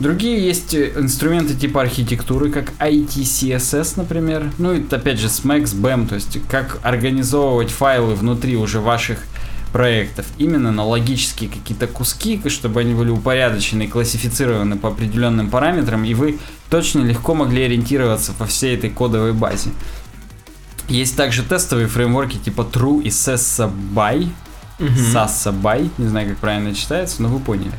Другие 0.00 0.42
есть 0.42 0.72
э, 0.72 0.92
инструменты 0.96 1.54
типа 1.54 1.82
архитектуры, 1.82 2.50
как 2.50 2.72
ITCSS, 2.78 3.92
например. 3.96 4.50
Ну 4.56 4.72
и 4.72 4.82
опять 4.90 5.18
же 5.18 5.26
SMAX, 5.26 5.74
BEM, 5.74 6.08
то 6.08 6.14
есть 6.14 6.38
как 6.48 6.80
организовывать 6.82 7.70
файлы 7.70 8.14
внутри 8.14 8.56
уже 8.56 8.80
ваших 8.80 9.18
проектов 9.72 10.26
именно 10.38 10.72
на 10.72 10.84
логические 10.84 11.50
какие-то 11.50 11.86
куски, 11.86 12.40
чтобы 12.48 12.80
они 12.80 12.94
были 12.94 13.10
упорядочены 13.10 13.84
и 13.84 13.88
классифицированы 13.88 14.76
по 14.76 14.88
определенным 14.88 15.50
параметрам, 15.50 16.02
и 16.04 16.14
вы 16.14 16.38
точно 16.70 17.02
легко 17.02 17.34
могли 17.34 17.64
ориентироваться 17.64 18.32
по 18.32 18.46
всей 18.46 18.76
этой 18.76 18.88
кодовой 18.88 19.34
базе. 19.34 19.70
Есть 20.88 21.14
также 21.14 21.42
тестовые 21.42 21.88
фреймворки 21.88 22.36
типа 22.38 22.62
True 22.62 23.02
и 23.02 23.08
Sessaby. 23.08 24.30
Sessaby, 24.78 25.90
не 25.98 26.08
знаю, 26.08 26.30
как 26.30 26.38
правильно 26.38 26.74
читается, 26.74 27.22
но 27.22 27.28
вы 27.28 27.38
поняли. 27.38 27.74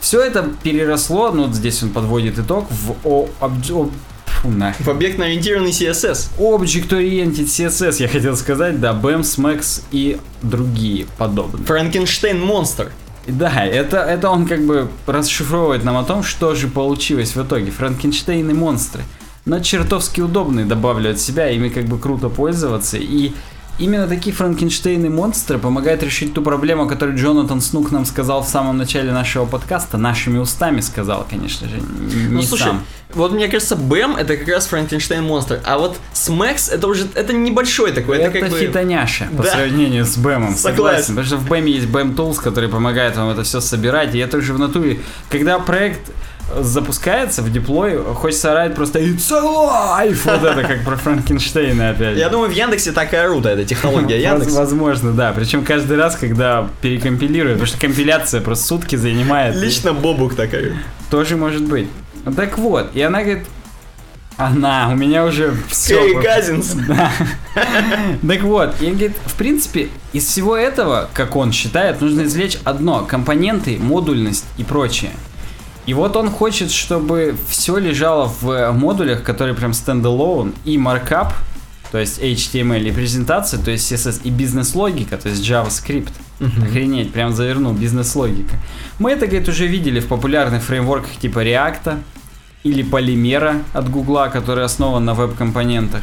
Все 0.00 0.22
это 0.22 0.48
переросло, 0.62 1.30
ну 1.30 1.46
вот 1.46 1.54
здесь 1.54 1.82
он 1.82 1.90
подводит 1.90 2.38
итог, 2.38 2.66
в 2.70 2.96
о, 3.04 3.28
обж- 3.40 3.92
Фу, 4.26 4.48
нахер. 4.48 4.84
В 4.86 4.88
объектно-ориентированный 4.88 5.70
CSS. 5.70 6.30
Object-Oriented 6.38 7.44
CSS, 7.44 7.96
я 8.00 8.08
хотел 8.08 8.36
сказать, 8.36 8.80
да, 8.80 8.92
BAM, 8.92 9.20
SMAX 9.20 9.82
и 9.92 10.18
другие 10.42 11.06
подобные. 11.18 11.66
Франкенштейн 11.66 12.40
монстр. 12.40 12.90
Да, 13.26 13.64
это, 13.66 13.98
это 13.98 14.30
он 14.30 14.46
как 14.46 14.64
бы 14.64 14.88
расшифровывает 15.06 15.84
нам 15.84 15.96
о 15.98 16.04
том, 16.04 16.22
что 16.22 16.54
же 16.54 16.68
получилось 16.68 17.36
в 17.36 17.42
итоге. 17.42 17.70
Франкенштейн 17.70 18.48
и 18.48 18.54
монстры. 18.54 19.02
Но 19.44 19.60
чертовски 19.60 20.22
удобные, 20.22 20.64
добавлю 20.64 21.10
от 21.10 21.18
себя, 21.20 21.50
ими 21.50 21.68
как 21.68 21.84
бы 21.84 21.98
круто 21.98 22.28
пользоваться. 22.30 22.96
И 22.96 23.32
именно 23.80 24.06
такие 24.06 24.34
Франкенштейны 24.34 25.10
монстры 25.10 25.58
помогают 25.58 26.02
решить 26.02 26.34
ту 26.34 26.42
проблему, 26.42 26.86
которую 26.86 27.18
Джонатан 27.18 27.60
Снук 27.60 27.90
нам 27.90 28.04
сказал 28.04 28.42
в 28.42 28.48
самом 28.48 28.76
начале 28.78 29.12
нашего 29.12 29.46
подкаста. 29.46 29.96
Нашими 29.98 30.38
устами 30.38 30.80
сказал, 30.80 31.26
конечно 31.28 31.68
же. 31.68 31.76
Не 31.76 32.28
ну 32.36 32.42
слушай, 32.42 32.64
сам. 32.64 32.84
вот 33.14 33.32
мне 33.32 33.48
кажется, 33.48 33.76
Бэм 33.76 34.16
это 34.16 34.36
как 34.36 34.48
раз 34.48 34.66
Франкенштейн 34.66 35.24
монстр, 35.24 35.60
а 35.64 35.78
вот 35.78 35.98
Смэкс 36.12 36.68
это 36.68 36.86
уже 36.86 37.08
это 37.14 37.32
небольшой 37.32 37.92
такой, 37.92 38.18
это, 38.18 38.28
Это, 38.28 38.40
как 38.40 38.50
бы... 38.50 38.58
фитоняша 38.58 39.28
по 39.36 39.42
Да. 39.42 39.50
сравнению 39.50 40.04
с 40.04 40.16
Бэмом. 40.16 40.54
Согласен. 40.54 40.60
Согласен. 40.76 41.06
Потому 41.08 41.26
что 41.26 41.36
в 41.38 41.48
Бэме 41.48 41.72
есть 41.72 41.86
Бэм 41.88 42.12
Tools, 42.12 42.36
который 42.40 42.68
помогает 42.68 43.16
вам 43.16 43.30
это 43.30 43.42
все 43.42 43.60
собирать. 43.60 44.14
И 44.14 44.18
это 44.18 44.36
уже 44.38 44.52
в 44.52 44.58
натуре. 44.58 45.00
Когда 45.30 45.58
проект 45.58 46.10
запускается 46.58 47.42
в 47.42 47.52
деплой, 47.52 47.96
хочется 48.14 48.52
орать 48.52 48.74
просто 48.74 48.98
It's 49.00 49.30
alive! 49.30 50.18
Вот 50.24 50.44
это 50.44 50.62
как 50.62 50.84
про 50.84 50.96
Франкенштейна 50.96 51.90
опять. 51.90 52.16
Я 52.16 52.28
думаю, 52.28 52.50
в 52.50 52.54
Яндексе 52.54 52.92
так 52.92 53.12
и 53.12 53.16
орут, 53.16 53.46
а 53.46 53.50
эта 53.50 53.64
технология 53.64 54.20
Яндекс. 54.20 54.52
Возможно, 54.54 55.12
да. 55.12 55.32
Причем 55.32 55.64
каждый 55.64 55.96
раз, 55.96 56.16
когда 56.16 56.68
перекомпилируют, 56.80 57.58
потому 57.58 57.66
что 57.66 57.80
компиляция 57.80 58.40
просто 58.40 58.66
сутки 58.66 58.96
занимает. 58.96 59.54
Лично 59.56 59.92
Бобук 59.92 60.34
так 60.34 60.52
орет. 60.52 60.74
Тоже 61.10 61.36
может 61.36 61.62
быть. 61.62 61.88
Так 62.36 62.58
вот, 62.58 62.90
и 62.94 63.00
она 63.00 63.22
говорит, 63.22 63.44
она, 64.36 64.88
у 64.90 64.96
меня 64.96 65.26
уже 65.26 65.54
все. 65.68 65.96
Кэрри 65.96 66.22
Казинс. 66.22 66.74
Да. 66.88 67.12
Так 68.26 68.42
вот, 68.42 68.80
и 68.80 68.86
говорит, 68.86 69.12
в 69.26 69.34
принципе, 69.34 69.88
из 70.12 70.26
всего 70.26 70.56
этого, 70.56 71.10
как 71.12 71.36
он 71.36 71.52
считает, 71.52 72.00
нужно 72.00 72.22
извлечь 72.22 72.58
одно. 72.64 73.04
Компоненты, 73.04 73.78
модульность 73.78 74.46
и 74.56 74.64
прочее. 74.64 75.10
И 75.86 75.94
вот 75.94 76.16
он 76.16 76.30
хочет, 76.30 76.70
чтобы 76.70 77.34
все 77.48 77.78
лежало 77.78 78.32
в 78.40 78.72
модулях, 78.72 79.22
которые 79.22 79.54
прям 79.54 79.72
стендалone, 79.72 80.54
и 80.64 80.78
маркап, 80.78 81.32
то 81.90 81.98
есть 81.98 82.20
HTML, 82.20 82.88
и 82.88 82.92
презентация, 82.92 83.60
то 83.60 83.70
есть 83.70 83.90
CSS, 83.90 84.20
и 84.22 84.30
бизнес-логика, 84.30 85.16
то 85.16 85.28
есть 85.28 85.42
JavaScript. 85.42 86.12
Охренеть, 86.40 87.12
прям 87.12 87.34
завернул, 87.34 87.72
бизнес-логика. 87.74 88.56
Мы 88.98 89.10
это, 89.10 89.26
говорит, 89.26 89.48
уже 89.48 89.66
видели 89.66 90.00
в 90.00 90.06
популярных 90.06 90.62
фреймворках 90.62 91.16
типа 91.16 91.44
React 91.44 91.98
или 92.62 92.82
Полимера 92.82 93.56
от 93.74 93.90
Гугла, 93.90 94.28
который 94.28 94.64
основан 94.64 95.04
на 95.04 95.14
веб-компонентах. 95.14 96.02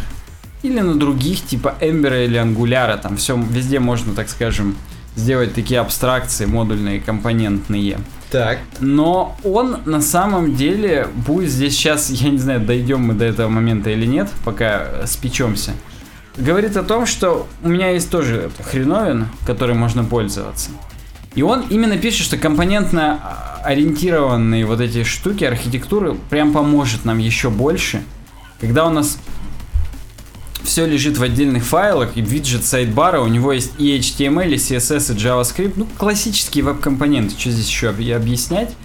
Или 0.63 0.79
на 0.79 0.95
других, 0.95 1.43
типа 1.43 1.75
Ember 1.79 2.25
или 2.25 2.39
Angular, 2.39 2.99
там 3.01 3.17
все, 3.17 3.37
везде 3.37 3.79
можно, 3.79 4.13
так 4.13 4.29
скажем, 4.29 4.75
сделать 5.15 5.53
такие 5.53 5.79
абстракции 5.79 6.45
модульные, 6.45 6.99
компонентные. 6.99 7.97
Так. 8.31 8.59
Но 8.79 9.37
он 9.43 9.77
на 9.85 10.01
самом 10.01 10.55
деле 10.55 11.07
будет 11.25 11.49
здесь 11.49 11.73
сейчас, 11.73 12.09
я 12.09 12.29
не 12.29 12.37
знаю, 12.37 12.59
дойдем 12.59 13.01
мы 13.01 13.13
до 13.13 13.25
этого 13.25 13.47
момента 13.47 13.89
или 13.89 14.05
нет, 14.05 14.29
пока 14.43 14.83
э, 14.83 15.03
спечемся. 15.07 15.71
Говорит 16.35 16.77
о 16.77 16.83
том, 16.83 17.05
что 17.05 17.47
у 17.63 17.69
меня 17.69 17.91
есть 17.91 18.11
тоже 18.11 18.51
хреновин, 18.69 19.27
которой 19.45 19.75
можно 19.75 20.03
пользоваться. 20.03 20.71
И 21.35 21.41
он 21.41 21.65
именно 21.69 21.97
пишет, 21.97 22.25
что 22.25 22.37
компонентно 22.37 23.19
а, 23.23 23.61
ориентированные 23.63 24.65
вот 24.65 24.81
эти 24.81 25.03
штуки, 25.03 25.43
архитектуры, 25.43 26.15
прям 26.29 26.51
поможет 26.51 27.05
нам 27.05 27.17
еще 27.17 27.49
больше, 27.49 28.01
когда 28.59 28.85
у 28.85 28.89
нас 28.89 29.19
все 30.67 30.85
лежит 30.85 31.17
в 31.17 31.23
отдельных 31.23 31.63
файлах, 31.65 32.15
и 32.15 32.21
виджет 32.21 32.63
сайдбара, 32.65 33.21
у 33.21 33.27
него 33.27 33.51
есть 33.53 33.71
и 33.79 33.97
HTML, 33.97 34.49
и 34.51 34.55
CSS, 34.55 35.13
и 35.13 35.17
JavaScript, 35.17 35.73
ну, 35.75 35.87
классические 35.97 36.63
веб-компоненты, 36.63 37.35
что 37.39 37.49
здесь 37.51 37.67
еще 37.67 37.89
об- 37.89 37.99
объяснять. 37.99 38.75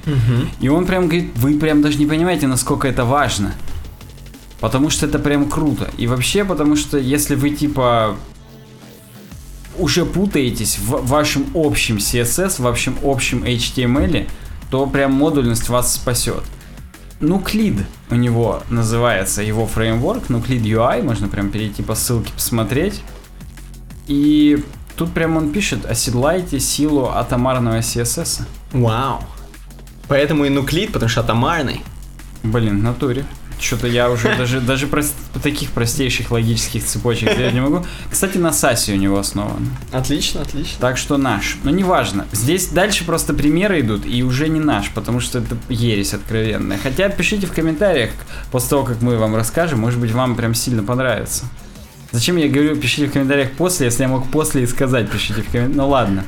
И 0.60 0.68
он 0.68 0.86
прям 0.86 1.04
говорит, 1.08 1.32
вы 1.36 1.58
прям 1.58 1.82
даже 1.82 1.98
не 1.98 2.06
понимаете, 2.06 2.46
насколько 2.46 2.88
это 2.88 3.04
важно. 3.04 3.52
Потому 4.60 4.90
что 4.90 5.06
это 5.06 5.18
прям 5.18 5.50
круто. 5.50 5.90
И 5.98 6.06
вообще, 6.06 6.44
потому 6.44 6.76
что 6.76 6.96
если 6.96 7.34
вы 7.34 7.50
типа 7.50 8.16
уже 9.78 10.04
путаетесь 10.04 10.78
в 10.78 11.06
вашем 11.06 11.46
общем 11.54 11.96
CSS, 11.96 12.56
в 12.56 12.60
вашем 12.60 12.96
общем 13.02 13.42
HTML, 13.44 14.28
то 14.70 14.86
прям 14.86 15.12
модульность 15.12 15.68
вас 15.68 15.94
спасет. 15.94 16.42
Nuclid 17.22 17.84
у 18.10 18.16
него 18.16 18.62
называется 18.68 19.42
его 19.42 19.66
фреймворк, 19.66 20.28
Nuclid 20.28 20.62
UI, 20.62 21.02
можно 21.02 21.28
прям 21.28 21.50
перейти 21.50 21.82
по 21.82 21.94
ссылке 21.94 22.32
посмотреть. 22.32 23.00
И 24.08 24.62
тут 24.96 25.12
прям 25.12 25.36
он 25.36 25.52
пишет, 25.52 25.86
оседлайте 25.86 26.58
силу 26.58 27.06
атомарного 27.06 27.78
CSS. 27.78 28.42
Вау. 28.72 29.22
Поэтому 30.08 30.44
и 30.44 30.50
нуклид, 30.50 30.92
потому 30.92 31.08
что 31.08 31.20
атомарный. 31.20 31.82
Блин, 32.42 32.80
в 32.80 32.82
натуре. 32.82 33.24
Что-то 33.62 33.86
я 33.86 34.10
уже 34.10 34.34
даже, 34.38 34.60
даже 34.60 34.86
прос- 34.86 35.12
таких 35.42 35.70
простейших 35.70 36.30
логических 36.30 36.84
цепочек 36.84 37.32
сделать 37.32 37.54
не 37.54 37.60
могу. 37.60 37.86
Кстати, 38.10 38.38
на 38.38 38.52
САСе 38.52 38.92
у 38.94 38.96
него 38.96 39.18
основан. 39.18 39.68
Отлично, 39.92 40.42
отлично. 40.42 40.76
Так 40.80 40.98
что 40.98 41.16
наш. 41.16 41.56
Но 41.62 41.70
неважно. 41.70 42.26
Здесь 42.32 42.66
дальше 42.68 43.04
просто 43.04 43.34
примеры 43.34 43.80
идут, 43.80 44.04
и 44.04 44.22
уже 44.24 44.48
не 44.48 44.60
наш, 44.60 44.90
потому 44.90 45.20
что 45.20 45.38
это 45.38 45.56
ересь 45.68 46.12
откровенная. 46.12 46.78
Хотя 46.82 47.08
пишите 47.08 47.46
в 47.46 47.52
комментариях, 47.52 48.10
после 48.50 48.70
того, 48.70 48.82
как 48.84 49.00
мы 49.00 49.16
вам 49.16 49.36
расскажем, 49.36 49.78
может 49.80 50.00
быть, 50.00 50.10
вам 50.10 50.34
прям 50.34 50.54
сильно 50.54 50.82
понравится. 50.82 51.44
Зачем 52.10 52.36
я 52.36 52.48
говорю, 52.48 52.76
пишите 52.76 53.06
в 53.06 53.12
комментариях 53.12 53.52
после, 53.52 53.86
если 53.86 54.02
я 54.02 54.08
мог 54.08 54.30
после 54.30 54.64
и 54.64 54.66
сказать, 54.66 55.10
пишите 55.10 55.42
в 55.42 55.46
комментариях. 55.50 55.76
Ну 55.76 55.88
ладно. 55.88 56.24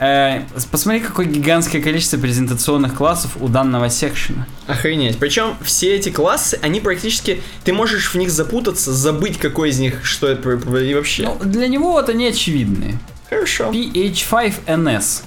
Э, 0.00 0.42
посмотри, 0.70 1.00
какое 1.00 1.26
гигантское 1.26 1.82
количество 1.82 2.18
презентационных 2.18 2.94
классов 2.94 3.32
у 3.40 3.48
данного 3.48 3.90
секшена. 3.90 4.46
Охренеть. 4.66 5.18
Причем 5.18 5.56
все 5.62 5.96
эти 5.96 6.10
классы, 6.10 6.58
они 6.62 6.80
практически... 6.80 7.42
Ты 7.64 7.72
можешь 7.72 8.14
в 8.14 8.14
них 8.16 8.30
запутаться, 8.30 8.92
забыть, 8.92 9.38
какой 9.38 9.70
из 9.70 9.78
них, 9.78 10.04
что 10.04 10.28
это 10.28 10.50
и 10.50 10.94
вообще. 10.94 11.24
Ну, 11.24 11.38
для 11.44 11.66
него 11.68 11.92
вот 11.92 12.08
они 12.08 12.26
очевидные. 12.26 12.98
Хорошо. 13.28 13.70
PH5NS. 13.70 15.22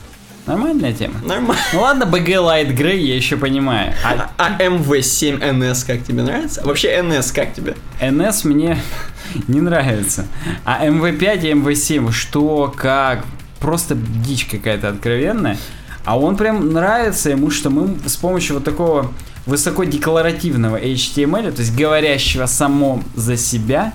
Нормальная 0.47 0.91
тема. 0.91 1.15
Нормально. 1.23 1.61
Ну 1.71 1.81
ладно, 1.81 2.03
BG 2.03 2.25
Light 2.25 2.75
Grey 2.75 2.97
я 2.97 3.15
еще 3.15 3.37
понимаю. 3.37 3.93
А 4.03 4.31
А, 4.37 4.55
а 4.57 4.63
MV7NS 4.63 5.85
как 5.85 6.03
тебе 6.03 6.23
нравится? 6.23 6.61
А 6.63 6.65
вообще 6.65 6.97
NS 6.97 7.33
как 7.33 7.53
тебе? 7.53 7.75
NS 7.99 8.47
мне 8.47 8.77
не 9.47 9.61
нравится. 9.61 10.25
А 10.65 10.85
MV5 10.87 11.43
и 11.43 11.51
MV7, 11.53 12.11
что, 12.11 12.73
как, 12.75 13.23
просто 13.61 13.95
дичь 13.95 14.45
какая-то 14.45 14.89
откровенная. 14.89 15.57
А 16.03 16.19
он 16.19 16.35
прям 16.35 16.73
нравится 16.73 17.29
ему, 17.29 17.51
что 17.51 17.69
мы 17.69 17.95
с 18.05 18.17
помощью 18.17 18.55
вот 18.55 18.63
такого 18.63 19.13
высокодекларативного 19.45 20.77
HTML, 20.77 21.51
то 21.51 21.61
есть 21.61 21.75
говорящего 21.75 22.47
само 22.47 23.03
за 23.15 23.37
себя, 23.37 23.93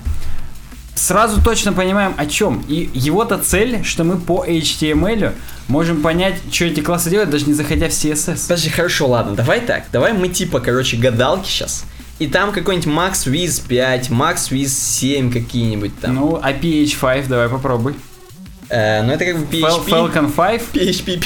сразу 0.94 1.42
точно 1.42 1.72
понимаем 1.72 2.14
о 2.16 2.26
чем. 2.26 2.64
И 2.68 2.90
его-то 2.94 3.38
цель, 3.38 3.84
что 3.84 4.04
мы 4.04 4.16
по 4.16 4.44
HTML 4.46 5.32
можем 5.68 6.00
понять, 6.00 6.36
что 6.50 6.66
эти 6.66 6.80
классы 6.80 7.10
делают, 7.10 7.30
даже 7.30 7.46
не 7.46 7.54
заходя 7.54 7.88
в 7.88 7.92
CSS. 7.92 8.42
Подожди, 8.42 8.70
хорошо, 8.70 9.08
ладно, 9.08 9.34
давай 9.34 9.60
так. 9.60 9.84
Давай 9.92 10.12
мы 10.12 10.28
типа, 10.28 10.60
короче, 10.60 10.96
гадалки 10.96 11.48
сейчас. 11.48 11.84
И 12.18 12.28
там 12.28 12.52
какой-нибудь 12.52 12.88
Max 12.88 13.26
Wiz 13.26 13.62
5, 13.66 14.10
Max 14.10 14.50
Wiz 14.50 14.68
7 14.68 15.30
какие-нибудь 15.30 16.00
там. 16.00 16.14
Ну, 16.14 16.40
а 16.42 16.52
PH5 16.52 17.28
давай 17.28 17.48
попробуй. 17.48 17.94
Э, 18.68 19.02
ну 19.02 19.12
это 19.12 19.24
как 19.24 19.38
бы 19.38 19.44
PHP. 19.44 19.88
Falcon 19.88 20.30
5. 20.30 20.62
PHP. 20.72 21.24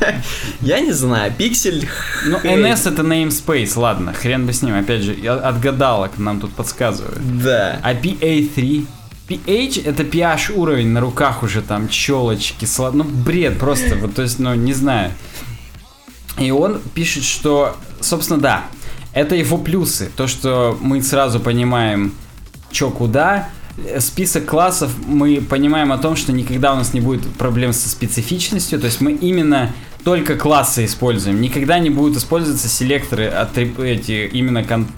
Я 0.60 0.80
не 0.80 0.92
знаю, 0.92 1.32
пиксель. 1.36 1.88
Ну. 2.24 2.38
NS 2.38 2.92
это 2.92 3.02
namespace, 3.02 3.78
ладно, 3.78 4.12
хрен 4.12 4.46
бы 4.46 4.52
с 4.52 4.62
ним, 4.62 4.74
опять 4.78 5.02
же, 5.02 5.14
я- 5.14 5.34
от 5.34 5.60
гадалок 5.60 6.18
нам 6.18 6.40
тут 6.40 6.52
подсказывают. 6.54 7.42
Да. 7.42 7.78
А 7.82 7.94
PA3? 7.94 8.86
PH 9.28 9.84
это 9.84 10.04
PH 10.04 10.52
уровень 10.54 10.88
на 10.88 11.00
руках 11.00 11.42
уже 11.42 11.60
там, 11.60 11.88
челочки, 11.88 12.64
слад... 12.64 12.94
ну 12.94 13.04
бред 13.04 13.58
просто, 13.58 13.96
вот 13.96 14.14
то 14.14 14.22
есть, 14.22 14.38
ну 14.38 14.54
не 14.54 14.72
знаю. 14.72 15.12
И 16.38 16.50
он 16.50 16.80
пишет, 16.94 17.24
что, 17.24 17.76
собственно, 18.00 18.40
да, 18.40 18.64
это 19.12 19.34
его 19.34 19.58
плюсы, 19.58 20.10
то, 20.16 20.26
что 20.26 20.78
мы 20.80 21.02
сразу 21.02 21.40
понимаем, 21.40 22.14
что 22.70 22.90
куда, 22.90 23.48
список 24.00 24.46
классов 24.46 24.90
мы 25.06 25.40
понимаем 25.40 25.92
о 25.92 25.98
том, 25.98 26.16
что 26.16 26.32
никогда 26.32 26.72
у 26.72 26.76
нас 26.76 26.94
не 26.94 27.00
будет 27.00 27.26
проблем 27.34 27.72
со 27.72 27.88
специфичностью, 27.88 28.78
то 28.80 28.86
есть 28.86 29.00
мы 29.00 29.12
именно 29.12 29.72
только 30.04 30.36
классы 30.36 30.84
используем, 30.84 31.40
никогда 31.40 31.78
не 31.78 31.90
будут 31.90 32.16
использоваться 32.16 32.68
селекторы, 32.68 33.24
атриб- 33.26 33.82
эти 33.82 34.28
именно 34.32 34.64
кон- 34.64 34.88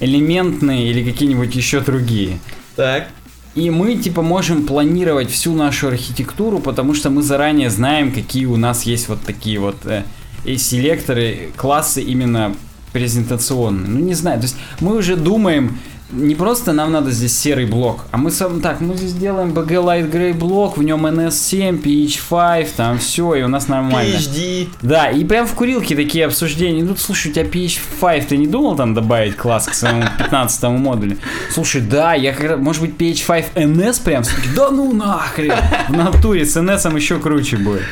элементные 0.00 0.90
или 0.90 1.08
какие-нибудь 1.10 1.54
еще 1.54 1.80
другие. 1.80 2.38
Так. 2.76 3.08
И 3.54 3.70
мы 3.70 3.96
типа 3.96 4.20
можем 4.20 4.66
планировать 4.66 5.30
всю 5.30 5.54
нашу 5.54 5.88
архитектуру, 5.88 6.58
потому 6.58 6.92
что 6.92 7.08
мы 7.08 7.22
заранее 7.22 7.70
знаем, 7.70 8.12
какие 8.12 8.44
у 8.44 8.56
нас 8.56 8.82
есть 8.82 9.08
вот 9.08 9.22
такие 9.22 9.58
вот 9.58 9.76
э, 9.86 10.04
и 10.44 10.58
селекторы, 10.58 11.50
классы 11.56 12.02
именно 12.02 12.54
презентационные. 12.92 13.88
Ну 13.88 14.00
не 14.00 14.14
знаю, 14.14 14.38
то 14.40 14.44
есть 14.44 14.56
мы 14.80 14.96
уже 14.96 15.16
думаем, 15.16 15.78
не 16.10 16.34
просто 16.34 16.72
нам 16.72 16.92
надо 16.92 17.10
здесь 17.10 17.36
серый 17.36 17.66
блок, 17.66 18.04
а 18.12 18.16
мы 18.16 18.30
сам 18.30 18.60
так, 18.60 18.80
мы 18.80 18.96
здесь 18.96 19.12
делаем 19.12 19.50
BG 19.50 19.84
Light 19.84 20.10
Gray 20.10 20.32
блок, 20.32 20.78
в 20.78 20.82
нем 20.82 21.06
NS7, 21.06 21.82
PH5, 21.82 22.68
там 22.76 22.98
все, 22.98 23.34
и 23.34 23.42
у 23.42 23.48
нас 23.48 23.68
нормально. 23.68 24.14
PhD. 24.14 24.68
Да, 24.82 25.10
и 25.10 25.24
прям 25.24 25.46
в 25.46 25.54
курилке 25.54 25.96
такие 25.96 26.26
обсуждения 26.26 26.80
идут. 26.80 27.00
Слушай, 27.00 27.30
у 27.30 27.34
тебя 27.34 27.44
PH5, 27.44 28.26
ты 28.28 28.36
не 28.36 28.46
думал 28.46 28.76
там 28.76 28.94
добавить 28.94 29.36
класс 29.36 29.66
к 29.66 29.74
своему 29.74 30.04
15 30.18 30.62
модулю? 30.64 31.18
Слушай, 31.50 31.80
да, 31.80 32.14
я 32.14 32.34
раз, 32.36 32.58
может 32.58 32.82
быть, 32.82 32.96
PH5 32.96 33.54
NS 33.54 34.02
прям? 34.04 34.22
Да 34.54 34.70
ну 34.70 34.92
нахрен! 34.92 35.54
В 35.88 35.92
натуре 35.92 36.44
с 36.44 36.56
NS 36.56 36.94
еще 36.94 37.18
круче 37.18 37.56
будет. 37.56 37.82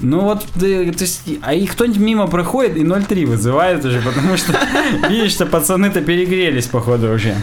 Ну 0.00 0.20
вот, 0.20 0.44
то 0.58 0.66
есть, 0.66 1.22
а 1.42 1.54
их 1.54 1.72
кто-нибудь 1.72 2.00
мимо 2.00 2.26
проходит 2.26 2.76
и 2.76 2.80
0.3 2.80 3.26
вызывает 3.26 3.84
уже, 3.84 4.00
потому 4.00 4.36
что 4.36 4.52
видишь, 5.08 5.32
что 5.32 5.46
пацаны-то 5.46 6.00
перегрелись, 6.00 6.66
походу, 6.66 7.12
уже. 7.12 7.36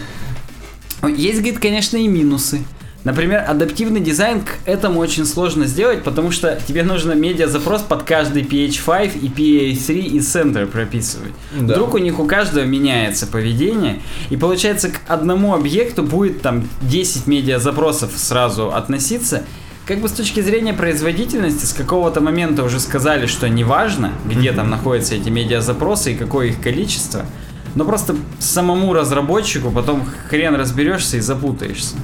Есть, 1.02 1.38
говорит, 1.38 1.58
конечно, 1.58 1.96
и 1.96 2.06
минусы. 2.06 2.60
Например, 3.02 3.42
адаптивный 3.48 4.00
дизайн 4.00 4.42
к 4.42 4.58
этому 4.66 5.00
очень 5.00 5.24
сложно 5.24 5.66
сделать, 5.66 6.02
потому 6.02 6.30
что 6.30 6.60
тебе 6.68 6.82
нужно 6.82 7.12
медиа-запрос 7.12 7.80
под 7.80 8.02
каждый 8.02 8.42
PH5 8.42 9.18
и 9.18 9.28
PA3 9.28 10.00
и 10.00 10.20
центр 10.20 10.66
прописывать. 10.66 11.32
Да. 11.58 11.74
Вдруг 11.74 11.94
у 11.94 11.98
них 11.98 12.20
у 12.20 12.26
каждого 12.26 12.64
меняется 12.64 13.26
поведение, 13.26 14.02
и 14.28 14.36
получается 14.36 14.90
к 14.90 15.00
одному 15.08 15.54
объекту 15.54 16.02
будет 16.02 16.42
там 16.42 16.68
10 16.82 17.26
медиа-запросов 17.26 18.12
сразу 18.16 18.70
относиться. 18.70 19.44
Как 19.90 19.98
бы 19.98 20.08
с 20.08 20.12
точки 20.12 20.38
зрения 20.38 20.72
производительности, 20.72 21.64
с 21.64 21.72
какого-то 21.72 22.20
момента 22.20 22.62
уже 22.62 22.78
сказали, 22.78 23.26
что 23.26 23.48
неважно, 23.48 24.12
где 24.24 24.52
там 24.52 24.70
находятся 24.70 25.16
эти 25.16 25.30
медиа-запросы 25.30 26.12
и 26.12 26.14
какое 26.14 26.50
их 26.50 26.60
количество, 26.60 27.26
но 27.74 27.84
просто 27.84 28.14
самому 28.38 28.92
разработчику 28.94 29.72
потом 29.72 30.06
хрен 30.28 30.54
разберешься 30.54 31.16
и 31.16 31.20
запутаешься. 31.20 31.96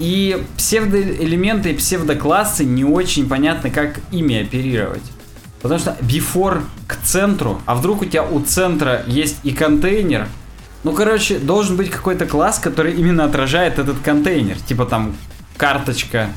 И 0.00 0.44
псевдоэлементы 0.56 1.70
и 1.70 1.74
псевдоклассы 1.74 2.64
не 2.64 2.84
очень 2.84 3.28
понятно, 3.28 3.70
как 3.70 4.00
ими 4.10 4.42
оперировать. 4.42 5.04
Потому 5.62 5.78
что 5.78 5.96
before 6.00 6.62
к 6.88 6.96
центру, 7.04 7.62
а 7.66 7.76
вдруг 7.76 8.02
у 8.02 8.04
тебя 8.04 8.24
у 8.24 8.40
центра 8.40 9.04
есть 9.06 9.36
и 9.44 9.52
контейнер, 9.52 10.26
ну, 10.82 10.90
короче, 10.90 11.38
должен 11.38 11.76
быть 11.76 11.88
какой-то 11.88 12.26
класс, 12.26 12.58
который 12.58 12.94
именно 12.94 13.22
отражает 13.22 13.78
этот 13.78 14.00
контейнер. 14.00 14.56
Типа 14.66 14.86
там 14.86 15.14
карточка, 15.56 16.30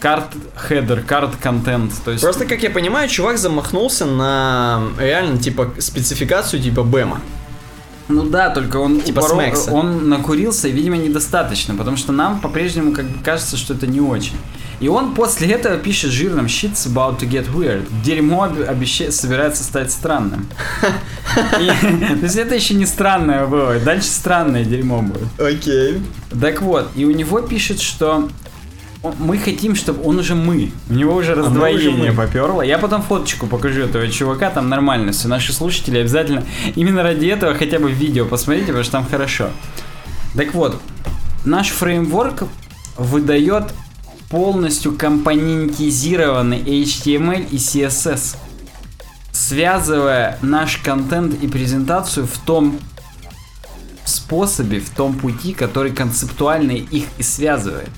карт 0.00 0.26
хедер, 0.56 1.02
карт 1.02 1.36
контент. 1.42 1.92
То 2.04 2.10
есть 2.12 2.22
Просто, 2.22 2.44
как 2.46 2.62
я 2.62 2.70
понимаю, 2.70 3.08
чувак 3.08 3.38
замахнулся 3.38 4.04
на 4.06 4.82
реально, 4.98 5.38
типа, 5.38 5.72
спецификацию 5.78 6.62
типа 6.62 6.82
бэма. 6.84 7.20
Ну 8.08 8.22
да, 8.24 8.48
только 8.48 8.76
он 8.78 9.02
Типа 9.02 9.18
упоро- 9.20 9.34
Смекса. 9.34 9.70
он 9.70 10.08
накурился, 10.08 10.68
и, 10.68 10.72
видимо, 10.72 10.96
недостаточно, 10.96 11.74
потому 11.74 11.98
что 11.98 12.10
нам 12.12 12.40
по-прежнему 12.40 12.92
как 12.92 13.04
бы 13.04 13.22
кажется, 13.22 13.58
что 13.58 13.74
это 13.74 13.86
не 13.86 14.00
очень. 14.00 14.36
И 14.80 14.88
он 14.88 15.14
после 15.14 15.48
этого 15.48 15.76
пишет 15.76 16.10
жирным 16.12 16.46
shit's 16.46 16.86
about 16.86 17.18
to 17.18 17.28
get 17.28 17.52
weird. 17.52 17.86
Дерьмо 18.02 18.44
об- 18.44 18.62
обещает, 18.66 19.12
собирается 19.12 19.62
стать 19.62 19.90
странным. 19.90 20.48
То 21.34 21.60
есть 22.22 22.36
это 22.36 22.54
еще 22.54 22.74
не 22.74 22.86
странное 22.86 23.46
было, 23.46 23.78
дальше 23.78 24.08
странное 24.08 24.64
дерьмо 24.64 25.02
будет. 25.02 25.28
Окей. 25.38 26.00
Так 26.40 26.62
вот, 26.62 26.88
и 26.94 27.04
у 27.04 27.10
него 27.10 27.40
пишет, 27.40 27.80
что 27.80 28.28
он- 29.02 29.14
мы 29.18 29.38
хотим, 29.38 29.74
чтобы 29.74 30.02
он 30.04 30.18
уже 30.18 30.34
мы. 30.34 30.70
У 30.90 30.94
него 30.94 31.14
уже 31.14 31.34
раздвоение 31.34 32.10
мы. 32.10 32.16
поперло. 32.16 32.62
Я 32.62 32.78
потом 32.78 33.02
фоточку 33.02 33.46
покажу 33.46 33.82
этого 33.82 34.08
чувака, 34.08 34.50
там 34.50 34.68
нормально 34.68 35.12
все. 35.12 35.28
Наши 35.28 35.52
слушатели 35.52 35.98
обязательно 35.98 36.44
именно 36.74 37.02
ради 37.02 37.26
этого 37.26 37.54
хотя 37.54 37.78
бы 37.78 37.90
видео 37.90 38.24
посмотрите, 38.26 38.66
потому 38.68 38.84
что 38.84 38.92
там 38.92 39.06
хорошо. 39.06 39.50
Так 40.36 40.54
вот, 40.54 40.80
наш 41.44 41.68
фреймворк 41.70 42.44
выдает 42.96 43.72
полностью 44.30 44.92
компонентизированный 44.92 46.58
HTML 46.60 47.48
и 47.50 47.56
CSS, 47.56 48.36
связывая 49.32 50.38
наш 50.42 50.76
контент 50.78 51.42
и 51.42 51.46
презентацию 51.48 52.26
в 52.26 52.36
том 52.38 52.78
способе, 54.04 54.80
в 54.80 54.90
том 54.90 55.14
пути, 55.14 55.52
который 55.54 55.92
концептуально 55.92 56.72
их 56.72 57.04
и 57.18 57.22
связывает. 57.22 57.88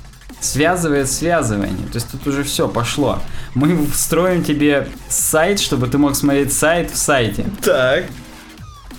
Связывает 0.40 1.10
связывание. 1.10 1.86
То 1.88 1.96
есть 1.96 2.10
тут 2.10 2.26
уже 2.26 2.42
все 2.44 2.66
пошло. 2.68 3.18
Мы 3.54 3.86
строим 3.94 4.42
тебе 4.42 4.88
сайт, 5.08 5.60
чтобы 5.60 5.86
ты 5.86 5.98
мог 5.98 6.16
смотреть 6.16 6.52
сайт 6.52 6.90
в 6.90 6.96
сайте. 6.96 7.44
Так. 7.62 8.06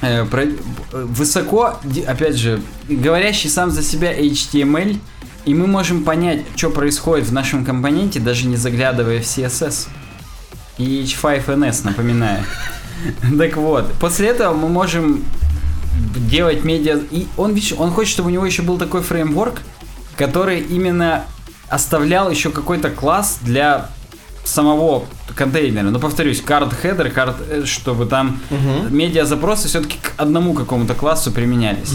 Э, 0.01 0.25
про- 0.25 0.47
высоко, 0.91 1.79
опять 2.07 2.35
же, 2.35 2.61
говорящий 2.87 3.49
сам 3.49 3.71
за 3.71 3.83
себя 3.83 4.13
HTML, 4.13 4.99
и 5.45 5.53
мы 5.53 5.67
можем 5.67 6.03
понять, 6.03 6.43
что 6.55 6.69
происходит 6.69 7.27
в 7.27 7.33
нашем 7.33 7.65
компоненте, 7.65 8.19
даже 8.19 8.47
не 8.47 8.55
заглядывая 8.55 9.21
в 9.21 9.25
CSS. 9.25 9.87
И 10.77 11.03
H5NS, 11.03 11.85
напоминаю. 11.85 12.43
Так 13.35 13.57
вот, 13.57 13.91
после 13.99 14.27
этого 14.27 14.53
мы 14.53 14.69
можем 14.69 15.23
делать 16.15 16.63
медиа... 16.63 16.99
И 17.09 17.27
он, 17.35 17.53
видишь, 17.53 17.73
он 17.75 17.89
хочет, 17.89 18.13
чтобы 18.13 18.29
у 18.29 18.31
него 18.31 18.45
еще 18.45 18.61
был 18.61 18.77
такой 18.77 19.01
фреймворк, 19.01 19.61
который 20.21 20.59
именно 20.59 21.23
оставлял 21.67 22.29
еще 22.29 22.51
какой-то 22.51 22.91
класс 22.91 23.39
для 23.41 23.89
самого 24.43 25.05
контейнера. 25.35 25.89
Но 25.89 25.97
повторюсь, 25.99 26.41
карт 26.41 26.73
хедер, 26.73 27.09
карт, 27.09 27.37
чтобы 27.65 28.05
там 28.05 28.39
Мгм. 28.51 28.95
медиа 28.95 29.25
запросы 29.25 29.67
все-таки 29.67 29.97
к 29.97 30.13
одному 30.17 30.53
какому-то 30.53 30.93
классу 30.93 31.31
применялись. 31.31 31.93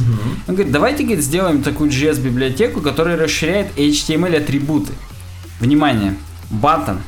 Он 0.48 0.54
говорит, 0.56 0.72
давайте 0.72 1.04
говорит, 1.04 1.24
сделаем 1.24 1.62
такую 1.62 1.90
JS 1.90 2.18
библиотеку, 2.20 2.80
которая 2.80 3.16
расширяет 3.16 3.68
HTML 3.78 4.36
атрибуты. 4.38 4.92
Внимание, 5.60 6.16
button, 6.50 6.98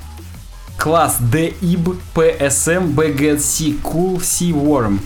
класс 0.76 1.16
dib, 1.20 1.96
psm, 2.14 2.94
bgetc, 2.94 3.80
cool, 3.82 4.18
cworm. 4.20 5.00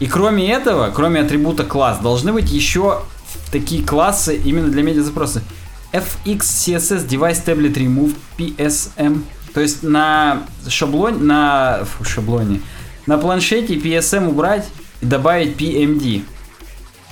И 0.00 0.06
кроме 0.06 0.50
этого, 0.50 0.90
кроме 0.90 1.20
атрибута 1.20 1.62
класс, 1.62 1.98
должны 2.00 2.32
быть 2.32 2.50
еще 2.50 3.02
такие 3.50 3.82
классы 3.82 4.36
именно 4.36 4.68
для 4.68 4.82
медиа 4.82 5.02
запроса. 5.02 5.42
FX, 5.92 6.40
CSS, 6.40 7.06
Device 7.06 7.44
Tablet 7.44 7.74
Remove, 7.74 8.14
PSM. 8.38 9.22
То 9.54 9.60
есть 9.60 9.82
на 9.82 10.42
шаблоне, 10.68 11.18
на 11.18 11.84
фу, 11.84 12.04
шаблоне, 12.04 12.60
на 13.06 13.16
планшете 13.16 13.76
PSM 13.76 14.28
убрать 14.28 14.66
и 15.00 15.06
добавить 15.06 15.56
PMD. 15.56 16.22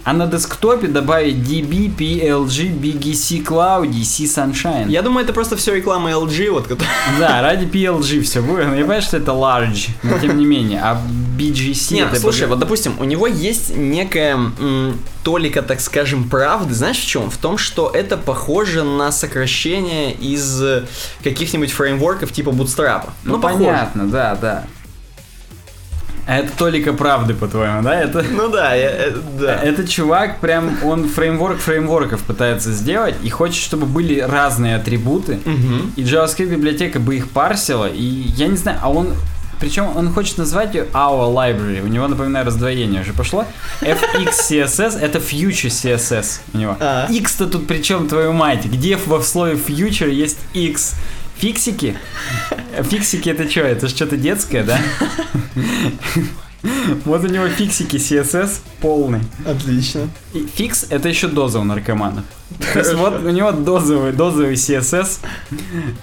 А 0.05 0.12
на 0.12 0.26
десктопе 0.26 0.86
добавить 0.89 1.36
DB, 1.36 1.94
PLG, 1.97 2.78
BGC 2.78 3.43
Cloud, 3.43 3.89
DC 3.89 4.24
Sunshine. 4.26 4.90
Я 4.90 5.01
думаю, 5.01 5.24
это 5.24 5.32
просто 5.32 5.56
все 5.56 5.74
реклама 5.74 6.10
LG, 6.10 6.51
вот 6.51 6.66
которая... 6.66 6.93
Да, 7.18 7.40
ради 7.40 7.64
PLG 7.64 8.20
все 8.20 8.43
будет. 8.43 8.64
Я 8.66 8.70
понимаю, 8.70 9.01
что 9.01 9.16
это 9.16 9.32
large, 9.32 9.89
но 10.02 10.18
тем 10.18 10.36
не 10.36 10.44
менее. 10.44 10.81
А 10.82 11.01
BGC... 11.39 11.94
Нет, 11.94 12.09
это 12.12 12.20
слушай, 12.20 12.43
бог- 12.43 12.51
вот 12.51 12.59
допустим, 12.59 12.97
у 13.01 13.05
него 13.05 13.26
есть 13.26 13.74
некая 13.74 14.35
м, 14.35 14.98
толика, 15.22 15.62
так 15.62 15.81
скажем, 15.81 16.28
правды. 16.28 16.74
Знаешь 16.74 16.98
в 16.98 17.06
чем? 17.06 17.31
В 17.31 17.39
том, 17.39 17.56
что 17.56 17.90
это 17.90 18.18
похоже 18.18 18.82
на 18.82 19.10
сокращение 19.10 20.12
из 20.12 20.62
э, 20.62 20.85
каких-нибудь 21.22 21.72
фреймворков 21.72 22.31
типа 22.31 22.51
Bootstrap. 22.51 23.09
Ну, 23.24 23.40
похоже. 23.40 23.64
понятно, 23.64 24.06
да, 24.06 24.36
да. 24.39 24.64
Это 26.26 26.51
толика 26.56 26.92
правды, 26.92 27.34
по-твоему, 27.34 27.82
да? 27.82 28.01
Это... 28.01 28.22
Ну 28.22 28.48
да, 28.48 28.74
я- 28.74 28.90
э, 28.90 29.12
да. 29.38 29.56
Этот 29.62 29.88
чувак 29.90 30.40
прям, 30.40 30.78
он 30.82 31.09
фреймворк 31.09 31.59
фреймворков 31.59 32.22
пытается 32.22 32.72
сделать 32.72 33.14
и 33.22 33.28
хочет, 33.28 33.62
чтобы 33.62 33.86
были 33.86 34.20
разные 34.20 34.76
атрибуты. 34.76 35.38
Мгм. 35.44 35.92
И 35.96 36.02
JavaScript 36.02 36.46
библиотека 36.46 36.98
бы 36.98 37.16
их 37.16 37.28
парсила. 37.28 37.86
И 37.86 38.02
я 38.02 38.46
не 38.48 38.56
знаю, 38.56 38.78
а 38.82 38.90
он... 38.90 39.09
Причем 39.60 39.96
он 39.96 40.12
хочет 40.12 40.36
назвать 40.36 40.74
ее 40.74 40.86
Our 40.92 41.32
Library. 41.32 41.82
У 41.82 41.86
него, 41.86 42.09
напоминаю, 42.09 42.44
раздвоение 42.44 43.01
уже 43.02 43.12
пошло. 43.12 43.46
FX 43.80 44.32
CSS 44.51 44.98
это 44.98 45.18
Future 45.18 45.68
CSS 45.68 46.40
у 46.52 46.59
него. 46.59 46.76
А. 46.80 47.06
X-то 47.09 47.46
тут 47.46 47.66
причем 47.66 48.09
твою 48.09 48.32
мать? 48.32 48.64
Где 48.66 48.96
во 48.96 49.22
слове 49.22 49.55
Future 49.55 50.10
есть 50.10 50.38
X? 50.55 50.94
Фиксики? 51.44 51.94
Фиксики 52.84 53.28
это 53.28 53.50
что? 53.50 53.60
Это 53.60 53.86
что-то 53.90 54.16
детское, 54.16 54.64
да? 54.64 54.80
Вот 57.04 57.22
у 57.22 57.26
него 57.26 57.46
фиксики 57.48 57.96
CSS 57.96 58.60
полный. 58.80 59.20
Отлично. 59.44 60.08
И 60.32 60.46
фикс 60.54 60.86
это 60.88 61.10
еще 61.10 61.28
доза 61.28 61.60
у 61.60 61.64
наркоманов. 61.64 62.24
То 62.72 62.78
есть 62.78 62.94
вот 62.94 63.22
у 63.22 63.28
него 63.28 63.52
дозовый, 63.52 64.12
дозовый 64.12 64.54
CSS. 64.54 65.18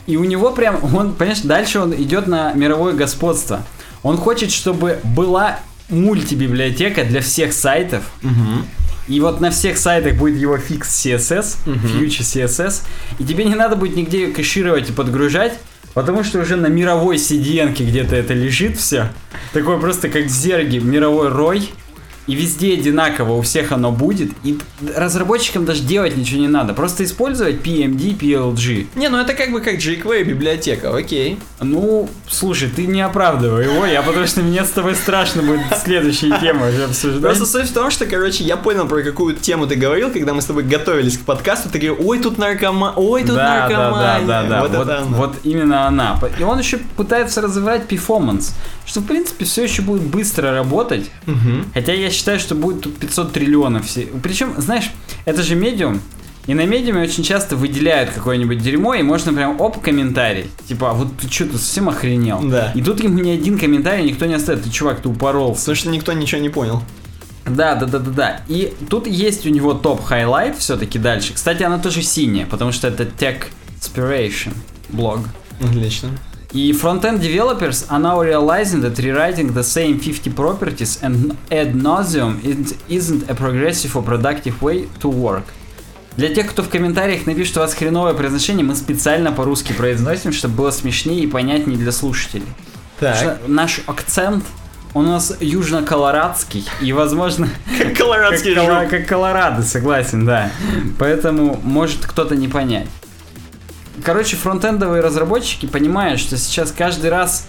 И 0.06 0.16
у 0.16 0.24
него 0.26 0.52
прям, 0.52 0.80
он, 0.94 1.16
понимаешь, 1.16 1.42
дальше 1.42 1.80
он 1.80 1.96
идет 1.96 2.28
на 2.28 2.54
мировое 2.54 2.94
господство. 2.94 3.66
Он 4.04 4.18
хочет, 4.18 4.52
чтобы 4.52 5.00
была 5.04 5.60
мультибиблиотека 5.90 7.04
для 7.04 7.22
всех 7.22 7.54
сайтов. 7.54 8.04
Мгм. 8.22 8.68
И 9.08 9.20
вот 9.20 9.42
на 9.42 9.50
всех 9.52 9.78
сайтах 9.78 10.16
будет 10.16 10.38
его 10.38 10.58
фикс 10.58 11.06
CSS, 11.06 11.58
Мгм. 11.66 11.80
Future 11.86 12.22
CSS. 12.22 12.84
И 13.20 13.24
тебе 13.24 13.46
не 13.46 13.56
надо 13.56 13.76
будет 13.76 13.96
нигде 13.96 14.28
кэшировать 14.28 14.90
и 14.90 14.94
подгружать, 14.94 15.54
потому 15.94 16.24
что 16.24 16.40
уже 16.40 16.56
на 16.56 16.68
мировой 16.68 17.18
CDN 17.18 17.74
где-то 17.78 18.16
это 18.16 18.34
лежит 18.34 18.78
все. 18.78 19.10
Такое 19.54 19.78
просто 19.80 20.10
как 20.10 20.28
зерги, 20.28 20.78
мировой 20.78 21.30
рой. 21.30 21.70
И 22.32 22.36
везде 22.36 22.76
одинаково, 22.76 23.34
у 23.34 23.42
всех 23.42 23.74
оно 23.74 23.92
будет. 23.92 24.32
И 24.46 24.58
разработчикам 24.96 25.66
даже 25.66 25.84
делать 25.84 26.16
ничего 26.16 26.40
не 26.40 26.48
надо. 26.48 26.74
Просто 26.74 27.04
использовать 27.04 27.56
PMD, 27.56 28.18
PLG. 28.18 28.88
Не, 28.96 29.10
ну 29.10 29.18
это 29.18 29.34
как 29.34 29.52
бы 29.52 29.60
как 29.60 29.76
jQuery 29.76 30.24
библиотека, 30.24 30.96
окей. 30.96 31.40
Ну, 31.60 32.10
слушай, 32.30 32.70
ты 32.74 32.86
не 32.86 33.02
оправдывай 33.02 33.66
его, 33.66 33.86
я 33.86 34.02
потому 34.02 34.26
что 34.28 34.40
мне 34.44 34.64
с 34.64 34.70
тобой 34.70 34.96
страшно 34.96 35.42
будет 35.42 35.60
следующие 35.84 36.40
темы 36.40 36.68
обсуждать. 36.86 37.22
Просто 37.22 37.46
суть 37.46 37.70
в 37.70 37.74
том, 37.74 37.92
что, 37.92 38.06
короче, 38.06 38.46
я 38.46 38.56
понял, 38.56 38.88
про 38.88 39.02
какую 39.02 39.36
тему 39.36 39.68
ты 39.68 39.76
говорил, 39.76 40.10
когда 40.10 40.34
мы 40.34 40.42
с 40.42 40.46
тобой 40.46 40.64
готовились 40.64 41.18
к 41.18 41.22
подкасту. 41.22 41.68
Ты 41.70 41.80
говорил, 41.80 41.98
ой, 42.08 42.20
тут 42.20 42.38
наркома, 42.38 42.94
ой, 42.96 43.24
тут 43.24 43.36
да, 43.36 43.68
да, 43.68 43.68
да, 43.68 43.78
наркомания». 43.78 44.28
да, 44.28 44.44
да. 44.44 44.62
Вот, 44.62 44.72
Вот, 44.72 44.84
это 44.84 44.98
она. 45.00 45.18
вот 45.18 45.36
именно 45.44 45.86
она. 45.86 46.18
И 46.40 46.44
он 46.44 46.60
еще 46.60 46.78
пытается 46.96 47.42
развивать 47.42 47.88
performance, 47.88 48.56
что 48.86 49.02
в 49.02 49.06
принципе 49.06 49.44
все 49.44 49.64
еще 49.64 49.82
будет 49.82 50.04
быстро 50.04 50.52
работать. 50.54 51.12
Мгм. 51.26 51.66
Хотя 51.74 51.92
я 51.94 52.10
считаю, 52.10 52.21
что 52.22 52.56
будет 52.56 52.82
тут 52.82 52.98
500 52.98 53.34
триллионов. 53.34 53.86
Причем, 54.24 54.54
знаешь, 54.58 54.92
это 55.26 55.44
же 55.44 55.56
Medium. 55.56 56.02
И 56.48 56.54
на 56.54 56.66
Medium 56.66 56.98
е 56.98 57.04
очень 57.04 57.24
часто 57.24 57.56
выделяют 57.56 58.10
какое-нибудь 58.10 58.60
дерьмо, 58.60 58.96
и 58.96 59.04
можно 59.04 59.32
прям 59.32 59.62
оп, 59.62 59.80
комментарий. 59.80 60.50
Типа, 60.68 60.92
а 60.92 60.94
вот 60.94 61.16
ты 61.18 61.32
что, 61.32 61.46
ты 61.46 61.54
совсем 61.54 61.88
охренел? 61.88 62.42
Да. 62.44 62.72
И 62.74 62.82
тут 62.82 63.04
ему 63.04 63.20
ни 63.20 63.30
один 63.30 63.60
комментарий 63.60 64.04
никто 64.04 64.26
не 64.26 64.34
оставит. 64.34 64.64
Ты, 64.64 64.72
чувак, 64.72 65.02
ты 65.02 65.10
упоролся. 65.10 65.62
Потому 65.62 65.76
что 65.76 65.90
никто 65.90 66.14
ничего 66.14 66.42
не 66.42 66.50
понял. 66.50 66.82
Да, 67.46 67.76
да, 67.76 67.86
да, 67.86 68.00
да, 68.00 68.12
да. 68.12 68.42
И 68.48 68.74
тут 68.90 69.08
есть 69.08 69.46
у 69.46 69.50
него 69.50 69.74
top 69.74 69.95
highlight 69.95 70.58
все-таки 70.58 70.98
дальше. 70.98 71.34
Кстати, 71.34 71.64
она 71.64 71.78
тоже 71.78 72.02
синяя, 72.02 72.46
потому 72.46 72.72
что 72.72 72.88
это 72.88 73.04
Tech 73.04 73.44
Inspiration 73.80 74.54
блог. 74.90 75.20
Отлично. 75.60 76.10
И 76.54 76.74
front-end 76.74 77.22
developers 77.22 77.86
are 77.90 78.00
now 78.00 78.20
realizing 78.22 78.82
that 78.82 78.98
rewriting 79.00 79.54
the 79.54 79.64
same 79.64 80.00
50 80.00 80.30
properties 80.32 81.00
and 81.02 81.34
ad 81.50 81.74
nauseum 81.74 82.40
isn't- 82.90 83.30
a 83.30 83.34
progressive 83.34 83.96
or 83.96 84.04
productive 84.04 84.62
way 84.62 84.88
to 85.02 85.08
work. 85.10 85.44
Для 86.18 86.28
тех, 86.28 86.50
кто 86.50 86.62
в 86.62 86.68
комментариях 86.68 87.26
напишет, 87.26 87.52
что 87.52 87.62
у 87.62 87.64
вас 87.64 87.74
хреновое 87.74 88.14
произношение, 88.14 88.66
мы 88.66 88.76
специально 88.76 89.32
по-русски 89.32 89.72
произносим, 89.72 90.34
чтобы 90.34 90.56
было 90.56 90.72
смешнее 90.72 91.24
и 91.24 91.28
понятнее 91.28 91.78
для 91.78 91.94
слушателей. 91.94 92.44
Потому 93.00 93.16
Так. 93.16 93.24
что 93.24 93.40
наш 93.48 93.80
акцент, 93.88 94.44
он 94.94 95.08
у 95.08 95.12
нас 95.12 95.34
южно-колорадский, 95.40 96.66
и, 96.82 96.92
возможно, 96.92 97.48
Как 97.80 97.96
колорадский 97.98 98.54
как, 98.56 98.90
как 98.90 99.06
Колорадо, 99.08 99.64
согласен, 99.64 100.26
да. 100.26 100.52
Поэтому 101.00 101.58
может 101.64 102.06
кто-то 102.06 102.36
не 102.36 102.50
понять. 102.50 102.88
Короче, 104.04 104.36
фронтендовые 104.36 105.02
разработчики 105.02 105.66
понимают, 105.66 106.20
что 106.20 106.38
сейчас 106.38 106.72
каждый 106.72 107.10
раз 107.10 107.48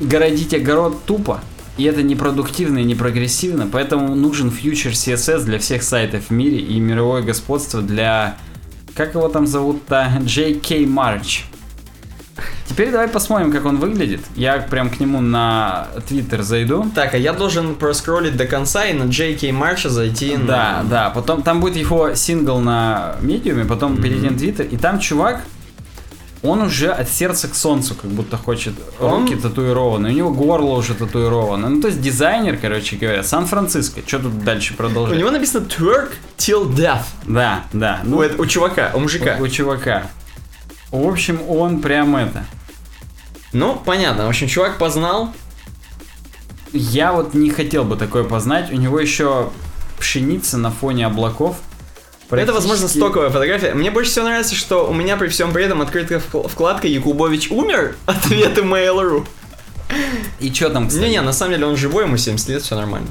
городить 0.00 0.54
огород 0.54 1.04
тупо, 1.04 1.40
и 1.76 1.84
это 1.84 2.02
непродуктивно 2.02 2.78
и 2.78 2.84
не 2.84 2.94
прогрессивно, 2.94 3.68
поэтому 3.70 4.14
нужен 4.14 4.48
Future 4.48 4.92
CSS 4.92 5.44
для 5.44 5.58
всех 5.58 5.82
сайтов 5.82 6.24
в 6.28 6.30
мире 6.30 6.58
и 6.58 6.78
мировое 6.80 7.22
господство 7.22 7.82
для... 7.82 8.36
Как 8.94 9.14
его 9.14 9.28
там 9.28 9.46
зовут-то? 9.46 10.12
JK 10.20 10.86
March. 10.86 11.42
Теперь 12.66 12.90
давай 12.90 13.08
посмотрим, 13.08 13.52
как 13.52 13.64
он 13.66 13.76
выглядит. 13.76 14.20
Я 14.34 14.58
прям 14.58 14.90
к 14.90 14.98
нему 14.98 15.20
на 15.20 15.88
Twitter 16.08 16.42
зайду. 16.42 16.86
Так, 16.94 17.14
а 17.14 17.18
я 17.18 17.32
должен 17.32 17.74
проскроллить 17.74 18.36
до 18.36 18.46
конца 18.46 18.84
и 18.84 18.92
на 18.92 19.04
JK 19.04 19.52
Марша 19.52 19.90
зайти 19.90 20.36
Да, 20.36 20.82
на... 20.82 20.88
да. 20.88 21.10
Потом 21.10 21.42
там 21.42 21.60
будет 21.60 21.76
его 21.76 22.14
сингл 22.14 22.58
на 22.58 23.16
медиуме, 23.20 23.64
потом 23.64 23.96
перейдем 24.00 24.34
в 24.34 24.38
Твиттер, 24.38 24.66
и 24.66 24.76
там 24.76 24.98
чувак, 24.98 25.44
он 26.44 26.60
уже 26.62 26.90
от 26.90 27.08
сердца 27.08 27.48
к 27.48 27.54
солнцу 27.54 27.94
как 27.94 28.10
будто 28.10 28.36
хочет 28.36 28.74
Он- 29.00 29.22
руки 29.22 29.34
татуированы, 29.34 30.10
у 30.10 30.12
него 30.12 30.30
горло 30.30 30.74
уже 30.76 30.94
татуировано. 30.94 31.68
Ну, 31.68 31.80
то 31.80 31.88
есть 31.88 32.00
дизайнер, 32.00 32.56
короче 32.60 32.96
говоря, 32.96 33.22
Сан-Франциско. 33.22 34.00
Что 34.06 34.18
тут 34.20 34.44
дальше 34.44 34.74
У 34.74 34.76
продолжать? 34.76 35.18
него 35.18 35.30
написано 35.30 35.66
twerk 35.66 36.10
till 36.36 36.68
death. 36.72 37.04
Да, 37.26 37.64
да. 37.72 38.00
Ну, 38.04 38.16
Ну, 38.16 38.22
это 38.22 38.40
у 38.40 38.46
чувака, 38.46 38.90
у 38.94 39.00
мужика. 39.00 39.36
у, 39.40 39.42
у 39.44 39.48
чувака. 39.48 40.06
В 40.90 41.08
общем, 41.08 41.40
он 41.48 41.80
прям 41.80 42.14
это. 42.16 42.44
Ну, 43.52 43.80
понятно. 43.84 44.26
В 44.26 44.28
общем, 44.28 44.46
чувак 44.48 44.78
познал. 44.78 45.32
Я 46.72 47.12
вот 47.12 47.34
не 47.34 47.50
хотел 47.50 47.84
бы 47.84 47.96
такое 47.96 48.24
познать. 48.24 48.70
У 48.72 48.76
него 48.76 48.98
еще 49.00 49.50
пшеница 49.98 50.58
на 50.58 50.70
фоне 50.70 51.06
облаков. 51.06 51.56
Это, 52.30 52.52
возможно, 52.52 52.88
стоковая 52.88 53.30
фотография. 53.30 53.74
Мне 53.74 53.90
больше 53.90 54.10
всего 54.10 54.24
нравится, 54.24 54.54
что 54.54 54.88
у 54.88 54.92
меня 54.94 55.16
при 55.16 55.28
всем 55.28 55.52
при 55.52 55.64
этом 55.64 55.82
открыта 55.82 56.16
вк- 56.16 56.48
вкладка 56.48 56.88
«Якубович 56.88 57.50
умер?» 57.50 57.96
Ответы 58.06 58.62
Mail.ru. 58.62 59.26
И 60.40 60.52
что 60.52 60.70
там, 60.70 60.88
кстати? 60.88 61.04
Не-не, 61.04 61.20
на 61.20 61.32
самом 61.32 61.52
деле 61.52 61.66
он 61.66 61.76
живой, 61.76 62.04
ему 62.04 62.16
70 62.16 62.48
лет, 62.48 62.62
все 62.62 62.74
нормально. 62.74 63.08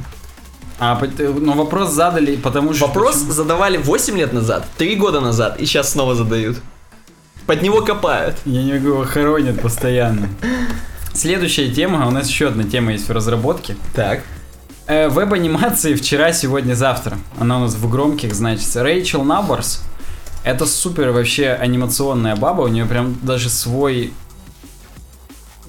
А, 0.79 0.99
но 1.19 1.53
вопрос 1.53 1.91
задали, 1.91 2.35
потому 2.35 2.73
что... 2.73 2.87
Вопрос 2.87 3.15
почему- 3.17 3.31
задавали 3.31 3.77
8 3.77 4.17
лет 4.17 4.33
назад, 4.33 4.65
3 4.77 4.95
года 4.95 5.21
назад, 5.21 5.59
и 5.61 5.65
сейчас 5.65 5.91
снова 5.91 6.15
задают. 6.15 6.57
Под 7.45 7.61
него 7.61 7.81
копают. 7.81 8.35
Я 8.45 8.63
не 8.63 8.73
могу, 8.73 8.87
его 8.89 9.05
хоронят 9.05 9.61
постоянно. 9.61 10.27
Следующая 11.13 11.69
тема, 11.69 12.07
у 12.07 12.11
нас 12.11 12.27
еще 12.27 12.47
одна 12.47 12.63
тема 12.63 12.91
есть 12.93 13.07
в 13.07 13.11
разработке. 13.11 13.75
Так. 13.95 14.21
Э, 14.85 15.07
веб-анимации 15.07 15.95
вчера, 15.95 16.33
сегодня, 16.33 16.73
завтра. 16.73 17.17
Она 17.39 17.57
у 17.57 17.61
нас 17.61 17.73
в 17.73 17.89
громких 17.89 18.33
значится. 18.33 18.83
Рэйчел 18.83 19.23
Наборс. 19.23 19.81
Это 20.43 20.65
супер 20.65 21.11
вообще 21.11 21.49
анимационная 21.51 22.35
баба. 22.35 22.61
У 22.61 22.67
нее 22.67 22.85
прям 22.85 23.17
даже 23.21 23.49
свой 23.49 24.13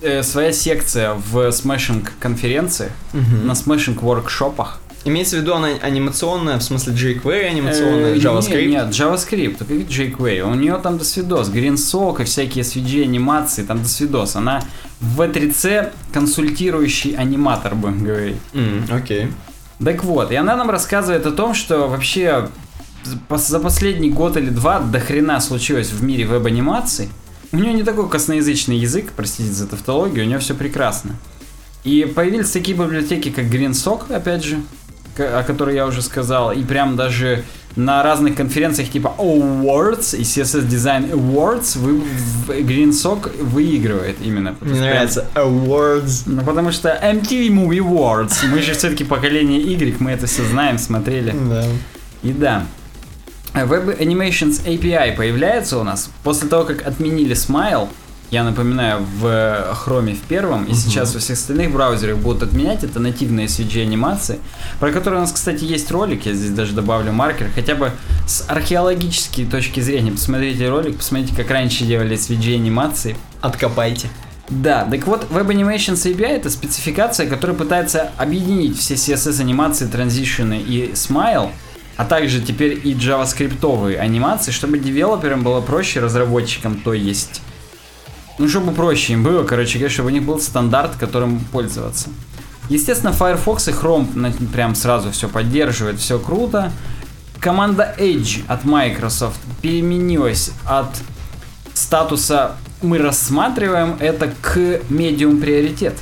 э, 0.03 0.23
своя 0.25 0.53
секция 0.53 1.15
в 1.15 1.53
смешинг 1.53 2.13
конференциях, 2.19 2.91
на 3.13 3.55
смешинг 3.55 4.03
воркшопах. 4.03 4.81
Имеется 5.07 5.37
в 5.37 5.41
виду 5.41 5.55
она 5.55 5.69
анимационная, 5.83 6.59
в 6.59 6.63
смысле 6.63 6.95
jQuery 6.95 7.45
анимационная, 7.45 8.15
Э, 8.15 8.19
JavaScript? 8.19 8.67
Нет, 8.67 8.87
нет, 8.87 8.95
JavaScript, 8.95 9.57
только 9.59 9.75
jQuery. 9.75 10.41
У 10.43 10.55
нее 10.55 10.79
там 10.83 10.97
до 10.99 11.05
свидос, 11.05 11.51
GreenSock 11.51 12.23
и 12.23 12.25
всякие 12.25 12.65
SVG 12.65 13.03
анимации, 13.05 13.63
там 13.65 13.83
до 13.83 13.89
свидос. 13.89 14.37
Она 14.37 14.63
в 15.01 15.21
V3C 15.21 15.93
консультирующий 16.13 17.15
аниматор, 17.17 17.75
будем 17.75 18.03
говорить. 18.05 18.37
Окей. 18.91 19.29
Так 19.85 20.05
вот, 20.05 20.31
и 20.33 20.37
она 20.37 20.57
нам 20.57 20.71
рассказывает 20.71 21.27
о 21.27 21.33
том, 21.33 21.53
что 21.55 21.89
вообще 21.89 22.49
за 23.03 23.17
пос- 23.29 23.49
за 23.49 23.61
последний 23.61 24.09
год 24.11 24.37
или 24.39 24.49
два 24.49 24.81
до 24.81 25.01
хрена 25.01 25.41
случилось 25.41 25.91
в 25.91 26.03
мире 26.03 26.25
веб-анимаций. 26.25 27.09
У 27.53 27.57
нее 27.57 27.73
не 27.75 27.83
такой 27.83 28.09
косноязычный 28.09 28.79
язык, 28.79 29.13
простите 29.15 29.51
за 29.53 29.67
тавтологию, 29.67 30.25
у 30.25 30.29
нее 30.29 30.39
все 30.39 30.55
прекрасно. 30.55 31.17
И 31.85 32.11
появились 32.17 32.51
такие 32.51 32.77
библиотеки, 32.77 33.31
как 33.31 33.45
GreenSock, 33.45 34.13
опять 34.15 34.43
же, 34.43 34.57
о 35.19 35.43
которой 35.43 35.75
я 35.75 35.87
уже 35.87 36.03
сказал, 36.03 36.53
и 36.53 36.63
прям 36.63 36.97
даже 36.97 37.45
на 37.77 38.03
разных 38.05 38.37
конференциях 38.37 38.91
типа 38.91 39.15
Awards 39.19 40.17
и 40.17 40.23
CSS 40.23 40.69
Design 40.69 41.11
Awards 41.11 41.77
вы, 41.79 42.01
в 42.01 42.51
GreenSock 42.51 43.43
выигрывает 43.43 44.17
именно. 44.23 44.55
Мне 44.61 44.81
нравится 44.81 45.27
Awards. 45.35 46.23
Ну, 46.27 46.43
потому 46.43 46.71
что 46.71 46.89
MTV 46.89 47.49
Movie 47.49 47.79
Awards. 47.79 48.47
Мы 48.49 48.63
же 48.63 48.75
все-таки 48.75 49.05
поколение 49.05 49.61
Y, 49.61 49.97
мы 49.99 50.13
это 50.13 50.27
все 50.27 50.45
знаем, 50.45 50.79
смотрели. 50.79 51.35
Да. 51.49 51.65
И 52.23 52.33
да. 52.33 52.67
Web 53.55 53.99
Animations 54.01 54.65
API 54.65 55.17
появляется 55.17 55.79
у 55.79 55.85
нас 55.85 56.11
после 56.23 56.49
того, 56.49 56.65
как 56.65 56.87
отменили 56.87 57.35
Smile. 57.35 57.89
Я 58.35 58.43
напоминаю, 58.43 59.07
в 59.21 59.25
Chrome 59.87 60.17
в 60.17 60.23
первом, 60.23 60.65
и 60.65 60.75
сейчас 60.75 61.15
во 61.15 61.21
всех 61.21 61.39
остальных 61.39 61.71
браузерах 61.71 62.19
будут 62.19 62.43
отменять. 62.43 62.83
Это 62.83 62.99
нативные 62.99 63.47
SVG 63.47 63.83
анимации, 63.83 64.41
про 64.81 64.91
которые 64.91 65.19
у 65.19 65.23
нас, 65.23 65.31
кстати, 65.31 65.63
есть 65.63 65.89
ролик. 65.93 66.27
Я 66.27 66.33
здесь 66.33 66.51
даже 66.51 66.73
добавлю 66.73 67.13
маркер. 67.13 67.47
Хотя 67.55 67.77
бы 67.77 67.93
с 68.27 68.45
археологической 68.49 69.45
точки 69.47 69.79
зрения 69.79 70.11
посмотрите 70.11 70.69
ролик, 70.69 70.97
посмотрите, 70.97 71.33
как 71.37 71.49
раньше 71.49 71.85
делали 71.85 72.17
SVG 72.17 72.57
анимации. 72.57 73.17
Откопайте. 73.41 74.09
Да, 74.49 74.85
так 74.85 75.07
вот, 75.07 75.29
Web 75.31 75.47
Animations 75.55 76.03
API 76.13 76.27
это 76.27 76.51
спецификация, 76.51 77.29
которая 77.29 77.57
пытается 77.57 78.11
объединить 78.17 78.77
все 78.77 78.95
CSS 78.95 79.41
анимации, 79.43 79.87
транзишены 79.87 80.59
и 80.59 80.91
Smile, 80.95 81.53
а 81.97 82.05
также 82.05 82.41
теперь 82.41 82.81
и 82.83 82.95
JavaScript 82.95 83.97
анимации, 83.97 84.51
чтобы 84.51 84.81
девелоперам 84.81 85.45
было 85.45 85.61
проще, 85.61 86.01
разработчикам, 86.01 86.81
то 86.81 86.95
есть. 86.95 87.41
Ну, 88.39 88.49
чтобы 88.49 88.73
проще 88.73 89.13
им 89.13 89.23
было, 89.23 89.45
короче 89.45 89.79
говоря, 89.79 89.93
чтобы 89.93 90.09
у 90.09 90.13
них 90.13 90.25
был 90.25 90.41
стандарт, 90.41 90.97
которым 90.97 91.41
пользоваться. 91.41 92.09
Естественно, 92.69 93.13
Firefox 93.13 93.69
и 93.69 93.73
Chrome 93.73 94.49
прям 94.53 94.75
сразу 94.75 95.11
все 95.11 95.29
поддерживает, 95.29 95.99
все 96.01 96.19
круто. 96.19 96.73
Команда 97.39 97.95
Edge 97.99 98.43
от 98.49 98.65
Microsoft 98.65 99.39
переменилась 99.61 100.51
от 100.65 100.89
статуса 101.75 102.57
мы 102.85 102.99
рассматриваем 102.99 103.97
это 103.99 104.33
к 104.41 104.57
medium 104.91 105.41
приоритет. 105.41 105.95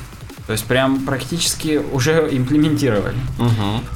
То 0.45 0.53
есть 0.53 0.65
прям 0.65 1.05
практически 1.05 1.81
уже 1.91 2.29
имплементировали. 2.31 3.15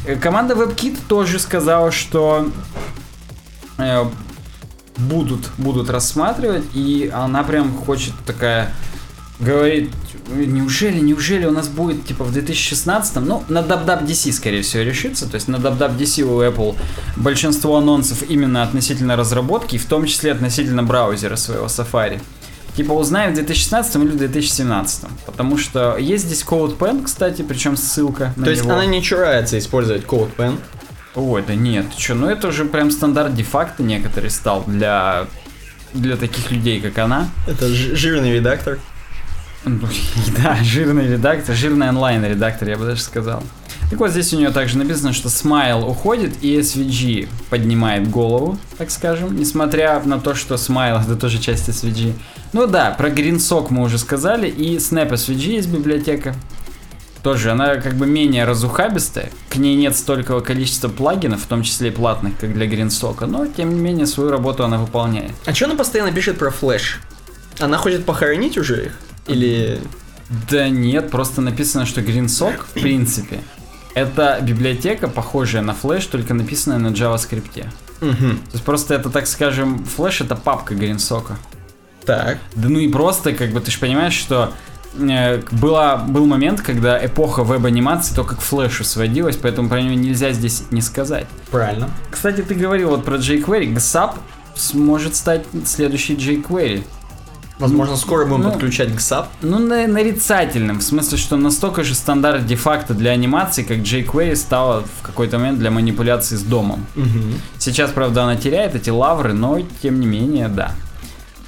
Э, 0.06 0.16
Команда 0.16 0.56
WebKit 0.56 0.98
тоже 1.08 1.40
сказала, 1.40 1.92
что 1.92 2.50
э, 3.78 4.06
будут, 4.98 5.50
будут 5.58 5.90
рассматривать, 5.90 6.64
и 6.74 7.12
она 7.14 7.44
прям 7.44 7.74
хочет 7.76 8.14
такая 8.26 8.74
говорит, 9.40 9.92
неужели, 10.30 11.00
неужели 11.00 11.46
у 11.46 11.52
нас 11.52 11.68
будет 11.68 12.06
типа 12.06 12.24
в 12.24 12.34
2016, 12.34 13.18
ну, 13.18 13.44
на 13.50 13.60
WWDC, 13.60 14.32
скорее 14.32 14.62
всего, 14.62 14.84
решится, 14.84 15.28
то 15.30 15.36
есть 15.36 15.48
на 15.48 15.58
WWDC 15.58 16.24
у 16.24 16.42
Apple 16.42 16.76
большинство 17.16 17.78
анонсов 17.78 18.24
именно 18.30 18.64
относительно 18.64 19.16
разработки, 19.16 19.78
в 19.78 19.86
том 19.86 20.06
числе 20.06 20.32
относительно 20.32 20.84
браузера 20.84 21.36
своего 21.36 21.66
Safari. 21.68 22.20
Типа 22.76 22.92
узнаем 22.92 23.32
в 23.32 23.36
2016 23.36 23.96
или 23.96 24.10
в 24.10 24.18
2017, 24.18 25.06
потому 25.26 25.58
что 25.58 25.98
есть 25.98 26.26
здесь 26.26 26.44
CodePen, 26.44 27.04
кстати, 27.04 27.42
причем 27.42 27.76
ссылка 27.76 28.34
на 28.36 28.46
То 28.46 28.52
есть 28.52 28.64
него. 28.64 28.74
она 28.74 28.86
не 28.86 29.02
чурается 29.02 29.58
использовать 29.58 30.04
CodePen. 30.04 30.60
Ой, 31.18 31.44
да 31.46 31.56
нет, 31.56 31.88
чё, 31.98 32.14
ну 32.14 32.28
это 32.28 32.50
уже 32.50 32.64
прям 32.64 32.92
стандарт 32.92 33.34
де-факто 33.34 33.82
некоторый 33.82 34.30
стал 34.30 34.64
для, 34.68 35.26
для 35.94 36.16
таких 36.16 36.52
людей, 36.52 36.80
как 36.80 37.00
она. 37.00 37.28
Это 37.48 37.68
жирный 37.70 38.34
редактор. 38.34 38.78
Ну, 39.66 39.80
Да, 40.44 40.58
жирный 40.62 41.08
редактор, 41.08 41.56
жирный 41.56 41.90
онлайн-редактор, 41.90 42.70
я 42.70 42.78
бы 42.78 42.86
даже 42.86 43.02
сказал. 43.02 43.42
Так 43.90 44.00
вот, 44.00 44.12
здесь 44.12 44.32
у 44.34 44.38
нее 44.38 44.52
также 44.52 44.78
написано, 44.78 45.12
что 45.12 45.30
Smile 45.30 45.90
уходит 45.90 46.44
и 46.44 46.60
SVG 46.60 47.28
поднимает 47.50 48.10
голову, 48.12 48.60
так 48.78 48.92
скажем, 48.92 49.36
несмотря 49.36 50.00
на 50.04 50.20
то, 50.20 50.36
что 50.36 50.54
Smile 50.54 51.02
это 51.02 51.16
тоже 51.16 51.40
часть 51.40 51.68
SVG. 51.68 52.14
Ну 52.54 52.68
да, 52.68 52.92
про 52.92 53.10
GreenSock 53.10 53.68
мы 53.72 53.82
уже 53.82 53.98
сказали, 53.98 54.48
и 54.48 54.78
Snap 54.78 55.10
SVG 55.12 55.56
есть 55.56 55.70
библиотека. 55.70 56.36
Тоже, 57.28 57.52
она 57.52 57.76
как 57.76 57.96
бы 57.96 58.08
менее 58.08 58.46
разухабистая, 58.46 59.32
к 59.50 59.58
ней 59.58 59.76
нет 59.76 59.98
столького 59.98 60.40
количества 60.40 60.88
плагинов, 60.88 61.44
в 61.44 61.46
том 61.46 61.62
числе 61.62 61.90
и 61.90 61.92
платных, 61.92 62.40
как 62.40 62.54
для 62.54 62.66
GreenSock, 62.68 63.26
но 63.26 63.46
тем 63.46 63.74
не 63.74 63.82
менее 63.82 64.06
свою 64.06 64.32
работу 64.32 64.64
она 64.64 64.78
выполняет. 64.78 65.34
А 65.46 65.54
что 65.54 65.66
она 65.66 65.76
постоянно 65.76 66.14
пишет 66.14 66.38
про 66.38 66.52
флеш? 66.52 67.02
Она 67.60 67.76
хочет 67.76 68.06
похоронить 68.06 68.58
уже 68.58 68.86
их? 68.86 68.92
Или... 69.28 69.82
Да 70.50 70.70
нет, 70.70 71.12
просто 71.12 71.42
написано, 71.42 71.86
что 71.86 72.00
GreenSock, 72.00 72.62
в 72.62 72.80
принципе, 72.80 73.42
это 73.94 74.40
библиотека, 74.42 75.10
похожая 75.10 75.62
на 75.62 75.72
Flash, 75.72 76.08
только 76.10 76.34
написанная 76.34 76.78
на 76.78 76.94
JavaScript. 76.94 77.66
Мгм. 78.00 78.38
То 78.38 78.54
есть 78.54 78.64
просто 78.64 78.94
это, 78.94 79.10
так 79.10 79.28
скажем, 79.28 79.86
Flash 79.98 80.24
это 80.24 80.38
папка 80.38 80.76
GreenSock. 80.76 81.34
Так. 82.06 82.38
Да 82.56 82.70
ну 82.70 82.80
и 82.80 82.88
просто, 82.88 83.34
как 83.34 83.52
бы, 83.52 83.60
ты 83.60 83.70
же 83.70 83.80
понимаешь, 83.80 84.14
что 84.14 84.54
была, 85.52 85.98
был 85.98 86.26
момент, 86.26 86.62
когда 86.62 87.04
эпоха 87.04 87.44
веб-анимации 87.44 88.16
только 88.16 88.36
к 88.36 88.42
флешу 88.42 88.84
сводилась, 88.84 89.38
поэтому 89.38 89.70
про 89.70 89.82
нее 89.82 89.96
нельзя 89.96 90.32
здесь 90.32 90.64
не 90.72 90.82
сказать. 90.82 91.28
Правильно. 91.52 91.90
Кстати, 92.12 92.42
ты 92.42 92.56
говорил 92.56 92.90
вот 92.90 93.06
про 93.06 93.16
jQuery. 93.18 93.74
GSAP 93.76 94.16
сможет 94.56 95.16
стать 95.16 95.44
следующей 95.66 96.16
jQuery. 96.16 96.84
Возможно, 97.60 97.96
скоро 97.96 98.26
будем 98.26 98.44
Ну, 98.44 98.52
подключать 98.52 98.90
GSAP. 98.90 99.26
Ну, 99.42 99.58
на- 99.58 99.88
нарицательным, 99.88 100.78
в 100.80 100.84
смысле, 100.84 101.18
что 101.18 101.38
настолько 101.38 101.84
же 101.84 101.96
стандарт 101.96 102.46
де-факто 102.46 102.94
для 102.94 103.10
анимации, 103.12 103.64
как 103.64 103.78
jQuery 103.78 104.36
стала 104.36 104.84
в 105.00 105.02
какой-то 105.02 105.40
момент 105.40 105.58
для 105.58 105.72
манипуляции 105.72 106.36
с 106.36 106.44
домом. 106.44 106.86
Мгм. 106.96 107.34
Сейчас, 107.58 107.90
правда, 107.92 108.24
она 108.24 108.36
теряет 108.36 108.76
эти 108.76 108.92
лавры, 108.92 109.34
но 109.34 109.60
тем 109.82 110.00
не 110.00 110.06
менее, 110.06 110.50
да. 110.50 110.74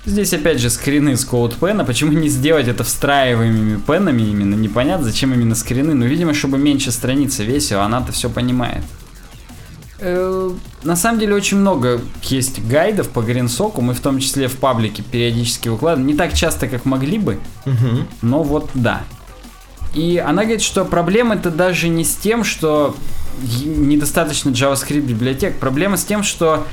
Здесь 0.09 0.33
опять 0.33 0.59
же 0.59 0.71
скрины 0.71 1.15
с 1.15 1.23
CodePen, 1.23 1.85
почему 1.85 2.13
не 2.13 2.29
сделать 2.29 2.67
это 2.67 2.83
встраиваемыми 2.83 3.79
пенами 3.79 4.23
именно, 4.23 4.55
непонятно, 4.55 5.05
зачем 5.05 5.31
именно 5.35 5.53
скрины, 5.53 5.93
ну, 5.93 6.03
видимо, 6.05 6.33
чтобы 6.33 6.57
меньше 6.57 6.91
страницы 6.91 7.43
весила, 7.45 7.83
она-то 7.83 8.11
все 8.11 8.27
понимает. 8.27 8.81
Э, 9.99 10.49
На 10.83 10.95
самом 10.95 11.19
деле 11.19 11.35
очень 11.35 11.57
много 11.57 12.01
есть 12.23 12.65
гайдов 12.67 13.09
по 13.09 13.19
GreenSock, 13.19 13.79
мы 13.81 13.93
в 13.93 13.99
том 13.99 14.17
числе 14.17 14.47
в 14.47 14.57
паблике 14.57 15.03
периодически 15.03 15.69
выкладываем, 15.69 16.07
не 16.07 16.15
так 16.15 16.33
часто, 16.33 16.67
как 16.67 16.85
могли 16.85 17.19
бы, 17.19 17.39
Мгм. 17.65 18.07
но 18.23 18.41
вот 18.41 18.71
да. 18.73 19.03
И 19.93 20.17
она 20.17 20.41
говорит, 20.41 20.63
что 20.63 20.85
проблема 20.85 21.35
это 21.35 21.51
даже 21.51 21.87
не 21.87 22.03
с 22.03 22.15
тем, 22.15 22.43
что 22.43 22.95
недостаточно 23.63 24.49
JavaScript 24.49 25.01
библиотек. 25.01 25.59
Проблема 25.59 25.97
с 25.97 26.03
тем, 26.03 26.23
что 26.23 26.65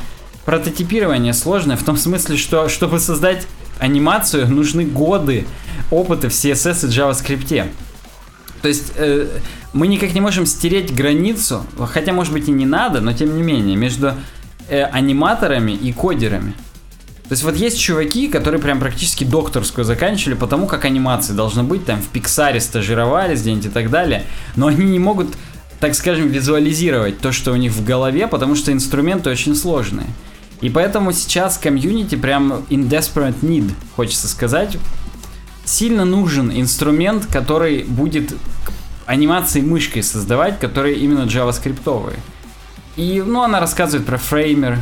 прототипирование 0.47 1.35
сложное, 1.35 1.77
в 1.77 1.83
том 1.83 1.97
смысле, 1.97 2.39
что 2.39 2.71
чтобы 2.71 2.99
создать 3.01 3.47
анимацию, 3.79 4.49
нужны 4.49 4.85
годы 4.85 5.45
опыта 5.91 6.31
в 6.31 6.33
CSS 6.33 6.87
и 6.87 6.91
JavaScript. 6.91 7.69
То 8.63 8.69
есть 8.69 8.93
э, 8.97 9.29
мы 9.75 9.89
никак 9.89 10.15
не 10.15 10.21
можем 10.21 10.47
стереть 10.47 10.95
границу, 10.95 11.67
хотя 11.93 12.13
может 12.13 12.33
быть 12.33 12.49
и 12.49 12.53
не 12.53 12.65
надо, 12.65 13.01
но 13.01 13.13
тем 13.13 13.37
не 13.37 13.43
менее, 13.43 13.77
между 13.77 14.15
э, 14.69 14.83
аниматорами 14.85 15.73
и 15.73 15.93
кодерами. 15.93 16.55
То 17.29 17.33
есть 17.33 17.43
вот 17.43 17.57
есть 17.57 17.81
чуваки, 17.81 18.29
которые 18.29 18.61
прям 18.61 18.79
практически 18.79 19.25
докторскую 19.25 19.85
заканчивали 19.85 20.35
по 20.35 20.47
тому, 20.47 20.69
как 20.69 20.85
анимации 20.85 21.33
должны 21.33 21.65
быть, 21.65 21.85
там 21.85 22.01
в 22.01 22.07
Пиксаре 22.07 22.61
стажировались 22.61 23.41
где-нибудь 23.41 23.67
и 23.67 23.71
так 23.71 23.91
далее, 23.91 24.25
но 24.55 24.69
они 24.69 24.85
не 24.85 25.01
могут, 25.01 25.35
так 25.81 25.97
скажем, 25.97 26.29
визуализировать 26.29 27.19
то, 27.19 27.33
что 27.33 27.51
у 27.51 27.57
них 27.57 27.73
в 27.73 27.85
голове, 27.85 28.29
потому 28.29 28.55
что 28.55 28.73
инструменты 28.73 29.29
очень 29.29 29.57
сложные. 29.57 30.07
И 30.61 30.71
поэтому 30.71 31.13
сейчас 31.13 31.59
комьюнити 31.59 32.15
прям 32.15 32.65
in 32.71 32.89
desperate 32.89 33.41
need, 33.43 33.73
хочется 33.95 34.29
сказать, 34.29 34.79
сильно 35.65 36.05
нужен 36.05 36.51
инструмент, 36.51 37.27
который 37.27 37.85
будет 37.85 38.35
анимации 39.05 39.61
мышкой 39.61 40.03
создавать, 40.03 40.59
которые 40.59 40.97
именно 40.97 41.25
JavaScript. 41.25 42.15
И, 42.97 43.23
ну, 43.25 43.43
она 43.43 43.61
рассказывает 43.61 44.07
про 44.07 44.17
фреймер, 44.17 44.79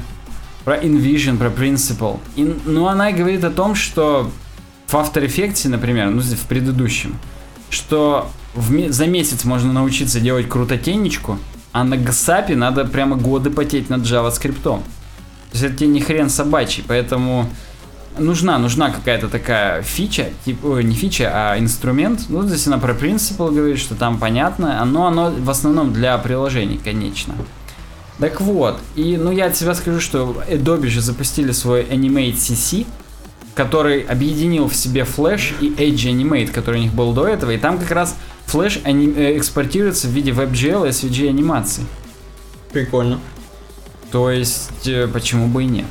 про 0.65 0.77
InVision, 0.77 1.37
про 1.37 1.49
Principle. 1.49 2.21
И, 2.37 2.45
ну, 2.65 2.87
она 2.87 3.11
и 3.11 3.13
говорит 3.13 3.45
о 3.45 3.51
том, 3.51 3.75
что 3.75 4.31
в 4.87 4.95
After 4.95 5.27
Effects, 5.27 5.69
например, 5.69 6.11
ну, 6.11 6.21
в 6.21 6.47
предыдущем, 6.47 7.19
что 7.71 8.31
в 8.55 8.91
за 8.91 9.07
месяц 9.07 9.45
можно 9.45 9.73
научиться 9.73 10.21
делать 10.21 10.49
крутотенечку, 10.49 11.39
а 11.73 11.83
на 11.83 11.95
GSAP 11.95 12.55
надо 12.55 12.85
прямо 12.85 13.17
годы 13.17 13.51
потеть 13.51 13.91
над 13.91 14.03
JavaScript. 14.03 14.81
Есть 15.55 15.65
это 15.65 15.77
тебе 15.77 15.89
не 15.89 16.01
хрен 16.01 16.29
собачий, 16.29 16.85
поэтому 16.87 17.49
нужна, 18.19 18.59
нужна 18.59 18.91
какая-то 18.91 19.29
такая 19.29 19.83
фича, 19.83 20.31
типа, 20.45 20.67
ой, 20.67 20.85
не 20.85 20.95
фича, 20.95 21.31
а 21.33 21.59
инструмент. 21.59 22.27
Ну, 22.29 22.43
здесь 22.43 22.67
она 22.67 22.79
про 22.79 22.93
Principle 22.93 23.55
говорит, 23.55 23.79
что 23.79 23.95
там 23.95 24.19
понятно, 24.19 24.85
но 24.85 25.07
оно 25.07 25.31
в 25.31 25.49
основном 25.49 25.93
для 25.93 26.19
приложений, 26.19 26.81
конечно. 26.83 27.35
Так 28.19 28.41
вот, 28.41 28.81
и 28.97 29.17
ну 29.17 29.31
я 29.33 29.47
от 29.47 29.57
себя 29.57 29.75
скажу, 29.75 30.01
что 30.01 30.43
Adobe 30.49 30.89
же 30.89 31.01
запустили 31.01 31.53
свой 31.53 31.85
Animate 31.85 32.35
CC, 32.35 32.87
который 33.55 34.03
объединил 34.03 34.69
в 34.69 34.75
себе 34.75 35.03
Flash 35.03 35.53
и 35.61 35.71
Edge 35.71 36.13
Animate, 36.13 36.51
который 36.51 36.81
у 36.81 36.83
них 36.83 36.95
был 36.95 37.13
до 37.13 37.27
этого, 37.29 37.53
и 37.53 37.59
там 37.59 37.79
как 37.79 37.93
раз 37.93 38.17
Flash 38.47 38.81
э, 38.85 39.37
экспортируется 39.39 40.09
в 40.09 40.11
виде 40.11 40.33
WebGL 40.33 40.87
и 40.87 40.91
SVG 40.91 41.29
анимаций. 41.29 41.85
Прикольно. 42.73 43.21
То 44.15 44.31
есть, 44.31 44.87
э, 44.87 45.09
почему 45.09 45.49
бы 45.49 45.65
и 45.65 45.67
нет? 45.67 45.87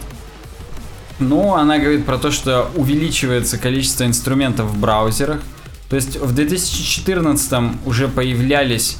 Ну, 1.20 1.56
она 1.56 1.78
говорит 1.78 2.06
про 2.06 2.18
то, 2.18 2.32
что 2.32 2.72
увеличивается 2.74 3.58
количество 3.58 4.06
инструментов 4.06 4.68
в 4.68 4.80
браузерах. 4.80 5.41
То 5.90 5.98
есть 5.98 6.16
в 6.16 6.34
2014 6.34 7.76
уже 7.86 8.08
появлялись 8.08 8.95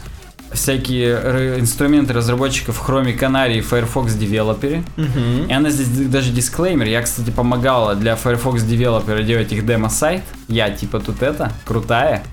всякие 0.52 1.58
инструменты 1.58 2.12
разработчиков 2.12 2.84
Chrome 2.86 3.18
Canary 3.18 3.60
и 3.60 3.62
Firefox 3.62 4.12
Developer. 4.18 4.84
Мгм. 4.98 5.48
И 5.48 5.54
она 5.54 5.70
здесь 5.70 5.88
даже 6.10 6.34
дисклеймер. 6.34 6.88
Я, 6.88 7.02
кстати, 7.02 7.30
помогала 7.30 7.96
для 7.96 8.18
Firefox 8.18 8.66
Developer 8.66 9.24
делать 9.24 9.54
их 9.54 9.66
демо-сайт. 9.66 10.24
Я 10.50 10.70
типа 10.70 11.00
тут 11.00 11.24
это, 11.24 11.54
крутая. 11.64 12.26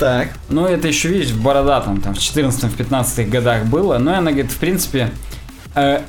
Так. 0.00 0.30
Ну, 0.48 0.66
это 0.66 0.88
еще, 0.88 1.06
видишь, 1.06 1.30
в 1.30 1.40
бородатом, 1.40 2.00
там, 2.00 2.14
в 2.14 2.18
14-15 2.18 3.30
годах 3.30 3.66
было. 3.66 3.98
Но 3.98 4.12
она 4.12 4.32
говорит, 4.32 4.50
в 4.50 4.56
принципе, 4.56 5.12
э, 5.76 6.00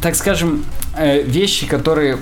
так 0.00 0.14
скажем, 0.14 0.64
э, 0.96 1.22
вещи, 1.22 1.66
которые 1.66 2.18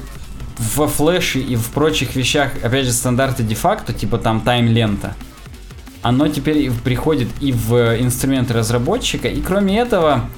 во 0.58 0.86
флеше 0.86 1.40
и 1.40 1.56
в 1.56 1.70
прочих 1.70 2.14
вещах, 2.16 2.52
опять 2.62 2.86
же, 2.86 2.92
стандарты 2.92 3.42
де-факто, 3.42 3.92
типа 3.92 4.18
там 4.18 4.40
тайм-лента, 4.40 5.14
оно 6.02 6.28
теперь 6.28 6.70
приходит 6.70 7.28
и 7.40 7.52
в 7.52 8.00
инструменты 8.00 8.54
разработчика. 8.54 9.28
И 9.28 9.40
кроме 9.40 9.78
этого, 9.78 10.28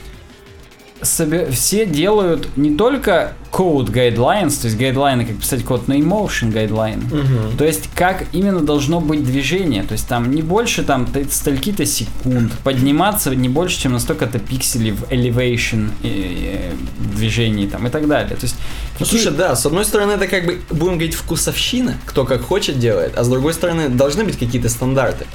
собе- 1.02 1.50
все 1.50 1.86
делают 1.86 2.56
не 2.56 2.74
только 2.76 3.32
code 3.52 3.92
guidelines, 3.92 4.60
то 4.60 4.66
есть 4.66 4.76
гайдлайны, 4.76 5.24
как 5.26 5.36
писать 5.36 5.62
код, 5.64 5.86
но 5.86 5.94
и 5.94 6.00
motion 6.02 6.50
гайдлайны. 6.50 7.04
Мгм. 7.04 7.56
То 7.56 7.64
есть, 7.64 7.88
как 7.94 8.24
именно 8.32 8.60
должно 8.60 9.00
быть 9.00 9.22
движение. 9.24 9.84
То 9.84 9.92
есть, 9.92 10.08
там 10.08 10.30
не 10.32 10.42
больше 10.42 10.82
там 10.82 11.06
стольки-то 11.30 11.86
секунд. 11.86 12.52
Подниматься 12.64 13.34
не 13.34 13.48
больше, 13.48 13.80
чем 13.80 13.92
на 13.92 14.00
столько-то 14.00 14.38
пикселей 14.40 14.90
в 14.92 15.04
elevation 15.04 15.90
э, 16.02 16.08
э, 16.08 16.72
движении 17.16 17.66
там 17.68 17.86
и 17.86 17.90
так 17.90 18.08
далее. 18.08 18.34
То 18.36 18.44
есть, 18.46 18.56
Ну, 18.98 19.04
какие- 19.04 19.20
слушай, 19.20 19.36
да, 19.36 19.54
с 19.54 19.64
одной 19.66 19.84
стороны, 19.84 20.12
это 20.12 20.26
как 20.26 20.46
бы, 20.46 20.60
будем 20.70 20.94
говорить, 20.94 21.14
вкусовщина, 21.14 21.98
кто 22.06 22.24
как 22.24 22.42
хочет 22.42 22.78
делает, 22.80 23.16
а 23.16 23.22
с 23.22 23.28
другой 23.28 23.54
стороны, 23.54 23.88
должны 23.88 24.24
быть 24.24 24.36
какие-то 24.38 24.68
стандарты. 24.68 25.26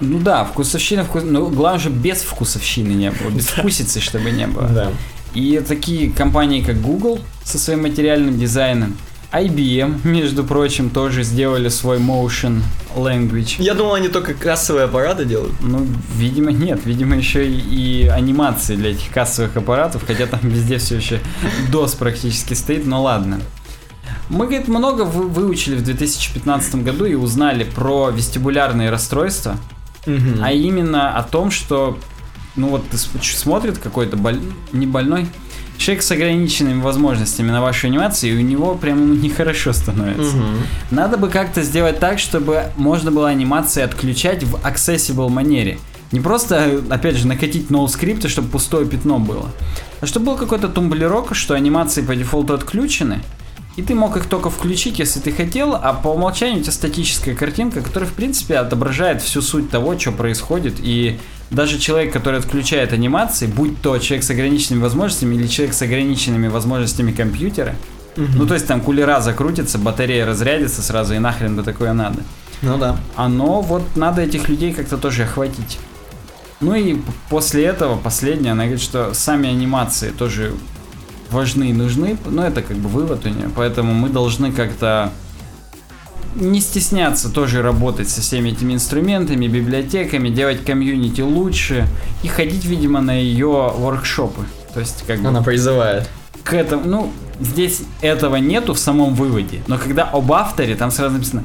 Ну 0.00 0.18
да, 0.18 0.44
вкусовщина, 0.44 1.04
вкус... 1.04 1.22
ну 1.24 1.48
главное 1.48 1.80
же 1.80 1.90
без 1.90 2.22
вкусовщины 2.22 2.92
не 2.92 3.10
было, 3.10 3.30
без 3.30 3.46
вкусицы, 3.48 4.00
чтобы 4.00 4.30
не 4.30 4.46
было. 4.46 4.68
Да. 4.68 4.92
И 5.34 5.62
такие 5.66 6.10
компании, 6.10 6.62
как 6.62 6.80
Google 6.80 7.20
со 7.44 7.58
своим 7.58 7.82
материальным 7.82 8.38
дизайном, 8.38 8.96
IBM, 9.32 10.06
между 10.06 10.44
прочим, 10.44 10.88
тоже 10.88 11.22
сделали 11.22 11.68
свой 11.68 11.98
motion 11.98 12.62
language. 12.94 13.56
Я 13.58 13.74
думал, 13.74 13.94
они 13.94 14.08
только 14.08 14.34
кассовые 14.34 14.84
аппараты 14.84 15.24
делают. 15.24 15.54
Ну, 15.60 15.86
видимо, 16.16 16.52
нет. 16.52 16.80
Видимо, 16.84 17.16
еще 17.16 17.46
и, 17.46 17.58
и 17.58 18.06
анимации 18.06 18.76
для 18.76 18.92
этих 18.92 19.10
кассовых 19.10 19.56
аппаратов, 19.56 20.04
хотя 20.06 20.26
там 20.26 20.40
везде 20.42 20.78
все 20.78 20.96
еще 20.96 21.20
DOS 21.70 21.98
практически 21.98 22.54
стоит, 22.54 22.86
но 22.86 23.02
ладно. 23.02 23.40
Мы, 24.28 24.46
говорит, 24.46 24.68
много 24.68 25.02
вы- 25.02 25.28
выучили 25.28 25.76
в 25.76 25.84
2015 25.84 26.76
году 26.76 27.04
и 27.04 27.14
узнали 27.14 27.64
про 27.64 28.10
вестибулярные 28.10 28.90
расстройства, 28.90 29.56
Мгм. 30.06 30.42
а 30.42 30.52
именно 30.52 31.16
о 31.16 31.22
том, 31.22 31.50
что, 31.50 31.98
ну 32.54 32.68
вот 32.68 32.84
смотрит 33.20 33.78
какой-то 33.78 34.16
боль... 34.16 34.40
не 34.72 34.86
больной, 34.86 35.26
человек 35.78 36.02
с 36.02 36.10
ограниченными 36.10 36.80
возможностями 36.80 37.50
на 37.50 37.60
вашу 37.60 37.86
анимацию, 37.88 38.34
и 38.34 38.36
у 38.36 38.40
него 38.40 38.74
прям 38.74 39.08
ну, 39.08 39.14
нехорошо 39.14 39.72
становится. 39.72 40.36
Мгм. 40.36 40.56
Надо 40.90 41.16
бы 41.16 41.28
как-то 41.28 41.62
сделать 41.62 42.00
так, 42.00 42.18
чтобы 42.18 42.64
можно 42.76 43.10
было 43.10 43.28
анимации 43.28 43.82
отключать 43.82 44.42
в 44.44 44.56
accessible 44.56 45.28
манере. 45.28 45.78
Не 46.12 46.20
просто, 46.20 46.82
опять 46.88 47.16
же, 47.16 47.26
накатить 47.26 47.68
ноускрипты, 47.70 48.28
чтобы 48.28 48.48
пустое 48.48 48.86
пятно 48.86 49.18
было. 49.18 49.50
А 50.00 50.06
чтобы 50.06 50.26
был 50.26 50.36
какой-то 50.36 50.68
тумблерок, 50.68 51.34
что 51.34 51.54
анимации 51.54 52.02
по 52.02 52.14
дефолту 52.14 52.54
отключены, 52.54 53.22
и 53.76 53.82
ты 53.82 53.94
мог 53.94 54.16
их 54.16 54.26
только 54.26 54.50
включить, 54.50 54.98
если 54.98 55.20
ты 55.20 55.32
хотел, 55.32 55.74
а 55.74 55.92
по 55.92 56.08
умолчанию 56.08 56.60
у 56.60 56.62
тебя 56.62 56.72
статическая 56.72 57.34
картинка, 57.34 57.82
которая, 57.82 58.08
в 58.08 58.14
принципе, 58.14 58.56
отображает 58.56 59.22
всю 59.22 59.42
суть 59.42 59.70
того, 59.70 59.98
что 59.98 60.12
происходит, 60.12 60.76
и 60.78 61.18
даже 61.50 61.78
человек, 61.78 62.12
который 62.12 62.40
отключает 62.40 62.92
анимации, 62.92 63.46
будь 63.46 63.80
то 63.82 63.98
человек 63.98 64.24
с 64.24 64.30
ограниченными 64.30 64.82
возможностями 64.82 65.34
или 65.36 65.46
человек 65.46 65.74
с 65.74 65.82
ограниченными 65.82 66.48
возможностями 66.48 67.12
компьютера, 67.12 67.76
Мгм. 68.16 68.38
ну, 68.38 68.46
то 68.46 68.54
есть 68.54 68.66
там 68.66 68.80
кулера 68.80 69.20
закрутится, 69.20 69.76
батарея 69.78 70.24
разрядится 70.24 70.80
сразу, 70.80 71.14
и 71.14 71.18
нахрен 71.18 71.54
бы 71.54 71.62
такое 71.62 71.92
надо. 71.92 72.22
Ну 72.62 72.78
да. 72.78 72.96
Оно, 73.14 73.60
вот, 73.60 73.82
надо 73.94 74.22
этих 74.22 74.48
людей 74.48 74.72
как-то 74.72 74.96
тоже 74.96 75.24
охватить. 75.24 75.78
Ну 76.60 76.74
и 76.74 76.96
после 77.28 77.64
этого, 77.66 77.96
последнее, 77.98 78.52
она 78.52 78.64
говорит, 78.64 78.82
что 78.82 79.12
сами 79.12 79.50
анимации 79.50 80.08
тоже 80.08 80.54
важны 81.30 81.70
и 81.70 81.72
нужны, 81.72 82.16
но 82.26 82.46
это 82.46 82.62
как 82.62 82.76
бы 82.76 82.88
вывод 82.88 83.24
у 83.26 83.28
нее, 83.28 83.50
поэтому 83.54 83.94
мы 83.94 84.08
должны 84.08 84.52
как-то 84.52 85.10
не 86.34 86.60
стесняться 86.60 87.30
тоже 87.30 87.62
работать 87.62 88.08
со 88.08 88.20
всеми 88.20 88.50
этими 88.50 88.74
инструментами, 88.74 89.46
библиотеками, 89.46 90.28
делать 90.28 90.64
комьюнити 90.64 91.22
лучше 91.22 91.86
и 92.22 92.28
ходить, 92.28 92.64
видимо, 92.66 93.00
на 93.00 93.18
ее 93.18 93.72
воркшопы. 93.74 94.42
То 94.74 94.80
есть, 94.80 95.04
как 95.06 95.20
бы 95.20 95.28
Она 95.28 95.42
призывает. 95.42 96.08
к 96.44 96.52
этому, 96.52 96.82
ну, 96.84 97.12
здесь 97.40 97.82
этого 98.02 98.36
нету 98.36 98.74
в 98.74 98.78
самом 98.78 99.14
выводе, 99.14 99.62
но 99.66 99.78
когда 99.78 100.04
об 100.04 100.30
авторе, 100.32 100.74
там 100.74 100.90
сразу 100.90 101.14
написано 101.14 101.44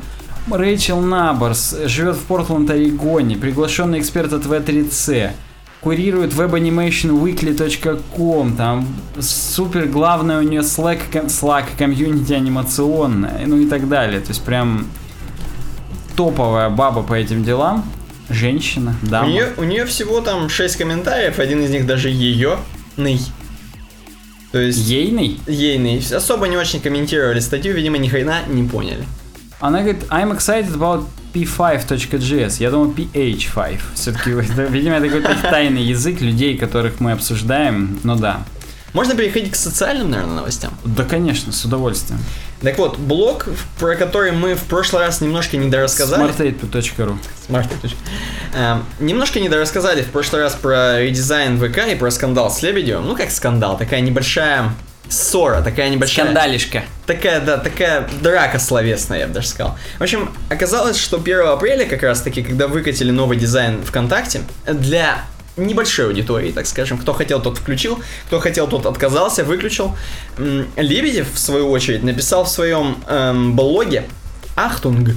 Рэйчел 0.50 1.00
Наборс 1.00 1.76
живет 1.86 2.16
в 2.16 2.24
Портленд, 2.24 2.70
Орегоне, 2.70 3.38
приглашенный 3.38 4.00
эксперт 4.00 4.34
от 4.34 4.44
V3C, 4.46 5.32
курирует 5.82 6.32
webanimationweekly.com, 6.34 8.56
там 8.56 8.88
супер 9.20 9.88
главное 9.88 10.40
у 10.40 10.44
нее 10.44 10.62
Slack, 10.62 11.12
Slack 11.28 11.66
комьюнити 11.78 12.32
анимационная, 12.34 13.46
ну 13.48 13.58
и 13.58 13.68
так 13.68 13.90
далее. 13.90 14.20
То 14.22 14.30
есть 14.30 14.44
прям 14.44 14.86
топовая 16.16 16.70
баба 16.70 17.02
по 17.04 17.14
этим 17.16 17.44
делам, 17.44 17.84
женщина, 18.30 18.96
У 19.04 19.08
дама. 19.08 19.28
нее, 19.30 19.50
у 19.58 19.64
нее 19.64 19.86
всего 19.86 20.22
там 20.22 20.48
6 20.50 20.76
комментариев, 20.78 21.40
один 21.40 21.62
из 21.64 21.72
них 21.72 21.86
даже 21.88 22.10
ее. 22.10 22.58
То 24.52 24.60
есть 24.60 24.80
Ейный? 24.80 25.40
ейный. 25.48 26.04
Особо 26.14 26.48
не 26.50 26.58
очень 26.58 26.82
комментировали 26.82 27.40
статью, 27.40 27.74
видимо, 27.74 27.98
ни 27.98 28.10
хрена 28.10 28.40
не 28.50 28.64
поняли. 28.68 29.06
Она 29.62 29.80
говорит, 29.80 30.04
I'm 30.10 30.32
excited 30.36 30.74
about 30.76 31.06
p5.js. 31.34 32.56
Я 32.60 32.72
думал 32.72 32.92
ph5. 32.92 33.80
Все-таки, 33.96 34.32
видимо, 34.70 34.96
это 34.98 35.08
какой-то 35.08 35.36
тайный 35.50 35.84
язык 35.84 36.22
людей, 36.22 36.58
которых 36.58 37.00
мы 37.00 37.12
обсуждаем. 37.12 38.00
Ну 38.04 38.16
да. 38.16 38.44
Можно 38.94 39.16
переходить 39.16 39.52
к 39.52 39.56
социальным, 39.56 40.12
наверное, 40.12 40.36
новостям. 40.36 40.74
Да, 40.84 41.06
конечно, 41.06 41.54
с 41.54 41.64
удовольствием. 41.64 42.20
Так 42.62 42.78
вот, 42.78 42.98
блог, 43.00 43.48
про 43.80 43.96
который 43.96 44.32
мы 44.34 44.56
в 44.56 44.64
прошлый 44.64 45.04
раз 45.04 45.22
немножко 45.22 45.58
недорассказали. 45.58 46.30
smartape.ru 46.30 47.18
Smart. 47.48 47.70
Эм, 48.54 48.86
немножко 49.00 49.40
недорассказали 49.40 50.02
в 50.02 50.08
прошлый 50.08 50.44
раз 50.44 50.54
про 50.56 51.02
редизайн 51.02 51.58
ВК 51.58 51.88
и 51.92 51.96
про 51.96 52.12
скандал 52.12 52.52
с 52.52 52.62
Лебедевым. 52.62 53.08
Ну, 53.08 53.16
как 53.16 53.32
скандал, 53.32 53.78
такая 53.78 54.02
небольшая 54.02 54.74
ссора, 55.12 55.62
такая 55.62 55.90
небольшая... 55.90 56.26
Скандалишка. 56.26 56.84
Такая, 57.06 57.42
да, 57.42 57.58
такая 57.58 58.08
драка 58.22 58.60
словесная, 58.60 59.20
я 59.20 59.28
бы 59.28 59.34
даже 59.34 59.48
сказал. 59.48 59.78
В 60.00 60.04
общем, 60.04 60.32
оказалось, 60.50 60.98
что 60.98 61.18
1 61.18 61.42
апреля, 61.42 61.86
как 61.86 62.04
раз 62.04 62.22
таки, 62.22 62.42
когда 62.42 62.68
выкатили 62.68 63.12
новый 63.12 63.38
дизайн 63.38 63.84
ВКонтакте, 63.84 64.42
для 64.66 65.26
небольшой 65.58 66.08
аудитории, 66.08 66.52
так 66.52 66.66
скажем, 66.66 66.98
кто 66.98 67.14
хотел, 67.14 67.42
тот 67.42 67.58
включил, 67.58 68.00
кто 68.28 68.40
хотел, 68.40 68.68
тот 68.68 68.86
отказался, 68.86 69.44
выключил. 69.44 69.96
Лебедев, 70.78 71.34
в 71.34 71.40
свою 71.40 71.70
очередь, 71.70 72.04
написал 72.04 72.46
в 72.46 72.50
своем 72.50 72.98
эм, 73.08 73.56
блоге 73.56 74.06
Ахтунг. 74.56 75.10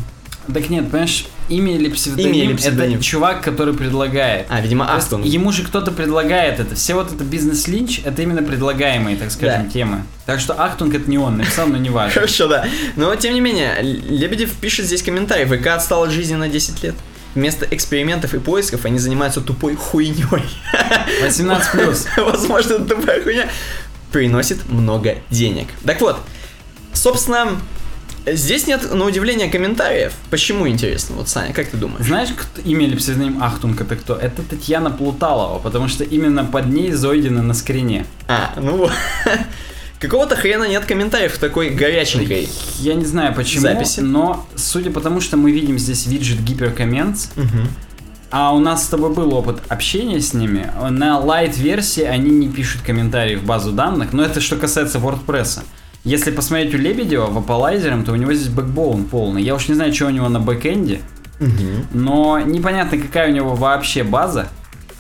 Так 0.53 0.69
нет, 0.69 0.91
понимаешь, 0.91 1.27
имя 1.49 1.75
или 1.75 1.89
псевдоним, 1.89 2.33
Имя 2.33 2.45
или 2.51 2.57
псевдоним. 2.57 2.95
это 2.97 3.05
чувак, 3.05 3.43
который 3.43 3.73
предлагает. 3.75 4.47
А, 4.51 4.61
видимо, 4.61 4.95
Ахтунг. 4.95 5.25
ему 5.25 5.53
же 5.53 5.63
кто-то 5.65 5.91
предлагает 5.91 6.61
это. 6.61 6.75
Все 6.75 6.95
вот 6.95 7.13
это 7.13 7.25
бизнес-линч, 7.25 8.03
это 8.05 8.21
именно 8.23 8.43
предлагаемые, 8.43 9.17
так 9.17 9.31
скажем, 9.31 9.65
Да. 9.65 9.71
темы. 9.71 10.03
Так 10.27 10.41
что 10.41 10.53
Ахтунг 10.55 10.95
это 10.95 11.11
не 11.11 11.17
он 11.19 11.39
написал, 11.39 11.67
но 11.67 11.77
не 11.79 11.89
важно. 11.91 12.13
Хорошо, 12.15 12.47
да. 12.49 12.67
Но, 12.97 13.15
тем 13.17 13.33
не 13.35 13.41
менее, 13.41 13.81
Лебедев 13.83 14.53
пишет 14.53 14.87
здесь 14.87 15.03
комментарий. 15.03 15.47
ВК 15.47 15.69
отстал 15.69 16.03
от 16.05 16.11
жизни 16.11 16.35
на 16.35 16.49
10 16.49 16.83
лет. 16.83 16.95
Вместо 17.35 17.67
экспериментов 17.71 18.33
и 18.35 18.39
поисков 18.39 18.85
они 18.85 18.99
занимаются 18.99 19.41
тупой 19.41 19.75
хуйней. 19.77 20.25
18 21.23 21.73
плюс. 21.73 22.07
Возможно, 22.17 22.79
тупая 22.81 23.23
хуйня 23.23 23.49
приносит 24.13 24.69
много 24.69 25.17
денег. 25.31 25.67
Так 25.85 26.01
вот, 26.01 26.19
собственно, 26.93 27.49
здесь 28.27 28.67
нет, 28.67 28.93
на 28.93 29.05
удивление, 29.05 29.49
комментариев. 29.49 30.13
Почему 30.31 30.69
интересно? 30.69 31.17
Вот, 31.17 31.29
Саня, 31.29 31.53
как 31.53 31.69
ты 31.69 31.77
думаешь? 31.77 32.07
Знаешь, 32.07 32.31
кто, 32.31 32.61
имя 32.63 32.87
или 32.87 32.97
псевдоним 32.97 33.43
Ахтунг 33.43 33.81
это 33.81 33.97
кто? 33.97 34.15
Это 34.15 34.43
Татьяна 34.43 34.91
Плуталова, 34.91 35.59
потому 35.59 35.89
что 35.89 36.05
именно 36.05 36.45
под 36.45 36.67
ней 36.67 36.93
зайдено 36.93 37.43
на 37.43 37.55
скрине. 37.55 38.07
А, 38.29 38.55
ну 38.57 38.77
вот. 38.77 38.93
Какого-то 40.01 40.37
хрена 40.37 40.65
нет 40.65 40.85
комментариев 40.85 41.39
такой 41.39 41.71
горяченькой. 41.71 42.49
Я 42.79 42.95
не 42.95 43.05
знаю 43.05 43.35
почему, 43.35 43.63
Записи. 43.63 44.01
но 44.01 44.47
судя 44.55 44.91
по 44.91 45.01
тому, 45.01 45.21
что 45.21 45.37
мы 45.37 45.51
видим 45.51 45.79
здесь 45.79 46.07
виджет 46.07 46.43
HyperComments, 46.43 47.29
а 48.31 48.53
у 48.53 48.59
нас 48.59 48.85
с 48.85 48.89
тобой 48.89 49.15
был 49.15 49.33
опыт 49.33 49.63
общения 49.69 50.21
с 50.21 50.35
ними, 50.35 50.71
на 50.91 51.19
lite-версии 51.19 52.03
они 52.03 52.31
не 52.31 52.49
пишут 52.49 52.83
комментарии 52.83 53.37
в 53.37 53.45
базу 53.45 53.73
данных, 53.73 54.13
но 54.13 54.25
это 54.25 54.41
что 54.41 54.57
касается 54.57 54.99
WordPress. 54.99 55.61
Если 56.05 56.31
посмотреть 56.31 56.75
у 56.75 56.79
Лебедева 56.79 57.27
в 57.27 57.39
Wappalyzer 57.39 57.90
ом, 57.90 58.05
то 58.05 58.13
у 58.13 58.17
него 58.17 58.35
здесь 58.35 58.49
Backbone 58.49 59.05
полный. 59.05 59.43
Я 59.43 59.55
уж 59.55 59.69
не 59.69 59.75
знаю, 59.75 59.95
что 59.95 60.07
у 60.07 60.11
него 60.11 60.29
на 60.29 60.39
бэкэнде, 60.39 61.01
но 61.93 62.39
непонятно, 62.41 62.99
какая 62.99 63.31
у 63.31 63.33
него 63.33 63.55
вообще 63.55 64.05
база. 64.05 64.49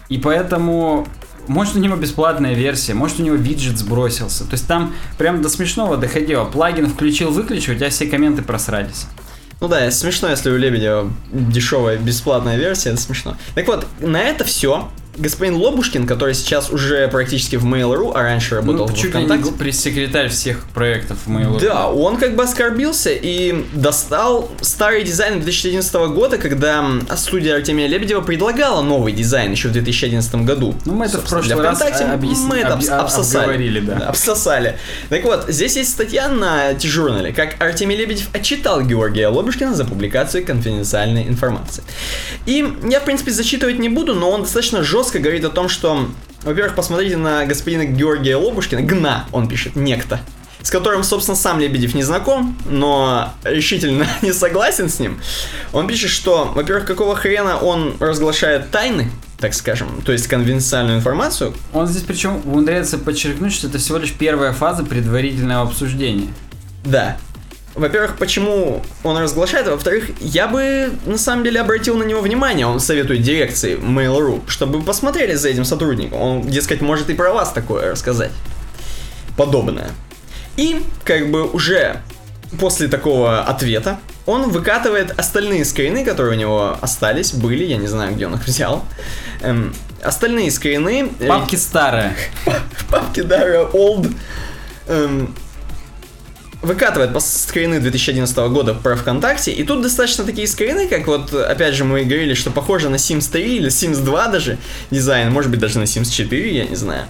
И 0.09 0.19
поэтому, 0.19 1.07
может, 1.47 1.77
у 1.77 1.79
него 1.79 1.97
бесплатная 1.97 2.55
версия, 2.55 2.95
может, 2.95 3.21
у 3.21 3.23
него 3.23 3.37
виджет 3.37 3.79
сбросился. 3.79 4.45
То 4.45 4.53
есть 4.53 4.67
там 4.67 4.95
прям 5.19 5.43
до 5.43 5.49
смешного 5.49 5.97
доходило. 5.97 6.45
Плагин 6.45 6.89
включил-выключил, 6.89 7.75
у 7.75 7.77
тебя 7.77 7.91
все 7.91 8.07
комменты 8.07 8.43
просрались. 8.43 9.07
Ну 9.61 9.69
да, 9.69 9.91
смешно, 9.91 10.29
если 10.29 10.51
у 10.51 10.57
Лебедева 10.57 11.11
дешевая 11.33 11.97
бесплатная 11.97 12.57
версия, 12.57 12.91
это 12.91 13.01
смешно. 13.01 13.37
Так 13.55 13.67
вот, 13.67 13.87
на 14.01 14.21
это 14.21 14.45
все 14.45 14.89
господин 15.16 15.57
Лобушкин, 15.57 16.07
который 16.07 16.35
сейчас 16.35 16.70
уже 16.70 17.09
практически 17.09 17.57
в 17.57 17.65
Mail.ru, 17.66 18.12
а 18.15 18.23
раньше 18.23 18.57
работал 18.57 18.86
Ну, 18.86 18.93
в 18.93 18.97
чуть 18.97 19.15
ли 19.15 19.24
ВКонтакте. 19.24 19.53
пресс-секретарь 19.53 20.28
всех 20.28 20.65
проектов 20.74 21.19
в 21.27 21.31
Mail.ru. 21.31 21.61
Да, 21.61 21.89
он 21.89 22.16
как 22.16 22.35
бы 22.36 22.43
оскорбился 22.43 23.11
и 23.11 23.65
достал 23.74 24.51
старый 24.61 25.05
дизайн 25.05 25.41
2011 25.41 25.95
года, 26.15 26.39
когда 26.39 26.85
студия 27.16 27.57
Артемия 27.57 27.86
Лебедева 27.86 28.20
предлагала 28.20 28.82
новый 28.82 29.12
дизайн 29.12 29.53
еще 29.53 29.69
в 29.69 29.73
2011 29.73 30.35
году. 30.45 30.74
Ну, 30.85 30.95
мы 30.95 31.07
это 31.07 31.19
в 31.19 31.28
Собственно, 31.28 31.41
прошлый 31.41 31.57
для 31.57 31.65
раз 31.70 31.78
ВКонтакте 31.78 32.05
объясни- 32.05 32.47
мы 32.47 32.57
это 32.59 32.74
об- 32.74 32.81
обс- 32.81 32.89
об- 32.89 33.05
обсосали. 33.05 33.43
обговорили, 33.45 33.81
да. 33.81 33.97
Обсосали. 34.09 34.78
Так 35.09 35.24
вот, 35.24 35.45
здесь 35.49 35.77
есть 35.77 35.91
статья 35.91 36.28
на 36.28 36.74
T-журнале, 36.74 37.32
как 37.32 37.61
Артемий 37.62 37.97
Лебедев 37.97 38.28
отчитал 38.32 38.82
Георгия 38.82 39.28
Лобушкина 39.28 39.74
за 39.74 39.85
публикацию 39.85 40.45
конфиденциальной 40.45 41.28
информации. 41.28 41.82
И 42.47 42.65
я, 42.91 43.01
в 43.01 43.05
принципе, 43.05 43.31
зачитывать 43.31 43.78
не 43.78 43.89
буду, 43.89 44.15
но 44.15 44.31
он 44.31 44.43
достаточно 44.43 44.82
жестко 44.82 45.04
говорит 45.13 45.45
о 45.45 45.51
том, 45.51 45.69
что, 45.69 46.09
во-первых, 46.43 46.75
посмотрите 46.75 47.17
на 47.17 47.45
господина 47.47 47.85
Георгия 47.85 48.37
Лобушкина, 48.37 48.83
Гна, 48.83 49.27
он 49.33 49.49
пишет, 49.49 49.77
некто, 49.77 50.21
с 50.63 50.71
которым, 50.71 51.03
собственно, 51.03 51.37
сам 51.37 51.61
Лебедев 51.61 51.95
не 51.95 52.03
знаком, 52.03 52.57
но 52.65 53.33
решительно 53.45 54.07
не 54.23 54.33
согласен 54.33 54.89
с 54.89 54.99
ним. 54.99 55.21
Он 55.73 55.87
пишет, 55.87 56.11
что, 56.11 56.53
во-первых, 56.55 56.87
какого 56.87 57.15
хрена 57.17 57.59
он 57.59 57.97
разглашает 58.01 58.71
тайны, 58.71 59.11
так 59.39 59.53
скажем, 59.53 60.01
то 60.03 60.13
есть 60.13 60.27
конфиденциальную 60.27 60.99
информацию, 60.99 61.55
Он 61.73 61.87
здесь 61.87 62.03
причем 62.03 62.41
умудряется 62.45 62.97
подчеркнуть, 62.99 63.53
что 63.53 63.67
это 63.67 63.79
всего 63.79 63.99
лишь 63.99 64.13
первая 64.13 64.53
фаза 64.53 64.85
предварительного 64.85 65.69
обсуждения. 65.69 66.29
Да. 66.85 67.19
Во-первых, 67.75 68.17
почему 68.19 68.83
он 69.03 69.19
разглашает, 69.19 69.67
а 69.67 69.73
во-вторых, 69.73 70.11
я 70.21 70.47
бы 70.47 70.93
на 71.07 71.19
самом 71.19 71.43
деле 71.43 71.61
обратил 71.61 71.97
на 71.97 72.05
него 72.05 72.21
внимание, 72.21 72.67
он 72.67 72.79
советует 72.79 73.23
дирекции 73.23 73.77
Mail.ru, 73.77 74.43
чтобы 74.49 74.81
посмотрели 74.83 75.35
за 75.35 75.49
этим 75.49 75.65
сотрудником, 75.65 76.21
он, 76.21 76.43
дескать, 76.43 76.81
может 76.83 77.11
и 77.11 77.15
про 77.15 77.33
вас 77.33 77.53
такое 77.53 77.91
рассказать. 77.91 78.31
Подобное. 79.37 79.91
И, 80.57 80.85
как 81.05 81.31
бы, 81.31 81.51
уже 81.51 82.01
после 82.61 82.87
такого 82.87 83.41
ответа, 83.43 83.99
он 84.27 84.51
выкатывает 84.51 85.19
остальные 85.19 85.65
скрины, 85.65 86.05
которые 86.05 86.37
у 86.37 86.41
него 86.41 86.79
остались, 86.81 87.33
были, 87.33 87.65
я 87.65 87.77
не 87.77 87.89
знаю, 87.89 88.15
где 88.15 88.27
он 88.27 88.35
их 88.35 88.47
взял. 88.47 88.85
Эм, 89.43 89.75
остальные 90.03 90.51
скрины... 90.53 91.11
э, 91.19 91.27
Папки 91.27 91.57
старые. 91.57 92.15
папки 92.91 93.23
Дара 93.23 93.65
Old 93.73 94.15
эм, 94.87 95.35
выкатывает 96.65 97.12
по 97.12 97.20
скрины 97.20 97.81
2011 97.81 98.36
года 98.36 98.74
про 98.74 98.97
ВКонтакте, 98.97 99.53
и 99.53 99.62
тут 99.65 99.82
достаточно 99.82 100.24
такие 100.24 100.47
скрины, 100.47 100.89
как 100.89 101.07
вот, 101.07 101.32
опять 101.32 101.74
же, 101.74 101.85
мы 101.85 102.05
говорили, 102.05 102.35
что 102.35 102.51
похоже 102.51 102.89
на 102.89 102.97
Sims 102.97 103.31
3 103.31 103.57
или 103.57 103.69
Sims 103.69 104.03
2 104.03 104.28
даже 104.28 104.59
дизайн, 104.91 105.31
может 105.32 105.51
быть, 105.51 105.61
даже 105.61 105.78
на 105.78 105.85
Sims 105.85 106.11
4, 106.11 106.57
я 106.57 106.65
не 106.65 106.77
знаю. 106.77 107.07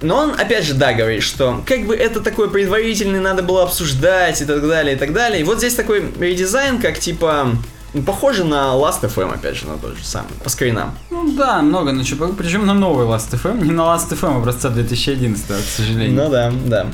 Но 0.00 0.16
он, 0.16 0.30
опять 0.30 0.64
же, 0.64 0.74
да, 0.74 0.92
говорит, 0.92 1.22
что 1.22 1.62
как 1.64 1.86
бы 1.86 1.94
это 1.94 2.20
такой 2.20 2.50
предварительный, 2.50 3.20
надо 3.20 3.42
было 3.42 3.62
обсуждать 3.62 4.40
и 4.42 4.44
так 4.44 4.66
далее, 4.66 4.96
и 4.96 4.98
так 4.98 5.12
далее. 5.12 5.40
И 5.40 5.44
вот 5.44 5.58
здесь 5.58 5.74
такой 5.74 6.04
редизайн, 6.18 6.80
как 6.80 6.98
типа, 6.98 7.56
ну, 7.94 8.02
похоже 8.02 8.44
на 8.44 8.74
Last.fm, 8.74 9.34
опять 9.34 9.56
же, 9.56 9.66
на 9.66 9.78
тот 9.78 9.96
же 9.96 10.04
самый, 10.04 10.32
по 10.42 10.50
скринам. 10.50 10.96
Ну 11.10 11.32
да, 11.32 11.62
много 11.62 11.92
на 11.92 12.04
чего. 12.04 12.26
Причем 12.28 12.66
на 12.66 12.74
новый 12.74 13.06
Last.fm, 13.06 13.62
не 13.62 13.70
на 13.70 13.82
Last.fm 13.82 14.38
образца 14.38 14.70
2011, 14.70 15.46
к 15.46 15.76
сожалению. 15.76 16.24
Ну 16.24 16.30
да, 16.30 16.52
да. 16.66 16.86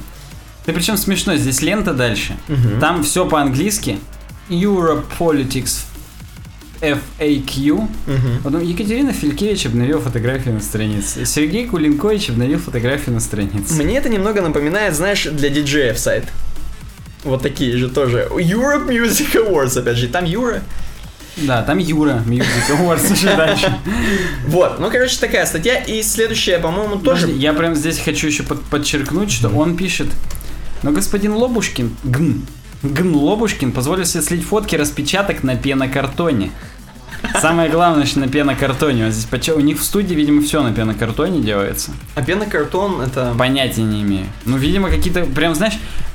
Ты 0.69 0.75
причем 0.75 0.99
смешно, 0.99 1.35
здесь 1.37 1.63
лента 1.63 1.95
дальше. 1.95 2.37
Мгм. 2.47 2.79
Там 2.79 3.03
все 3.03 3.25
по-английски. 3.25 3.99
Europe 4.51 5.05
Politics 5.19 5.85
FAQ. 6.83 7.89
Мгм. 8.07 8.43
Потом 8.45 8.63
Екатерина 8.63 9.15
Филькевич 9.15 9.65
обновил 9.65 9.99
фотографию 9.99 10.53
на 10.53 10.61
странице. 10.61 11.25
Сергей 11.25 11.67
Кулинкович 11.67 12.29
обновил 12.29 12.59
фотографию 12.59 13.15
на 13.15 13.21
странице. 13.21 13.83
Мне 13.83 13.97
это 13.97 14.11
немного 14.11 14.43
напоминает, 14.43 14.95
знаешь, 14.95 15.25
для 15.25 15.49
диджеев 15.49 15.99
сайт. 15.99 16.25
Вот 17.25 17.41
такие 17.41 17.75
же 17.79 17.89
тоже. 17.89 18.29
Europe 18.31 18.89
Music 18.89 19.43
Awards, 19.43 19.79
опять 19.79 19.97
же, 19.97 20.09
там 20.09 20.27
Юра. 20.27 20.61
Да, 21.39 21.63
там 21.63 21.79
Юра, 21.79 22.23
Music 22.27 22.69
Awards 22.79 23.11
уже 23.15 23.35
дальше. 23.35 23.73
Вот, 24.47 24.81
ну, 24.81 24.91
короче, 24.91 25.17
такая 25.19 25.47
статья. 25.47 25.77
И 25.77 26.03
следующая, 26.03 26.59
по-моему, 26.59 26.97
тоже... 26.97 27.31
Я 27.31 27.55
прям 27.55 27.75
здесь 27.75 27.99
хочу 27.99 28.27
еще 28.27 28.43
под- 28.43 28.63
подчеркнуть, 28.65 29.31
что 29.33 29.49
он 29.49 29.79
пишет, 29.79 30.09
но 30.83 30.93
господин 30.93 31.35
Лобушкин, 31.35 31.97
гн, 32.05 32.47
гн 32.83 33.15
Лобушкин 33.15 33.73
позволил 33.73 34.05
себе 34.05 34.23
слить 34.23 34.45
фотки 34.45 34.77
распечаток 34.77 35.43
на 35.43 35.57
пенокартоне. 35.57 36.51
Самое 37.41 37.69
главное, 37.69 38.07
что 38.07 38.21
на 38.21 38.29
пенокартоне. 38.29 39.07
Он 39.07 39.11
здесь 39.11 39.25
почему 39.25 39.57
у 39.57 39.61
них 39.61 39.81
в 39.81 39.85
студии, 39.85 40.15
видимо, 40.15 40.43
все 40.43 40.63
на 40.63 40.73
пенокартоне 40.73 41.41
делается. 41.41 41.91
А 42.15 42.23
пенокартон 42.23 43.01
это... 43.01 43.35
Понятия 43.37 43.83
не 43.83 44.03
имею. 44.03 44.27
Ну, 44.45 44.57
видимо, 44.57 44.89
какие-то, 44.89 45.25
прям, 45.25 45.55
знаешь, 45.55 45.75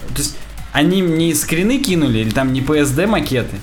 то 0.10 0.18
есть 0.18 0.38
они 0.72 1.02
не 1.02 1.34
скрины 1.34 1.78
кинули 1.80 2.20
или 2.20 2.30
там 2.30 2.54
не 2.54 2.62
PSD 2.62 3.06
макеты, 3.06 3.58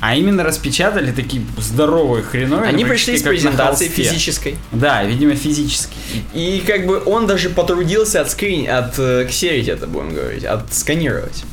а 0.00 0.14
именно 0.14 0.44
распечатали 0.44 1.10
такие 1.10 1.42
здоровые 1.58 2.22
хреновые. 2.22 2.68
Они 2.68 2.84
пришли 2.84 3.16
с 3.16 3.22
презентацией 3.22 3.90
физической. 3.90 4.56
Да, 4.72 5.02
видимо, 5.04 5.34
физически. 5.34 5.94
И 6.34 6.62
как 6.66 6.86
бы 6.86 7.02
он 7.04 7.26
даже 7.26 7.50
потрудился 7.50 8.20
от 8.20 8.30
скрин, 8.30 8.68
от 8.70 8.98
э, 8.98 9.26
ксерить 9.28 9.68
это 9.68 9.86
будем 9.86 10.14
говорить, 10.14 10.44
отсканировать. 10.44 11.44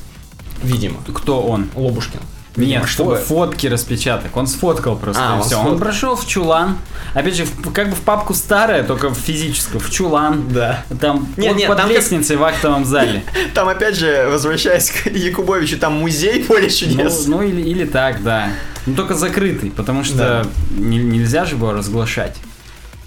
Видимо. 0.61 1.01
Кто 1.13 1.41
он? 1.41 1.69
Лобушкин. 1.75 2.19
Нет, 2.55 2.87
чтобы... 2.87 3.13
фо- 3.15 3.23
фотки 3.23 3.67
распечаток. 3.67 4.35
Он 4.37 4.45
сфоткал 4.47 4.95
просто. 4.95 5.21
А, 5.23 5.31
и 5.31 5.33
он 5.37 5.39
всё. 5.41 5.49
сфоткал. 5.49 5.71
Он 5.73 5.79
прошел 5.79 6.15
в 6.15 6.27
чулан. 6.27 6.77
Опять 7.13 7.35
же, 7.35 7.45
в- 7.45 7.71
как 7.73 7.89
бы 7.89 7.95
в 7.95 8.01
папку 8.01 8.33
старая, 8.33 8.83
только 8.83 9.09
в 9.09 9.15
физическую. 9.15 9.79
В 9.79 9.89
чулан. 9.89 10.47
Да. 10.49 10.85
Там 10.99 11.27
Нет, 11.37 11.55
нет, 11.55 11.67
под 11.67 11.77
там 11.77 11.87
как- 11.87 11.95
лестницей 11.95 12.35
в 12.35 12.43
актовом 12.43 12.85
зале. 12.85 13.23
Там 13.53 13.67
опять 13.69 13.95
же, 13.95 14.27
возвращаясь 14.31 14.89
к 14.91 15.07
Якубовичу, 15.07 15.77
там 15.77 15.93
музей 15.93 16.43
поле 16.47 16.63
Ну, 16.63 16.69
чудес. 16.69 17.25
ну 17.27 17.41
или, 17.41 17.61
или 17.61 17.85
так, 17.85 18.21
да. 18.23 18.49
Ну 18.85 18.95
только 18.95 19.15
закрытый, 19.15 19.71
потому 19.71 20.03
что 20.03 20.17
Да. 20.17 20.45
не- 20.77 20.97
нельзя 20.97 21.45
же 21.45 21.55
его 21.55 21.71
разглашать. 21.73 22.35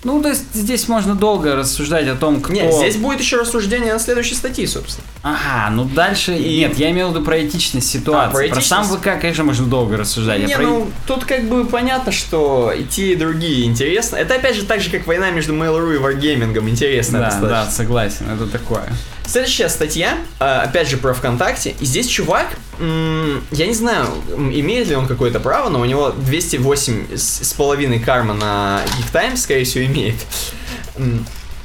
Ну, 0.05 0.23
то 0.23 0.29
есть 0.29 0.45
здесь 0.55 0.87
можно 0.89 1.15
долго 1.17 1.57
рассуждать 1.57 2.07
о 2.07 2.15
том, 2.15 2.41
кто... 2.41 2.53
Нет, 2.53 2.73
здесь 2.73 2.97
будет 2.97 3.19
еще 3.21 3.37
рассуждение 3.39 3.93
на 3.93 3.99
следующей 3.99 4.35
статье, 4.35 4.67
собственно. 4.69 5.05
Ага, 5.23 5.71
ну 5.71 5.85
дальше... 5.85 6.37
И- 6.37 6.59
Нет, 6.59 6.79
я 6.79 6.91
имел 6.93 7.09
в 7.09 7.11
виду 7.15 7.25
про 7.25 7.45
этичность 7.45 7.89
ситуации. 7.91 8.47
А, 8.47 8.49
про 8.49 8.55
про 8.55 8.61
сам 8.63 8.83
этичность? 8.85 9.01
ВК, 9.03 9.21
конечно, 9.21 9.43
можно 9.45 9.67
долго 9.67 9.97
рассуждать. 9.97 10.43
а 10.45 10.47
Не, 10.47 10.55
про- 10.55 10.63
ну, 10.63 10.91
тут 11.07 11.25
как 11.25 11.49
бы 11.49 11.65
понятно, 11.67 12.13
что 12.13 12.73
и 12.73 12.85
те, 12.85 13.13
и 13.15 13.17
другие 13.17 13.65
интересно. 13.65 14.17
Это 14.17 14.35
опять 14.35 14.55
же 14.55 14.65
так 14.65 14.81
же, 14.81 14.91
как 14.91 15.07
война 15.07 15.31
между 15.31 15.55
Mail.ru 15.55 15.97
и 15.97 15.99
Wargaming, 15.99 16.57
интересно 16.69 17.19
Да, 17.19 17.25
достаточно. 17.25 17.49
да, 17.65 17.71
согласен, 17.71 18.27
это 18.31 18.47
такое. 18.47 18.85
Следующая 19.27 19.69
статья, 19.69 20.19
э, 20.39 20.45
опять 20.45 20.89
же 20.89 20.97
про 20.97 21.13
ВКонтакте, 21.13 21.75
и 21.81 21.85
здесь 21.85 22.07
чувак, 22.07 22.47
я 22.79 23.67
не 23.67 23.75
знаю, 23.75 24.07
имеет 24.37 24.89
ли 24.89 24.95
он 24.95 25.07
какое-то 25.07 25.41
право, 25.41 25.69
но 25.69 25.81
у 25.81 25.85
него 25.85 26.11
208 26.11 27.17
с, 27.17 27.53
половиной 27.55 27.99
карма 27.99 28.35
на 28.35 28.83
Geek 28.99 29.13
Times, 29.13 29.43
скорее 29.43 29.65
всего, 29.65 29.85
имеет. 29.87 30.17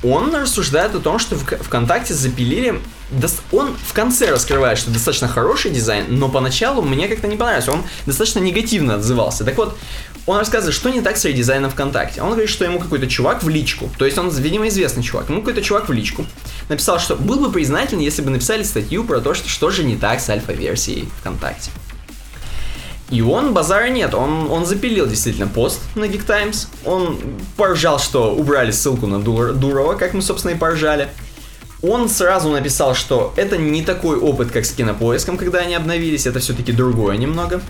Он 0.03 0.33
рассуждает 0.33 0.95
о 0.95 0.99
том, 0.99 1.19
что 1.19 1.35
ВКонтакте 1.35 2.13
запилили... 2.13 2.79
Он 3.51 3.75
в 3.75 3.91
конце 3.91 4.31
раскрывает, 4.31 4.79
что 4.79 4.89
достаточно 4.89 5.27
хороший 5.27 5.69
дизайн, 5.69 6.05
но 6.07 6.29
поначалу 6.29 6.81
мне 6.81 7.09
как-то 7.09 7.27
не 7.27 7.35
понравился. 7.35 7.73
Он 7.73 7.83
достаточно 8.05 8.39
негативно 8.39 8.95
отзывался. 8.95 9.43
Так 9.43 9.57
вот, 9.57 9.77
он 10.25 10.37
рассказывает, 10.37 10.73
что 10.73 10.89
не 10.89 11.01
так 11.01 11.17
с 11.17 11.25
редизайном 11.25 11.71
ВКонтакте. 11.71 12.21
Он 12.21 12.29
говорит, 12.29 12.49
что 12.49 12.63
ему 12.63 12.79
какой-то 12.79 13.07
чувак 13.07 13.43
в 13.43 13.49
личку, 13.49 13.89
то 13.97 14.05
есть 14.05 14.17
он, 14.17 14.29
видимо, 14.29 14.67
известный 14.67 15.03
чувак, 15.03 15.29
ему 15.29 15.39
какой-то 15.39 15.61
чувак 15.61 15.89
в 15.89 15.91
личку 15.91 16.25
написал, 16.71 16.99
что 16.99 17.15
был 17.15 17.39
бы 17.39 17.51
признателен, 17.51 17.99
если 17.99 18.21
бы 18.21 18.31
написали 18.31 18.63
статью 18.63 19.03
про 19.03 19.19
то, 19.19 19.33
что, 19.33 19.47
что 19.47 19.69
же 19.69 19.83
не 19.83 19.95
так 19.95 20.19
с 20.19 20.29
альфа-версией 20.29 21.07
ВКонтакте. 21.19 21.69
И 23.11 23.21
он, 23.21 23.53
базара 23.53 23.89
нет, 23.89 24.13
он, 24.13 24.49
он 24.49 24.65
запилил 24.65 25.05
действительно 25.05 25.47
пост 25.47 25.81
на 25.95 26.05
Geek 26.05 26.25
Times, 26.25 26.69
он 26.85 27.19
поржал, 27.57 27.99
что 27.99 28.33
убрали 28.33 28.71
ссылку 28.71 29.05
на 29.05 29.19
Дур- 29.19 29.53
Дурова, 29.53 29.95
как 29.95 30.13
мы, 30.13 30.21
собственно, 30.21 30.53
и 30.53 30.57
поржали. 30.57 31.09
Он 31.83 32.07
сразу 32.07 32.49
написал, 32.49 32.95
что 32.95 33.33
это 33.35 33.57
не 33.57 33.83
такой 33.83 34.17
опыт, 34.17 34.51
как 34.51 34.65
с 34.65 34.71
кинопоиском, 34.71 35.37
когда 35.37 35.59
они 35.59 35.75
обновились, 35.75 36.25
это 36.25 36.39
все-таки 36.39 36.71
другое 36.71 37.17
немного. 37.17 37.61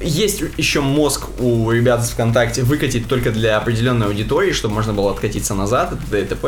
Есть 0.00 0.42
еще 0.56 0.80
мозг 0.80 1.28
у 1.38 1.70
ребят 1.70 2.02
из 2.02 2.10
ВКонтакте 2.10 2.62
выкатить 2.62 3.06
только 3.08 3.30
для 3.30 3.56
определенной 3.56 4.08
аудитории, 4.08 4.50
чтобы 4.50 4.74
можно 4.74 4.92
было 4.92 5.12
откатиться 5.12 5.54
назад, 5.54 5.92
это 5.92 6.34
ДТП. 6.34 6.46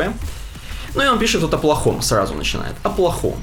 Ну 0.95 1.03
и 1.03 1.07
он 1.07 1.19
пишет 1.19 1.41
вот 1.41 1.53
о 1.53 1.57
плохом, 1.57 2.01
сразу 2.01 2.33
начинает. 2.33 2.75
О 2.83 2.89
плохом. 2.89 3.35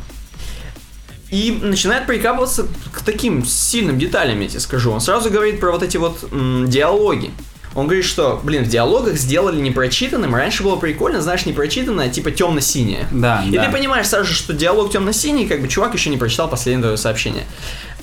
И 1.31 1.57
начинает 1.63 2.07
прикапываться 2.07 2.67
к 2.93 3.03
таким 3.03 3.45
сильным 3.45 3.99
деталям, 3.99 4.41
я 4.41 4.49
тебе 4.49 4.61
скажу. 4.61 4.91
Он 4.91 5.01
сразу 5.01 5.31
говорит 5.31 5.61
про 5.61 5.71
вот 5.71 5.83
эти 5.83 5.97
вот 5.97 6.25
м, 6.33 6.69
диалоги. 6.69 7.31
Он 7.77 7.87
говорит, 7.87 8.05
что, 8.05 8.41
блин, 8.43 8.65
в 8.65 8.69
диалогах 8.69 9.15
сделали 9.17 9.61
непрочитанным. 9.61 10.35
Раньше 10.35 10.65
было 10.65 10.75
прикольно, 10.75 11.23
знаешь, 11.23 11.47
непрочитанное, 11.47 12.09
типа 12.09 12.33
темно-синее. 12.33 13.07
Да, 13.13 13.45
И 13.47 13.53
да. 13.53 13.67
ты 13.67 13.73
понимаешь 13.73 14.09
сразу 14.09 14.27
же, 14.27 14.35
что 14.35 14.53
диалог 14.55 14.91
темно-синий, 14.91 15.47
как 15.47 15.63
бы 15.63 15.69
чувак 15.69 15.95
еще 15.95 16.11
не 16.11 16.17
прочитал 16.17 16.49
последнее 16.49 16.83
твое 16.83 16.97
сообщение. 16.97 17.45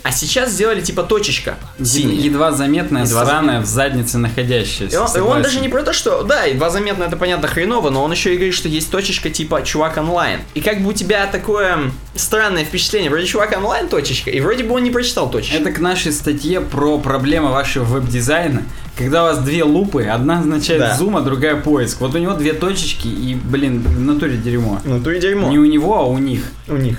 А 0.08 0.12
сейчас 0.14 0.52
сделали 0.52 0.80
типа 0.80 1.04
точечка 1.04 1.56
синяя. 1.84 2.18
Едва 2.18 2.54
заметная, 2.54 3.04
Едва 3.04 3.26
сраная, 3.26 3.60
в 3.60 3.66
заднице 3.66 4.18
находящаяся. 4.18 4.96
И 4.96 4.98
он, 4.98 5.08
и 5.14 5.20
он 5.20 5.42
даже 5.42 5.60
не 5.60 5.68
про 5.68 5.84
то, 5.84 5.92
что, 5.92 6.24
да, 6.24 6.46
едва 6.46 6.70
заметно 6.70 7.04
это 7.04 7.18
понятно 7.18 7.50
хреново, 7.50 7.90
но 7.90 8.02
он 8.06 8.12
еще 8.14 8.32
и 8.34 8.38
говорит, 8.38 8.54
что 8.54 8.70
есть 8.70 8.90
точечка 8.90 9.30
типа 9.30 9.64
чувак 9.64 9.98
онлайн. 9.98 10.40
И 10.54 10.62
как 10.62 10.82
бы 10.82 10.92
у 10.92 10.94
тебя 10.94 11.28
такое 11.28 11.92
странное 12.16 12.64
впечатление, 12.64 13.10
вроде 13.10 13.26
чувак 13.26 13.58
онлайн 13.58 13.90
точечка, 13.90 14.30
и 14.30 14.40
вроде 14.40 14.64
бы 14.64 14.76
он 14.76 14.84
не 14.84 14.92
прочитал 14.92 15.30
точечку. 15.30 15.58
Это 15.58 15.74
к 15.74 15.80
нашей 15.80 16.14
статье 16.14 16.62
про 16.62 16.98
проблемы 17.00 17.52
вашего 17.52 17.84
веб-дизайна. 17.84 18.64
Когда 18.98 19.24
у 19.24 19.28
вас 19.28 19.40
две 19.40 19.66
лупы, 19.66 20.06
одна 20.06 20.40
означает 20.40 20.80
Да. 20.80 20.96
зум, 20.96 21.18
а 21.18 21.22
другая 21.22 21.58
поиск. 21.58 22.00
Вот 22.00 22.16
у 22.16 22.18
него 22.18 22.34
две 22.34 22.54
точечки 22.54 23.10
и, 23.10 23.36
блин, 23.36 23.82
в 23.82 24.00
натуре 24.00 24.38
дерьмо. 24.38 24.80
То 25.04 25.12
и 25.12 25.20
дерьмо. 25.20 25.50
Не 25.50 25.60
у 25.60 25.66
него, 25.66 25.98
а 25.98 26.04
у 26.04 26.18
них. 26.18 26.44
у 26.70 26.78
них. 26.78 26.98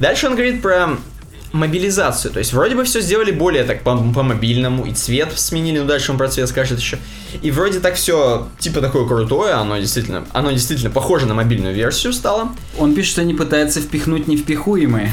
Дальше 0.00 0.26
он 0.26 0.32
говорит 0.32 0.60
про 0.60 0.98
мобилизацию. 1.52 2.32
То 2.32 2.38
есть 2.38 2.52
вроде 2.52 2.74
бы 2.74 2.84
все 2.84 3.00
сделали 3.00 3.30
более 3.30 3.64
так 3.64 3.82
по, 3.82 3.96
по 3.96 4.22
мобильному, 4.22 4.84
и 4.86 4.92
цвет 4.92 5.32
сменили, 5.38 5.78
но 5.78 5.86
дальше 5.86 6.12
он 6.12 6.18
про 6.18 6.28
цвет 6.28 6.48
скажет 6.48 6.78
еще. 6.78 6.98
И 7.42 7.50
вроде 7.50 7.80
так 7.80 7.94
все 7.94 8.48
типа 8.58 8.80
такое 8.80 9.06
крутое, 9.06 9.54
оно 9.54 9.78
действительно, 9.78 10.24
оно 10.32 10.50
действительно 10.50 10.90
похоже 10.90 11.26
на 11.26 11.34
мобильную 11.34 11.74
версию 11.74 12.12
стало. 12.12 12.50
Он 12.78 12.94
пишет, 12.94 13.12
что 13.12 13.20
они 13.22 13.34
пытаются 13.34 13.80
впихнуть 13.80 14.28
невпихуемые. 14.28 15.10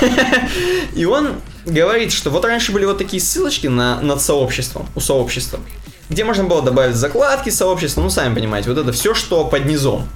И 0.94 1.04
он 1.04 1.34
говорит, 1.66 2.12
что 2.12 2.30
вот 2.30 2.44
раньше 2.44 2.72
были 2.72 2.84
вот 2.84 2.98
такие 2.98 3.22
ссылочки 3.22 3.66
на, 3.66 4.00
над 4.00 4.20
сообществом, 4.20 4.86
у 4.94 5.00
сообщества, 5.00 5.60
где 6.08 6.24
можно 6.24 6.44
было 6.44 6.62
добавить 6.62 6.96
закладки 6.96 7.50
сообщества, 7.50 8.02
ну 8.02 8.10
сами 8.10 8.34
понимаете, 8.34 8.70
вот 8.70 8.78
это 8.78 8.92
все, 8.92 9.14
что 9.14 9.44
под 9.44 9.64
низом 9.64 10.08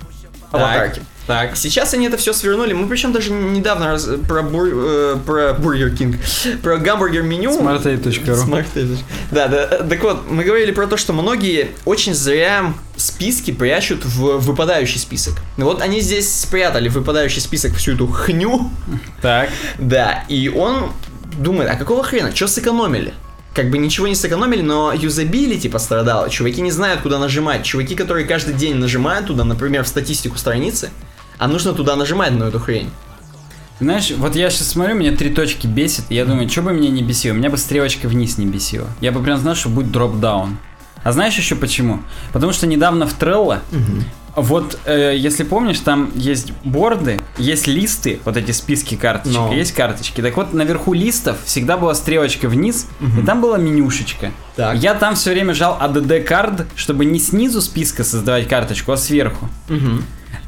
аватарки. 0.52 1.02
Так. 1.27 1.56
Сейчас 1.56 1.93
они 1.93 2.06
это 2.06 2.16
все 2.16 2.32
свернули. 2.32 2.73
Мы 2.73 2.86
причем 2.86 3.12
даже 3.12 3.32
недавно 3.32 3.86
раз- 3.86 4.09
про, 4.28 4.43
бур- 4.43 4.70
э, 4.73 5.16
про 5.27 5.55
Бургер 5.55 5.90
Кинг, 5.90 6.18
про 6.62 6.77
гамбургер 6.77 7.23
меню. 7.23 7.51
smartaid.ru. 7.60 8.24
Smartaid. 8.47 8.97
Да, 9.32 9.48
да. 9.48 9.68
э, 9.73 9.85
Так 9.90 10.02
вот, 10.05 10.31
мы 10.31 10.44
говорили 10.44 10.70
про 10.70 10.86
то, 10.86 10.97
что 10.97 11.12
многие 11.12 11.70
очень 11.85 12.14
зря 12.14 12.73
списки 12.97 13.51
прячут 13.51 14.05
в 14.05 14.39
выпадающий 14.39 15.01
список. 15.01 15.35
Вот 15.56 15.82
они 15.82 16.01
здесь 16.01 16.32
спрятали 16.32 16.89
в 16.89 16.93
выпадающий 16.94 17.40
список 17.40 17.74
всю 17.74 17.94
эту 17.94 18.06
хню. 18.06 18.70
Так. 19.20 19.48
Да, 19.81 20.24
и 20.28 20.48
он 20.48 20.93
думает, 21.39 21.68
а 21.73 21.74
какого 21.74 22.05
хрена, 22.05 22.35
что 22.36 22.47
сэкономили? 22.47 23.12
Как 23.57 23.70
бы 23.70 23.78
ничего 23.78 24.07
не 24.07 24.15
сэкономили, 24.15 24.61
но 24.61 24.93
юзабилити 24.93 25.70
пострадало. 25.70 26.28
Чуваки 26.28 26.61
не 26.61 26.70
знают, 26.70 27.01
куда 27.01 27.19
нажимать. 27.19 27.65
Чуваки, 27.65 27.95
которые 27.95 28.27
каждый 28.27 28.53
день 28.53 28.74
нажимают 28.74 29.28
туда, 29.28 29.45
например, 29.45 29.83
в 29.85 29.89
статистику 29.89 30.37
страницы, 30.37 30.91
а 31.39 31.49
нужно 31.49 31.73
туда 31.73 31.97
нажимать 31.97 32.33
на 32.33 32.45
эту 32.45 32.61
хрень. 32.61 32.91
Знаешь, 33.81 34.11
вот 34.11 34.37
я 34.37 34.51
сейчас 34.51 34.69
смотрю, 34.69 34.95
меня 34.95 35.16
три 35.16 35.31
точки 35.31 35.66
бесит, 35.66 36.05
и 36.11 36.16
я 36.16 36.27
думаю, 36.27 36.51
что 36.51 36.61
бы 36.61 36.74
меня 36.74 36.91
не 36.91 37.03
бесило, 37.03 37.33
меня 37.33 37.49
бы 37.49 37.57
стрелочка 37.57 38.09
вниз 38.09 38.37
не 38.37 38.45
бесила. 38.45 38.89
Я 39.01 39.11
бы 39.11 39.23
прям 39.23 39.39
знал, 39.39 39.55
что 39.55 39.70
будет 39.70 39.91
дроп-даун. 39.91 40.59
А 41.03 41.12
знаешь 41.12 41.39
еще 41.39 41.57
почему? 41.57 42.03
Потому 42.35 42.53
что 42.53 42.66
недавно 42.66 43.07
в 43.07 43.19
Trello, 43.19 43.61
вот, 44.37 44.79
э, 44.85 45.15
если 45.17 45.45
помнишь, 45.45 45.81
там 45.81 46.13
есть 46.15 46.53
борды, 46.63 47.19
есть 47.39 47.67
листы, 47.67 48.21
вот 48.25 48.37
эти 48.37 48.53
списки 48.53 48.95
карточек, 48.95 49.39
Но. 49.39 49.53
есть 49.53 49.73
карточки. 49.73 50.21
Так 50.21 50.37
вот, 50.37 50.53
наверху 50.53 50.93
листов 50.93 51.39
всегда 51.45 51.79
была 51.79 51.95
стрелочка 51.95 52.49
вниз, 52.49 52.87
и 53.19 53.25
там 53.25 53.41
была 53.41 53.57
менюшечка. 53.57 54.33
Так. 54.55 54.77
Я 54.77 54.95
там 54.95 55.15
все 55.15 55.33
время 55.33 55.55
жал 55.55 55.79
ADD 55.81 56.21
карт, 56.23 56.67
чтобы 56.77 57.07
не 57.07 57.19
снизу 57.19 57.61
списка 57.63 58.05
создавать 58.05 58.47
карточку, 58.47 58.93
а 58.93 58.97
сверху. 58.97 59.49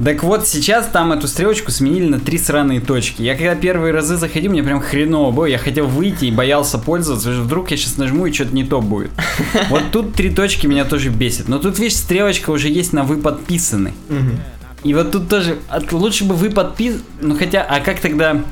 Так 0.02 0.22
вот, 0.22 0.46
сейчас 0.46 0.86
там 0.86 1.12
эту 1.12 1.26
стрелочку 1.26 1.72
сменили 1.72 2.08
на 2.08 2.20
три 2.20 2.38
сраные 2.38 2.80
точки. 2.80 3.22
Я 3.22 3.34
когда 3.34 3.56
первые 3.56 3.92
разы 3.92 4.16
заходил, 4.16 4.52
мне 4.52 4.62
прям 4.62 4.80
хреново 4.80 5.32
было. 5.32 5.46
Я 5.46 5.58
хотел 5.58 5.86
выйти 5.86 6.26
и 6.26 6.30
боялся 6.30 6.78
пользоваться. 6.78 7.30
Вдруг 7.32 7.70
я 7.72 7.76
сейчас 7.76 7.96
нажму 7.96 8.26
и 8.26 8.32
что-то 8.32 8.54
не 8.54 8.64
то 8.64 8.80
будет. 8.80 9.10
Вот 9.70 9.82
тут 9.92 10.14
три 10.14 10.30
точки 10.30 10.66
меня 10.66 10.84
тоже 10.84 11.10
бесит. 11.10 11.48
Но 11.48 11.58
тут, 11.58 11.78
видишь, 11.78 11.96
стрелочка 11.96 12.50
уже 12.50 12.68
есть 12.68 12.92
на 12.92 13.02
вы 13.02 13.16
подписаны. 13.16 13.92
И 14.84 14.94
вот 14.94 15.10
тут 15.10 15.28
тоже 15.28 15.58
от- 15.68 15.92
лучше 15.92 16.24
бы 16.24 16.34
вы 16.34 16.50
подписаны. 16.50 17.02
Ну 17.20 17.36
хотя, 17.36 17.62
а 17.62 17.80
как 17.80 18.00
тогда 18.00 18.42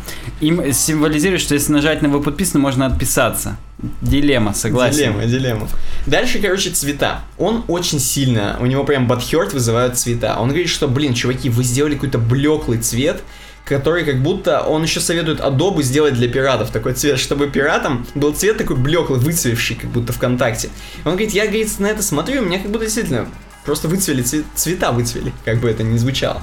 им 0.41 0.73
символизирует, 0.73 1.41
что 1.41 1.55
если 1.55 1.73
нажать 1.73 2.03
на 2.03 2.09
вы 2.09 2.21
подписаны, 2.21 2.61
можно 2.61 2.87
отписаться? 2.87 3.57
Дилемма, 4.03 4.53
согласен. 4.55 4.97
Дилемма, 4.97 5.25
дилемма. 5.27 5.69
Дальше, 6.07 6.39
короче, 6.41 6.71
цвета. 6.71 7.21
Он 7.39 7.65
очень 7.69 8.01
сильно, 8.01 8.57
у 8.61 8.67
него 8.67 8.85
прям 8.85 9.07
бадхерт 9.07 9.53
вызывают 9.53 9.97
цвета. 9.99 10.37
Он 10.41 10.49
говорит, 10.49 10.69
что, 10.69 10.89
блин, 10.89 11.15
чуваки, 11.15 11.49
вы 11.49 11.63
сделали 11.63 11.95
какой-то 11.95 12.19
блеклый 12.19 12.79
цвет, 12.79 13.23
который 13.65 14.05
как 14.05 14.23
будто, 14.23 14.63
он 14.63 14.83
еще 14.83 15.01
советует 15.01 15.41
Adobe 15.41 15.83
сделать 15.83 16.15
для 16.15 16.29
пиратов 16.29 16.71
такой 16.71 16.95
цвет, 16.95 17.19
чтобы 17.19 17.49
пиратам 17.49 18.07
был 18.15 18.33
цвет 18.33 18.57
такой 18.59 18.77
блеклый, 18.77 19.19
выцвевший, 19.21 19.77
как 19.77 19.91
будто 19.91 20.13
ВКонтакте. 20.13 20.71
Он 21.05 21.13
говорит, 21.13 21.33
я, 21.33 21.45
говорит, 21.47 21.79
на 21.79 21.87
это 21.87 22.03
смотрю, 22.03 22.43
у 22.43 22.45
меня 22.45 22.59
как 22.61 22.71
будто 22.71 22.85
действительно 22.85 23.27
просто 23.67 23.89
выцвели, 23.89 24.23
цве- 24.23 24.45
цвета 24.55 24.93
выцвели, 24.93 25.33
как 25.45 25.59
бы 25.59 25.69
это 25.69 25.83
ни 25.83 25.99
звучало. 25.99 26.43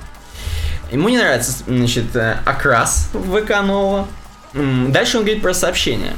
Ему 0.91 1.09
не 1.09 1.17
нравится, 1.17 1.53
значит, 1.65 2.15
э, 2.15 2.37
окрас 2.45 3.09
ВК 3.13 3.63
нового. 3.63 4.07
Дальше 4.53 5.17
он 5.17 5.23
говорит 5.23 5.41
про 5.41 5.53
сообщения. 5.55 6.13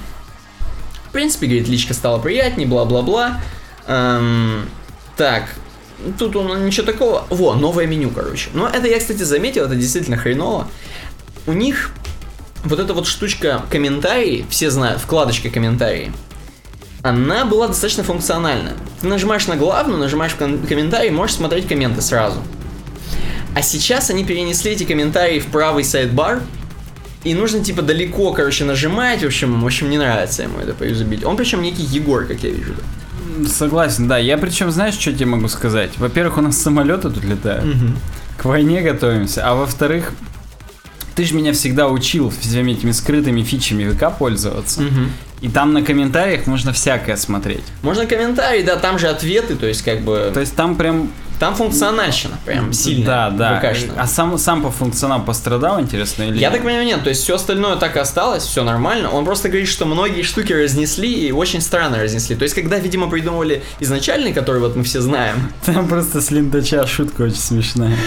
В 1.08 1.12
принципе, 1.14 1.46
говорит, 1.48 1.70
личка 1.70 1.94
стала 1.94 2.20
приятнее, 2.20 2.68
бла-бла-бла. 2.68 3.40
Эм, 3.88 4.68
так, 5.16 5.46
тут 6.20 6.36
он 6.36 6.66
ничего 6.66 6.86
такого. 6.86 7.26
Во, 7.30 7.54
новое 7.54 7.86
меню, 7.86 8.10
короче. 8.10 8.50
Но 8.54 8.68
это 8.68 8.88
я, 8.88 9.00
кстати, 9.00 9.24
заметил, 9.24 9.64
это 9.64 9.76
действительно 9.76 10.18
хреново. 10.18 10.68
У 11.48 11.54
них 11.54 11.92
вот 12.66 12.80
эта 12.80 12.94
вот 12.94 13.08
штучка 13.08 13.64
комментарии, 13.70 14.46
все 14.50 14.70
знают, 14.70 15.00
вкладочка 15.00 15.50
комментарии, 15.50 16.12
она 17.06 17.46
была 17.46 17.68
достаточно 17.68 18.04
функциональна. 18.04 18.72
Ты 19.00 19.08
нажимаешь 19.08 19.46
на 19.46 19.56
главную, 19.56 20.00
нажимаешь 20.00 20.34
в 20.34 20.38
комментарий, 20.38 21.12
можешь 21.12 21.36
смотреть 21.36 21.68
комменты 21.68 22.02
сразу. 22.02 22.42
А 23.54 23.62
сейчас 23.62 24.10
они 24.10 24.26
перенесли 24.26 24.72
эти 24.72 24.86
комментарии 24.86 25.40
в 25.40 25.46
правый 25.46 25.84
сайдбар, 25.84 26.42
и 27.24 27.36
нужно 27.36 27.64
типа 27.64 27.84
далеко, 27.84 28.34
короче, 28.34 28.66
нажимать. 28.66 29.22
В 29.22 29.28
общем, 29.28 29.62
в 29.62 29.66
общем, 29.68 29.92
не 29.92 30.00
нравится 30.00 30.42
ему 30.42 30.58
это 30.58 30.74
по 30.74 30.84
юзабилити. 30.84 31.26
Он 31.26 31.38
причем 31.38 31.62
некий 31.62 31.84
Егор, 31.84 32.26
как 32.26 32.42
я 32.42 32.50
вижу. 32.50 32.74
Согласен, 33.48 34.08
да. 34.08 34.18
Я 34.18 34.40
причем, 34.40 34.72
знаешь, 34.72 34.96
что 34.96 35.14
тебе 35.14 35.28
могу 35.28 35.48
сказать? 35.48 35.92
Во-первых, 35.98 36.40
у 36.40 36.42
нас 36.42 36.58
самолеты 36.58 37.12
тут 37.12 37.24
летают. 37.24 37.66
К 38.38 38.46
войне 38.46 38.82
готовимся. 38.82 39.48
А 39.48 39.54
во-вторых, 39.54 40.12
ты 41.14 41.24
же 41.24 41.36
меня 41.36 41.54
всегда 41.54 41.88
учил 41.88 42.32
всеми 42.32 42.72
этими 42.72 42.92
скрытыми 42.92 43.44
фичами 43.44 43.88
ВК 43.92 44.18
пользоваться. 44.18 44.82
И 45.46 45.48
там 45.48 45.74
на 45.74 45.84
комментариях 45.84 46.48
можно 46.48 46.74
всякое 46.74 47.18
смотреть. 47.18 47.62
Можно 47.84 48.08
комментарии, 48.08 48.64
да, 48.64 48.78
там 48.78 48.98
же 48.98 49.10
ответы, 49.10 49.56
то 49.56 49.68
есть 49.68 49.84
как 49.84 50.02
бы... 50.02 50.32
То 50.34 50.40
есть 50.40 50.56
там 50.56 50.76
прям... 50.76 51.12
Там 51.40 51.56
функциональщина 51.56 52.38
прям 52.46 52.72
сильно. 52.74 53.06
Да, 53.06 53.30
да. 53.30 53.60
ВКшная. 53.60 53.96
А 53.98 54.08
сам, 54.08 54.38
сам 54.38 54.62
по 54.62 54.72
функционалу 54.72 55.24
пострадал, 55.24 55.80
интересно, 55.82 56.24
или 56.24 56.36
Я 56.38 56.50
нет? 56.50 56.54
так 56.54 56.64
понимаю, 56.64 56.86
нет, 56.86 57.04
то 57.04 57.10
есть 57.10 57.24
все 57.24 57.36
остальное 57.36 57.76
так 57.76 57.96
и 57.96 58.00
осталось, 58.00 58.44
все 58.44 58.64
нормально. 58.64 59.10
Он 59.10 59.26
просто 59.26 59.50
говорит, 59.50 59.68
что 59.68 59.86
многие 59.86 60.22
штуки 60.22 60.54
разнесли 60.54 61.12
и 61.12 61.32
очень 61.32 61.62
странно 61.62 62.02
разнесли. 62.02 62.36
То 62.36 62.44
есть, 62.44 62.56
когда, 62.56 62.78
видимо, 62.80 63.10
придумывали 63.10 63.64
изначальный, 63.80 64.34
который 64.34 64.62
вот 64.62 64.76
мы 64.76 64.84
все 64.84 65.02
знаем, 65.02 65.52
Там 65.66 65.88
просто 65.88 66.22
с 66.22 66.32
линдача 66.32 66.86
шутка 66.88 67.24
очень 67.24 67.36
смешная. 67.38 67.98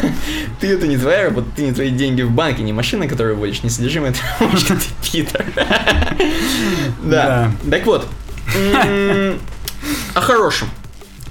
ты 0.60 0.68
это 0.68 0.86
не 0.86 0.96
твоя 0.96 1.24
работа, 1.24 1.48
ты 1.54 1.62
не 1.62 1.72
твои 1.72 1.90
деньги 1.90 2.22
в 2.22 2.30
банке, 2.30 2.62
не 2.62 2.72
машина, 2.72 3.06
которую 3.08 3.36
водишь, 3.36 3.62
не 3.62 3.70
содержимое 3.70 4.14
ручки, 4.40 4.72
ты 5.02 5.10
Питер. 5.10 5.44
Да. 7.02 7.52
Так 7.70 7.86
вот, 7.86 8.06
о 10.14 10.20
хорошем. 10.20 10.68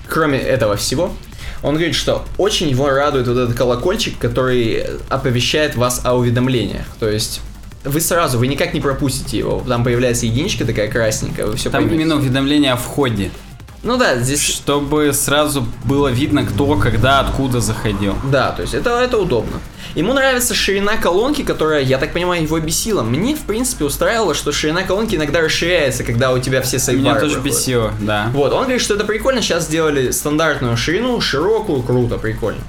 Кроме 0.08 0.40
этого 0.40 0.76
всего, 0.76 1.14
он 1.64 1.76
говорит, 1.76 1.96
что 1.96 2.26
очень 2.38 2.70
его 2.70 2.90
радует 2.90 3.28
вот 3.28 3.38
этот 3.38 3.56
колокольчик, 3.56 4.18
который 4.18 4.84
оповещает 5.10 5.76
вас 5.76 6.02
о 6.04 6.16
уведомлениях. 6.16 6.86
То 7.00 7.10
есть 7.10 7.42
вы 7.84 8.02
сразу, 8.02 8.38
вы 8.38 8.48
никак 8.48 8.74
не 8.74 8.82
пропустите 8.82 9.38
его. 9.38 9.64
Там 9.68 9.84
появляется 9.84 10.26
единичка 10.26 10.66
такая 10.66 10.90
красненькая, 10.90 11.46
вы 11.46 11.56
все 11.56 11.70
Там 11.70 11.84
поймете. 11.84 11.96
именно 11.96 12.16
уведомление 12.16 12.74
о 12.74 12.78
входе. 12.78 13.32
Ну 13.82 13.98
да, 13.98 14.18
здесь... 14.18 14.42
Чтобы 14.42 15.14
сразу 15.14 15.66
было 15.86 16.10
видно, 16.10 16.46
кто, 16.46 16.76
когда, 16.76 17.22
откуда 17.22 17.62
заходил. 17.62 18.16
Да, 18.26 18.52
то 18.52 18.62
есть 18.62 18.74
это, 18.74 19.00
это 19.00 19.18
удобно. 19.18 19.60
Ему 19.96 20.14
нравится 20.14 20.54
ширина 20.54 20.98
колонки, 20.98 21.44
которая, 21.44 21.82
я 21.82 21.98
так 21.98 22.14
понимаю, 22.14 22.44
его 22.44 22.60
бесила. 22.60 23.02
Мне, 23.04 23.36
в 23.36 23.42
принципе, 23.42 23.86
устраивало, 23.86 24.36
что 24.36 24.52
ширина 24.52 24.84
колонки 24.84 25.16
иногда 25.16 25.42
расширяется, 25.42 26.04
когда 26.04 26.32
у 26.32 26.40
тебя 26.40 26.62
все 26.62 26.78
сайдбары 26.78 27.20
Меня 27.20 27.28
тоже 27.28 27.40
бесило, 27.40 27.94
да. 28.02 28.30
Вот, 28.34 28.54
он 28.54 28.64
говорит, 28.64 28.82
что 28.82 28.96
это 28.96 29.06
прикольно, 29.06 29.42
сейчас 29.42 29.66
сделали 29.66 30.12
стандартную 30.12 30.78
ширину, 30.78 31.20
широкую, 31.22 31.82
круто, 31.82 32.18
прикольно. 32.18 32.62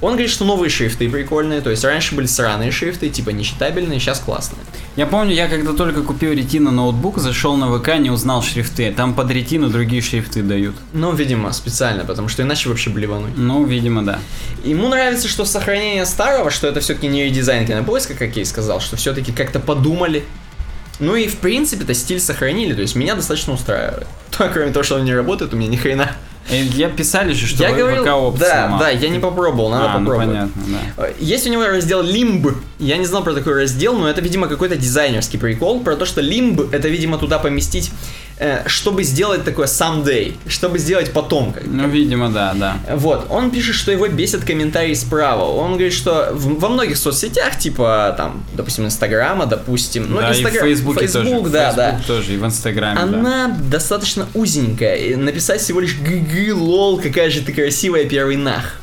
Он 0.00 0.12
говорит, 0.12 0.30
что 0.30 0.46
новые 0.46 0.70
шрифты 0.70 1.10
прикольные, 1.10 1.60
то 1.60 1.70
есть 1.70 1.84
раньше 1.84 2.14
были 2.14 2.26
сраные 2.26 2.70
шрифты, 2.70 3.10
типа 3.10 3.30
нечитабельные, 3.30 4.00
сейчас 4.00 4.18
классные. 4.18 4.62
Я 4.96 5.06
помню, 5.06 5.32
я 5.32 5.48
когда 5.48 5.72
только 5.72 6.02
купил 6.02 6.32
ретина 6.32 6.72
ноутбук, 6.72 7.18
зашел 7.18 7.56
на 7.56 7.78
ВК, 7.78 7.98
не 7.98 8.10
узнал 8.10 8.42
шрифты. 8.42 8.92
Там 8.92 9.14
под 9.14 9.30
ретину 9.30 9.68
другие 9.68 10.02
шрифты 10.02 10.42
дают. 10.42 10.74
Ну, 10.92 11.12
видимо, 11.12 11.52
специально, 11.52 12.04
потому 12.04 12.28
что 12.28 12.42
иначе 12.42 12.68
вообще 12.68 12.90
блевануть. 12.90 13.36
Ну, 13.36 13.64
видимо, 13.64 14.04
да. 14.04 14.18
Ему 14.64 14.88
нравится, 14.88 15.28
что 15.28 15.44
сохранение 15.44 16.04
старого, 16.06 16.50
что 16.50 16.66
это 16.66 16.80
все-таки 16.80 17.06
не 17.06 17.24
редизайн 17.24 17.66
кинопоиска, 17.66 18.14
как 18.14 18.34
я 18.34 18.42
и 18.42 18.44
сказал, 18.44 18.80
что 18.80 18.96
все-таки 18.96 19.30
как-то 19.30 19.60
подумали. 19.60 20.24
Ну 20.98 21.14
и 21.14 21.28
в 21.28 21.38
принципе 21.38 21.84
это 21.84 21.94
стиль 21.94 22.20
сохранили, 22.20 22.74
то 22.74 22.82
есть 22.82 22.94
меня 22.94 23.14
достаточно 23.14 23.54
устраивает. 23.54 24.06
То, 24.36 24.48
кроме 24.52 24.72
того, 24.72 24.82
что 24.82 24.96
он 24.96 25.04
не 25.04 25.14
работает, 25.14 25.54
у 25.54 25.56
меня 25.56 25.68
ни 25.68 25.76
хрена. 25.76 26.10
Я 26.50 26.88
писали 26.88 27.32
же, 27.32 27.46
что 27.46 27.62
я 27.62 27.72
говорил, 27.72 28.02
ВК 28.02 28.12
опции 28.12 28.40
да, 28.40 28.68
мало. 28.68 28.80
да, 28.80 28.90
я 28.90 29.08
не 29.08 29.18
попробовал, 29.18 29.70
надо 29.70 29.92
а, 29.92 29.98
ну 29.98 30.06
попробовать. 30.06 30.28
понятно, 30.28 30.62
да. 30.96 31.06
Есть 31.18 31.46
у 31.46 31.50
него 31.50 31.66
раздел 31.66 32.02
Limb. 32.02 32.54
Я 32.78 32.96
не 32.96 33.06
знал 33.06 33.22
про 33.22 33.34
такой 33.34 33.54
раздел, 33.54 33.96
но 33.96 34.08
это, 34.08 34.20
видимо, 34.20 34.48
какой-то 34.48 34.76
дизайнерский 34.76 35.38
прикол. 35.38 35.80
Про 35.80 35.96
то, 35.96 36.04
что 36.06 36.20
Limb 36.20 36.68
это, 36.72 36.88
видимо, 36.88 37.18
туда 37.18 37.38
поместить, 37.38 37.90
чтобы 38.66 39.02
сделать 39.04 39.44
такое 39.44 39.66
someday, 39.66 40.34
чтобы 40.46 40.78
сделать 40.78 41.12
потом. 41.12 41.52
Как. 41.52 41.64
Ну, 41.66 41.86
видимо, 41.88 42.30
да, 42.30 42.54
да. 42.54 42.76
Вот, 42.96 43.26
он 43.28 43.50
пишет, 43.50 43.74
что 43.74 43.92
его 43.92 44.08
бесит 44.08 44.44
комментарии 44.44 44.94
справа. 44.94 45.44
Он 45.44 45.72
говорит, 45.72 45.92
что 45.92 46.30
в- 46.32 46.58
во 46.58 46.68
многих 46.70 46.96
соцсетях, 46.96 47.58
типа, 47.58 48.14
там, 48.16 48.42
допустим, 48.54 48.86
Инстаграма, 48.86 49.44
допустим, 49.46 50.06
ну, 50.08 50.20
да, 50.20 50.30
и 50.30 50.34
в 50.34 50.38
Инстаграм- 50.46 50.64
Фейсбуке 50.64 51.00
Facebook, 51.06 51.24
тоже. 51.24 51.50
да, 51.50 51.66
Facebook 51.72 51.76
да. 51.76 52.00
тоже, 52.06 52.34
и 52.34 52.36
в 52.38 52.44
Инстаграме, 52.46 52.94
да. 52.96 53.02
Она 53.18 53.56
достаточно 53.70 54.26
узенькая. 54.34 54.96
и 54.96 55.16
Написать 55.16 55.60
всего 55.60 55.80
лишь 55.80 55.96
гг, 55.98 56.54
лол, 56.54 56.98
какая 57.00 57.28
же 57.30 57.42
ты 57.42 57.52
красивая, 57.52 58.06
первый 58.06 58.36
нах. 58.36 58.80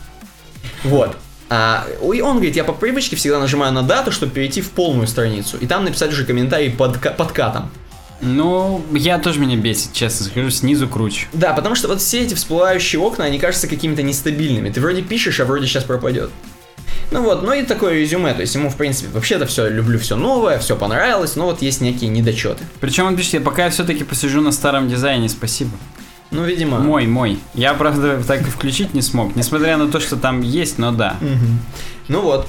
Вот. 0.84 1.15
А, 1.49 1.85
и 2.13 2.21
он 2.21 2.35
говорит, 2.35 2.55
я 2.55 2.63
по 2.63 2.73
привычке 2.73 3.15
всегда 3.15 3.39
нажимаю 3.39 3.71
на 3.73 3.81
дату, 3.81 4.11
чтобы 4.11 4.34
перейти 4.34 4.61
в 4.61 4.69
полную 4.71 5.07
страницу. 5.07 5.57
И 5.57 5.65
там 5.65 5.85
написать 5.85 6.11
уже 6.11 6.25
комментарий 6.25 6.69
под, 6.69 6.97
ка- 6.97 7.11
подкатом. 7.11 7.71
Ну, 8.22 8.84
я 8.94 9.19
тоже 9.19 9.39
меня 9.39 9.57
бесит, 9.57 9.94
честно 9.94 10.26
скажу, 10.26 10.49
снизу 10.49 10.88
круче. 10.88 11.27
Да, 11.34 11.53
потому 11.53 11.76
что 11.76 11.88
вот 11.88 12.02
все 12.02 12.22
эти 12.22 12.34
всплывающие 12.34 12.99
окна, 12.99 13.26
они 13.26 13.39
кажутся 13.39 13.68
какими-то 13.68 14.02
нестабильными. 14.02 14.69
Ты 14.69 14.81
вроде 14.81 15.02
пишешь, 15.02 15.39
а 15.39 15.45
вроде 15.45 15.68
сейчас 15.68 15.84
пропадет. 15.84 16.31
Ну 17.11 17.22
вот, 17.22 17.44
ну 17.44 17.53
и 17.53 17.64
такое 17.64 17.94
резюме, 17.94 18.34
то 18.34 18.41
есть 18.41 18.53
ему, 18.56 18.69
в 18.69 18.76
принципе, 18.76 19.10
вообще-то 19.14 19.45
все, 19.45 19.69
люблю 19.69 19.98
все 19.98 20.18
новое, 20.18 20.60
все 20.60 20.76
понравилось, 20.76 21.35
но 21.35 21.45
вот 21.45 21.61
есть 21.61 21.80
некие 21.80 22.10
недочеты. 22.10 22.65
Причем 22.81 23.06
он 23.06 23.15
пишет, 23.15 23.35
я 23.35 23.41
пока 23.41 23.65
я 23.65 23.69
все-таки 23.69 24.03
посижу 24.03 24.41
на 24.41 24.52
старом 24.52 24.89
дизайне, 24.89 25.30
спасибо. 25.30 25.72
Ну, 26.31 26.44
видимо... 26.44 26.80
Мой, 26.80 27.07
мой. 27.07 27.39
Я, 27.53 27.73
правда, 27.73 28.22
так 28.27 28.41
и 28.41 28.49
включить 28.49 28.94
не 28.94 29.02
смог, 29.02 29.35
несмотря 29.38 29.77
на 29.77 29.88
то, 29.88 30.02
что 30.02 30.18
там 30.18 30.41
есть, 30.41 30.77
но 30.77 30.91
да. 30.91 31.15
Ну 32.10 32.22
вот. 32.22 32.48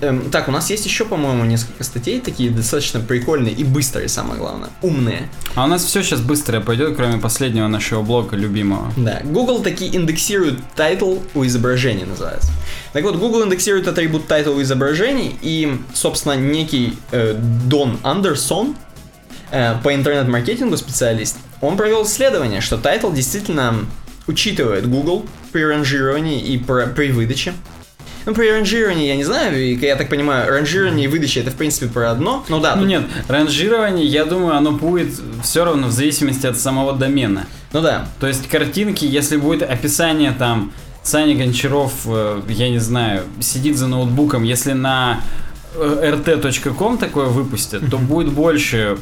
Эм, 0.00 0.30
так, 0.30 0.48
у 0.48 0.50
нас 0.50 0.70
есть 0.70 0.86
еще, 0.86 1.04
по-моему, 1.04 1.44
несколько 1.44 1.84
статей 1.84 2.20
такие 2.20 2.50
достаточно 2.50 3.00
прикольные 3.00 3.52
и 3.52 3.64
быстрые, 3.64 4.08
самое 4.08 4.40
главное. 4.40 4.70
Умные. 4.80 5.28
А 5.54 5.64
у 5.64 5.66
нас 5.66 5.84
все 5.84 6.02
сейчас 6.02 6.20
быстро 6.20 6.60
пойдет, 6.60 6.96
кроме 6.96 7.18
последнего 7.18 7.68
нашего 7.68 8.02
блока 8.02 8.34
любимого. 8.36 8.92
Да. 8.96 9.20
Google 9.24 9.62
таки 9.62 9.86
индексирует 9.94 10.58
title 10.74 11.18
у 11.34 11.44
изображений, 11.44 12.04
называется. 12.04 12.50
Так 12.92 13.04
вот, 13.04 13.16
Google 13.16 13.44
индексирует 13.44 13.88
атрибут 13.88 14.26
тайтл 14.26 14.52
у 14.56 14.62
изображений, 14.62 15.36
и, 15.42 15.78
собственно, 15.92 16.34
некий 16.34 16.96
э, 17.12 17.34
Дон 17.66 17.98
Андерсон, 18.02 18.74
э, 19.50 19.74
по 19.82 19.94
интернет-маркетингу 19.94 20.76
специалист, 20.76 21.36
он 21.60 21.76
провел 21.76 22.04
исследование, 22.04 22.62
что 22.62 22.78
title 22.78 23.12
действительно 23.12 23.74
учитывает 24.26 24.88
Google 24.88 25.26
при 25.52 25.62
ранжировании 25.64 26.40
и 26.40 26.56
про- 26.56 26.86
при 26.86 27.10
выдаче. 27.12 27.52
Ну, 28.30 28.36
при 28.36 28.48
ранжировании 28.48 29.08
я 29.08 29.16
не 29.16 29.24
знаю, 29.24 29.60
и, 29.60 29.74
я 29.74 29.96
так 29.96 30.08
понимаю, 30.08 30.48
ранжирование 30.48 31.06
и 31.06 31.08
выдача 31.08 31.40
это 31.40 31.50
в 31.50 31.56
принципе 31.56 31.88
про 31.88 32.12
одно. 32.12 32.44
Ну 32.48 32.60
да, 32.60 32.76
Ну 32.76 32.82
тут- 32.82 32.88
нет, 32.88 33.02
ранжирование, 33.26 34.06
я 34.06 34.24
думаю, 34.24 34.54
оно 34.54 34.70
будет 34.70 35.08
все 35.42 35.64
равно 35.64 35.88
в 35.88 35.90
зависимости 35.90 36.46
от 36.46 36.56
самого 36.56 36.92
домена. 36.92 37.46
ну 37.72 37.80
да. 37.80 38.06
То 38.20 38.28
есть 38.28 38.48
картинки, 38.48 39.04
если 39.04 39.36
будет 39.36 39.68
описание 39.68 40.30
там 40.30 40.72
Саня 41.02 41.34
Гончаров, 41.34 41.92
э, 42.06 42.42
я 42.48 42.68
не 42.68 42.78
знаю, 42.78 43.22
сидит 43.40 43.76
за 43.76 43.88
ноутбуком, 43.88 44.44
если 44.44 44.72
на 44.74 45.22
э, 45.74 46.12
rt.com 46.24 46.98
такое 46.98 47.26
выпустят, 47.26 47.82
то 47.90 47.98
будет 47.98 48.32
больше 48.32 48.76
э, 48.76 48.96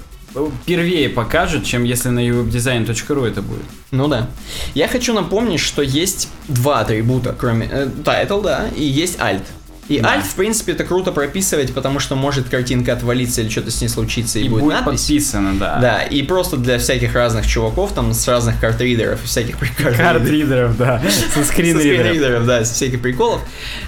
первее 0.67 1.09
покажут, 1.09 1.65
чем 1.65 1.85
если 1.85 2.09
на 2.09 2.21
uwebdesign.ru 2.21 3.27
это 3.27 3.43
будет. 3.43 3.63
Ну 3.91 4.09
да. 4.09 4.29
Я 4.75 4.89
хочу 4.89 5.13
напомнить, 5.15 5.61
что 5.61 5.83
есть 5.83 6.29
два 6.49 6.81
атрибута, 6.81 7.35
кроме 7.39 7.69
э, 7.71 7.89
title, 8.05 8.43
да, 8.43 8.69
и 8.77 8.85
есть 8.85 9.19
alt. 9.19 9.43
И 9.89 10.01
Да. 10.01 10.17
alt, 10.17 10.23
в 10.23 10.35
принципе, 10.35 10.73
это 10.73 10.85
круто 10.85 11.13
прописывать, 11.13 11.73
потому 11.73 11.99
что 11.99 12.15
может 12.15 12.49
картинка 12.49 12.93
отвалиться 12.93 13.41
или 13.41 13.49
что-то 13.49 13.71
с 13.71 13.81
ней 13.81 13.89
случиться, 13.89 14.39
и, 14.39 14.45
И 14.45 14.49
будет, 14.49 14.65
будет 14.65 14.75
надпись. 14.75 15.01
подписано, 15.01 15.55
да. 15.59 15.79
Да, 15.81 16.03
и 16.03 16.23
просто 16.23 16.57
для 16.57 16.79
всяких 16.79 17.15
разных 17.15 17.47
чуваков, 17.47 17.93
там, 17.93 18.13
с 18.13 18.29
разных 18.29 18.61
картридеров 18.61 19.25
и 19.25 19.27
всяких 19.27 19.57
приколов. 19.59 19.97
Картридеров, 19.97 20.77
да, 20.77 21.01
со 21.35 21.41
Со 21.41 21.45
скринридеров. 21.45 22.47
да, 22.47 22.65
с 22.65 22.73
всяких 22.73 23.01
приколов. 23.01 23.41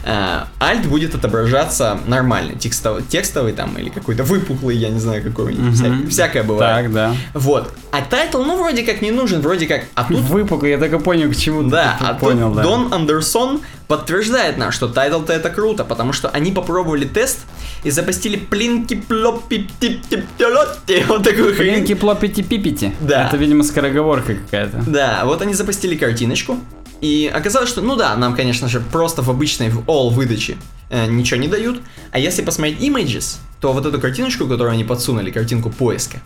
А, 0.05 0.49
Alt 0.59 0.87
будет 0.89 1.15
отображаться 1.15 1.99
нормально, 2.07 2.55
текстовый, 2.59 3.03
текстовый 3.03 3.53
там, 3.53 3.77
или 3.79 3.91
какой-то 3.91 4.25
выпуклый, 4.25 4.77
я 4.77 4.89
не 4.89 4.99
знаю, 5.01 5.23
какой-нибудь. 5.23 6.11
Всякое, 6.11 6.43
бывает. 6.43 6.85
Так, 6.85 6.93
да. 6.93 7.15
Вот. 7.35 7.73
А 7.93 8.03
title, 8.03 8.43
ну, 8.43 8.57
вроде 8.57 8.83
как 8.85 9.03
не 9.03 9.11
нужен, 9.11 9.41
вроде 9.41 9.67
как... 9.67 9.83
А 9.95 10.05
тут 10.05 10.21
Выпукло, 10.21 10.67
я 10.67 10.79
так 10.79 10.93
и 10.93 10.99
понял, 10.99 11.31
к 11.31 11.37
чему 11.37 11.63
Да, 11.65 11.97
а 12.01 12.15
понял, 12.15 12.49
тут 12.49 12.57
да. 12.59 12.63
Дон 12.63 12.93
Андерсон 12.95 13.61
подтверждает 13.91 14.57
нам, 14.57 14.71
что 14.71 14.87
title-то 14.87 15.33
это 15.33 15.51
круто, 15.51 15.85
потому 15.85 16.13
что 16.13 16.29
они 16.29 16.53
попробовали 16.53 17.07
тест 17.07 17.41
и 17.83 17.91
запустили 17.91 18.37
плинки 18.37 18.95
плопи 18.95 19.69
тип 19.81 20.01
тип 20.09 20.25
вот 21.09 21.25
такую 21.25 21.57
хрень. 21.57 21.73
Блинки 21.73 21.95
плопити 21.95 22.43
пипити. 22.43 22.93
Да. 23.01 23.27
Это, 23.27 23.37
видимо, 23.37 23.65
скороговорка 23.65 24.35
какая-то. 24.35 24.85
Да, 24.87 25.23
вот 25.25 25.43
они 25.43 25.55
запустили 25.55 25.97
картиночку, 25.97 26.57
и 27.01 27.29
оказалось, 27.35 27.69
что, 27.69 27.81
ну 27.81 27.97
да, 27.97 28.15
нам, 28.15 28.37
конечно 28.37 28.69
же, 28.69 28.79
просто 28.79 29.23
в 29.23 29.31
обычной, 29.31 29.71
в 29.71 29.81
all 29.89 30.11
выдаче 30.11 30.57
э, 30.91 31.07
ничего 31.07 31.41
не 31.41 31.49
дают, 31.49 31.81
а 32.13 32.21
если 32.21 32.43
посмотреть 32.43 32.79
images, 32.79 33.39
то 33.61 33.73
вот 33.73 33.87
эту 33.87 34.01
картиночку, 34.01 34.47
которую 34.47 34.71
они 34.71 34.85
подсунули, 34.85 35.33
картинку 35.33 35.71
поиска, 35.71 36.21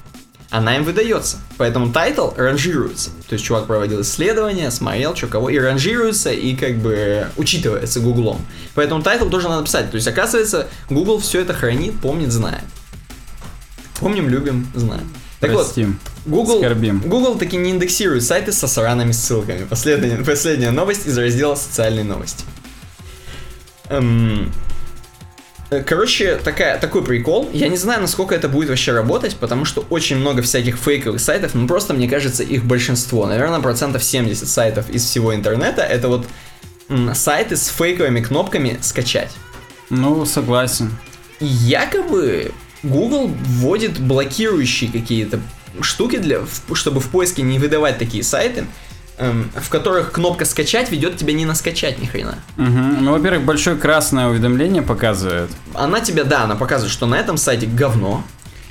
она 0.55 0.77
им 0.77 0.85
выдается. 0.85 1.39
Поэтому 1.57 1.93
title 1.93 2.31
ранжируется. 2.37 3.11
То 3.29 3.33
есть 3.33 3.45
чувак 3.45 3.67
проводил 3.67 4.03
исследования, 4.03 4.71
смотрел, 4.71 5.17
что 5.17 5.27
кого, 5.27 5.51
и 5.51 5.59
ранжируется, 5.59 6.31
и 6.31 6.55
как 6.55 6.77
бы 6.77 7.27
учитывается 7.37 7.99
Гуглом. 7.99 8.41
Поэтому 8.77 9.03
title 9.03 9.29
тоже 9.29 9.49
надо 9.49 9.65
писать. 9.65 9.91
То 9.91 9.97
есть, 9.97 10.07
оказывается, 10.07 10.69
Google 10.89 11.19
все 11.19 11.41
это 11.41 11.55
хранит, 11.55 11.99
помнит, 12.01 12.31
знает. 12.31 12.63
Помним, 13.99 14.29
любим, 14.29 14.69
знаем. 14.75 15.13
Так 15.41 15.51
вот, 15.51 15.65
Простим. 15.65 15.99
Google, 16.25 16.59
Скорбим. 16.59 17.01
Google 17.01 17.35
таки 17.37 17.57
не 17.57 17.73
индексирует 17.73 18.23
сайты 18.23 18.53
со 18.53 18.69
сраными 18.69 19.11
ссылками. 19.11 19.65
Последняя, 19.65 20.17
последняя 20.25 20.71
новость 20.71 21.07
из 21.07 21.19
раздела 21.19 21.57
«Социальные 21.57 22.05
новости». 22.05 22.45
Эм, 23.89 24.53
Короче, 25.87 26.37
такая, 26.37 26.79
такой 26.79 27.05
прикол. 27.05 27.51
Я 27.53 27.69
не 27.69 27.77
знаю, 27.77 28.01
насколько 28.01 28.35
это 28.35 28.49
будет 28.49 28.69
вообще 28.69 28.93
работать, 28.93 29.37
потому 29.37 29.65
что 29.65 29.85
очень 29.91 30.17
много 30.17 30.43
всяких 30.43 30.77
фейковых 30.77 31.21
сайтов, 31.21 31.55
ну 31.55 31.67
просто, 31.67 31.95
мне 31.95 32.09
кажется, 32.09 32.43
их 32.43 32.65
большинство. 32.65 33.27
Наверное, 33.27 33.61
процентов 33.61 34.05
70 34.05 34.49
сайтов 34.49 34.89
из 34.91 35.05
всего 35.05 35.35
интернета 35.35 35.83
это 35.83 36.09
вот 36.09 36.27
м, 36.89 37.15
сайты 37.15 37.57
с 37.57 37.69
фейковыми 37.69 38.21
кнопками 38.21 38.79
«скачать». 38.83 39.33
Ну, 39.91 40.25
согласен. 40.27 40.97
И 41.41 41.47
якобы 41.47 42.53
Google 42.83 43.29
вводит 43.29 43.99
блокирующие 43.99 44.91
какие-то 44.91 45.41
штуки, 45.81 46.19
для, 46.19 46.41
чтобы 46.75 47.01
в 47.01 47.09
поиске 47.09 47.43
не 47.43 47.59
выдавать 47.59 47.99
такие 47.99 48.23
сайты, 48.23 48.67
эм, 49.19 49.51
в 49.55 49.69
которых 49.69 50.13
кнопка 50.13 50.45
скачать 50.45 50.91
ведет 50.91 51.17
тебя 51.17 51.33
не 51.33 51.47
на 51.47 51.55
скачать 51.55 52.01
ни 52.01 52.07
хрена. 52.07 52.37
Мгм. 52.57 53.05
Ну, 53.05 53.13
во-первых, 53.13 53.45
большое 53.45 53.77
красное 53.77 54.29
уведомление 54.29 54.83
показывает. 54.83 55.51
Она 55.75 56.01
тебя, 56.01 56.25
да, 56.25 56.45
она 56.45 56.57
показывает, 56.57 56.93
что 56.93 57.07
на 57.07 57.15
этом 57.17 57.37
сайте 57.37 57.67
говно. 57.67 58.23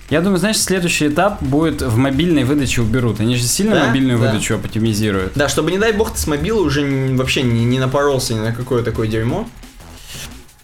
Я 0.09 0.21
думаю, 0.21 0.37
знаешь, 0.37 0.59
следующий 0.59 1.07
этап 1.07 1.41
будет 1.41 1.81
в 1.81 1.95
мобильной 1.97 2.43
выдаче 2.43 2.81
уберут. 2.81 3.19
Они 3.19 3.35
же 3.35 3.43
сильно 3.43 3.75
Да, 3.75 3.85
мобильную 3.87 4.19
да. 4.19 4.27
выдачу 4.27 4.55
оптимизируют. 4.55 5.31
Да, 5.35 5.47
чтобы, 5.49 5.71
не 5.71 5.79
дай 5.79 5.91
бог, 5.93 6.11
ты 6.13 6.19
с 6.19 6.27
мобила 6.27 6.59
уже 6.61 6.83
вообще 7.15 7.41
не, 7.41 7.63
не 7.65 7.79
напоролся 7.79 8.33
ни 8.33 8.39
на 8.39 8.53
какое 8.53 8.83
такое 8.83 9.07
дерьмо. 9.07 9.47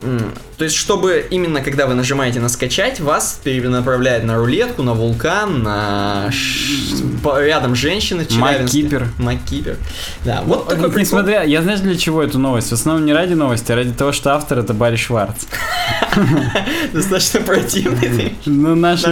То 0.01 0.63
есть, 0.63 0.75
чтобы 0.77 1.25
именно 1.29 1.61
когда 1.61 1.85
вы 1.85 1.93
нажимаете 1.93 2.39
на 2.39 2.47
скачать, 2.49 2.99
вас 3.01 3.39
перенаправляет 3.43 4.23
на 4.23 4.37
рулетку, 4.37 4.81
на 4.81 4.93
вулкан, 4.93 5.61
на 5.61 6.31
ш- 6.31 7.41
рядом 7.41 7.75
женщины. 7.75 8.25
Маккипер. 8.37 9.07
Маккипер. 9.17 9.77
Да, 10.23 10.41
вот 10.45 10.69
такой 10.69 10.83
Вот, 10.83 10.93
прикол. 10.93 11.01
Несмотря, 11.01 11.43
я 11.43 11.61
знаешь 11.61 11.81
для 11.81 11.97
чего 11.97 12.23
эту 12.23 12.39
новость? 12.39 12.69
В 12.69 12.73
основном 12.73 13.05
не 13.05 13.13
ради 13.13 13.33
новости, 13.33 13.71
а 13.71 13.75
ради 13.75 13.91
того, 13.91 14.11
что 14.13 14.33
автор 14.33 14.59
это 14.59 14.73
Барри 14.73 14.95
Шварц. 14.95 15.45
Достаточно 16.93 17.41
противный. 17.41 18.35
Ну, 18.45 18.75
наш, 18.75 19.03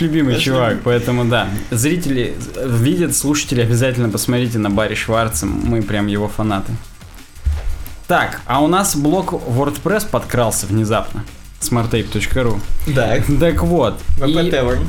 любимый 0.00 0.38
чувак, 0.38 0.78
поэтому 0.84 1.24
да. 1.24 1.48
Зрители 1.70 2.34
видят, 2.64 3.16
слушатели 3.16 3.60
обязательно 3.60 4.08
посмотрите 4.08 4.58
на 4.58 4.70
Барри 4.70 4.94
Шварца, 4.94 5.46
мы 5.46 5.82
прям 5.82 6.06
его 6.06 6.28
фанаты. 6.28 6.72
Так, 8.12 8.42
а 8.44 8.62
у 8.62 8.66
нас 8.66 8.94
блок 8.94 9.32
WordPress 9.32 10.06
подкрался 10.06 10.66
внезапно. 10.66 11.24
smartape.ru 11.62 12.60
Да, 12.86 13.16
Так 13.40 13.62
вот, 13.62 13.98
VP 14.18 14.50
Tavern. 14.50 14.84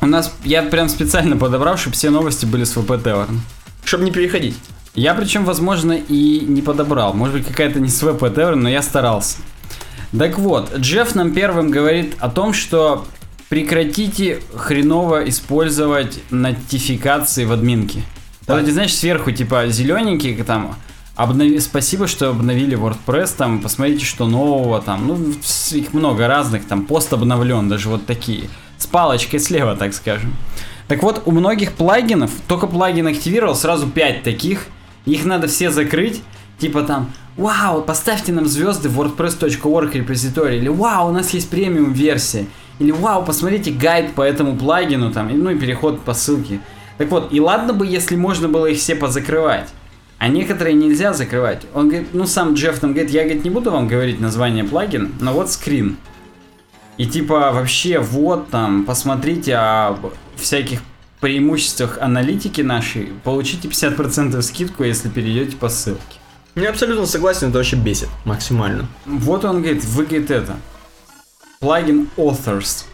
у 0.00 0.06
нас, 0.06 0.34
я 0.42 0.64
прям 0.64 0.88
специально 0.88 1.36
подобрал, 1.36 1.76
чтобы 1.76 1.94
все 1.94 2.10
новости 2.10 2.46
были 2.46 2.64
с 2.64 2.74
VP 2.76 3.04
Tavern. 3.04 3.38
Чтобы 3.84 4.02
не 4.02 4.10
переходить. 4.10 4.56
Я 4.96 5.14
причем, 5.14 5.44
возможно, 5.44 5.92
и 5.92 6.40
не 6.40 6.60
подобрал. 6.60 7.14
Может 7.14 7.36
быть, 7.36 7.46
какая-то 7.46 7.78
не 7.78 7.88
с 7.88 8.02
VP 8.02 8.18
Tavern, 8.18 8.56
но 8.56 8.68
я 8.68 8.82
старался. 8.82 9.36
Так 10.18 10.36
вот, 10.40 10.76
Джефф 10.76 11.14
нам 11.14 11.32
первым 11.32 11.70
говорит 11.70 12.16
о 12.18 12.28
том, 12.28 12.52
что 12.52 13.06
прекратите 13.48 14.40
хреново 14.56 15.28
использовать 15.28 16.18
нотификации 16.30 17.44
в 17.44 17.52
админке. 17.52 18.02
Вот 18.48 18.60
эти, 18.60 18.70
знаешь, 18.70 18.96
сверху, 18.96 19.30
типа, 19.30 19.68
зелененькие, 19.68 20.42
там, 20.42 20.74
обнови- 21.22 21.60
спасибо, 21.60 22.06
что 22.06 22.30
обновили 22.30 22.76
WordPress, 22.76 23.34
там, 23.36 23.60
посмотрите, 23.60 24.04
что 24.04 24.26
нового, 24.26 24.80
там, 24.80 25.06
ну, 25.06 25.18
их 25.72 25.92
много 25.92 26.26
разных, 26.26 26.66
там, 26.66 26.86
пост 26.86 27.12
обновлен, 27.12 27.68
даже 27.68 27.88
вот 27.88 28.06
такие, 28.06 28.48
с 28.78 28.86
палочкой 28.86 29.40
слева, 29.40 29.76
так 29.76 29.94
скажем. 29.94 30.34
Так 30.88 31.02
вот, 31.02 31.22
у 31.26 31.30
многих 31.32 31.72
плагинов, 31.72 32.30
только 32.48 32.66
плагин 32.66 33.06
активировал, 33.06 33.54
сразу 33.54 33.86
5 33.86 34.22
таких, 34.22 34.66
их 35.04 35.24
надо 35.24 35.46
все 35.46 35.70
закрыть, 35.70 36.22
типа 36.58 36.82
там, 36.82 37.10
вау, 37.36 37.82
поставьте 37.82 38.32
нам 38.32 38.46
звезды 38.46 38.88
в 38.88 39.00
wordpress.org 39.00 39.94
репозиторий, 39.94 40.58
или 40.58 40.68
вау, 40.68 41.10
у 41.10 41.12
нас 41.12 41.30
есть 41.34 41.48
премиум 41.48 41.92
версия, 41.92 42.46
или 42.78 42.90
вау, 42.90 43.24
посмотрите 43.24 43.70
гайд 43.70 44.14
по 44.14 44.22
этому 44.22 44.56
плагину, 44.56 45.12
там, 45.12 45.28
ну 45.28 45.50
и 45.50 45.58
переход 45.58 46.00
по 46.00 46.14
ссылке. 46.14 46.60
Так 46.98 47.10
вот, 47.10 47.32
и 47.32 47.40
ладно 47.40 47.72
бы, 47.72 47.86
если 47.86 48.16
можно 48.16 48.48
было 48.48 48.66
их 48.66 48.78
все 48.78 48.94
позакрывать, 48.94 49.68
а 50.20 50.28
некоторые 50.28 50.74
нельзя 50.74 51.14
закрывать. 51.14 51.62
Он 51.74 51.88
говорит, 51.88 52.08
ну 52.12 52.26
сам 52.26 52.52
Джефф 52.52 52.78
там 52.78 52.92
говорит, 52.92 53.10
я 53.10 53.24
говорит, 53.24 53.42
не 53.42 53.48
буду 53.48 53.70
вам 53.70 53.88
говорить 53.88 54.20
название 54.20 54.64
плагина, 54.64 55.08
но 55.18 55.32
вот 55.32 55.50
скрин. 55.50 55.96
И 56.98 57.06
типа 57.06 57.52
вообще 57.52 57.98
вот 57.98 58.50
там, 58.50 58.84
посмотрите 58.84 59.54
о 59.56 59.96
всяких 60.36 60.82
преимуществах 61.20 61.96
аналитики 62.02 62.60
нашей, 62.60 63.08
получите 63.24 63.68
50% 63.68 64.40
скидку, 64.42 64.84
если 64.84 65.08
перейдете 65.08 65.56
по 65.56 65.70
ссылке. 65.70 66.02
Я 66.54 66.68
абсолютно 66.68 67.06
согласен, 67.06 67.48
это 67.48 67.56
вообще 67.56 67.76
бесит 67.76 68.10
максимально. 68.26 68.86
Вот 69.06 69.46
он 69.46 69.62
говорит, 69.62 69.82
вы, 69.86 70.04
говорит, 70.04 70.30
это, 70.30 70.56
плагин 71.60 72.10
Authors. 72.18 72.84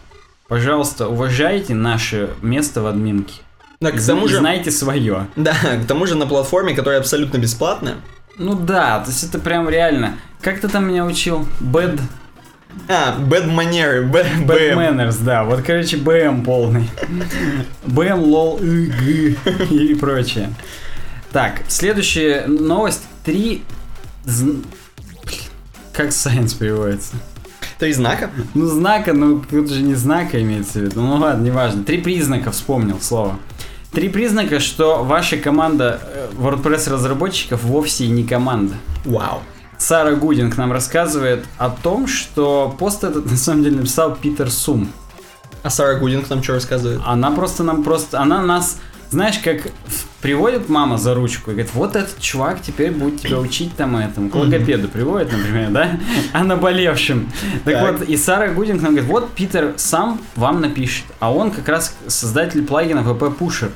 Пожалуйста, 0.47 1.09
уважайте 1.09 1.75
наше 1.75 2.29
место 2.41 2.81
в 2.81 2.87
админке. 2.87 3.41
Да, 3.79 3.91
к 3.91 4.01
тому 4.03 4.27
же, 4.27 4.37
Знайте 4.39 4.71
свое. 4.71 5.27
да, 5.35 5.53
к 5.53 5.85
тому 5.87 6.05
же 6.07 6.15
на 6.15 6.25
платформе, 6.25 6.73
которая 6.73 6.99
абсолютно 6.99 7.37
бесплатная. 7.37 7.95
Ну 8.37 8.55
да, 8.55 8.99
то 9.01 9.09
есть 9.11 9.23
это 9.23 9.37
прям 9.39 9.69
реально. 9.69 10.17
Как 10.41 10.59
ты 10.59 10.67
там 10.67 10.87
меня 10.87 11.05
учил? 11.05 11.47
Bad, 11.59 11.99
А, 12.87 13.17
bad 13.19 13.47
manner, 13.55 14.03
б- 14.03 14.25
bad 14.45 14.73
BM. 14.75 14.77
manners, 14.77 15.17
да. 15.23 15.43
Вот, 15.43 15.61
короче, 15.61 15.97
BM 15.97 16.43
полный. 16.43 16.89
BM, 17.85 18.19
лол, 18.19 18.59
ыг 18.61 18.93
и 19.71 19.95
прочее. 19.95 20.53
Так, 21.31 21.61
следующая 21.67 22.45
новость. 22.47 23.03
Три... 23.25 23.63
Как 25.93 26.07
science 26.09 26.57
переводится? 26.57 27.15
Три 27.79 27.93
знака? 27.93 28.29
Ну, 28.53 28.65
знака, 28.67 29.13
ну, 29.13 29.39
тут 29.49 29.69
же 29.69 29.81
не 29.81 29.93
знака 29.95 30.41
имеется 30.41 30.79
в 30.79 30.83
виду. 30.83 31.01
Ну, 31.01 31.15
ладно, 31.15 31.43
неважно. 31.43 31.83
Три 31.83 31.99
признака, 31.99 32.51
вспомнил 32.51 32.99
слово. 33.01 33.37
Три 33.91 34.09
признака, 34.09 34.59
что 34.59 35.03
ваша 35.03 35.37
команда 35.37 35.99
э, 36.03 36.29
WordPress 36.37 36.89
разработчиков 36.91 37.63
вовсе 37.63 38.07
не 38.07 38.23
команда. 38.23 38.75
Вау. 39.05 39.41
Сара 39.77 40.13
Гудинг 40.15 40.57
нам 40.57 40.71
рассказывает 40.71 41.45
о 41.57 41.69
том, 41.69 42.07
что 42.07 42.75
пост 42.77 43.03
этот 43.03 43.25
на 43.31 43.37
самом 43.37 43.63
деле 43.63 43.77
написал 43.77 44.15
Питер 44.15 44.51
Сум. 44.51 44.91
А 45.63 45.69
Сара 45.69 45.95
Гудинг 45.95 46.29
нам 46.29 46.43
что 46.43 46.53
рассказывает? 46.53 47.01
Она 47.05 47.31
просто 47.31 47.63
нам 47.63 47.83
просто, 47.83 48.19
она 48.19 48.41
нас, 48.41 48.77
знаешь, 49.09 49.39
как 49.39 49.61
в- 49.65 50.16
приводит 50.27 50.67
мама 50.67 50.97
за 50.97 51.15
ручку 51.15 51.51
и 51.51 51.53
говорит, 51.53 51.73
вот 51.73 51.95
этот 51.95 52.19
чувак 52.19 52.61
теперь 52.61 52.91
будет 52.91 53.21
тебя 53.21 53.39
учить 53.39 53.73
там 53.77 53.95
этому. 53.95 54.29
К 54.29 54.35
логопеду 54.35 54.89
приводит, 54.89 55.31
например, 55.31 55.69
да? 55.69 55.97
О 56.33 56.43
наболевшем. 56.43 57.31
Так, 57.63 57.75
Так. 57.75 57.99
вот, 57.99 58.09
и 58.09 58.17
Сара 58.17 58.49
Гудинг 58.49 58.81
нам 58.81 58.91
говорит, 58.91 59.09
вот 59.09 59.31
Питер 59.31 59.75
сам 59.77 60.19
вам 60.35 60.59
напишет, 60.59 61.05
а 61.21 61.33
он 61.33 61.51
как 61.51 61.69
раз 61.69 61.95
создатель 62.07 62.65
плагина 62.65 62.99
VP 62.99 63.37
Pusher 63.37 63.71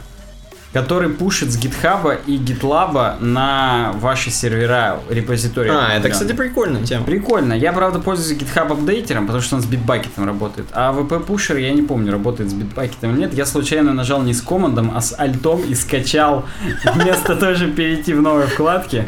который 0.73 1.09
пушит 1.09 1.51
с 1.51 1.57
гитхаба 1.57 2.13
и 2.13 2.37
гитлаба 2.37 3.17
на 3.19 3.91
ваши 3.95 4.29
сервера 4.29 4.99
репозитории. 5.09 5.71
А, 5.71 5.93
это, 5.93 6.09
кстати, 6.09 6.31
прикольная 6.33 6.83
тема. 6.83 7.05
Прикольно. 7.05 7.53
Я, 7.53 7.73
правда, 7.73 7.99
пользуюсь 7.99 8.39
GitHub 8.39 8.71
апдейтером, 8.71 9.25
потому 9.25 9.43
что 9.43 9.57
он 9.57 9.61
с 9.61 9.65
битбакетом 9.65 10.25
работает. 10.25 10.67
А 10.71 10.93
VP 10.93 11.25
Pusher, 11.25 11.59
я 11.59 11.71
не 11.71 11.81
помню, 11.81 12.11
работает 12.11 12.49
с 12.49 12.53
битбакетом 12.53 13.11
или 13.11 13.21
нет. 13.21 13.33
Я 13.33 13.45
случайно 13.45 13.93
нажал 13.93 14.21
не 14.21 14.33
с 14.33 14.41
командом, 14.41 14.93
а 14.95 15.01
с 15.01 15.13
альтом 15.17 15.61
и 15.63 15.75
скачал. 15.75 16.45
Вместо 16.93 17.35
тоже 17.35 17.69
перейти 17.69 18.13
в 18.13 18.21
новые 18.21 18.47
вкладки. 18.47 19.07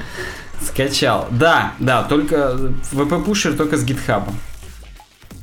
Скачал. 0.62 1.28
Да, 1.32 1.74
да, 1.80 2.04
только 2.04 2.58
VP 2.92 3.26
Pusher 3.26 3.56
только 3.56 3.78
с 3.78 3.86
GitHub. 3.86 4.24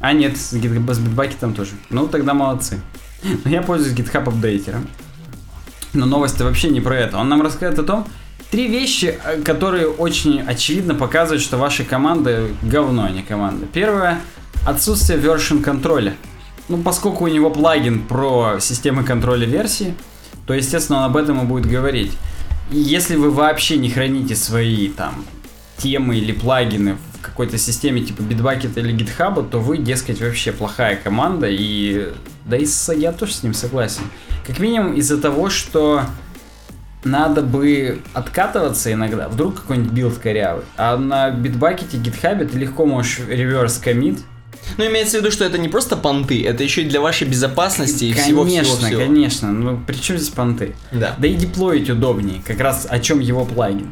А 0.01 0.13
нет, 0.13 0.37
с, 0.37 0.51
с 0.51 0.99
битбакетом 0.99 1.55
тоже. 1.55 1.73
Ну, 1.89 2.09
тогда 2.09 2.35
молодцы. 2.35 2.81
Но 3.45 3.51
я 3.51 3.63
пользуюсь 3.63 3.97
GitHub 3.97 4.29
апдейтером. 4.29 4.87
Но 5.93 6.07
новости 6.07 6.43
вообще 6.43 6.69
не 6.69 6.81
про 6.81 6.97
это. 6.97 7.19
Он 7.19 7.29
нам 7.29 7.43
рассказывает 7.43 7.79
о 7.79 7.83
том, 7.83 8.07
три 8.51 8.69
вещи, 8.69 9.19
э, 9.25 9.43
которые 9.43 9.89
очень 9.89 10.41
очевидно 10.41 10.95
показывают, 10.95 11.43
что 11.43 11.57
ваша 11.57 11.85
команда 11.85 12.49
говно, 12.63 13.05
а 13.05 13.11
не 13.11 13.23
команда. 13.23 13.67
Первое, 13.67 14.21
отсутствие 14.67 15.19
version 15.19 15.63
контроля. 15.63 16.15
Ну, 16.69 16.79
поскольку 16.79 17.25
у 17.25 17.29
него 17.29 17.51
плагин 17.51 18.03
про 18.03 18.59
системы 18.61 19.03
контроля 19.03 19.47
версий, 19.47 19.95
то, 20.47 20.55
естественно, 20.55 20.99
он 20.99 21.05
об 21.05 21.17
этом 21.17 21.43
и 21.43 21.45
будет 21.45 21.67
говорить. 21.67 22.13
И 22.71 22.79
если 22.79 23.17
вы 23.17 23.31
вообще 23.31 23.77
не 23.77 23.91
храните 23.91 24.37
свои 24.37 24.89
там 24.89 25.25
темы 25.79 26.17
или 26.17 26.33
плагины 26.33 26.99
какой-то 27.21 27.59
системе 27.59 28.03
типа 28.03 28.23
Bitbucket 28.23 28.79
или 28.79 28.95
GitHub, 28.95 29.49
то 29.51 29.59
вы, 29.61 29.79
дескать, 29.79 30.21
вообще 30.21 30.53
плохая 30.53 30.97
команда, 30.97 31.47
и 31.49 32.09
да 32.47 32.57
и 32.57 32.65
с- 32.65 32.93
я 32.93 33.13
тоже 33.13 33.33
с 33.35 33.43
ним 33.43 33.55
согласен. 33.55 34.03
Как 34.47 34.59
минимум 34.59 34.95
из-за 34.95 35.19
того, 35.21 35.51
что 35.51 36.03
надо 37.05 37.41
бы 37.43 38.01
откатываться 38.13 38.93
иногда, 38.93 39.29
вдруг 39.29 39.57
какой-нибудь 39.63 39.93
билд 39.93 40.19
корявый, 40.19 40.65
а 40.77 40.97
на 40.99 41.31
и 41.31 41.97
GitHub 41.97 42.45
ты 42.47 42.59
легко 42.59 42.85
можешь 42.87 43.21
revert 43.29 43.79
commit, 43.79 44.19
Ну, 44.77 44.85
имеется 44.87 45.17
в 45.17 45.21
виду, 45.23 45.31
что 45.33 45.45
это 45.45 45.57
не 45.57 45.69
просто 45.69 45.97
понты, 45.97 46.45
это 46.45 46.63
еще 46.63 46.83
и 46.83 46.89
для 46.89 47.01
вашей 47.01 47.27
безопасности 47.27 48.05
и 48.05 48.13
конечно, 48.13 48.45
всего-всего-всего. 48.45 49.01
конечно, 49.01 49.53
ну 49.53 49.81
при 49.87 49.95
чем 49.95 50.19
здесь 50.19 50.29
понты? 50.29 50.75
Да. 50.93 51.15
Да 51.19 51.27
и 51.27 51.35
деплоить 51.35 51.89
удобнее, 51.89 52.43
как 52.47 52.61
раз 52.61 52.87
о 52.89 52.99
чем 53.01 53.21
его 53.21 53.45
плагин. 53.47 53.89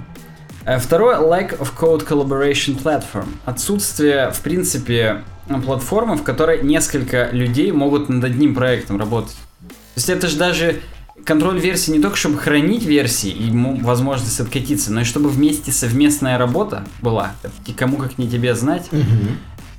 Э, 0.69 0.79
Второе, 0.79 1.17
lack 1.17 1.59
of 1.59 1.71
code 1.75 2.07
collaboration 2.07 2.81
platform. 2.81 3.27
Отсутствие, 3.47 4.31
в 4.31 4.41
принципе, 4.41 5.25
платформы, 5.65 6.17
в 6.17 6.23
которой 6.23 6.63
несколько 6.63 7.31
людей 7.33 7.73
могут 7.73 8.11
над 8.11 8.23
одним 8.23 8.55
проектом 8.55 8.99
работать. 8.99 9.37
То 9.61 9.97
есть 9.97 10.11
это 10.11 10.29
же 10.29 10.37
даже 10.37 10.81
контроль 11.25 11.59
версии 11.59 11.91
не 11.91 12.01
только 12.01 12.17
чтобы 12.17 12.37
хранить 12.37 12.85
версии 12.85 13.31
и 13.31 13.51
возможность 13.83 14.41
откатиться, 14.41 14.93
но 14.93 15.01
и 15.01 15.05
чтобы 15.05 15.31
вместе 15.31 15.73
совместная 15.73 16.37
работа 16.37 16.85
была. 17.01 17.33
Это 17.43 17.73
кому 17.73 17.97
как 17.97 18.19
не 18.19 18.29
тебе 18.29 18.55
знать. 18.55 18.91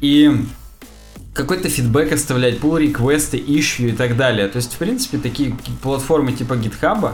И 0.02 0.32
какой-то 1.36 1.70
фидбэк 1.70 2.14
оставлять, 2.14 2.57
pull 2.57 2.80
реквесты, 2.80 3.38
issue 3.38 3.90
и 3.90 3.91
так 3.91 4.18
далее. 4.18 4.48
То 4.48 4.57
есть, 4.57 4.74
в 4.74 4.78
принципе, 4.78 5.20
такие 5.20 5.56
платформы 5.84 6.32
типа 6.32 6.53
GitHub, 6.53 7.11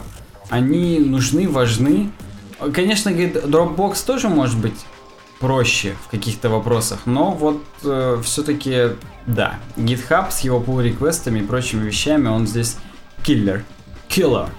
они 0.50 1.00
нужны, 1.00 1.50
важны. 1.50 2.12
Конечно, 2.74 3.12
говорит, 3.12 3.36
Dropbox 3.36 4.06
тоже 4.06 4.30
может 4.30 4.58
быть 4.58 4.86
проще 5.40 5.96
в 6.06 6.10
каких-то 6.10 6.50
вопросах, 6.50 7.00
но 7.06 7.32
вот 7.32 7.62
все-таки 8.24 8.92
да, 9.28 9.60
GitHub 9.76 10.32
с 10.32 10.40
его 10.42 10.60
pull 10.60 10.82
реквестами 10.84 11.40
и 11.40 11.44
прочими 11.44 11.86
вещами, 11.86 12.28
он 12.28 12.48
здесь 12.48 12.78
киллер. 13.24 13.64
Killer. 14.08 14.50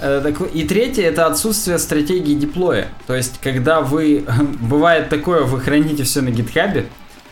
Э, 0.00 0.32
И 0.52 0.64
третье 0.64 1.04
это 1.04 1.26
отсутствие 1.26 1.78
стратегии 1.78 2.34
деплоя. 2.34 2.88
То 3.06 3.14
есть, 3.14 3.40
когда 3.40 3.80
вы 3.80 4.24
бывает 4.60 5.08
такое, 5.08 5.42
вы 5.42 5.60
храните 5.60 6.02
все 6.02 6.20
на 6.20 6.30
гитхабе, 6.30 6.86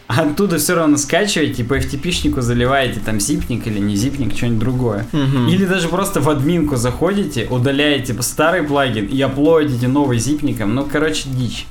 оттуда 0.07 0.59
все 0.59 0.75
равно 0.75 0.97
скачиваете, 0.97 1.65
по 1.65 1.79
FTP-шнику 1.79 2.41
заливаете 2.41 3.01
там 3.01 3.21
зипник 3.21 3.67
или 3.67 3.79
не 3.79 3.97
зипник, 3.97 4.37
что-нибудь 4.37 4.59
другое. 4.59 5.07
Мгм. 5.13 5.49
Или 5.49 5.65
даже 5.65 5.89
просто 5.89 6.21
в 6.21 6.29
админку 6.29 6.77
заходите, 6.77 7.47
удаляете 7.51 8.15
старый 8.23 8.63
плагин 8.63 9.07
и 9.07 9.21
аплодите 9.21 9.89
новый 9.89 10.19
зипником. 10.19 10.75
Ну, 10.75 10.85
короче, 10.85 11.29
дичь. 11.29 11.67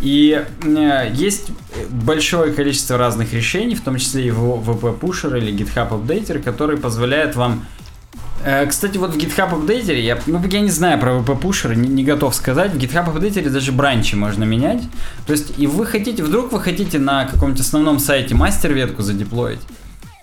И 0.00 0.44
э, 0.64 1.10
есть 1.14 1.50
большое 1.90 2.52
количество 2.52 2.96
разных 2.96 3.32
решений, 3.32 3.74
в 3.74 3.82
том 3.82 3.96
числе 3.98 4.26
и 4.26 4.30
VP 4.30 4.98
Pusher 4.98 5.38
или 5.38 5.52
GitHub 5.52 5.90
Updater, 5.90 6.42
которые 6.42 6.78
позволяют 6.78 7.36
вам 7.36 7.66
Кстати, 8.68 8.96
вот 8.96 9.14
в 9.14 9.18
GitHub 9.18 9.52
Updater, 9.52 10.00
я, 10.00 10.18
ну, 10.26 10.42
я 10.50 10.60
не 10.60 10.70
знаю 10.70 10.98
про 10.98 11.18
VP 11.18 11.40
Pusher, 11.40 11.74
не, 11.74 11.88
не 11.88 12.04
готов 12.04 12.34
сказать. 12.34 12.72
В 12.72 12.78
GitHub 12.78 13.14
Updater 13.14 13.50
даже 13.50 13.72
бранчи 13.72 14.16
можно 14.16 14.44
менять. 14.44 14.82
То 15.26 15.32
есть, 15.32 15.58
и 15.58 15.66
вы 15.66 15.84
хотите, 15.84 16.22
вдруг 16.22 16.50
вы 16.52 16.60
хотите 16.60 16.98
на 16.98 17.26
каком-нибудь 17.26 17.60
основном 17.60 17.98
сайте 17.98 18.34
мастер-ветку 18.34 19.02
задеплоить, 19.02 19.60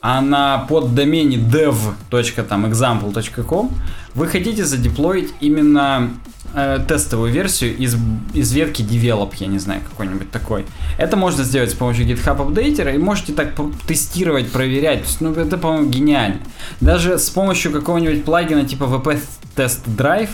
а 0.02 0.22
на 0.22 0.58
поддомене 0.60 1.38
dev.example.com 1.38 3.72
вы 4.16 4.28
хотите 4.28 4.66
задеплоить 4.66 5.34
именно 5.40 6.10
э, 6.58 6.80
тестовую 6.88 7.32
версию 7.32 7.78
из, 7.78 7.96
из 8.34 8.52
ветки 8.52 8.82
develop, 8.82 9.34
я 9.38 9.48
не 9.48 9.60
знаю, 9.60 9.82
какой-нибудь 9.90 10.32
такой. 10.32 10.66
Это 10.98 11.16
можно 11.16 11.44
сделать 11.44 11.72
с 11.72 11.76
помощью 11.76 12.06
GitHub 12.06 12.38
Updater, 12.38 12.94
и 12.94 12.98
можете 12.98 13.34
так 13.34 13.54
тестировать, 13.88 14.52
проверять. 14.52 15.06
Ну, 15.20 15.32
это, 15.34 15.58
по-моему, 15.58 15.90
гениально. 15.90 16.40
Даже 16.82 17.20
с 17.20 17.30
помощью 17.30 17.72
какого-нибудь 17.72 18.26
плагина 18.26 18.66
типа 18.66 18.86
VP 18.86 19.22
Test 19.56 19.82
Drive 19.86 20.32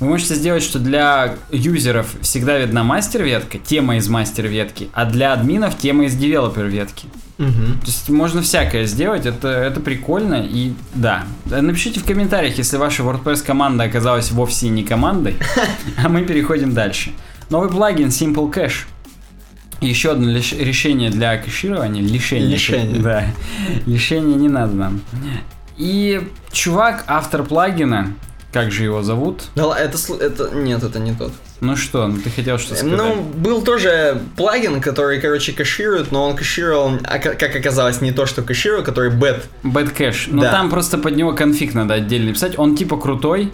вы 0.00 0.08
можете 0.08 0.34
сделать, 0.34 0.62
что 0.62 0.78
для 0.78 1.34
юзеров 1.52 2.08
всегда 2.22 2.58
видна 2.58 2.82
мастер-ветка, 2.84 3.58
тема 3.58 3.96
из 3.96 4.08
мастер-ветки, 4.08 4.88
а 4.94 5.04
для 5.04 5.32
админов 5.32 5.78
тема 5.78 6.06
из 6.06 6.16
девелопер-ветки. 6.16 7.06
Мгм. 7.38 7.80
То 7.80 7.86
есть 7.86 8.08
можно 8.10 8.42
всякое 8.42 8.84
сделать, 8.86 9.24
это, 9.24 9.48
это 9.48 9.80
прикольно 9.80 10.42
и 10.46 10.72
да. 10.94 11.24
Напишите 11.46 12.00
в 12.00 12.04
комментариях, 12.04 12.58
если 12.58 12.76
ваша 12.76 13.02
WordPress 13.02 13.42
команда 13.44 13.84
оказалась 13.84 14.30
вовсе 14.30 14.68
не 14.68 14.84
командой, 14.84 15.36
а 16.02 16.08
мы 16.08 16.22
переходим 16.22 16.74
дальше. 16.74 17.12
Новый 17.48 17.70
плагин 17.70 18.08
Simple 18.08 18.52
Cache. 18.52 18.84
Еще 19.80 20.12
одно 20.12 20.30
лиш- 20.30 20.56
решение 20.58 21.10
для 21.10 21.38
кэширования. 21.38 22.02
Лишение. 22.02 22.50
Лишение. 22.50 23.00
Да. 23.00 23.24
Лишение 23.86 24.36
не 24.36 24.48
надо 24.48 24.74
нам. 24.74 25.00
И 25.78 26.28
чувак, 26.52 27.04
автор 27.06 27.42
плагина, 27.42 28.12
как 28.52 28.70
же 28.72 28.84
его 28.84 29.02
зовут? 29.02 29.44
Да 29.54 29.76
это, 29.78 29.96
это... 30.20 30.50
Нет, 30.54 30.82
это 30.82 30.98
не 30.98 31.12
тот. 31.14 31.32
Ну 31.60 31.76
что, 31.76 32.06
ну 32.06 32.18
ты 32.18 32.30
хотел 32.30 32.58
что 32.58 32.74
сказать? 32.74 32.96
Ну, 32.96 33.20
был 33.22 33.62
тоже 33.62 34.20
плагин, 34.36 34.80
который, 34.80 35.20
короче, 35.20 35.52
кэширует, 35.52 36.10
но 36.10 36.24
он 36.28 36.34
кэшировал, 36.36 36.92
а 37.04 37.18
ка- 37.18 37.34
как 37.34 37.54
оказалось, 37.54 38.00
не 38.00 38.12
то, 38.12 38.26
что 38.26 38.42
кэшировал, 38.42 38.82
который 38.82 39.10
bad. 39.10 39.42
Bad 39.62 39.94
Cache. 39.96 40.28
Ну 40.28 40.42
Да. 40.42 40.50
там 40.50 40.70
просто 40.70 40.96
под 40.98 41.16
него 41.16 41.32
конфиг 41.32 41.74
надо 41.74 41.94
отдельно 41.94 42.32
писать. 42.32 42.58
Он 42.58 42.76
типа 42.76 42.96
крутой, 42.96 43.52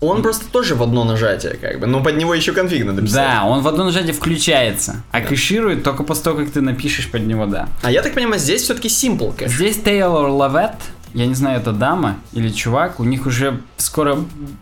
Он 0.00 0.22
просто 0.22 0.44
тоже 0.52 0.76
в 0.76 0.82
одно 0.84 1.02
нажатие, 1.02 1.54
как 1.60 1.80
бы, 1.80 1.86
но 1.88 2.00
под 2.00 2.16
него 2.16 2.32
еще 2.32 2.52
конфиг 2.52 2.84
надо 2.86 3.02
писать. 3.02 3.16
Да, 3.16 3.44
он 3.44 3.62
в 3.62 3.66
одно 3.66 3.82
нажатие 3.82 4.12
включается, 4.12 5.02
а 5.10 5.20
кэширует 5.20 5.82
только 5.82 6.04
после 6.04 6.22
того, 6.22 6.36
как 6.38 6.50
ты 6.52 6.60
напишешь 6.60 7.10
под 7.10 7.26
него 7.26 7.46
«да». 7.46 7.68
А 7.82 7.90
я 7.90 8.00
так 8.02 8.14
понимаю, 8.14 8.38
здесь 8.38 8.62
все-таки 8.62 8.86
simple 8.86 9.36
кэш. 9.36 9.50
Здесь 9.50 9.76
Тейлор 9.78 10.28
Лавет, 10.28 10.76
я 11.14 11.26
не 11.26 11.34
знаю, 11.34 11.60
это 11.60 11.72
дама 11.72 12.16
или 12.32 12.50
чувак, 12.50 13.00
у 13.00 13.04
них 13.04 13.26
уже 13.26 13.60
скоро 13.76 14.18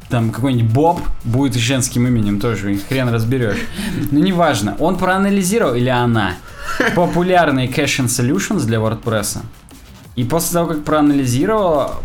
там 0.08 0.30
какой-нибудь 0.30 0.72
Боб 0.72 1.00
будет 1.24 1.54
женским 1.54 2.06
именем 2.06 2.40
тоже, 2.40 2.78
хрен 2.88 3.08
разберешь. 3.08 3.58
Ну, 4.10 4.20
неважно, 4.20 4.76
он 4.78 4.96
проанализировал, 4.96 5.74
или 5.74 5.88
она, 5.88 6.34
популярные 6.94 7.68
caching 7.68 8.06
solutions 8.06 8.64
для 8.64 8.78
WordPress, 8.78 9.38
и 10.14 10.24
после 10.24 10.54
того, 10.54 10.68
как 10.68 10.84
проанализировала, 10.84 11.96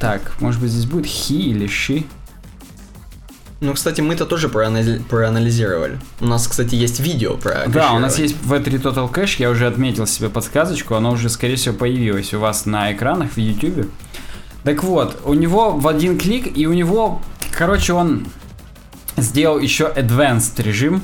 так, 0.00 0.34
может 0.40 0.60
быть, 0.60 0.70
здесь 0.70 0.86
будет 0.86 1.06
he 1.06 1.36
или 1.36 1.66
she, 1.66 2.06
Ну, 3.62 3.74
кстати, 3.74 4.00
мы-то 4.00 4.26
тоже 4.26 4.48
проанали- 4.48 5.00
проанализировали. 5.08 6.00
У 6.20 6.26
нас, 6.26 6.48
кстати, 6.48 6.74
есть 6.74 6.98
видео 6.98 7.36
про 7.36 7.64
Да, 7.68 7.92
у 7.92 8.00
нас 8.00 8.18
есть 8.18 8.34
V3 8.42 8.82
Total 8.82 9.08
Cache, 9.08 9.36
я 9.38 9.50
уже 9.50 9.68
отметил 9.68 10.04
себе 10.08 10.28
подсказочку, 10.28 10.96
оно 10.96 11.12
уже, 11.12 11.28
скорее 11.28 11.54
всего, 11.54 11.76
появилось 11.76 12.34
у 12.34 12.40
вас 12.40 12.66
на 12.66 12.92
экранах 12.92 13.30
в 13.30 13.38
YouTube. 13.38 13.88
Так 14.64 14.82
вот, 14.82 15.20
у 15.24 15.34
него 15.34 15.70
в 15.70 15.86
один 15.86 16.18
клик, 16.18 16.56
и 16.58 16.66
у 16.66 16.72
него, 16.72 17.22
короче, 17.52 17.92
он 17.92 18.26
сделал 19.16 19.60
еще 19.60 19.92
Advanced 19.94 20.60
режим, 20.60 21.00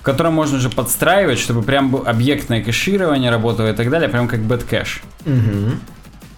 в 0.00 0.02
котором 0.04 0.34
можно 0.34 0.58
уже 0.58 0.70
подстраивать, 0.70 1.40
чтобы 1.40 1.62
прям 1.62 1.96
объектное 1.96 2.62
кэширование 2.62 3.32
работало 3.32 3.72
и 3.72 3.74
так 3.74 3.90
далее, 3.90 4.08
прям 4.08 4.28
как 4.28 4.38
Bad 4.40 4.64
Мгм. 5.24 5.80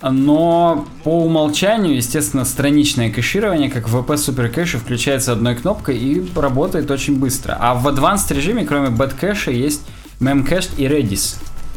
Но 0.02 0.86
по 1.02 1.24
умолчанию, 1.24 1.96
естественно, 1.96 2.44
страничное 2.44 3.10
кэширование, 3.10 3.70
как 3.70 3.88
в 3.88 3.96
VP 3.96 4.14
Super 4.14 4.54
Cache, 4.54 4.78
включается 4.78 5.32
одной 5.32 5.56
кнопкой 5.56 5.98
и 5.98 6.30
работает 6.36 6.90
очень 6.90 7.16
быстро. 7.16 7.56
А 7.58 7.74
в 7.74 7.86
Advanced 7.88 8.32
режиме, 8.32 8.64
кроме 8.64 8.88
Bad 8.88 9.18
Cache, 9.20 9.52
есть 9.52 9.82
Memcached 10.20 10.76
и 10.76 10.84
Redis. 10.84 11.36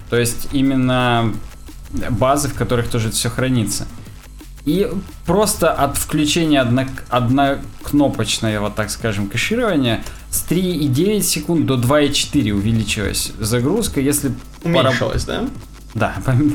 То 0.09 0.17
есть 0.17 0.49
именно 0.51 1.33
базы, 2.09 2.49
в 2.49 2.53
которых 2.53 2.89
тоже 2.89 3.11
все 3.11 3.29
хранится. 3.29 3.87
И 4.65 4.87
просто 5.25 5.71
от 5.71 5.97
включения 5.97 6.61
одно, 6.61 6.85
однокнопочного, 7.09 8.69
так 8.69 8.91
скажем, 8.91 9.27
кэширования 9.27 10.03
с 10.29 10.45
3,9 10.47 11.21
секунд 11.21 11.65
до 11.65 11.75
2,4 11.75 12.51
увеличилась 12.51 13.31
загрузка. 13.39 13.99
Если 13.99 14.29
пораб- 14.63 14.89
Уменьшилось, 14.89 15.25
да? 15.25 15.45
Да, 15.93 16.13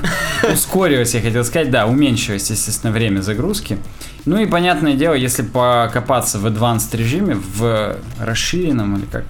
ускорилось, 0.52 1.14
я 1.14 1.20
хотел 1.20 1.44
сказать, 1.44 1.70
да, 1.70 1.86
уменьшилось, 1.86 2.50
естественно, 2.50 2.92
время 2.92 3.20
загрузки. 3.20 3.78
Ну 4.24 4.38
и 4.38 4.46
понятное 4.46 4.94
дело, 4.94 5.14
если 5.14 5.42
покопаться 5.42 6.38
в 6.38 6.46
advanced 6.46 6.96
режиме, 6.96 7.36
в 7.56 7.96
расширенном, 8.20 8.96
или 8.96 9.04
как 9.06 9.24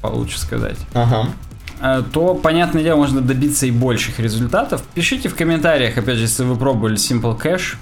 получше 0.00 0.38
сказать, 0.40 0.76
Ага. 0.94 1.28
э, 1.80 2.02
то, 2.12 2.34
понятное 2.34 2.82
дело, 2.82 2.96
можно 2.96 3.20
добиться 3.20 3.66
и 3.66 3.70
больших 3.70 4.18
результатов. 4.18 4.82
Пишите 4.94 5.28
в 5.28 5.34
комментариях, 5.36 5.96
опять 5.96 6.16
же, 6.16 6.22
если 6.22 6.42
вы 6.44 6.56
пробовали 6.56 6.96
Simple 6.96 7.40
Cache. 7.40 7.76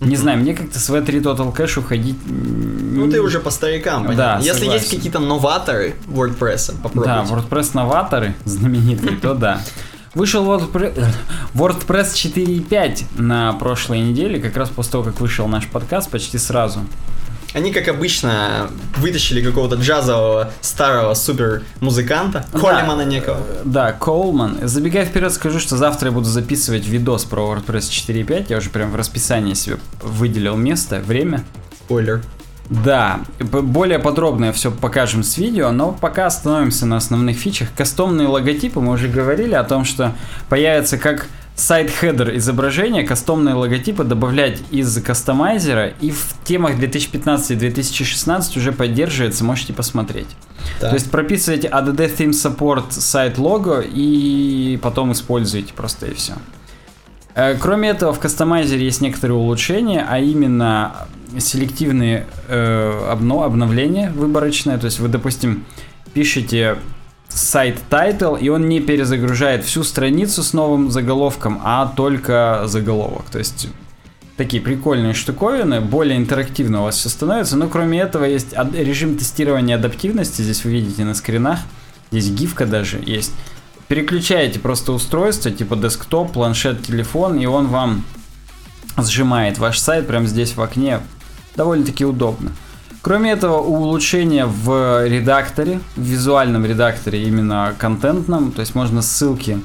Не 0.00 0.14
знаю, 0.16 0.38
мне 0.38 0.54
как-то 0.54 0.78
с 0.78 0.88
V3 0.90 1.22
Total 1.22 1.52
Cache 1.54 1.80
уходить... 1.80 2.16
Ну, 2.26 3.10
ты 3.10 3.20
уже 3.20 3.40
по 3.40 3.50
старикам, 3.50 4.04
понятно. 4.04 4.16
Да, 4.16 4.38
Если 4.38 4.60
согласен. 4.60 4.80
есть 4.80 4.90
какие-то 4.94 5.18
новаторы 5.18 5.96
WordPress, 6.06 6.74
попробуйте. 6.82 7.10
Да, 7.10 7.24
WordPress 7.24 7.70
новаторы 7.74 8.34
знаменитые, 8.44 9.16
то 9.16 9.34
да. 9.34 9.60
Вышел 10.18 10.44
WordPre- 10.44 11.00
WordPress 11.54 12.12
4.5 12.14 13.04
на 13.22 13.52
прошлой 13.52 14.00
неделе, 14.00 14.40
как 14.40 14.56
раз 14.56 14.68
после 14.68 14.90
того, 14.90 15.04
как 15.04 15.20
вышел 15.20 15.46
наш 15.46 15.68
подкаст, 15.68 16.10
почти 16.10 16.38
сразу. 16.38 16.80
Они, 17.54 17.70
как 17.72 17.86
обычно, 17.86 18.68
вытащили 18.96 19.40
какого-то 19.40 19.76
джазового 19.76 20.50
старого 20.60 21.14
супер 21.14 21.62
музыканта, 21.80 22.44
Да. 22.52 22.58
Колемана 22.58 23.02
некого. 23.02 23.38
Да, 23.64 23.92
Коулман. 23.92 24.58
Забегая 24.68 25.06
вперед, 25.06 25.32
скажу, 25.32 25.60
что 25.60 25.76
завтра 25.76 26.08
я 26.08 26.12
буду 26.12 26.26
записывать 26.28 26.84
видос 26.88 27.24
про 27.24 27.42
WordPress 27.54 27.88
4.5. 27.88 28.46
Я 28.48 28.56
уже 28.56 28.70
прям 28.70 28.90
в 28.90 28.96
расписании 28.96 29.54
себе 29.54 29.78
выделил 30.02 30.56
место, 30.56 30.98
время. 30.98 31.44
Спойлер. 31.84 32.22
Да, 32.70 33.20
более 33.40 33.98
подробно 33.98 34.52
все 34.52 34.70
покажем 34.70 35.22
с 35.22 35.38
видео, 35.38 35.70
но 35.70 35.92
пока 35.92 36.26
остановимся 36.26 36.84
на 36.84 36.96
основных 36.98 37.36
фичах. 37.36 37.68
Кастомные 37.74 38.28
логотипы, 38.28 38.80
мы 38.80 38.92
уже 38.92 39.08
говорили 39.08 39.54
о 39.54 39.64
том, 39.64 39.84
что 39.84 40.12
появится 40.48 40.98
как 40.98 41.28
site 41.58 41.89
header 41.89 42.36
изображения, 42.36 43.02
кастомные 43.02 43.54
логотипы 43.54 44.04
добавлять 44.04 44.60
из 44.70 45.02
кастомайзера, 45.02 45.88
и 46.00 46.10
в 46.10 46.34
темах 46.44 46.78
2015 46.78 47.50
и 47.50 47.54
2016 47.56 48.56
уже 48.56 48.72
поддерживается, 48.72 49.44
можете 49.44 49.72
посмотреть. 49.72 50.28
Так. 50.78 50.90
То 50.90 50.94
есть 50.94 51.10
прописываете 51.10 51.68
ADD 51.68 52.16
Theme 52.16 52.30
Support 52.30 52.92
сайт 52.92 53.38
лого 53.38 53.80
и 53.80 54.78
потом 54.82 55.12
используете 55.12 55.72
просто 55.72 56.06
и 56.06 56.14
все. 56.14 56.34
Кроме 57.60 57.90
этого, 57.90 58.12
в 58.12 58.18
кастомайзере 58.18 58.84
есть 58.84 59.00
некоторые 59.00 59.36
улучшения, 59.36 60.04
а 60.08 60.18
именно 60.18 61.08
селективные 61.38 62.26
э, 62.48 63.12
обно- 63.12 63.44
обновления 63.44 64.10
выборочные. 64.10 64.78
То 64.78 64.86
есть 64.86 64.98
вы, 64.98 65.08
допустим, 65.08 65.64
пишете 66.14 66.78
сайт 67.28 67.78
title, 67.90 68.40
и 68.40 68.48
он 68.48 68.68
не 68.68 68.80
перезагружает 68.80 69.64
всю 69.64 69.84
страницу 69.84 70.42
с 70.42 70.52
новым 70.52 70.90
заголовком, 70.90 71.60
а 71.62 71.92
только 71.94 72.62
заголовок. 72.66 73.26
То 73.30 73.38
есть 73.38 73.68
такие 74.36 74.62
прикольные 74.62 75.14
штуковины, 75.14 75.80
более 75.80 76.16
интерактивно 76.16 76.80
у 76.80 76.84
вас 76.84 76.96
все 76.96 77.08
становится. 77.08 77.56
Но 77.56 77.68
кроме 77.68 78.00
этого 78.00 78.24
есть 78.24 78.54
режим 78.72 79.16
тестирования 79.16 79.76
адаптивности, 79.76 80.42
здесь 80.42 80.64
вы 80.64 80.72
видите 80.72 81.04
на 81.04 81.14
скринах, 81.14 81.60
здесь 82.10 82.30
гифка 82.30 82.66
даже 82.66 82.98
есть. 83.04 83.32
Переключаете 83.88 84.58
просто 84.58 84.92
устройство, 84.92 85.50
типа 85.50 85.74
десктоп, 85.76 86.32
планшет, 86.32 86.82
телефон, 86.82 87.38
и 87.38 87.46
он 87.46 87.68
вам 87.68 88.04
сжимает 88.98 89.58
ваш 89.58 89.78
сайт 89.78 90.06
прямо 90.06 90.26
здесь 90.26 90.54
в 90.56 90.60
окне. 90.62 91.00
Довольно-таки 91.56 92.04
удобно. 92.04 92.52
Кроме 93.00 93.30
этого, 93.30 93.58
улучшения 93.58 94.44
в 94.44 95.06
редакторе, 95.06 95.80
в 95.96 96.02
визуальном 96.02 96.66
редакторе, 96.66 97.22
именно 97.22 97.74
контентном, 97.78 98.52
то 98.52 98.60
есть 98.60 98.74
можно 98.74 99.00
ссылки 99.02 99.60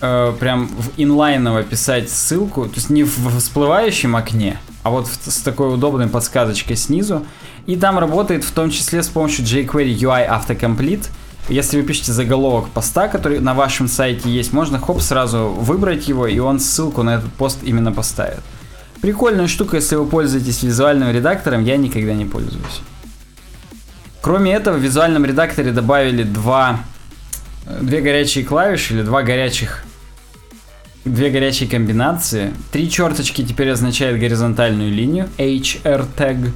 э, 0.00 0.32
прям 0.38 0.68
в 0.68 0.90
инлайново 0.96 1.62
писать 1.64 2.10
ссылку, 2.10 2.66
то 2.66 2.74
есть 2.76 2.90
не 2.90 3.02
в 3.04 3.38
всплывающем 3.38 4.14
окне, 4.14 4.58
а 4.84 4.90
вот 4.90 5.08
в- 5.08 5.30
с 5.30 5.38
такой 5.38 5.74
удобной 5.74 6.06
подсказочкой 6.08 6.76
снизу. 6.76 7.24
И 7.66 7.76
там 7.76 7.98
работает 7.98 8.44
в 8.44 8.52
том 8.52 8.70
числе 8.70 9.02
с 9.02 9.08
помощью 9.08 9.44
jQuery 9.44 9.94
UI 9.96 10.28
Autocomplete. 10.28 11.06
Если 11.48 11.76
вы 11.76 11.82
пишете 11.82 12.12
заголовок 12.12 12.68
поста, 12.70 13.08
который 13.08 13.40
на 13.40 13.54
вашем 13.54 13.88
сайте 13.88 14.30
есть, 14.30 14.52
можно 14.52 14.78
хоп 14.78 15.00
сразу 15.00 15.48
выбрать 15.48 16.08
его, 16.08 16.26
и 16.26 16.38
он 16.38 16.60
ссылку 16.60 17.02
на 17.02 17.16
этот 17.16 17.32
пост 17.32 17.58
именно 17.62 17.92
поставит. 17.92 18.40
Прикольная 19.00 19.48
штука, 19.48 19.76
если 19.76 19.96
вы 19.96 20.06
пользуетесь 20.06 20.62
визуальным 20.62 21.10
редактором, 21.10 21.64
я 21.64 21.76
никогда 21.76 22.14
не 22.14 22.24
пользуюсь. 22.24 22.82
Кроме 24.20 24.52
этого, 24.52 24.76
в 24.76 24.80
визуальном 24.80 25.24
редакторе 25.24 25.72
добавили 25.72 26.22
два, 26.22 26.80
э, 27.66 27.78
две 27.82 28.00
горячие 28.00 28.44
клавиши 28.44 28.94
или 28.94 29.02
два 29.02 29.22
горячих 29.22 29.84
две 31.04 31.30
горячие 31.30 31.68
комбинации. 31.68 32.52
Три 32.70 32.90
черточки 32.90 33.44
теперь 33.44 33.70
означает 33.70 34.20
горизонтальную 34.20 34.90
линию, 34.90 35.28
HR 35.38 36.06
tag. 36.16 36.50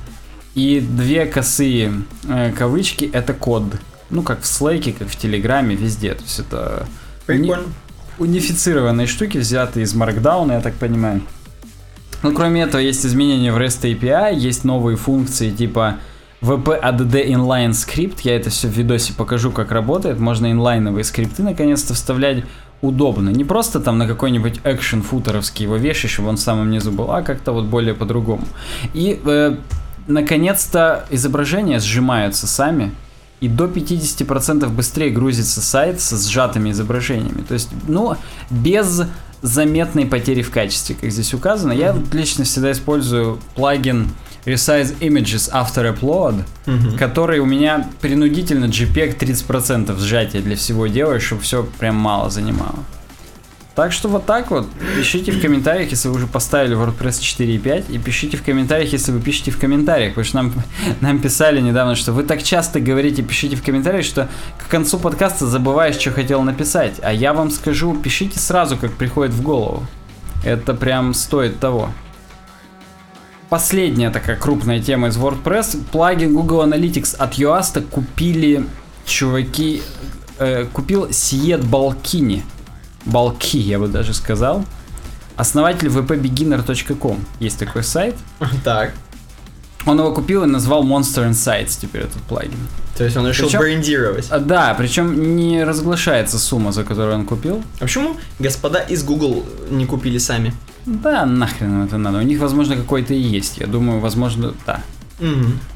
И 0.55 0.81
две 0.81 1.27
косые 1.27 2.03
э, 2.27 2.53
кавычки 2.57 3.11
это 3.13 3.35
код. 3.35 3.65
Ну, 4.11 4.23
как 4.23 4.41
в 4.41 4.45
Slack, 4.45 4.97
как 4.99 5.09
в 5.09 5.17
Телеграме, 5.17 5.75
везде. 5.75 6.15
То 6.15 6.23
есть 6.23 6.39
это 6.39 6.87
уни- 7.29 7.57
унифицированные 8.19 9.07
штуки, 9.07 9.39
взятые 9.39 9.85
из 9.85 9.95
Markdown, 9.95 10.53
я 10.53 10.61
так 10.61 10.75
понимаю. 10.75 11.23
Ну, 12.23 12.33
кроме 12.33 12.63
этого, 12.63 12.81
есть 12.81 13.05
изменения 13.05 13.53
в 13.53 13.59
REST 13.59 13.99
API, 13.99 14.35
есть 14.35 14.65
новые 14.65 14.97
функции 14.97 15.51
типа 15.51 15.97
VP 16.41 16.81
ADD 16.83 17.29
inline 17.29 17.73
скрипт. 17.73 18.21
Я 18.21 18.37
это 18.37 18.51
все 18.51 18.69
в 18.69 18.73
видосе 18.73 19.13
покажу, 19.13 19.51
как 19.51 19.73
работает. 19.73 20.19
Можно 20.19 20.53
инлайновые 20.53 21.05
скрипты 21.05 21.43
наконец-то 21.43 21.95
вставлять 21.95 22.45
удобно. 22.83 23.31
Не 23.31 23.45
просто 23.45 23.81
там 23.81 23.99
на 23.99 24.07
какой-нибудь 24.07 24.61
экшен 24.65 25.03
футеровский 25.03 25.65
его 25.65 25.77
вешаешь, 25.77 26.13
чтобы 26.13 26.29
он 26.29 26.37
в 26.37 26.41
самом 26.41 26.71
низу 26.71 26.93
был, 26.93 27.11
а 27.11 27.23
как-то 27.23 27.53
вот 27.53 27.65
более 27.65 27.95
по-другому. 27.95 28.45
И 28.93 29.21
э, 29.25 29.57
наконец-то 30.07 31.07
изображения 31.11 31.81
сжимаются 31.81 32.47
сами. 32.47 32.93
И 33.41 33.49
до 33.49 33.67
50% 33.67 34.69
быстрее 34.71 35.11
грузится 35.11 35.61
сайт 35.61 36.01
со 36.01 36.17
сжатыми 36.17 36.71
изображениями. 36.71 37.43
То 37.47 37.55
есть, 37.55 37.69
ну, 37.87 38.17
без 38.51 39.03
заметной 39.43 40.07
потери 40.07 40.43
в 40.43 40.51
качестве, 40.51 40.97
как 40.99 41.11
здесь 41.11 41.35
указано. 41.35 41.73
Я 41.73 41.93
вот 41.93 42.13
лично 42.15 42.45
всегда 42.45 42.73
использую 42.73 43.39
плагин 43.55 44.09
Resize 44.47 44.97
Images 45.01 45.51
After 45.53 45.95
Upload, 45.95 46.45
Мгм. 46.67 46.97
который 46.97 47.41
у 47.41 47.47
меня 47.47 47.89
принудительно 48.01 48.67
JPEG 48.67 49.19
30% 49.19 49.99
сжатия 50.01 50.41
для 50.41 50.57
всего 50.57 50.87
делает, 50.87 51.21
чтобы 51.23 51.43
все 51.43 51.69
прям 51.79 51.97
мало 51.97 52.31
занимало. 52.31 52.79
Так 53.77 53.93
что 53.93 54.09
вот 54.09 54.25
так 54.25 54.51
вот. 54.51 54.67
Пишите 54.97 55.33
в 55.33 55.41
комментариях, 55.41 55.91
если 55.91 56.09
вы 56.09 56.15
уже 56.15 56.27
поставили 56.27 56.75
WordPress 56.75 57.21
4.5, 57.21 57.93
и 57.93 57.99
пишите 57.99 58.39
в 58.39 58.43
комментариях, 58.43 58.91
если 58.91 59.13
вы 59.13 59.21
пишете 59.21 59.51
в 59.51 59.61
комментариях, 59.61 60.15
потому 60.15 60.25
что 60.25 60.37
нам, 60.39 60.53
нам 61.03 61.19
писали 61.19 61.61
недавно, 61.61 61.95
что 61.95 62.13
вы 62.13 62.23
так 62.23 62.43
часто 62.43 62.81
говорите, 62.81 63.23
пишите 63.23 63.55
в 63.55 63.63
комментариях, 63.63 64.07
что 64.07 64.31
к 64.59 64.71
концу 64.71 64.99
подкаста 64.99 65.47
забываешь, 65.47 65.97
что 65.97 66.11
хотел 66.11 66.41
написать. 66.41 66.95
А 67.03 67.13
я 67.13 67.35
вам 67.35 67.51
скажу, 67.51 67.95
пишите 67.95 68.39
сразу, 68.39 68.79
как 68.79 68.93
приходит 68.95 69.35
в 69.35 69.43
голову. 69.43 69.87
Это 70.43 70.73
прям 70.73 71.13
стоит 71.13 71.61
того. 71.61 71.91
Последняя 73.51 74.09
такая 74.09 74.37
крупная 74.37 74.81
тема 74.81 75.09
из 75.09 75.19
WordPress. 75.19 75.85
Плагин 75.93 76.33
Google 76.33 76.65
Analytics 76.65 77.15
от 77.17 77.35
Yoast 77.35 77.83
купили 77.83 78.65
чуваки, 79.05 79.83
э, 80.39 80.65
купил 80.73 81.13
Сиет 81.13 81.63
Балкини. 81.63 82.43
Балки, 83.07 83.59
я 83.59 83.79
бы 83.79 83.89
даже 83.89 84.13
сказал. 84.15 84.65
Основатель 85.37 85.89
vpbeginner.com. 85.89 87.19
Есть 87.41 87.59
такой 87.59 87.83
сайт. 87.83 88.15
Так. 88.65 88.93
Он 89.85 89.99
его 90.01 90.13
купил 90.13 90.43
и 90.43 90.47
назвал 90.47 90.83
Monster 90.85 91.31
Insights 91.31 91.79
теперь 91.81 92.03
этот 92.03 92.21
плагин. 92.23 92.59
То 92.99 93.05
есть 93.05 93.17
он 93.17 93.29
решил 93.29 93.47
Причем- 93.47 93.61
брендировать. 93.61 94.27
А, 94.31 94.41
да, 94.41 94.75
причем 94.77 95.37
не 95.37 95.63
разглашается 95.63 96.41
сумма, 96.41 96.73
за 96.73 96.83
которую 96.83 97.15
он 97.15 97.25
купил. 97.25 97.63
А 97.79 97.85
почему 97.85 98.17
господа 98.41 98.81
из 98.81 99.05
Google 99.05 99.45
не 99.71 99.87
купили 99.87 100.19
сами? 100.19 100.53
Да, 100.87 101.25
нахрен 101.25 101.69
им 101.73 101.85
это 101.85 101.99
надо. 101.99 102.19
У 102.19 102.23
них, 102.23 102.41
возможно, 102.41 102.75
какой-то 102.75 103.15
и 103.15 103.21
есть. 103.21 103.59
Я 103.59 103.69
думаю, 103.69 104.01
возможно, 104.01 104.55
да. 104.67 104.81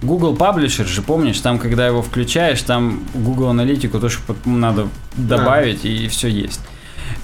Google 0.02 0.34
Publisher 0.34 0.86
же, 0.86 1.02
помнишь, 1.02 1.38
там, 1.38 1.58
когда 1.60 1.86
его 1.86 2.02
включаешь, 2.02 2.60
там 2.62 3.04
Google 3.14 3.48
аналитику 3.50 4.00
тоже 4.00 4.18
надо 4.44 4.88
добавить, 5.16 5.84
и 5.84 6.08
все 6.08 6.26
есть. 6.28 6.60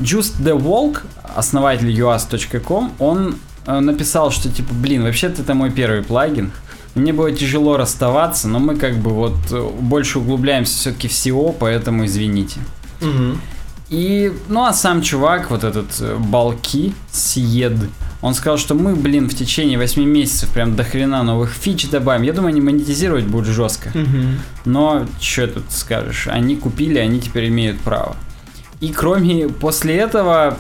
Just 0.00 0.40
the 0.42 0.58
Walk, 0.58 1.02
основатель 1.34 1.90
uas.com, 1.90 2.92
он 2.98 3.36
э, 3.66 3.80
написал, 3.80 4.30
что 4.30 4.50
типа, 4.50 4.74
блин, 4.74 5.02
вообще-то 5.02 5.42
это 5.42 5.54
мой 5.54 5.70
первый 5.70 6.02
плагин. 6.02 6.50
Мне 6.94 7.12
было 7.12 7.30
тяжело 7.30 7.76
расставаться, 7.76 8.48
но 8.48 8.58
мы 8.58 8.76
как 8.76 8.96
бы 8.96 9.10
вот 9.10 9.36
э, 9.50 9.70
больше 9.80 10.18
углубляемся 10.18 10.76
все-таки 10.76 11.08
в 11.08 11.12
SEO, 11.12 11.54
поэтому 11.58 12.06
извините. 12.06 12.60
Мгм. 13.00 13.40
И, 13.88 14.32
ну 14.48 14.64
а 14.64 14.72
сам 14.72 15.00
чувак, 15.02 15.50
вот 15.50 15.62
этот 15.62 15.86
э, 16.00 16.16
Балки, 16.16 16.92
Сиед, 17.12 17.74
он 18.20 18.34
сказал, 18.34 18.58
что 18.58 18.74
мы, 18.74 18.96
блин, 18.96 19.28
в 19.28 19.34
течение 19.34 19.78
8 19.78 20.02
месяцев 20.02 20.48
прям 20.48 20.74
до 20.74 20.82
хрена 20.82 21.22
новых 21.22 21.52
фич 21.52 21.88
добавим. 21.88 22.22
Я 22.22 22.32
думаю, 22.32 22.48
они 22.48 22.60
монетизировать 22.60 23.24
будут 23.24 23.46
жестко. 23.54 23.90
Мгм. 23.94 24.38
Но 24.64 25.06
что 25.20 25.46
тут 25.46 25.64
скажешь? 25.70 26.26
Они 26.26 26.56
купили, 26.56 26.98
они 26.98 27.20
теперь 27.20 27.48
имеют 27.48 27.78
право. 27.78 28.16
И 28.80 28.92
кроме 28.92 29.48
после 29.48 29.96
этого 29.96 30.56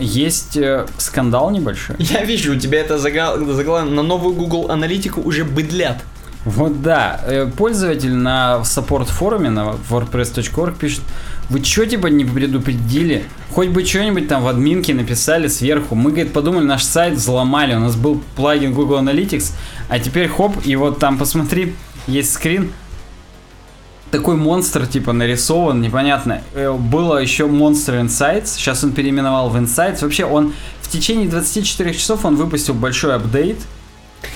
есть 0.00 0.56
э, 0.56 0.86
скандал 0.98 1.50
небольшой. 1.50 1.96
Я 1.98 2.24
вижу, 2.24 2.52
у 2.54 2.56
тебя 2.56 2.80
это 2.80 2.96
загла- 2.96 3.52
заглавлено 3.52 3.96
на 3.96 4.02
новую 4.02 4.34
Google 4.34 4.70
аналитику 4.70 5.20
уже 5.20 5.44
быдлят. 5.44 5.98
Вот 6.44 6.82
да, 6.82 7.20
э, 7.26 7.46
пользователь 7.54 8.14
на 8.14 8.64
саппорт 8.64 9.08
форуме 9.08 9.50
на 9.50 9.76
wordpress.org 9.90 10.76
пишет, 10.78 11.02
вы 11.50 11.60
чё 11.60 11.84
типа 11.84 12.06
не 12.06 12.24
предупредили? 12.24 13.24
Хоть 13.52 13.68
бы 13.68 13.84
что-нибудь 13.84 14.28
там 14.28 14.42
в 14.42 14.48
админке 14.48 14.94
написали 14.94 15.48
сверху. 15.48 15.94
Мы, 15.94 16.12
говорит, 16.12 16.32
подумали, 16.32 16.64
наш 16.64 16.84
сайт 16.84 17.14
взломали, 17.14 17.74
у 17.74 17.80
нас 17.80 17.94
был 17.94 18.22
плагин 18.36 18.72
Google 18.72 19.00
Analytics, 19.00 19.52
а 19.88 19.98
теперь 19.98 20.28
хоп, 20.28 20.56
и 20.64 20.76
вот 20.76 20.98
там 20.98 21.18
посмотри, 21.18 21.74
есть 22.06 22.32
скрин, 22.32 22.72
такой 24.10 24.36
монстр 24.36 24.86
типа 24.86 25.12
нарисован, 25.12 25.80
непонятно. 25.80 26.42
Э, 26.54 26.72
Было 26.72 27.18
еще 27.18 27.44
Monster 27.46 28.02
Insights, 28.04 28.46
сейчас 28.56 28.84
он 28.84 28.92
переименовал 28.92 29.50
в 29.50 29.56
Insights. 29.56 29.98
Вообще 30.02 30.24
он 30.24 30.52
в 30.82 30.88
течение 30.90 31.28
24 31.28 31.94
часов 31.94 32.24
он 32.24 32.36
выпустил 32.36 32.74
большой 32.74 33.14
апдейт, 33.14 33.58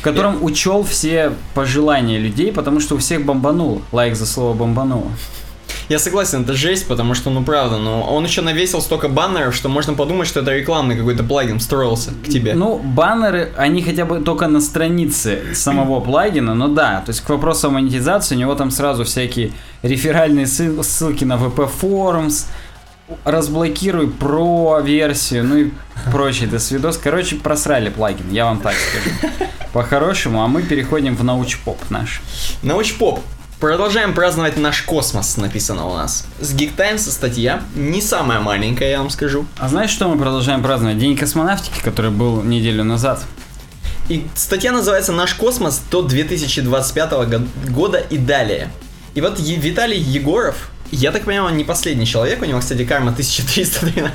в 0.00 0.02
котором 0.02 0.42
учел 0.42 0.82
все 0.84 1.32
пожелания 1.54 2.18
людей, 2.18 2.52
потому 2.52 2.80
что 2.80 2.94
у 2.94 2.98
всех 2.98 3.24
бомбануло. 3.24 3.82
Лайк 3.92 4.16
за 4.16 4.26
слово 4.26 4.54
бомбануло. 4.54 5.10
Я 5.88 5.98
согласен, 5.98 6.42
это 6.42 6.54
жесть, 6.54 6.88
потому 6.88 7.14
что, 7.14 7.30
ну 7.30 7.44
правда, 7.44 7.78
но 7.78 8.02
он 8.02 8.24
еще 8.24 8.40
навесил 8.42 8.80
столько 8.80 9.08
баннеров, 9.08 9.54
что 9.54 9.68
можно 9.68 9.94
подумать, 9.94 10.26
что 10.26 10.40
это 10.40 10.54
рекламный 10.54 10.96
какой-то 10.96 11.22
плагин 11.24 11.58
встроился 11.58 12.12
к 12.24 12.28
тебе. 12.28 12.54
Ну, 12.54 12.78
баннеры, 12.78 13.52
они 13.56 13.82
хотя 13.82 14.04
бы 14.04 14.20
только 14.20 14.46
на 14.48 14.60
странице 14.60 15.54
самого 15.54 16.00
плагина, 16.00 16.54
но 16.54 16.68
да, 16.68 17.02
то 17.04 17.10
есть 17.10 17.20
к 17.20 17.28
вопросу 17.28 17.68
о 17.68 17.70
монетизации, 17.70 18.34
у 18.34 18.38
него 18.38 18.54
там 18.54 18.70
сразу 18.70 19.04
всякие 19.04 19.52
реферальные 19.82 20.46
ссыл- 20.46 20.82
ссылки 20.82 21.24
на 21.24 21.34
VP 21.34 21.70
Forums, 21.82 22.46
разблокируй 23.24 24.08
про 24.08 24.80
версию, 24.80 25.44
ну 25.44 25.56
и 25.56 25.70
прочее, 26.10 26.48
до 26.48 26.58
свидос. 26.58 26.96
Короче, 26.96 27.36
просрали 27.36 27.90
плагин, 27.90 28.30
я 28.30 28.46
вам 28.46 28.60
так 28.60 28.74
скажу. 28.74 29.34
По-хорошему, 29.72 30.42
а 30.42 30.48
мы 30.48 30.62
переходим 30.62 31.16
в 31.16 31.24
научпоп 31.24 31.78
наш. 31.90 32.22
Научпоп. 32.62 33.20
Продолжаем 33.64 34.12
праздновать 34.12 34.58
наш 34.58 34.82
космос, 34.82 35.38
написано 35.38 35.86
у 35.86 35.94
нас. 35.94 36.26
С 36.38 36.54
Geek 36.54 36.72
Times 36.76 37.10
статья, 37.10 37.62
не 37.74 38.02
самая 38.02 38.38
маленькая, 38.38 38.90
я 38.90 38.98
вам 38.98 39.08
скажу. 39.08 39.46
А 39.56 39.70
знаешь, 39.70 39.88
что 39.88 40.06
мы 40.06 40.18
продолжаем 40.18 40.62
праздновать? 40.62 40.98
День 40.98 41.16
космонавтики, 41.16 41.80
который 41.82 42.10
был 42.10 42.42
неделю 42.42 42.84
назад. 42.84 43.22
И 44.10 44.26
статья 44.34 44.70
называется 44.70 45.12
«Наш 45.12 45.32
космос 45.32 45.80
до 45.90 46.02
2025 46.02 47.10
го- 47.26 47.46
года 47.70 47.96
и 47.96 48.18
далее». 48.18 48.70
И 49.14 49.22
вот 49.22 49.40
Виталий 49.40 49.98
Егоров, 49.98 50.68
я 50.90 51.10
так 51.10 51.24
понимаю, 51.24 51.50
он 51.52 51.56
не 51.56 51.64
последний 51.64 52.04
человек, 52.06 52.42
у 52.42 52.44
него, 52.44 52.60
кстати, 52.60 52.84
карма 52.84 53.12
1313. 53.12 54.12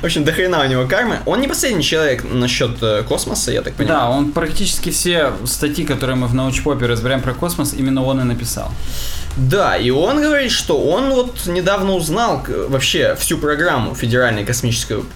В 0.00 0.04
общем, 0.04 0.24
до 0.24 0.32
хрена 0.32 0.60
у 0.60 0.66
него 0.66 0.86
кармы. 0.86 1.20
Он 1.26 1.40
не 1.40 1.48
последний 1.48 1.82
человек 1.82 2.24
насчет 2.24 2.82
э, 2.82 3.02
космоса, 3.02 3.52
я 3.52 3.62
так 3.62 3.74
понимаю. 3.74 3.98
Да, 3.98 4.10
он 4.10 4.32
практически 4.32 4.90
все 4.90 5.32
статьи, 5.46 5.84
которые 5.84 6.16
мы 6.16 6.26
в 6.26 6.34
научпопе 6.34 6.86
разбираем 6.86 7.22
про 7.22 7.34
космос, 7.34 7.74
именно 7.74 8.04
он 8.04 8.20
и 8.20 8.24
написал. 8.24 8.70
Да, 9.36 9.76
и 9.76 9.90
он 9.90 10.22
говорит, 10.22 10.52
что 10.52 10.80
он 10.80 11.10
вот 11.10 11.46
недавно 11.46 11.94
узнал 11.94 12.44
вообще 12.68 13.16
всю 13.18 13.38
программу 13.38 13.94
федеральной 13.94 14.44
космическую 14.44 15.06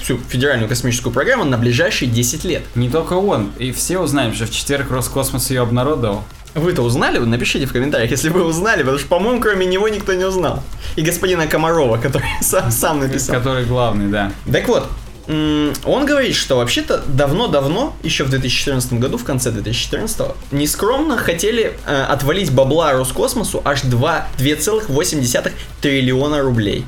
всю 0.00 0.18
федеральную 0.18 0.68
космическую 0.68 1.12
программу 1.12 1.44
на 1.44 1.58
ближайшие 1.58 2.08
10 2.08 2.44
лет. 2.44 2.62
Не 2.76 2.88
только 2.88 3.14
он, 3.14 3.50
и 3.58 3.72
все 3.72 3.98
узнаем, 3.98 4.34
что 4.34 4.46
в 4.46 4.50
четверг 4.52 4.90
Роскосмос 4.92 5.50
ее 5.50 5.62
обнародовал. 5.62 6.22
Вы-то 6.56 6.80
узнали? 6.80 7.18
Напишите 7.18 7.66
в 7.66 7.72
комментариях, 7.72 8.10
если 8.10 8.30
вы 8.30 8.42
узнали, 8.42 8.80
потому 8.80 8.98
что, 8.98 9.08
по-моему, 9.08 9.40
кроме 9.42 9.66
него 9.66 9.88
никто 9.88 10.14
не 10.14 10.24
узнал. 10.24 10.62
И 10.96 11.02
господина 11.02 11.46
Комарова, 11.46 11.98
который 11.98 12.28
сам, 12.40 12.70
сам 12.70 13.00
написал. 13.00 13.36
Который 13.36 13.66
главный, 13.66 14.08
да. 14.08 14.32
Так 14.50 14.66
вот, 14.66 14.88
он 15.28 16.06
говорит, 16.06 16.34
что 16.34 16.56
вообще-то 16.56 17.02
давно-давно, 17.06 17.94
еще 18.02 18.24
в 18.24 18.30
2014 18.30 18.94
году, 18.94 19.18
в 19.18 19.24
конце 19.24 19.50
2014, 19.50 20.28
нескромно 20.50 21.18
хотели 21.18 21.78
э, 21.84 22.02
отвалить 22.04 22.50
бабла 22.50 22.92
Роскосмосу 22.92 23.60
аж 23.62 23.82
2, 23.82 24.28
2,8 24.38 25.52
триллиона 25.82 26.40
рублей, 26.40 26.86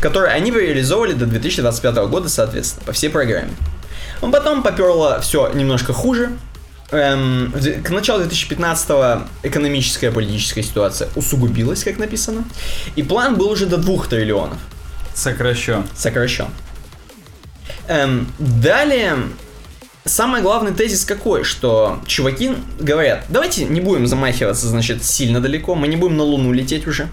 которые 0.00 0.32
они 0.32 0.50
бы 0.50 0.60
реализовывали 0.62 1.12
до 1.12 1.26
2025 1.26 1.94
года, 2.08 2.28
соответственно, 2.28 2.86
по 2.86 2.92
всей 2.92 3.08
программе. 3.08 3.52
Но 4.20 4.32
потом 4.32 4.62
поперло 4.62 5.20
все 5.20 5.52
немножко 5.52 5.92
хуже. 5.92 6.30
Эм, 6.94 7.52
к 7.82 7.90
началу 7.90 8.20
2015 8.20 8.90
экономическая 9.42 10.10
политическая 10.12 10.62
ситуация 10.62 11.08
усугубилась, 11.16 11.82
как 11.84 11.98
написано. 11.98 12.44
И 12.96 13.02
план 13.02 13.36
был 13.36 13.48
уже 13.50 13.66
до 13.66 13.76
2 13.78 14.04
триллионов 14.06 14.58
Сокращен. 15.14 15.84
сокращен. 15.96 16.46
Эм, 17.88 18.28
далее, 18.38 19.16
самый 20.04 20.40
главный 20.42 20.72
тезис 20.72 21.04
какой, 21.04 21.44
что 21.44 22.00
чуваки 22.06 22.52
говорят, 22.78 23.24
давайте 23.28 23.64
не 23.64 23.80
будем 23.80 24.06
замахиваться, 24.06 24.68
значит, 24.68 25.02
сильно 25.04 25.40
далеко, 25.40 25.74
мы 25.74 25.88
не 25.88 25.96
будем 25.96 26.16
на 26.16 26.22
Луну 26.24 26.52
лететь 26.52 26.86
уже. 26.86 27.08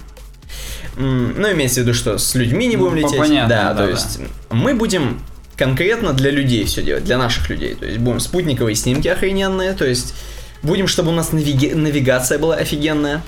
Ну, 0.98 1.52
имеется 1.54 1.80
в 1.80 1.84
виду, 1.84 1.94
что 1.94 2.18
с 2.18 2.36
людьми 2.36 2.68
не 2.68 2.76
Ну, 2.76 2.84
будем 2.90 3.02
по- 3.02 3.08
лететь. 3.08 3.18
понятно, 3.20 3.50
да, 3.50 3.74
да, 3.74 3.84
то 3.86 3.90
есть 3.90 4.20
мы 4.50 4.74
будем 4.76 5.22
конкретно 5.62 6.14
для 6.14 6.32
людей 6.32 6.66
все 6.66 6.82
делать, 6.82 7.04
для 7.04 7.20
наших 7.20 7.48
людей. 7.52 7.76
То 7.76 7.86
есть 7.86 8.00
будем 8.00 8.20
спутниковые 8.20 8.76
снимки 8.76 9.08
охрененные, 9.08 9.74
то 9.74 9.86
есть 9.86 10.16
будем, 10.64 10.88
чтобы 10.88 11.10
у 11.10 11.12
нас 11.12 11.30
навиги- 11.34 11.76
навигация 11.76 12.40
была 12.40 12.56
офигенная. 12.56 13.22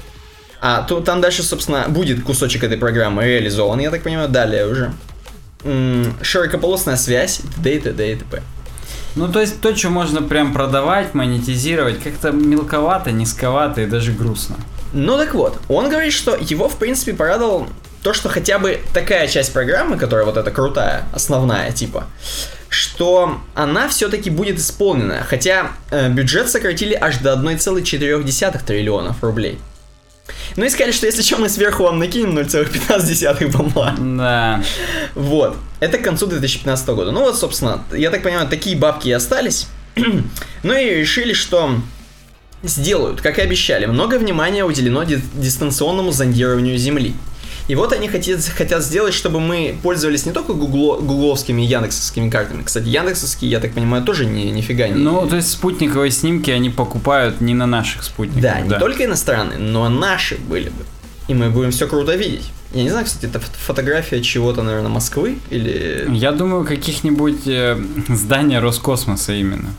А 0.59 0.81
то 0.81 0.99
там 0.99 1.21
дальше, 1.21 1.43
собственно, 1.43 1.85
будет 1.89 2.23
кусочек 2.23 2.63
этой 2.63 2.77
программы 2.79 3.23
реализован, 3.23 3.79
я 3.79 3.91
так 3.91 4.01
понимаю, 4.01 4.29
далее 4.29 4.65
уже. 4.65 4.93
М, 5.63 6.15
Широкополосная 6.23 6.95
связь, 6.95 7.41
т.д. 7.57 7.75
и 7.75 7.79
т.д. 7.79 8.11
и 8.13 8.15
т.п. 8.15 8.41
Ну, 9.15 9.31
то 9.31 9.39
есть 9.39 9.61
то, 9.61 9.75
что 9.75 9.89
можно 9.89 10.23
прям 10.23 10.53
продавать, 10.53 11.13
монетизировать, 11.13 12.01
как-то 12.01 12.31
мелковато, 12.31 13.11
низковато 13.11 13.81
и 13.81 13.85
даже 13.85 14.11
грустно. 14.11 14.55
Ну 14.91 15.17
так 15.17 15.35
вот, 15.35 15.59
он 15.69 15.89
говорит, 15.89 16.13
что 16.13 16.35
его, 16.35 16.67
в 16.67 16.77
принципе, 16.77 17.13
порадовал 17.13 17.67
то, 18.03 18.13
что 18.13 18.29
хотя 18.29 18.59
бы 18.59 18.81
такая 18.93 19.27
часть 19.27 19.53
программы, 19.53 19.97
которая 19.97 20.25
вот 20.25 20.37
эта 20.37 20.51
крутая, 20.51 21.05
основная, 21.13 21.71
типа, 21.71 22.05
что 22.69 23.39
она 23.55 23.87
все-таки 23.87 24.29
будет 24.29 24.59
исполнена, 24.59 25.23
хотя 25.27 25.71
э, 25.89 26.09
бюджет 26.09 26.49
сократили 26.49 26.93
аж 26.99 27.17
до 27.17 27.33
1,4 27.33 28.65
триллионов 28.65 29.23
рублей. 29.23 29.57
Ну 30.55 30.65
и 30.65 30.69
сказали, 30.69 30.91
что 30.91 31.05
если 31.05 31.21
что, 31.21 31.37
мы 31.37 31.49
сверху 31.49 31.83
вам 31.83 31.99
накинем 31.99 32.37
0,15 32.37 33.51
бабла. 33.51 33.95
Да. 33.97 34.63
Вот. 35.15 35.57
Это 35.79 35.97
к 35.97 36.03
концу 36.03 36.27
2015 36.27 36.87
года. 36.89 37.11
Ну 37.11 37.21
вот, 37.21 37.37
собственно, 37.37 37.83
я 37.91 38.09
так 38.09 38.23
понимаю, 38.23 38.47
такие 38.47 38.75
бабки 38.75 39.09
и 39.09 39.11
остались. 39.11 39.67
ну 40.63 40.73
и 40.73 40.89
решили, 40.95 41.33
что 41.33 41.75
сделают, 42.63 43.21
как 43.21 43.39
и 43.39 43.41
обещали. 43.41 43.85
Много 43.85 44.15
внимания 44.17 44.63
уделено 44.63 45.03
ди- 45.03 45.21
дистанционному 45.33 46.11
зондированию 46.11 46.77
Земли. 46.77 47.15
И 47.67 47.75
вот 47.75 47.93
они 47.93 48.07
хотят, 48.09 48.41
хотят 48.43 48.83
сделать, 48.83 49.13
чтобы 49.13 49.39
мы 49.39 49.75
пользовались 49.81 50.25
не 50.25 50.31
только 50.33 50.53
гугло, 50.53 50.97
гугловскими 50.99 51.61
и 51.61 51.65
яндексовскими 51.65 52.29
картами. 52.29 52.63
Кстати, 52.63 52.87
яндексовские, 52.89 53.49
я 53.51 53.59
так 53.59 53.73
понимаю, 53.73 54.03
тоже 54.03 54.25
не, 54.25 54.51
нифига 54.51 54.87
не... 54.89 54.95
Ну, 54.95 55.25
то 55.27 55.37
есть 55.37 55.49
спутниковые 55.51 56.11
снимки 56.11 56.51
они 56.51 56.69
покупают 56.69 57.39
не 57.41 57.53
на 57.53 57.65
наших 57.65 58.03
спутниках. 58.03 58.41
Да, 58.41 58.59
не 58.61 58.77
только 58.79 59.05
иностранные, 59.05 59.59
но 59.59 59.87
наши 59.87 60.35
были 60.35 60.69
бы. 60.69 60.83
И 61.29 61.33
мы 61.33 61.49
будем 61.49 61.71
все 61.71 61.87
круто 61.87 62.15
видеть. 62.15 62.51
Я 62.73 62.83
не 62.83 62.89
знаю, 62.89 63.05
кстати, 63.05 63.27
это 63.27 63.39
фото- 63.39 63.57
фотография 63.57 64.21
чего-то, 64.21 64.61
наверное, 64.61 64.89
Москвы 64.89 65.37
или... 65.49 66.05
Я 66.11 66.31
думаю, 66.33 66.65
каких-нибудь 66.65 67.47
э, 67.47 67.81
здания 68.09 68.59
Роскосмоса 68.59 69.31
именно. 69.33 69.69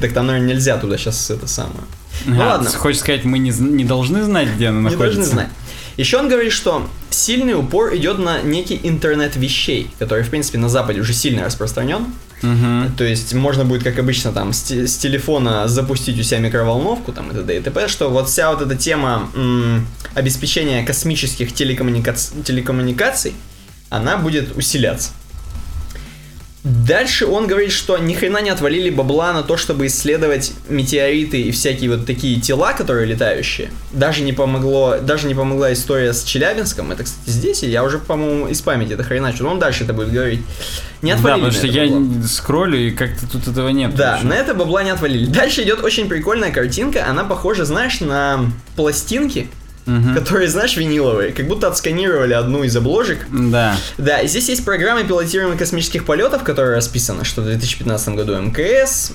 Так 0.00 0.12
там, 0.12 0.26
наверное, 0.26 0.54
нельзя 0.54 0.78
туда 0.78 0.98
сейчас 0.98 1.30
это 1.30 1.46
самое. 1.46 1.84
Ну 2.26 2.42
А, 2.42 2.46
ладно. 2.48 2.70
Хочешь 2.70 3.00
сказать, 3.00 3.24
мы 3.24 3.38
не, 3.38 3.50
не 3.50 3.84
должны 3.84 4.24
знать, 4.24 4.48
где 4.56 4.68
она 4.68 4.78
Не 4.78 4.84
находится? 4.84 5.16
должны 5.18 5.24
знать. 5.32 5.48
Еще 5.96 6.16
он 6.16 6.28
говорит, 6.28 6.52
что 6.52 6.88
сильный 7.10 7.54
упор 7.54 7.94
идет 7.96 8.18
на 8.18 8.40
некий 8.42 8.80
интернет 8.82 9.36
вещей, 9.36 9.90
который, 9.98 10.24
в 10.24 10.30
принципе, 10.30 10.58
на 10.58 10.68
Западе 10.68 11.00
уже 11.00 11.12
сильно 11.12 11.44
распространен. 11.44 12.06
Мгм. 12.42 12.94
То 12.96 13.04
есть 13.04 13.34
можно 13.34 13.64
будет, 13.64 13.82
как 13.82 13.98
обычно, 13.98 14.32
там 14.32 14.52
с, 14.52 14.70
с 14.70 14.96
телефона 14.96 15.68
запустить 15.68 16.18
у 16.18 16.22
себя 16.22 16.38
микроволновку, 16.38 17.12
там 17.12 17.30
и 17.30 17.34
т.д. 17.34 17.58
и 17.58 17.60
т.п., 17.60 17.86
что 17.88 18.08
вот 18.08 18.28
вся 18.28 18.50
вот 18.50 18.62
эта 18.62 18.76
тема 18.76 19.28
м, 19.34 19.86
обеспечения 20.14 20.82
космических 20.84 21.52
телекоммуника- 21.52 22.42
телекоммуникаций, 22.42 23.34
она 23.90 24.16
будет 24.16 24.56
усиляться. 24.56 25.10
Дальше 26.62 27.24
он 27.26 27.46
говорит, 27.46 27.72
что 27.72 27.96
ни 27.96 28.12
хрена 28.12 28.42
не 28.42 28.50
отвалили 28.50 28.90
бабла 28.90 29.32
на 29.32 29.42
то, 29.42 29.56
чтобы 29.56 29.86
исследовать 29.86 30.52
метеориты 30.68 31.40
и 31.40 31.50
всякие 31.52 31.90
вот 31.90 32.04
такие 32.04 32.38
тела, 32.38 32.74
которые 32.74 33.06
летающие. 33.06 33.70
Даже 33.92 34.22
не 34.22 34.34
помогло, 34.34 34.96
даже 35.00 35.26
не 35.26 35.34
помогла 35.34 35.72
история 35.72 36.12
с 36.12 36.22
Челябинском. 36.22 36.92
Это, 36.92 37.04
кстати, 37.04 37.30
здесь, 37.30 37.62
и 37.62 37.70
я 37.70 37.82
уже, 37.82 37.98
по-моему, 37.98 38.48
из 38.48 38.60
памяти 38.60 38.92
это 38.92 39.02
хреначу. 39.04 39.42
Но 39.42 39.52
он 39.52 39.58
дальше 39.58 39.84
это 39.84 39.94
будет 39.94 40.12
говорить. 40.12 40.40
Не 41.00 41.12
Да, 41.12 41.16
отвалили 41.18 41.40
потому 41.46 41.46
на 41.46 41.52
что 41.52 41.66
я 41.66 41.88
бабла. 41.90 42.28
скроллю, 42.28 42.78
и 42.78 42.90
как-то 42.90 43.26
тут 43.26 43.48
этого 43.48 43.68
нет. 43.70 43.94
Да, 43.94 44.12
вообще. 44.12 44.26
на 44.26 44.34
это 44.34 44.52
бабла 44.52 44.82
не 44.82 44.90
отвалили. 44.90 45.24
Дальше 45.26 45.62
идет 45.62 45.82
очень 45.82 46.08
прикольная 46.10 46.50
картинка. 46.52 47.06
Она 47.08 47.24
похожа, 47.24 47.64
знаешь, 47.64 48.00
на 48.00 48.50
пластинки, 48.76 49.48
Мгм. 49.90 50.14
которые, 50.14 50.48
знаешь, 50.48 50.76
виниловые. 50.76 51.32
Как 51.32 51.46
будто 51.48 51.66
отсканировали 51.66 52.32
одну 52.32 52.62
из 52.62 52.76
обложек. 52.76 53.26
Да. 53.30 53.76
Да, 53.98 54.24
здесь 54.24 54.48
есть 54.48 54.64
программа 54.64 55.02
пилотируемых 55.04 55.58
космических 55.58 56.04
полетов, 56.04 56.44
которая 56.44 56.76
расписана, 56.76 57.24
что 57.24 57.42
в 57.42 57.46
2015 57.46 58.14
году 58.14 58.36
МКС, 58.36 59.12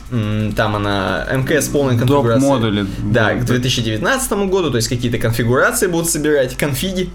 там 0.55 0.75
она, 0.75 1.25
МКС 1.31 1.69
полной 1.69 1.97
конфигурации. 1.97 2.41
Доп-модули. 2.41 2.87
Да, 3.03 3.33
к 3.35 3.45
2019 3.45 4.31
году, 4.49 4.69
то 4.71 4.77
есть 4.77 4.89
какие-то 4.89 5.17
конфигурации 5.17 5.87
будут 5.87 6.09
собирать, 6.09 6.55
конфиги. 6.57 7.09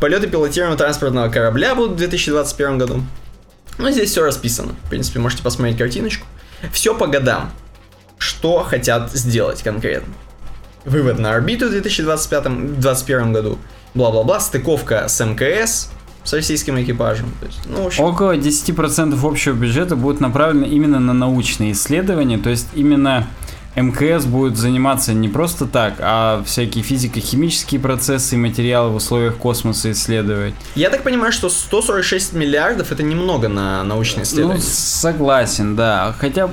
Полеты 0.00 0.26
пилотируемого 0.26 0.76
транспортного 0.76 1.28
корабля 1.28 1.74
будут 1.74 1.92
в 1.92 1.96
2021 1.96 2.78
году. 2.78 3.02
Ну, 3.78 3.90
здесь 3.90 4.10
все 4.10 4.24
расписано. 4.24 4.74
В 4.84 4.90
принципе, 4.90 5.20
можете 5.20 5.42
посмотреть 5.42 5.78
картиночку. 5.78 6.26
Все 6.72 6.94
по 6.94 7.06
годам. 7.06 7.52
Что 8.18 8.62
хотят 8.64 9.12
сделать 9.12 9.62
конкретно. 9.62 10.12
Вывод 10.84 11.18
на 11.18 11.34
орбиту 11.34 11.68
в 11.68 11.72
2025-2021 11.72 13.32
году. 13.32 13.58
Бла-бла-бла. 13.94 14.40
Стыковка 14.40 15.08
с 15.08 15.24
МКС 15.24 15.90
с 16.24 16.32
российским 16.32 16.80
экипажем. 16.82 17.32
То 17.40 17.46
есть, 17.46 17.58
ну, 17.66 17.86
общем, 17.86 18.04
Около 18.04 18.36
10% 18.36 19.26
общего 19.26 19.54
бюджета 19.54 19.96
будет 19.96 20.20
направлено 20.20 20.66
именно 20.66 20.98
на 21.00 21.12
научные 21.12 21.72
исследования, 21.72 22.38
то 22.38 22.48
есть 22.50 22.68
именно 22.74 23.26
МКС 23.76 24.24
будет 24.24 24.56
заниматься 24.56 25.12
не 25.12 25.28
просто 25.28 25.66
так, 25.66 25.94
а 26.00 26.42
всякие 26.46 26.82
физико-химические 26.84 27.80
процессы 27.80 28.36
и 28.36 28.38
материалы 28.38 28.90
в 28.90 28.96
условиях 28.96 29.36
космоса 29.36 29.90
исследовать. 29.92 30.54
Я 30.76 30.90
так 30.90 31.02
понимаю, 31.02 31.32
что 31.32 31.48
146 31.48 32.34
миллиардов 32.34 32.92
это 32.92 33.02
немного 33.02 33.48
на 33.48 33.82
научные 33.84 34.18
Ну, 34.18 34.22
исследования. 34.22 34.60
согласен, 34.62 35.76
да. 35.76 36.14
Хотя... 36.18 36.50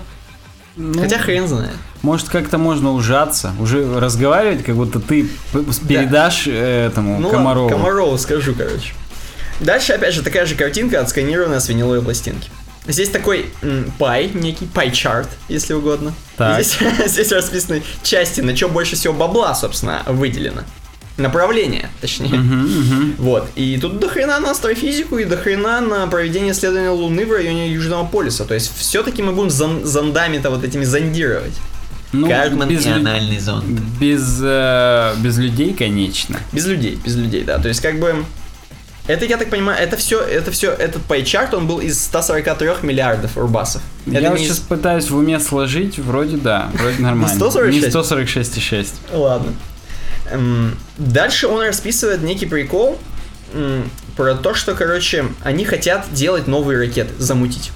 ну, 0.76 1.02
Хотя 1.02 1.18
хрен 1.18 1.48
знает. 1.48 1.76
Может, 2.02 2.30
как-то 2.30 2.57
можно 2.57 2.91
ужаться, 2.91 3.52
уже 3.60 3.99
разговаривать, 3.99 4.64
как 4.64 4.76
будто 4.76 4.99
ты 4.99 5.27
передашь 5.88 6.48
э, 6.48 6.88
этому 6.88 7.19
Ну 7.19 7.30
Комарову. 7.30 7.65
ладно, 7.65 7.77
Комарову 7.77 8.18
скажу, 8.18 8.53
короче. 8.57 8.93
Дальше, 9.60 9.93
опять 9.93 10.14
же, 10.15 10.23
такая 10.23 10.45
же 10.45 10.56
картинка, 10.56 10.99
отсканированная 11.02 11.60
с 11.60 11.69
виниловой 11.69 12.02
пластинки. 12.02 12.49
Здесь 12.88 13.10
такой 13.10 13.45
м, 13.61 13.91
пай, 13.99 14.31
некий 14.34 14.65
пай-чарт, 14.65 15.30
если 15.48 15.73
угодно. 15.73 16.14
Так. 16.38 16.64
Здесь, 16.64 16.80
здесь 17.06 17.31
расписаны 17.31 17.84
части, 18.02 18.41
на 18.41 18.56
чем 18.56 18.72
больше 18.72 18.95
всего 18.95 19.14
бабла, 19.14 19.53
собственно, 19.53 20.02
выделено. 20.07 20.64
Направление, 21.22 21.89
точнее. 22.02 22.30
Мгм, 22.38 22.61
мгм. 22.61 23.15
Вот. 23.18 23.48
И 23.56 23.77
тут 23.81 23.99
до 23.99 24.10
хрена 24.10 24.39
на 24.39 24.52
астрофизику 24.52 25.18
и 25.18 25.26
до 25.26 25.38
хрена 25.38 25.81
на 25.81 26.07
проведение 26.07 26.52
исследования 26.52 26.89
Луны 26.89 27.26
в 27.26 27.31
районе 27.31 27.72
Южного 27.72 28.06
полюса. 28.06 28.45
То 28.45 28.53
есть 28.53 28.72
все-таки 28.77 29.22
мы 29.22 29.31
будем 29.34 29.49
зон- 29.49 29.85
зондами-то 29.85 30.49
вот 30.49 30.64
этими 30.64 30.84
зондировать. 30.84 31.53
Ну, 32.14 32.27
Карман 32.27 32.68
без, 32.68 32.85
лю- 32.85 33.39
зонд. 33.39 33.64
без, 33.99 34.39
э, 34.43 35.14
без 35.23 35.38
людей, 35.38 35.73
конечно. 35.73 36.38
Без 36.52 36.65
людей, 36.65 36.99
без 37.06 37.15
людей, 37.15 37.43
да. 37.43 37.57
То 37.57 37.69
есть 37.69 37.80
как 37.81 37.99
бы... 37.99 38.26
Это, 39.07 39.26
я 39.26 39.38
так 39.38 39.49
понимаю, 39.49 39.80
это 39.81 39.98
все, 39.98 40.19
это 40.19 40.52
все, 40.52 40.72
этот 40.72 41.02
пайчарт, 41.03 41.53
он 41.56 41.68
был 41.68 41.80
из 41.80 41.99
143 42.03 42.69
миллиардов 42.84 43.35
рубасов. 43.35 43.81
Я 44.06 44.19
это 44.19 44.30
вот 44.30 44.38
не 44.39 44.45
из- 44.45 44.49
сейчас 44.49 44.60
пытаюсь 44.60 45.10
в 45.10 45.15
уме 45.18 45.39
сложить, 45.39 45.98
вроде 45.99 46.38
да, 46.38 46.69
вроде 46.73 46.98
нормально. 47.02 47.35
146? 47.35 47.84
Не 47.85 47.91
146,6. 47.91 48.88
Ладно. 49.14 49.53
Эм, 50.30 50.77
дальше 50.98 51.48
он 51.48 51.65
расписывает 51.65 52.22
некий 52.22 52.45
прикол 52.45 52.99
про 54.15 54.35
то, 54.35 54.53
что, 54.53 54.76
короче, 54.76 55.26
они 55.43 55.65
хотят 55.65 56.06
делать 56.14 56.48
новые 56.48 56.80
ракеты, 56.80 57.14
замутить. 57.18 57.72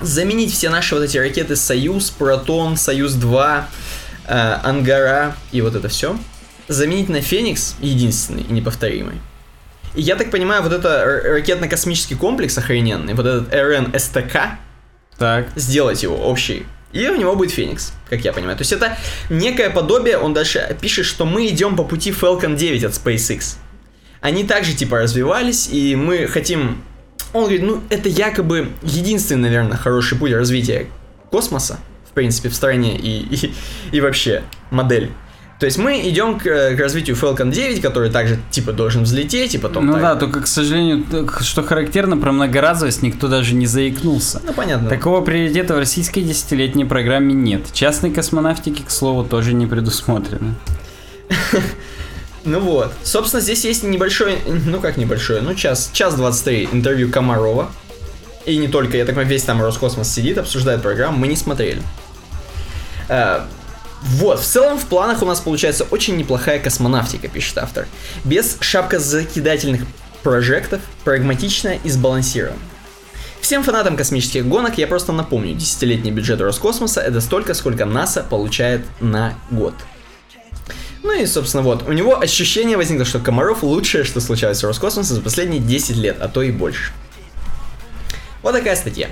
Заменить 0.00 0.52
все 0.52 0.68
наши 0.68 0.94
вот 0.94 1.02
эти 1.04 1.16
ракеты 1.16 1.56
Союз, 1.56 2.10
Протон, 2.10 2.76
Союз-2, 2.76 3.64
э, 4.26 4.58
Ангара 4.62 5.34
и 5.52 5.62
вот 5.62 5.74
это 5.74 5.88
все, 5.88 6.18
заменить 6.68 7.08
на 7.08 7.22
Феникс 7.22 7.76
единственный 7.80 8.42
и 8.42 8.52
неповторимый. 8.52 9.20
И 9.94 10.02
я 10.02 10.16
так 10.16 10.30
понимаю, 10.30 10.62
вот 10.62 10.72
это 10.72 11.22
ракетно-космический 11.24 12.16
комплекс 12.16 12.58
охрененный, 12.58 13.14
вот 13.14 13.24
этот 13.24 13.54
РНСТК, 13.54 14.58
Так. 15.16 15.48
сделать 15.56 16.02
его 16.02 16.16
общий. 16.16 16.66
И 16.96 17.08
у 17.08 17.16
него 17.16 17.36
будет 17.36 17.50
Феникс, 17.50 17.92
как 18.08 18.24
я 18.24 18.32
понимаю. 18.32 18.56
То 18.56 18.62
есть 18.62 18.72
это 18.72 18.96
некое 19.28 19.68
подобие, 19.68 20.18
он 20.18 20.32
дальше 20.32 20.76
пишет, 20.80 21.04
что 21.04 21.26
мы 21.26 21.46
идем 21.48 21.76
по 21.76 21.84
пути 21.84 22.10
Falcon 22.10 22.56
9 22.56 22.84
от 22.84 22.92
SpaceX. 22.92 23.56
Они 24.22 24.44
также 24.44 24.74
типа 24.74 24.98
развивались, 24.98 25.68
и 25.70 25.94
мы 25.94 26.26
хотим... 26.26 26.82
Он 27.34 27.42
говорит, 27.42 27.62
ну 27.62 27.82
это 27.90 28.08
якобы 28.08 28.70
единственный, 28.82 29.42
наверное, 29.42 29.76
хороший 29.76 30.16
путь 30.16 30.32
развития 30.32 30.86
космоса, 31.30 31.78
в 32.08 32.14
принципе, 32.14 32.48
в 32.48 32.54
стране 32.54 32.96
и, 32.96 33.26
и, 33.34 33.52
и 33.92 34.00
вообще 34.00 34.42
модель. 34.70 35.10
То 35.58 35.64
есть 35.64 35.78
мы 35.78 36.06
идем 36.06 36.38
к, 36.38 36.42
к 36.42 36.78
развитию 36.78 37.16
Falcon 37.16 37.50
9, 37.50 37.80
который 37.80 38.10
также 38.10 38.38
типа 38.50 38.72
должен 38.72 39.04
взлететь, 39.04 39.54
и 39.54 39.58
потом... 39.58 39.86
Ну 39.86 39.92
так- 39.94 40.02
да, 40.02 40.16
только, 40.16 40.42
к 40.42 40.46
сожалению, 40.46 41.04
что 41.40 41.62
характерно, 41.62 42.18
про 42.18 42.30
многоразовость 42.30 43.02
никто 43.02 43.28
даже 43.28 43.54
не 43.54 43.66
заикнулся. 43.66 44.42
Ну 44.44 44.52
понятно. 44.52 44.90
Такого 44.90 45.22
приоритета 45.22 45.74
в 45.74 45.78
российской 45.78 46.20
десятилетней 46.20 46.84
программе 46.84 47.32
нет. 47.32 47.72
Частной 47.72 48.10
космонавтики, 48.10 48.82
к 48.82 48.90
слову, 48.90 49.24
тоже 49.24 49.54
не 49.54 49.66
предусмотрено. 49.66 50.54
Ну 52.48 52.60
вот. 52.60 52.92
Собственно, 53.02 53.40
здесь 53.42 53.64
есть 53.64 53.82
небольшой, 53.82 54.38
ну 54.46 54.78
как 54.78 54.96
небольшой, 54.96 55.40
ну 55.40 55.52
час, 55.56 55.90
час 55.92 56.14
23 56.14 56.68
интервью 56.70 57.10
Комарова. 57.10 57.72
И 58.44 58.56
не 58.56 58.68
только, 58.68 58.96
я 58.96 59.04
так 59.04 59.16
понимаю, 59.16 59.28
весь 59.28 59.42
там 59.42 59.60
Роскосмос 59.60 60.08
сидит, 60.08 60.38
обсуждает 60.38 60.80
программу, 60.80 61.18
мы 61.18 61.26
не 61.26 61.34
смотрели. 61.34 61.82
Вот, 64.06 64.40
в 64.40 64.44
целом 64.44 64.78
в 64.78 64.86
планах 64.86 65.22
у 65.22 65.26
нас 65.26 65.40
получается 65.40 65.84
очень 65.90 66.16
неплохая 66.16 66.60
космонавтика, 66.60 67.26
пишет 67.26 67.58
автор. 67.58 67.88
Без 68.24 68.56
шапкозакидательных 68.60 69.82
прожектов, 70.22 70.80
прагматично 71.04 71.76
и 71.82 71.90
сбалансировано. 71.90 72.58
Всем 73.40 73.64
фанатам 73.64 73.96
космических 73.96 74.46
гонок 74.46 74.78
я 74.78 74.86
просто 74.86 75.12
напомню, 75.12 75.54
десятилетний 75.54 76.10
бюджет 76.12 76.40
Роскосмоса 76.40 77.00
это 77.00 77.20
столько, 77.20 77.54
сколько 77.54 77.84
НАСА 77.84 78.22
получает 78.22 78.84
на 79.00 79.34
год. 79.50 79.74
Ну 81.02 81.12
и, 81.12 81.26
собственно, 81.26 81.62
вот, 81.62 81.88
у 81.88 81.92
него 81.92 82.18
ощущение 82.18 82.76
возникло, 82.76 83.04
что 83.04 83.18
Комаров 83.18 83.62
лучшее, 83.62 84.04
что 84.04 84.20
случалось 84.20 84.58
с 84.58 84.64
Роскосмосом 84.64 85.16
за 85.16 85.22
последние 85.22 85.60
10 85.60 85.96
лет, 85.96 86.16
а 86.20 86.28
то 86.28 86.42
и 86.42 86.50
больше. 86.50 86.92
Вот 88.42 88.52
такая 88.52 88.76
статья. 88.76 89.08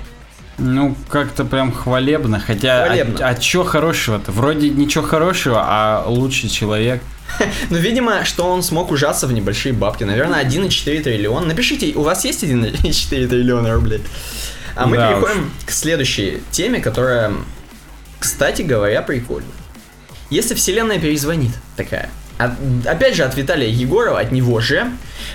Ну, 0.57 0.95
как-то 1.09 1.43
прям 1.43 1.71
хвалебно, 1.71 2.39
хотя... 2.39 2.85
Хвалебно. 2.85 3.27
А, 3.27 3.29
а 3.29 3.35
чё 3.35 3.63
хорошего-то? 3.63 4.31
Вроде 4.31 4.69
ничего 4.69 5.03
хорошего, 5.03 5.61
а 5.65 6.05
лучший 6.07 6.49
человек. 6.49 7.01
Ну, 7.69 7.77
видимо, 7.77 8.23
что 8.23 8.45
он 8.45 8.63
смог 8.63 8.91
ужаться 8.91 9.27
в 9.27 9.33
небольшие 9.33 9.73
бабки. 9.73 10.03
Наверное, 10.03 10.43
1,4 10.43 11.01
триллиона. 11.01 11.47
Напишите, 11.47 11.93
у 11.95 12.01
вас 12.01 12.23
есть 12.23 12.43
1,4 12.43 13.27
триллиона 13.27 13.73
рублей? 13.73 14.01
А 14.75 14.85
мы 14.85 14.97
Да 14.97 15.09
переходим 15.09 15.51
к 15.65 15.71
следующей 15.71 16.41
теме, 16.51 16.79
которая, 16.79 17.33
кстати 18.19 18.61
говоря, 18.61 19.01
прикольная. 19.01 19.49
Если 20.29 20.53
вселенная 20.53 20.99
перезвонит, 20.99 21.51
такая. 21.75 22.09
Опять 22.37 23.15
же, 23.15 23.23
от 23.23 23.35
Виталия 23.37 23.69
Егорова, 23.69 24.19
от 24.19 24.31
него 24.31 24.59
же, 24.59 24.91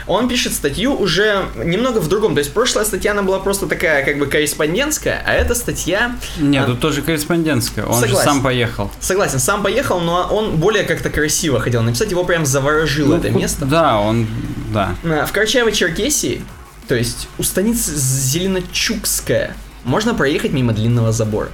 он 0.06 0.28
пишет 0.28 0.52
статью 0.52 0.94
уже 0.94 1.44
немного 1.56 1.98
в 1.98 2.08
другом. 2.08 2.34
То 2.34 2.40
есть 2.40 2.52
прошлая 2.52 2.84
статья, 2.84 3.12
она 3.12 3.22
была 3.22 3.38
просто 3.38 3.66
такая, 3.66 4.04
как 4.04 4.18
бы, 4.18 4.26
корреспондентская, 4.26 5.22
а 5.26 5.32
эта 5.32 5.54
статья... 5.54 6.16
Нет, 6.38 6.64
а, 6.64 6.66
тут 6.66 6.80
тоже 6.80 7.02
корреспондентская. 7.02 7.86
Он 7.86 7.94
Согласен. 8.00 8.16
же 8.16 8.22
сам 8.22 8.42
поехал. 8.42 8.90
Согласен, 9.00 9.38
сам 9.38 9.62
поехал, 9.62 10.00
но 10.00 10.28
он 10.30 10.56
более 10.56 10.84
как-то 10.84 11.08
красиво 11.10 11.58
хотел 11.60 11.82
написать, 11.82 12.10
его 12.10 12.24
прям 12.24 12.44
заворожило 12.44 13.16
это 13.16 13.30
Ну, 13.30 13.38
место. 13.38 13.64
Да, 13.64 13.98
он... 13.98 14.26
Да. 14.72 14.94
А, 15.04 15.24
В 15.26 15.32
Карачаево-Черкесии, 15.34 16.42
то 16.86 16.94
есть 16.94 17.28
у 17.38 17.42
станицы 17.42 17.92
Зеленочукская, 17.94 19.56
можно 19.84 20.14
проехать 20.14 20.52
мимо 20.52 20.72
длинного 20.72 21.12
забора. 21.12 21.48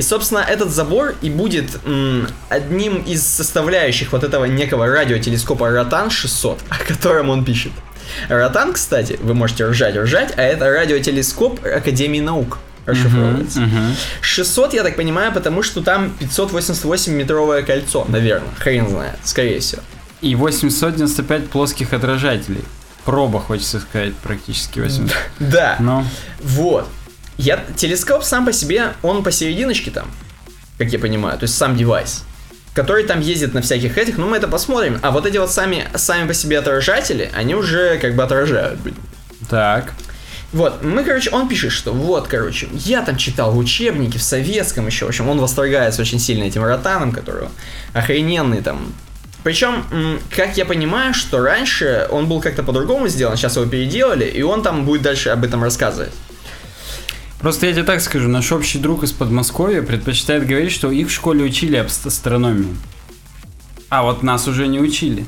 И, 0.00 0.02
собственно, 0.02 0.38
этот 0.38 0.70
забор 0.70 1.14
и 1.20 1.28
будет 1.28 1.78
м, 1.84 2.26
одним 2.48 3.02
из 3.02 3.22
составляющих 3.22 4.12
вот 4.12 4.24
этого 4.24 4.46
некого 4.46 4.86
радиотелескопа 4.86 5.68
Ротан 5.68 6.08
600, 6.08 6.58
о 6.70 6.78
котором 6.88 7.28
он 7.28 7.44
пишет. 7.44 7.72
Ротан, 8.30 8.72
кстати, 8.72 9.18
вы 9.20 9.34
можете 9.34 9.66
ржать, 9.66 9.94
ржать, 9.98 10.32
а 10.38 10.40
это 10.40 10.70
радиотелескоп 10.70 11.62
Академии 11.66 12.20
наук 12.20 12.56
расшифровывается. 12.86 13.60
Мгм. 13.60 13.94
600, 14.22 14.72
я 14.72 14.84
так 14.84 14.96
понимаю, 14.96 15.32
потому 15.32 15.62
что 15.62 15.82
там 15.82 16.14
588-метровое 16.18 17.62
кольцо, 17.62 18.06
наверное. 18.08 18.54
Хрен 18.58 18.88
знает, 18.88 19.18
скорее 19.24 19.60
всего. 19.60 19.82
И 20.22 20.34
895 20.34 21.50
плоских 21.50 21.92
отражателей. 21.92 22.64
Проба, 23.04 23.38
хочется 23.38 23.80
сказать, 23.80 24.14
практически 24.16 24.80
800. 24.80 25.14
Да. 25.40 25.76
Но... 25.78 26.06
Вот. 26.42 26.88
Я, 27.40 27.64
телескоп 27.74 28.22
сам 28.22 28.44
по 28.44 28.52
себе, 28.52 28.92
он 29.02 29.24
посерединочке 29.24 29.90
там, 29.90 30.10
как 30.76 30.92
я 30.92 30.98
понимаю, 30.98 31.38
то 31.38 31.44
есть 31.44 31.56
сам 31.56 31.74
девайс, 31.74 32.24
который 32.74 33.04
там 33.04 33.20
ездит 33.20 33.54
на 33.54 33.62
всяких 33.62 33.96
этих, 33.96 34.18
ну 34.18 34.28
мы 34.28 34.36
это 34.36 34.46
посмотрим. 34.46 34.98
А 35.00 35.10
вот 35.10 35.24
эти 35.24 35.38
вот 35.38 35.50
сами, 35.50 35.88
сами 35.94 36.28
по 36.28 36.34
себе 36.34 36.58
отражатели, 36.58 37.30
они 37.34 37.54
уже 37.54 37.96
как 37.96 38.14
бы 38.14 38.22
отражают. 38.22 38.78
блин. 38.80 38.94
Так. 39.48 39.94
Вот, 40.52 40.82
мы, 40.82 41.02
короче, 41.02 41.30
он 41.30 41.48
пишет, 41.48 41.72
что 41.72 41.94
вот, 41.94 42.28
короче, 42.28 42.68
я 42.72 43.00
там 43.00 43.16
читал 43.16 43.52
в 43.52 43.56
учебнике, 43.56 44.18
в 44.18 44.22
советском 44.22 44.86
еще, 44.86 45.06
в 45.06 45.08
общем, 45.08 45.26
он 45.26 45.40
восторгается 45.40 46.02
очень 46.02 46.18
сильно 46.18 46.44
этим 46.44 46.62
ротаном, 46.62 47.10
который 47.10 47.48
охрененный 47.94 48.60
там. 48.60 48.92
Причем, 49.44 50.20
как 50.36 50.58
я 50.58 50.66
понимаю, 50.66 51.14
что 51.14 51.40
раньше 51.40 52.06
он 52.10 52.26
был 52.26 52.42
как-то 52.42 52.62
по-другому 52.62 53.08
сделан, 53.08 53.38
сейчас 53.38 53.56
его 53.56 53.64
переделали, 53.64 54.26
и 54.26 54.42
он 54.42 54.62
там 54.62 54.84
будет 54.84 55.00
дальше 55.00 55.30
об 55.30 55.42
этом 55.42 55.62
рассказывать. 55.64 56.12
Просто 57.40 57.66
я 57.66 57.72
тебе 57.72 57.84
так 57.84 58.00
скажу, 58.00 58.28
наш 58.28 58.52
общий 58.52 58.78
друг 58.78 59.02
из 59.02 59.12
Подмосковья 59.12 59.82
предпочитает 59.82 60.46
говорить, 60.46 60.72
что 60.72 60.90
их 60.90 61.08
в 61.08 61.10
школе 61.10 61.42
учили 61.44 61.76
об 61.76 61.88
ст- 61.88 62.06
астрономии. 62.06 62.76
А 63.88 64.02
вот 64.02 64.22
нас 64.22 64.46
уже 64.46 64.66
не 64.66 64.78
учили. 64.78 65.24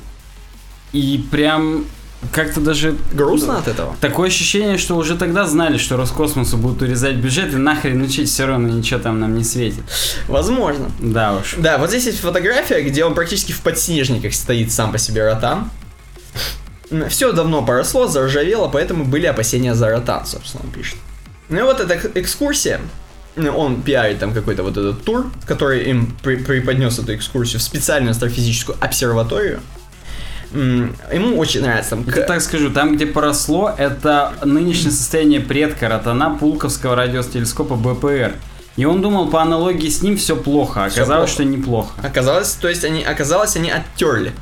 И 0.92 1.24
прям 1.30 1.86
как-то 2.32 2.60
даже... 2.60 2.94
Грустно 3.12 3.58
от 3.58 3.66
этого? 3.66 3.96
Такое 4.00 4.28
ощущение, 4.28 4.76
что 4.78 4.96
уже 4.96 5.16
тогда 5.16 5.46
знали, 5.46 5.78
что 5.78 5.96
Роскосмосу 5.96 6.56
будут 6.58 6.82
урезать 6.82 7.16
бюджет, 7.16 7.52
и 7.54 7.56
нахрен 7.56 8.00
учить, 8.02 8.28
все 8.28 8.46
равно 8.46 8.68
ничего 8.68 9.00
там 9.00 9.18
нам 9.18 9.36
не 9.36 9.42
светит. 9.42 9.82
Возможно. 10.28 10.90
Да 11.00 11.34
уж. 11.38 11.54
Да, 11.58 11.78
вот 11.78 11.88
здесь 11.88 12.04
есть 12.06 12.20
фотография, 12.20 12.82
где 12.82 13.04
он 13.04 13.14
практически 13.14 13.52
в 13.52 13.60
подснежниках 13.62 14.34
стоит 14.34 14.70
сам 14.70 14.92
по 14.92 14.98
себе 14.98 15.24
ротан. 15.24 15.70
Все 17.08 17.32
давно 17.32 17.62
поросло, 17.62 18.06
заржавело, 18.06 18.68
поэтому 18.68 19.04
были 19.04 19.24
опасения 19.26 19.74
за 19.74 19.88
ротан, 19.88 20.26
собственно, 20.26 20.62
он 20.64 20.70
пишет. 20.70 20.98
Ну 21.52 21.58
и 21.60 21.62
вот 21.62 21.80
эта 21.80 21.94
эк- 21.94 22.12
экскурсия, 22.14 22.80
ну, 23.36 23.50
он 23.56 23.82
пиарит 23.82 24.18
там 24.18 24.32
какой-то 24.34 24.62
вот 24.62 24.76
этот 24.76 25.04
тур, 25.04 25.30
который 25.46 25.84
им 25.84 26.14
при- 26.22 26.36
преподнес 26.36 26.98
эту 26.98 27.14
экскурсию 27.14 27.60
в 27.60 27.62
специальную 27.62 28.10
астрофизическую 28.12 28.76
обсерваторию. 28.80 29.60
Ему 30.52 31.38
очень 31.38 31.62
нравится 31.62 31.90
там... 31.90 32.04
Я 32.14 32.22
так 32.22 32.42
скажу, 32.42 32.70
там, 32.70 32.94
где 32.94 33.06
поросло, 33.06 33.74
это 33.76 34.34
нынешнее 34.44 34.90
состояние 34.90 35.40
предка 35.40 35.88
Ротана 35.88 36.36
Пулковского 36.38 36.94
радиотелескопа 36.94 37.76
БПР. 37.76 38.34
И 38.76 38.84
он 38.84 39.00
думал, 39.02 39.28
по 39.28 39.40
аналогии 39.42 39.88
с 39.88 40.02
ним 40.02 40.16
все 40.16 40.34
плохо, 40.36 40.84
оказалось, 40.84 41.30
плохо. 41.30 41.32
что 41.32 41.44
неплохо. 41.44 41.92
Оказалось, 42.02 42.52
то 42.52 42.68
есть 42.68 42.84
они, 42.84 43.02
оказалось, 43.02 43.56
они 43.56 43.70
оттерли. 43.70 44.32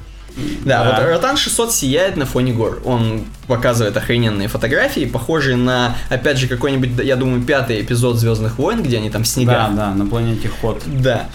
Да, 0.65 0.85
Да. 0.85 1.01
вот 1.01 1.09
Ротан 1.09 1.37
600 1.37 1.73
сияет 1.73 2.17
на 2.17 2.27
фоне 2.27 2.53
гор. 2.53 2.81
Он 2.85 3.25
показывает 3.47 3.97
охрененные 3.97 4.49
фотографии, 4.49 5.05
похожие 5.07 5.57
на, 5.57 5.97
опять 6.09 6.39
же, 6.39 6.47
какой-нибудь, 6.49 7.05
я 7.05 7.17
думаю, 7.17 7.43
пятый 7.43 7.81
эпизод 7.83 8.17
Звездных 8.19 8.59
войн, 8.59 8.83
где 8.83 8.99
они 8.99 9.11
там 9.11 9.23
в 9.23 9.27
Да, 9.27 9.31
снегах. 9.31 9.75
да, 9.75 9.91
на 9.95 10.07
планете 10.07 10.49
Ход. 10.61 10.83
Да. 10.87 11.29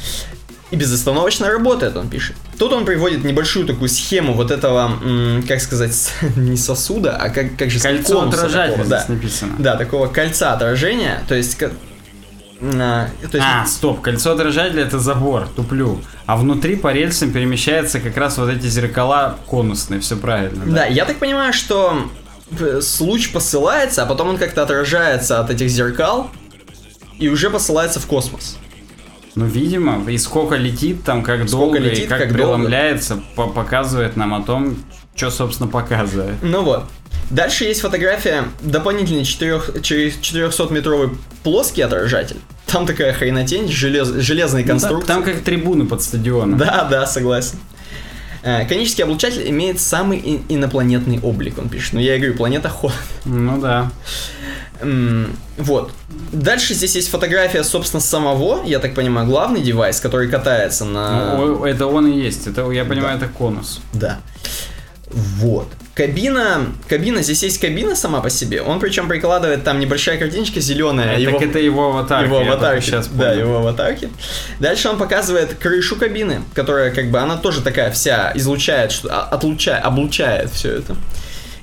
И 0.72 0.76
безостановочно 0.78 1.48
работает, 1.48 1.96
он 1.96 2.10
пишет. 2.10 2.36
Тут 2.58 2.74
он 2.74 2.86
приводит 2.86 3.24
небольшую 3.24 3.68
такую 3.68 3.88
схему 3.88 4.34
вот 4.34 4.50
этого, 4.50 4.92
как 5.48 5.62
сказать, 5.62 6.12
не 6.36 6.58
сосуда, 6.58 7.16
а 7.18 7.30
как, 7.30 7.56
как 7.58 7.70
же 7.70 7.80
Кольцо 7.80 8.22
отражателя 8.22 8.84
да. 8.86 8.98
здесь 9.00 9.10
написано. 9.10 9.54
Да, 9.60 9.76
такого 9.76 10.08
кольца 10.08 10.54
отражения, 10.54 11.22
то 11.28 11.36
есть... 11.36 11.58
а, 12.62 13.08
то 13.32 13.38
есть 13.38 13.48
А, 13.50 13.66
стоп, 13.66 14.02
кольцо 14.02 14.32
отражателя 14.32 14.84
это 14.84 15.00
забор, 15.00 15.48
туплю. 15.56 16.00
А 16.26 16.38
внутри 16.38 16.76
по 16.76 16.92
рельсам 16.94 17.32
перемещаются 17.32 18.00
как 18.00 18.16
раз 18.18 18.38
вот 18.38 18.50
эти 18.50 18.66
зеркала 18.68 19.38
конусные, 19.48 20.00
все 20.00 20.16
правильно. 20.16 20.66
Да, 20.66 20.86
я 20.86 21.06
так 21.06 21.18
понимаю, 21.18 21.54
что 21.54 22.10
э, 22.60 22.82
луч 23.00 23.32
посылается, 23.32 24.04
а 24.04 24.06
потом 24.06 24.30
он 24.30 24.38
как-то 24.38 24.64
отражается 24.64 25.40
от 25.40 25.50
этих 25.50 25.70
зеркал 25.70 26.30
и 27.20 27.28
уже 27.30 27.50
посылается 27.50 28.00
в 28.00 28.06
космос. 28.08 28.58
Ну, 29.36 29.46
видимо, 29.46 30.10
и 30.10 30.18
сколько 30.18 30.56
летит 30.56 31.04
там, 31.04 31.22
как 31.22 31.48
Сколько 31.50 31.58
долго, 31.58 31.78
и 31.80 31.82
летит, 31.82 32.08
как, 32.08 32.20
как 32.20 32.28
долго. 32.30 32.54
преломляется, 32.56 33.22
по- 33.36 33.48
показывает 33.48 34.16
нам 34.16 34.34
о 34.34 34.42
том, 34.42 34.78
что, 35.14 35.30
собственно, 35.30 35.70
показывает. 35.70 36.36
Ну 36.42 36.62
вот. 36.64 36.86
Дальше 37.30 37.66
есть 37.66 37.82
фотография 37.82 38.46
дополнительный 38.62 39.24
400-метровый 39.24 41.18
плоский 41.44 41.82
отражатель. 41.82 42.38
Там 42.68 42.86
такая 42.86 43.14
хренотень, 43.14 43.70
желез, 43.72 44.10
железные 44.10 44.64
Ну, 44.64 44.68
там, 44.68 44.80
конструкции. 44.80 45.08
там 45.08 45.24
как 45.24 45.42
трибуны 45.42 45.86
под 45.86 46.02
стадионом. 46.02 46.58
Да, 46.58 46.88
да, 46.90 47.06
согласен. 47.08 47.58
Э, 48.44 48.66
Конический 48.68 49.04
облучатель 49.04 49.48
имеет 49.50 49.80
самый 49.80 50.42
инопланетный 50.50 51.20
облик, 51.20 51.58
он 51.58 51.70
пишет. 51.70 51.94
Ну, 51.94 52.00
я 52.00 52.16
и 52.16 52.20
говорю, 52.20 52.36
планета 52.36 52.70
холод. 52.70 52.96
Ну 53.26 53.60
да. 53.60 53.92
Вот. 55.58 55.92
Дальше 56.32 56.74
здесь 56.74 56.96
есть 56.96 57.10
фотография, 57.10 57.64
собственно, 57.64 58.02
самого, 58.02 58.64
я 58.66 58.80
так 58.80 58.94
понимаю, 58.94 59.26
главный 59.26 59.62
девайс, 59.62 60.00
который 60.00 60.28
катается 60.28 60.86
на... 60.86 61.38
Ну, 61.38 61.66
это 61.66 61.88
он 61.88 62.08
и 62.08 62.20
есть. 62.20 62.46
Это, 62.48 62.70
я 62.72 62.84
понимаю, 62.84 63.18
это 63.18 63.28
конус. 63.28 63.80
Да. 63.94 64.20
Вот. 65.10 65.68
Кабина, 65.96 66.74
кабина, 66.90 67.22
здесь 67.24 67.42
есть 67.44 67.58
кабина 67.58 67.96
сама 67.96 68.20
по 68.20 68.30
себе. 68.30 68.62
Он 68.62 68.82
причем 68.82 69.08
прикладывает 69.08 69.64
там 69.64 69.80
небольшая 69.80 70.18
картиночка 70.18 70.60
зеленая. 70.60 71.16
так 71.26 71.42
это 71.42 71.60
его 71.60 71.88
аватарка. 71.88 72.26
его 72.26 72.40
аватарки. 72.40 72.84
Сейчас 72.84 73.08
да, 73.08 73.32
его 73.32 73.60
аватарки. 73.60 74.10
Дальше 74.60 74.90
он 74.90 74.98
показывает 74.98 75.54
крышу 75.54 75.96
кабины, 75.96 76.42
которая 76.54 76.92
как 76.92 77.10
бы 77.12 77.20
она 77.20 77.38
тоже 77.38 77.62
такая 77.62 77.92
вся 77.92 78.34
излучает, 78.36 78.92
что 78.92 79.08
а- 79.10 79.30
отлучает, 79.34 79.86
облучает 79.86 80.52
все 80.52 80.74
это. 80.74 80.98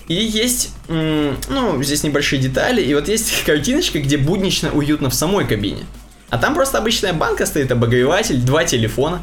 И 0.09 0.15
есть, 0.15 0.71
ну, 0.89 1.83
здесь 1.83 2.03
небольшие 2.03 2.41
детали, 2.41 2.81
и 2.81 2.95
вот 2.95 3.09
есть 3.09 3.43
картиночка, 3.47 3.99
где 4.01 4.17
буднично 4.17 4.73
уютно 4.73 5.11
в 5.11 5.15
самой 5.15 5.47
кабине. 5.47 5.85
А 6.31 6.39
там 6.39 6.55
просто 6.55 6.79
обычная 6.79 7.13
банка 7.13 7.45
стоит, 7.45 7.71
обогреватель, 7.71 8.39
два 8.41 8.65
телефона, 8.65 9.21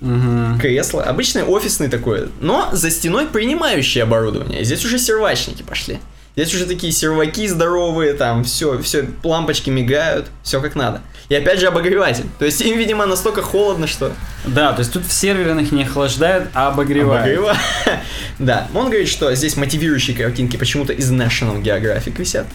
Мгм. 0.00 0.58
кресло, 0.60 1.02
обычный 1.02 1.42
офисный 1.44 1.88
такой, 1.88 2.28
но 2.40 2.68
за 2.72 2.90
стеной 2.90 3.26
принимающее 3.26 4.04
оборудование. 4.04 4.64
Здесь 4.64 4.84
уже 4.84 4.98
сервачники 4.98 5.62
пошли. 5.62 5.98
Здесь 6.36 6.54
уже 6.54 6.66
такие 6.66 6.92
серваки 6.92 7.48
здоровые, 7.48 8.12
там 8.14 8.44
все, 8.44 8.80
все, 8.80 9.08
лампочки 9.24 9.70
мигают, 9.70 10.26
все 10.44 10.60
как 10.60 10.76
надо. 10.76 11.00
И 11.28 11.34
опять 11.34 11.58
же 11.58 11.66
обогреватель. 11.66 12.24
То 12.38 12.44
есть 12.44 12.60
им, 12.60 12.78
видимо, 12.78 13.04
настолько 13.06 13.42
холодно, 13.42 13.86
что 13.88 14.12
Да, 14.46 14.72
то 14.72 14.78
есть 14.80 14.92
тут 14.92 15.04
в 15.04 15.12
серверных 15.12 15.72
не 15.72 15.82
охлаждают, 15.82 16.48
а 16.54 16.68
обогревают. 16.68 17.26
обогрева- 17.38 17.56
Да, 18.38 18.68
он 18.72 18.86
говорит, 18.86 19.08
что 19.08 19.34
здесь 19.34 19.56
мотивирующие 19.56 20.16
картинки 20.16 20.56
почему-то 20.56 20.92
из 20.92 21.10
National 21.10 21.60
Geographic 21.60 22.16
висят. 22.16 22.46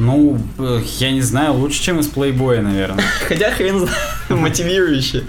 Ну, 0.00 0.38
э, 0.58 0.80
я 0.98 1.10
не 1.10 1.20
знаю, 1.20 1.52
лучше, 1.52 1.82
чем 1.82 2.00
из 2.00 2.06
плейбоя, 2.06 2.62
наверное. 2.62 3.04
Хотя 3.28 3.50
хрен 3.50 3.80
знает, 3.80 3.98
мотивирующие. 4.30 5.24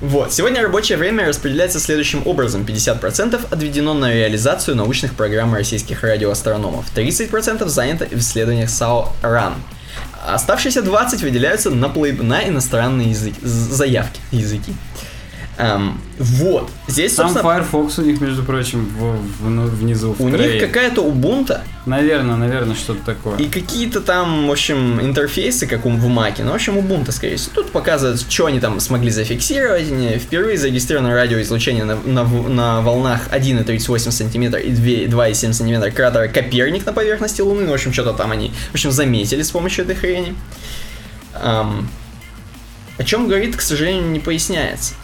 Вот. 0.00 0.32
Сегодня 0.32 0.62
рабочее 0.62 0.96
время 0.96 1.28
распределяется 1.28 1.78
следующим 1.78 2.22
образом. 2.26 2.62
50% 2.62 3.38
отведено 3.50 3.92
на 3.92 4.10
реализацию 4.10 4.76
научных 4.76 5.12
программ 5.12 5.52
российских 5.54 6.02
радиоастрономов. 6.02 6.86
30% 6.96 7.68
занято 7.68 8.06
в 8.06 8.18
исследованиях 8.18 8.70
САО 8.70 9.12
РАН. 9.20 9.52
Оставшиеся 10.26 10.80
20 10.80 11.22
выделяются 11.22 11.68
на, 11.68 11.90
плей... 11.90 12.12
на 12.12 12.48
иностранные 12.48 13.10
языки, 13.10 13.38
заявки, 13.42 14.20
языки. 14.30 14.72
Эм, 15.60 16.00
вот. 16.20 16.70
Здесь, 16.86 17.14
Там 17.16 17.30
собственно, 17.30 17.52
Firefox 17.56 17.98
у 17.98 18.02
них, 18.02 18.20
между 18.20 18.44
прочим, 18.44 18.86
в- 18.96 19.42
в- 19.44 19.50
ну, 19.50 19.64
внизу 19.66 20.12
в 20.12 20.20
у 20.22 20.28
них 20.28 20.36
трее. 20.36 20.60
какая-то 20.60 21.02
Ubuntu, 21.04 21.58
Наверное, 21.84 22.36
наверное, 22.36 22.76
что-то 22.76 23.00
такое. 23.04 23.36
И 23.38 23.46
какие-то 23.46 24.00
там, 24.00 24.46
в 24.46 24.50
общем, 24.52 25.00
интерфейсы, 25.00 25.66
как 25.66 25.84
у- 25.84 25.90
в 25.90 26.06
Маке, 26.06 26.44
ну, 26.44 26.52
в 26.52 26.54
общем, 26.54 26.78
Ubuntu, 26.78 27.10
скорее 27.10 27.36
всего. 27.38 27.54
Тут 27.56 27.72
показывают, 27.72 28.20
что 28.20 28.46
они 28.46 28.60
там 28.60 28.78
смогли 28.78 29.10
зафиксировать. 29.10 29.90
Не, 29.90 30.18
Впервые 30.18 30.56
зарегистрировано 30.58 31.12
радиоизлучение 31.14 31.84
на, 31.84 31.96
на, 31.96 32.22
на 32.24 32.80
волнах 32.82 33.22
1,38 33.32 34.12
см 34.12 34.58
и 34.58 34.70
2 35.08 35.18
2,7 35.26 35.52
см 35.52 35.90
кратера 35.90 36.28
Коперник 36.28 36.86
на 36.86 36.92
поверхности 36.92 37.40
Луны. 37.40 37.62
Ну, 37.64 37.70
в 37.72 37.74
общем, 37.74 37.92
что-то 37.92 38.12
там 38.12 38.30
они, 38.30 38.52
в 38.70 38.74
общем, 38.74 38.92
заметили 38.92 39.42
с 39.42 39.50
помощью 39.50 39.84
этой 39.84 39.96
хрени. 39.96 40.36
Ам, 41.34 41.88
о 42.98 43.02
чем 43.04 43.26
говорит, 43.26 43.56
к 43.56 43.60
сожалению, 43.60 44.06
не 44.10 44.20
поясняется. 44.20 44.94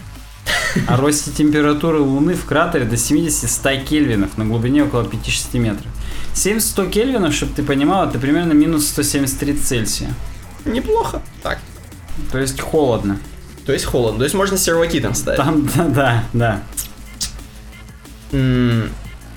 О 0.86 0.96
росте 1.00 1.30
температуры 1.30 1.98
Луны 2.00 2.34
в 2.34 2.44
кратере 2.44 2.84
до 2.84 2.96
70-100 2.96 3.84
кельвинов 3.84 4.36
на 4.36 4.44
глубине 4.44 4.84
около 4.84 5.02
5-6 5.02 5.58
метров. 5.58 5.86
70-100 6.34 6.90
кельвинов, 6.90 7.34
чтобы 7.34 7.54
ты 7.54 7.62
понимал, 7.62 8.08
это 8.08 8.18
примерно 8.18 8.52
минус 8.52 8.88
173 8.88 9.54
Цельсия. 9.56 10.10
Неплохо. 10.64 11.22
Так. 11.42 11.58
То 12.32 12.38
есть 12.38 12.60
холодно. 12.60 13.18
То 13.66 13.72
есть 13.72 13.84
холодно. 13.84 14.18
То 14.18 14.24
есть 14.24 14.34
можно 14.34 14.58
серваки 14.58 15.00
там 15.00 15.14
ставить. 15.14 15.38
Там, 15.42 15.66
да, 15.74 15.84
да, 15.88 16.24
да. 16.32 16.62
М, 18.32 18.90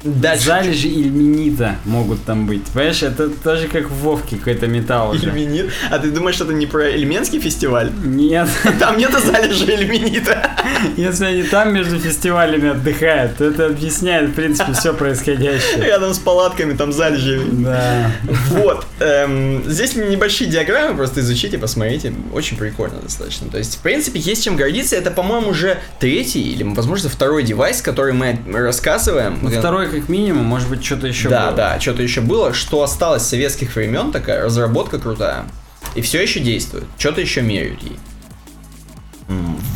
Дальше. 0.03 0.45
Залежи 0.45 0.87
ильменита 0.87 1.77
могут 1.85 2.23
там 2.23 2.45
быть. 2.45 2.63
Понимаешь, 2.65 3.01
это 3.01 3.29
тоже 3.29 3.67
как 3.67 3.89
в 3.89 3.95
Вовке 3.95 4.37
какой-то 4.37 4.67
металл 4.67 5.11
уже. 5.11 5.25
Ильменит. 5.25 5.71
А 5.89 5.97
ты 5.97 6.11
думаешь, 6.11 6.39
это 6.39 6.53
не 6.53 6.67
про 6.67 6.89
Эльменский 6.91 7.39
фестиваль? 7.39 7.91
Нет, 8.03 8.47
Там 8.79 8.97
нету 8.97 9.19
залежи 9.19 9.65
Эльменита. 9.65 10.46
если 10.97 11.25
они 11.25 11.43
там 11.43 11.73
между 11.73 11.99
фестивалями 11.99 12.69
отдыхают, 12.69 13.37
то 13.37 13.45
это 13.45 13.67
объясняет, 13.67 14.31
в 14.31 14.33
принципе, 14.33 14.73
все 14.73 14.93
происходящее. 14.93 15.83
Рядом 15.85 16.13
с 16.13 16.19
палатками 16.19 16.75
там 16.75 16.91
залежи. 16.91 17.41
Да. 17.51 18.11
Вот. 18.49 18.85
эм, 18.99 19.63
здесь 19.65 19.95
небольшие 19.95 20.49
диаграммы, 20.49 20.95
просто 20.95 21.19
изучите, 21.21 21.57
посмотрите. 21.57 22.13
Очень 22.33 22.57
прикольно 22.57 22.99
достаточно. 22.99 23.49
То 23.49 23.57
есть, 23.57 23.75
в 23.77 23.81
принципе, 23.81 24.19
есть 24.19 24.43
чем 24.43 24.55
гордиться. 24.55 24.95
Это, 24.95 25.11
по-моему, 25.11 25.49
уже 25.49 25.77
третий 25.99 26.41
или, 26.41 26.63
возможно, 26.63 27.09
второй 27.09 27.43
девайс, 27.43 27.81
который 27.81 28.13
мы 28.13 28.39
рассказываем. 28.51 29.39
Ну, 29.41 29.49
второй 29.49 29.89
как 29.89 30.09
минимум, 30.09 30.45
может 30.45 30.69
быть, 30.69 30.83
что-то 30.83 31.07
еще 31.07 31.29
Да, 31.29 31.47
было. 31.47 31.55
да, 31.55 31.79
что-то 31.79 32.01
еще 32.03 32.21
было, 32.21 32.53
что 32.53 32.81
осталось 32.83 33.23
с 33.23 33.29
советских 33.29 33.75
времен, 33.75 34.11
такая 34.11 34.43
разработка 34.43 34.99
крутая. 34.99 35.45
И 35.95 36.01
все 36.01 36.21
еще 36.21 36.39
действует. 36.39 36.85
Что-то 36.97 37.21
еще 37.21 37.41
меряют 37.41 37.81
ей. 37.81 37.97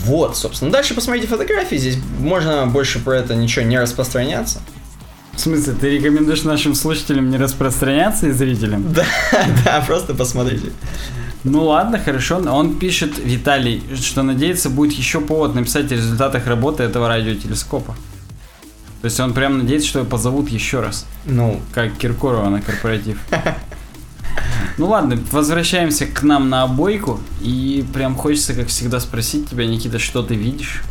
Вот, 0.05 0.37
собственно. 0.37 0.71
Дальше 0.71 0.93
посмотрите 0.93 1.27
фотографии. 1.27 1.75
Здесь 1.75 1.97
можно 2.19 2.65
больше 2.67 2.99
про 2.99 3.17
это 3.17 3.35
ничего 3.35 3.65
не 3.65 3.79
распространяться. 3.79 4.61
В 5.33 5.39
смысле, 5.39 5.73
ты 5.73 5.89
рекомендуешь 5.89 6.43
нашим 6.43 6.75
слушателям 6.75 7.29
не 7.29 7.37
распространяться 7.37 8.27
и 8.27 8.31
зрителям? 8.31 8.83
Да, 8.93 9.05
да, 9.65 9.83
просто 9.85 10.13
посмотрите. 10.13 10.71
Ну 11.43 11.65
ладно, 11.65 11.99
хорошо. 11.99 12.37
Он 12.37 12.77
пишет, 12.77 13.17
Виталий, 13.17 13.81
что 13.95 14.21
надеется, 14.23 14.69
будет 14.69 14.93
еще 14.93 15.21
повод 15.21 15.55
написать 15.55 15.91
о 15.91 15.95
результатах 15.95 16.47
работы 16.47 16.83
этого 16.83 17.07
радиотелескопа. 17.07 17.95
То 19.01 19.05
есть 19.05 19.19
он 19.19 19.33
прям 19.33 19.57
надеется, 19.57 19.87
что 19.87 19.99
его 19.99 20.07
позовут 20.09 20.49
еще 20.49 20.81
раз, 20.81 21.07
Ну, 21.25 21.59
как 21.73 21.97
Киркорова 21.97 22.49
на 22.49 22.61
корпоратив. 22.61 23.17
Ну 24.77 24.87
ладно, 24.87 25.19
возвращаемся 25.31 26.05
к 26.05 26.23
нам 26.23 26.49
на 26.49 26.63
обойку. 26.63 27.19
И 27.41 27.85
прям 27.93 28.15
хочется, 28.15 28.53
как 28.53 28.67
всегда, 28.67 28.99
спросить 28.99 29.49
тебя, 29.49 29.65
Никита, 29.65 29.99
что 29.99 30.23
ты 30.23 30.35
видишь? 30.35 30.81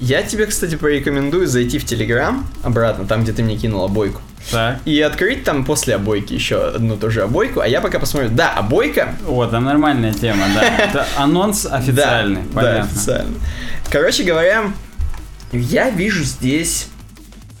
я 0.00 0.22
тебе, 0.24 0.46
кстати, 0.46 0.74
порекомендую 0.74 1.46
зайти 1.46 1.78
в 1.78 1.84
Телеграм 1.84 2.44
обратно, 2.64 3.06
там, 3.06 3.22
где 3.22 3.32
ты 3.32 3.44
мне 3.44 3.56
кинул 3.56 3.84
обойку, 3.84 4.20
Так. 4.50 4.80
и 4.84 5.00
открыть 5.00 5.44
там 5.44 5.64
после 5.64 5.94
обойки 5.94 6.34
еще 6.34 6.66
одну 6.66 6.96
тоже 6.96 7.22
обойку, 7.22 7.60
а 7.60 7.68
я 7.68 7.80
пока 7.80 8.00
посмотрю. 8.00 8.28
Да, 8.30 8.50
обойка. 8.54 9.14
О, 9.26 9.46
там 9.46 9.64
нормальная 9.64 10.12
тема, 10.12 10.46
да. 10.52 10.62
Это 10.78 11.06
анонс 11.16 11.64
официальный, 11.64 12.42
да, 12.42 12.60
Да, 12.60 12.60
понятно. 12.60 12.90
официально. 12.90 13.34
Короче 13.88 14.24
говоря, 14.24 14.72
я 15.52 15.90
вижу 15.90 16.24
здесь, 16.24 16.88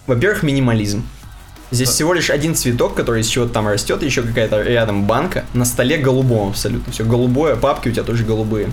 во-первых, 0.08 0.42
минимализм. 0.42 1.04
Здесь 1.74 1.88
Да. 1.88 1.94
всего 1.94 2.14
лишь 2.14 2.30
один 2.30 2.54
цветок, 2.54 2.94
который 2.94 3.22
из 3.22 3.26
чего-то 3.26 3.52
там 3.52 3.66
растет, 3.66 4.02
еще 4.02 4.22
какая-то 4.22 4.62
рядом 4.62 5.06
банка. 5.06 5.44
На 5.54 5.64
столе 5.64 5.98
голубом 5.98 6.50
абсолютно. 6.50 6.92
Все 6.92 7.04
голубое, 7.04 7.56
папки 7.56 7.88
у 7.88 7.92
тебя 7.92 8.04
тоже 8.04 8.24
голубые. 8.24 8.72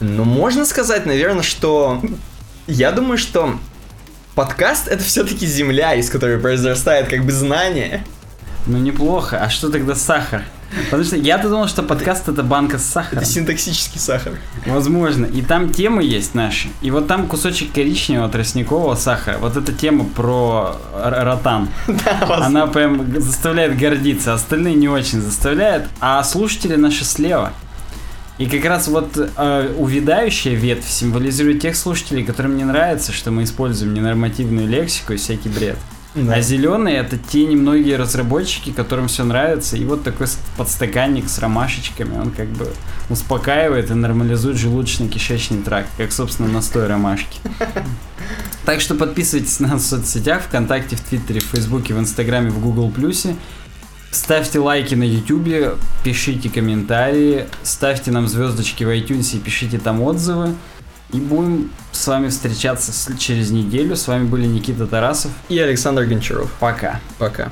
Но 0.00 0.24
можно 0.24 0.64
сказать, 0.64 1.06
наверное, 1.06 1.42
что... 1.42 2.02
Я 2.66 2.92
думаю, 2.92 3.16
что 3.16 3.58
подкаст 4.34 4.88
это 4.88 5.02
все-таки 5.02 5.46
земля, 5.46 5.94
из 5.94 6.10
которой 6.10 6.38
произрастает 6.38 7.08
как 7.08 7.24
бы 7.24 7.32
знание. 7.32 8.04
Ну 8.66 8.76
неплохо. 8.76 9.42
А 9.42 9.48
что 9.48 9.70
тогда 9.70 9.94
сахар? 9.94 10.44
Потому 10.84 11.04
что 11.04 11.16
я-то 11.16 11.48
думал, 11.48 11.66
что 11.66 11.82
подкаст 11.82 12.28
это 12.28 12.42
банка 12.42 12.78
с 12.78 12.84
сахаром. 12.84 13.22
Это 13.22 13.30
синтаксический 13.30 13.98
сахар. 13.98 14.34
Возможно. 14.66 15.24
И 15.24 15.42
там 15.42 15.72
темы 15.72 16.02
есть 16.02 16.34
наши. 16.34 16.68
И 16.82 16.90
вот 16.90 17.06
там 17.06 17.26
кусочек 17.26 17.72
коричневого 17.72 18.28
тростникового 18.28 18.94
сахара. 18.94 19.38
Вот 19.38 19.56
эта 19.56 19.72
тема 19.72 20.04
про 20.04 20.76
ротан. 20.94 21.68
Да. 21.98 22.46
Она 22.46 22.66
прям 22.66 23.20
заставляет 23.20 23.76
гордиться. 23.76 24.34
Остальные 24.34 24.74
не 24.74 24.88
очень 24.88 25.20
заставляют. 25.20 25.88
А 26.00 26.22
слушатели 26.22 26.76
наши 26.76 27.04
слева. 27.04 27.52
И 28.38 28.46
как 28.46 28.64
раз 28.66 28.86
вот 28.86 29.16
э, 29.16 29.74
увядающая 29.76 30.54
ветвь 30.54 30.88
символизирует 30.88 31.60
тех 31.60 31.74
слушателей, 31.74 32.24
которым 32.24 32.56
не 32.56 32.64
нравится, 32.64 33.12
что 33.12 33.32
мы 33.32 33.42
используем 33.42 33.94
ненормативную 33.94 34.68
лексику 34.68 35.12
и 35.12 35.16
всякий 35.16 35.48
бред. 35.48 35.76
Да. 36.26 36.34
А 36.34 36.40
зеленые 36.40 36.96
это 36.96 37.16
те 37.16 37.46
немногие 37.46 37.96
разработчики, 37.96 38.70
которым 38.70 39.08
все 39.08 39.24
нравится. 39.24 39.76
И 39.76 39.84
вот 39.84 40.02
такой 40.02 40.26
подстаканник 40.56 41.28
с 41.28 41.38
ромашечками, 41.38 42.18
он 42.18 42.30
как 42.30 42.48
бы 42.48 42.72
успокаивает 43.08 43.90
и 43.90 43.94
нормализует 43.94 44.56
желудочно-кишечный 44.56 45.62
тракт, 45.62 45.88
как, 45.96 46.12
собственно, 46.12 46.48
настой 46.48 46.86
ромашки. 46.86 47.38
Так 48.64 48.82
что 48.82 48.94
подписывайтесь 48.94 49.60
на 49.60 49.68
нас 49.68 49.84
в 49.84 49.86
соцсетях, 49.86 50.42
ВКонтакте, 50.42 50.94
в 50.94 51.00
Твиттере, 51.00 51.40
в 51.40 51.44
Фейсбуке, 51.44 51.94
в 51.94 51.98
Инстаграме, 51.98 52.50
в 52.50 52.60
Гугл 52.60 52.90
Плюсе. 52.90 53.34
Ставьте 54.10 54.58
лайки 54.58 54.94
на 54.94 55.04
Ютубе, 55.04 55.72
пишите 56.04 56.50
комментарии, 56.50 57.46
ставьте 57.62 58.10
нам 58.10 58.28
звездочки 58.28 58.84
в 58.84 58.88
iTunes 58.88 59.34
и 59.34 59.38
пишите 59.38 59.78
там 59.78 60.02
отзывы. 60.02 60.54
И 61.12 61.20
будем 61.20 61.70
с 61.92 62.06
вами 62.06 62.28
встречаться 62.28 62.92
через 63.16 63.50
неделю. 63.50 63.96
С 63.96 64.06
вами 64.08 64.26
были 64.26 64.46
Никита 64.46 64.86
Тарасов. 64.86 65.30
И 65.48 65.58
Александр 65.58 66.04
Гончаров. 66.04 66.52
Пока. 66.60 67.00
Пока. 67.18 67.50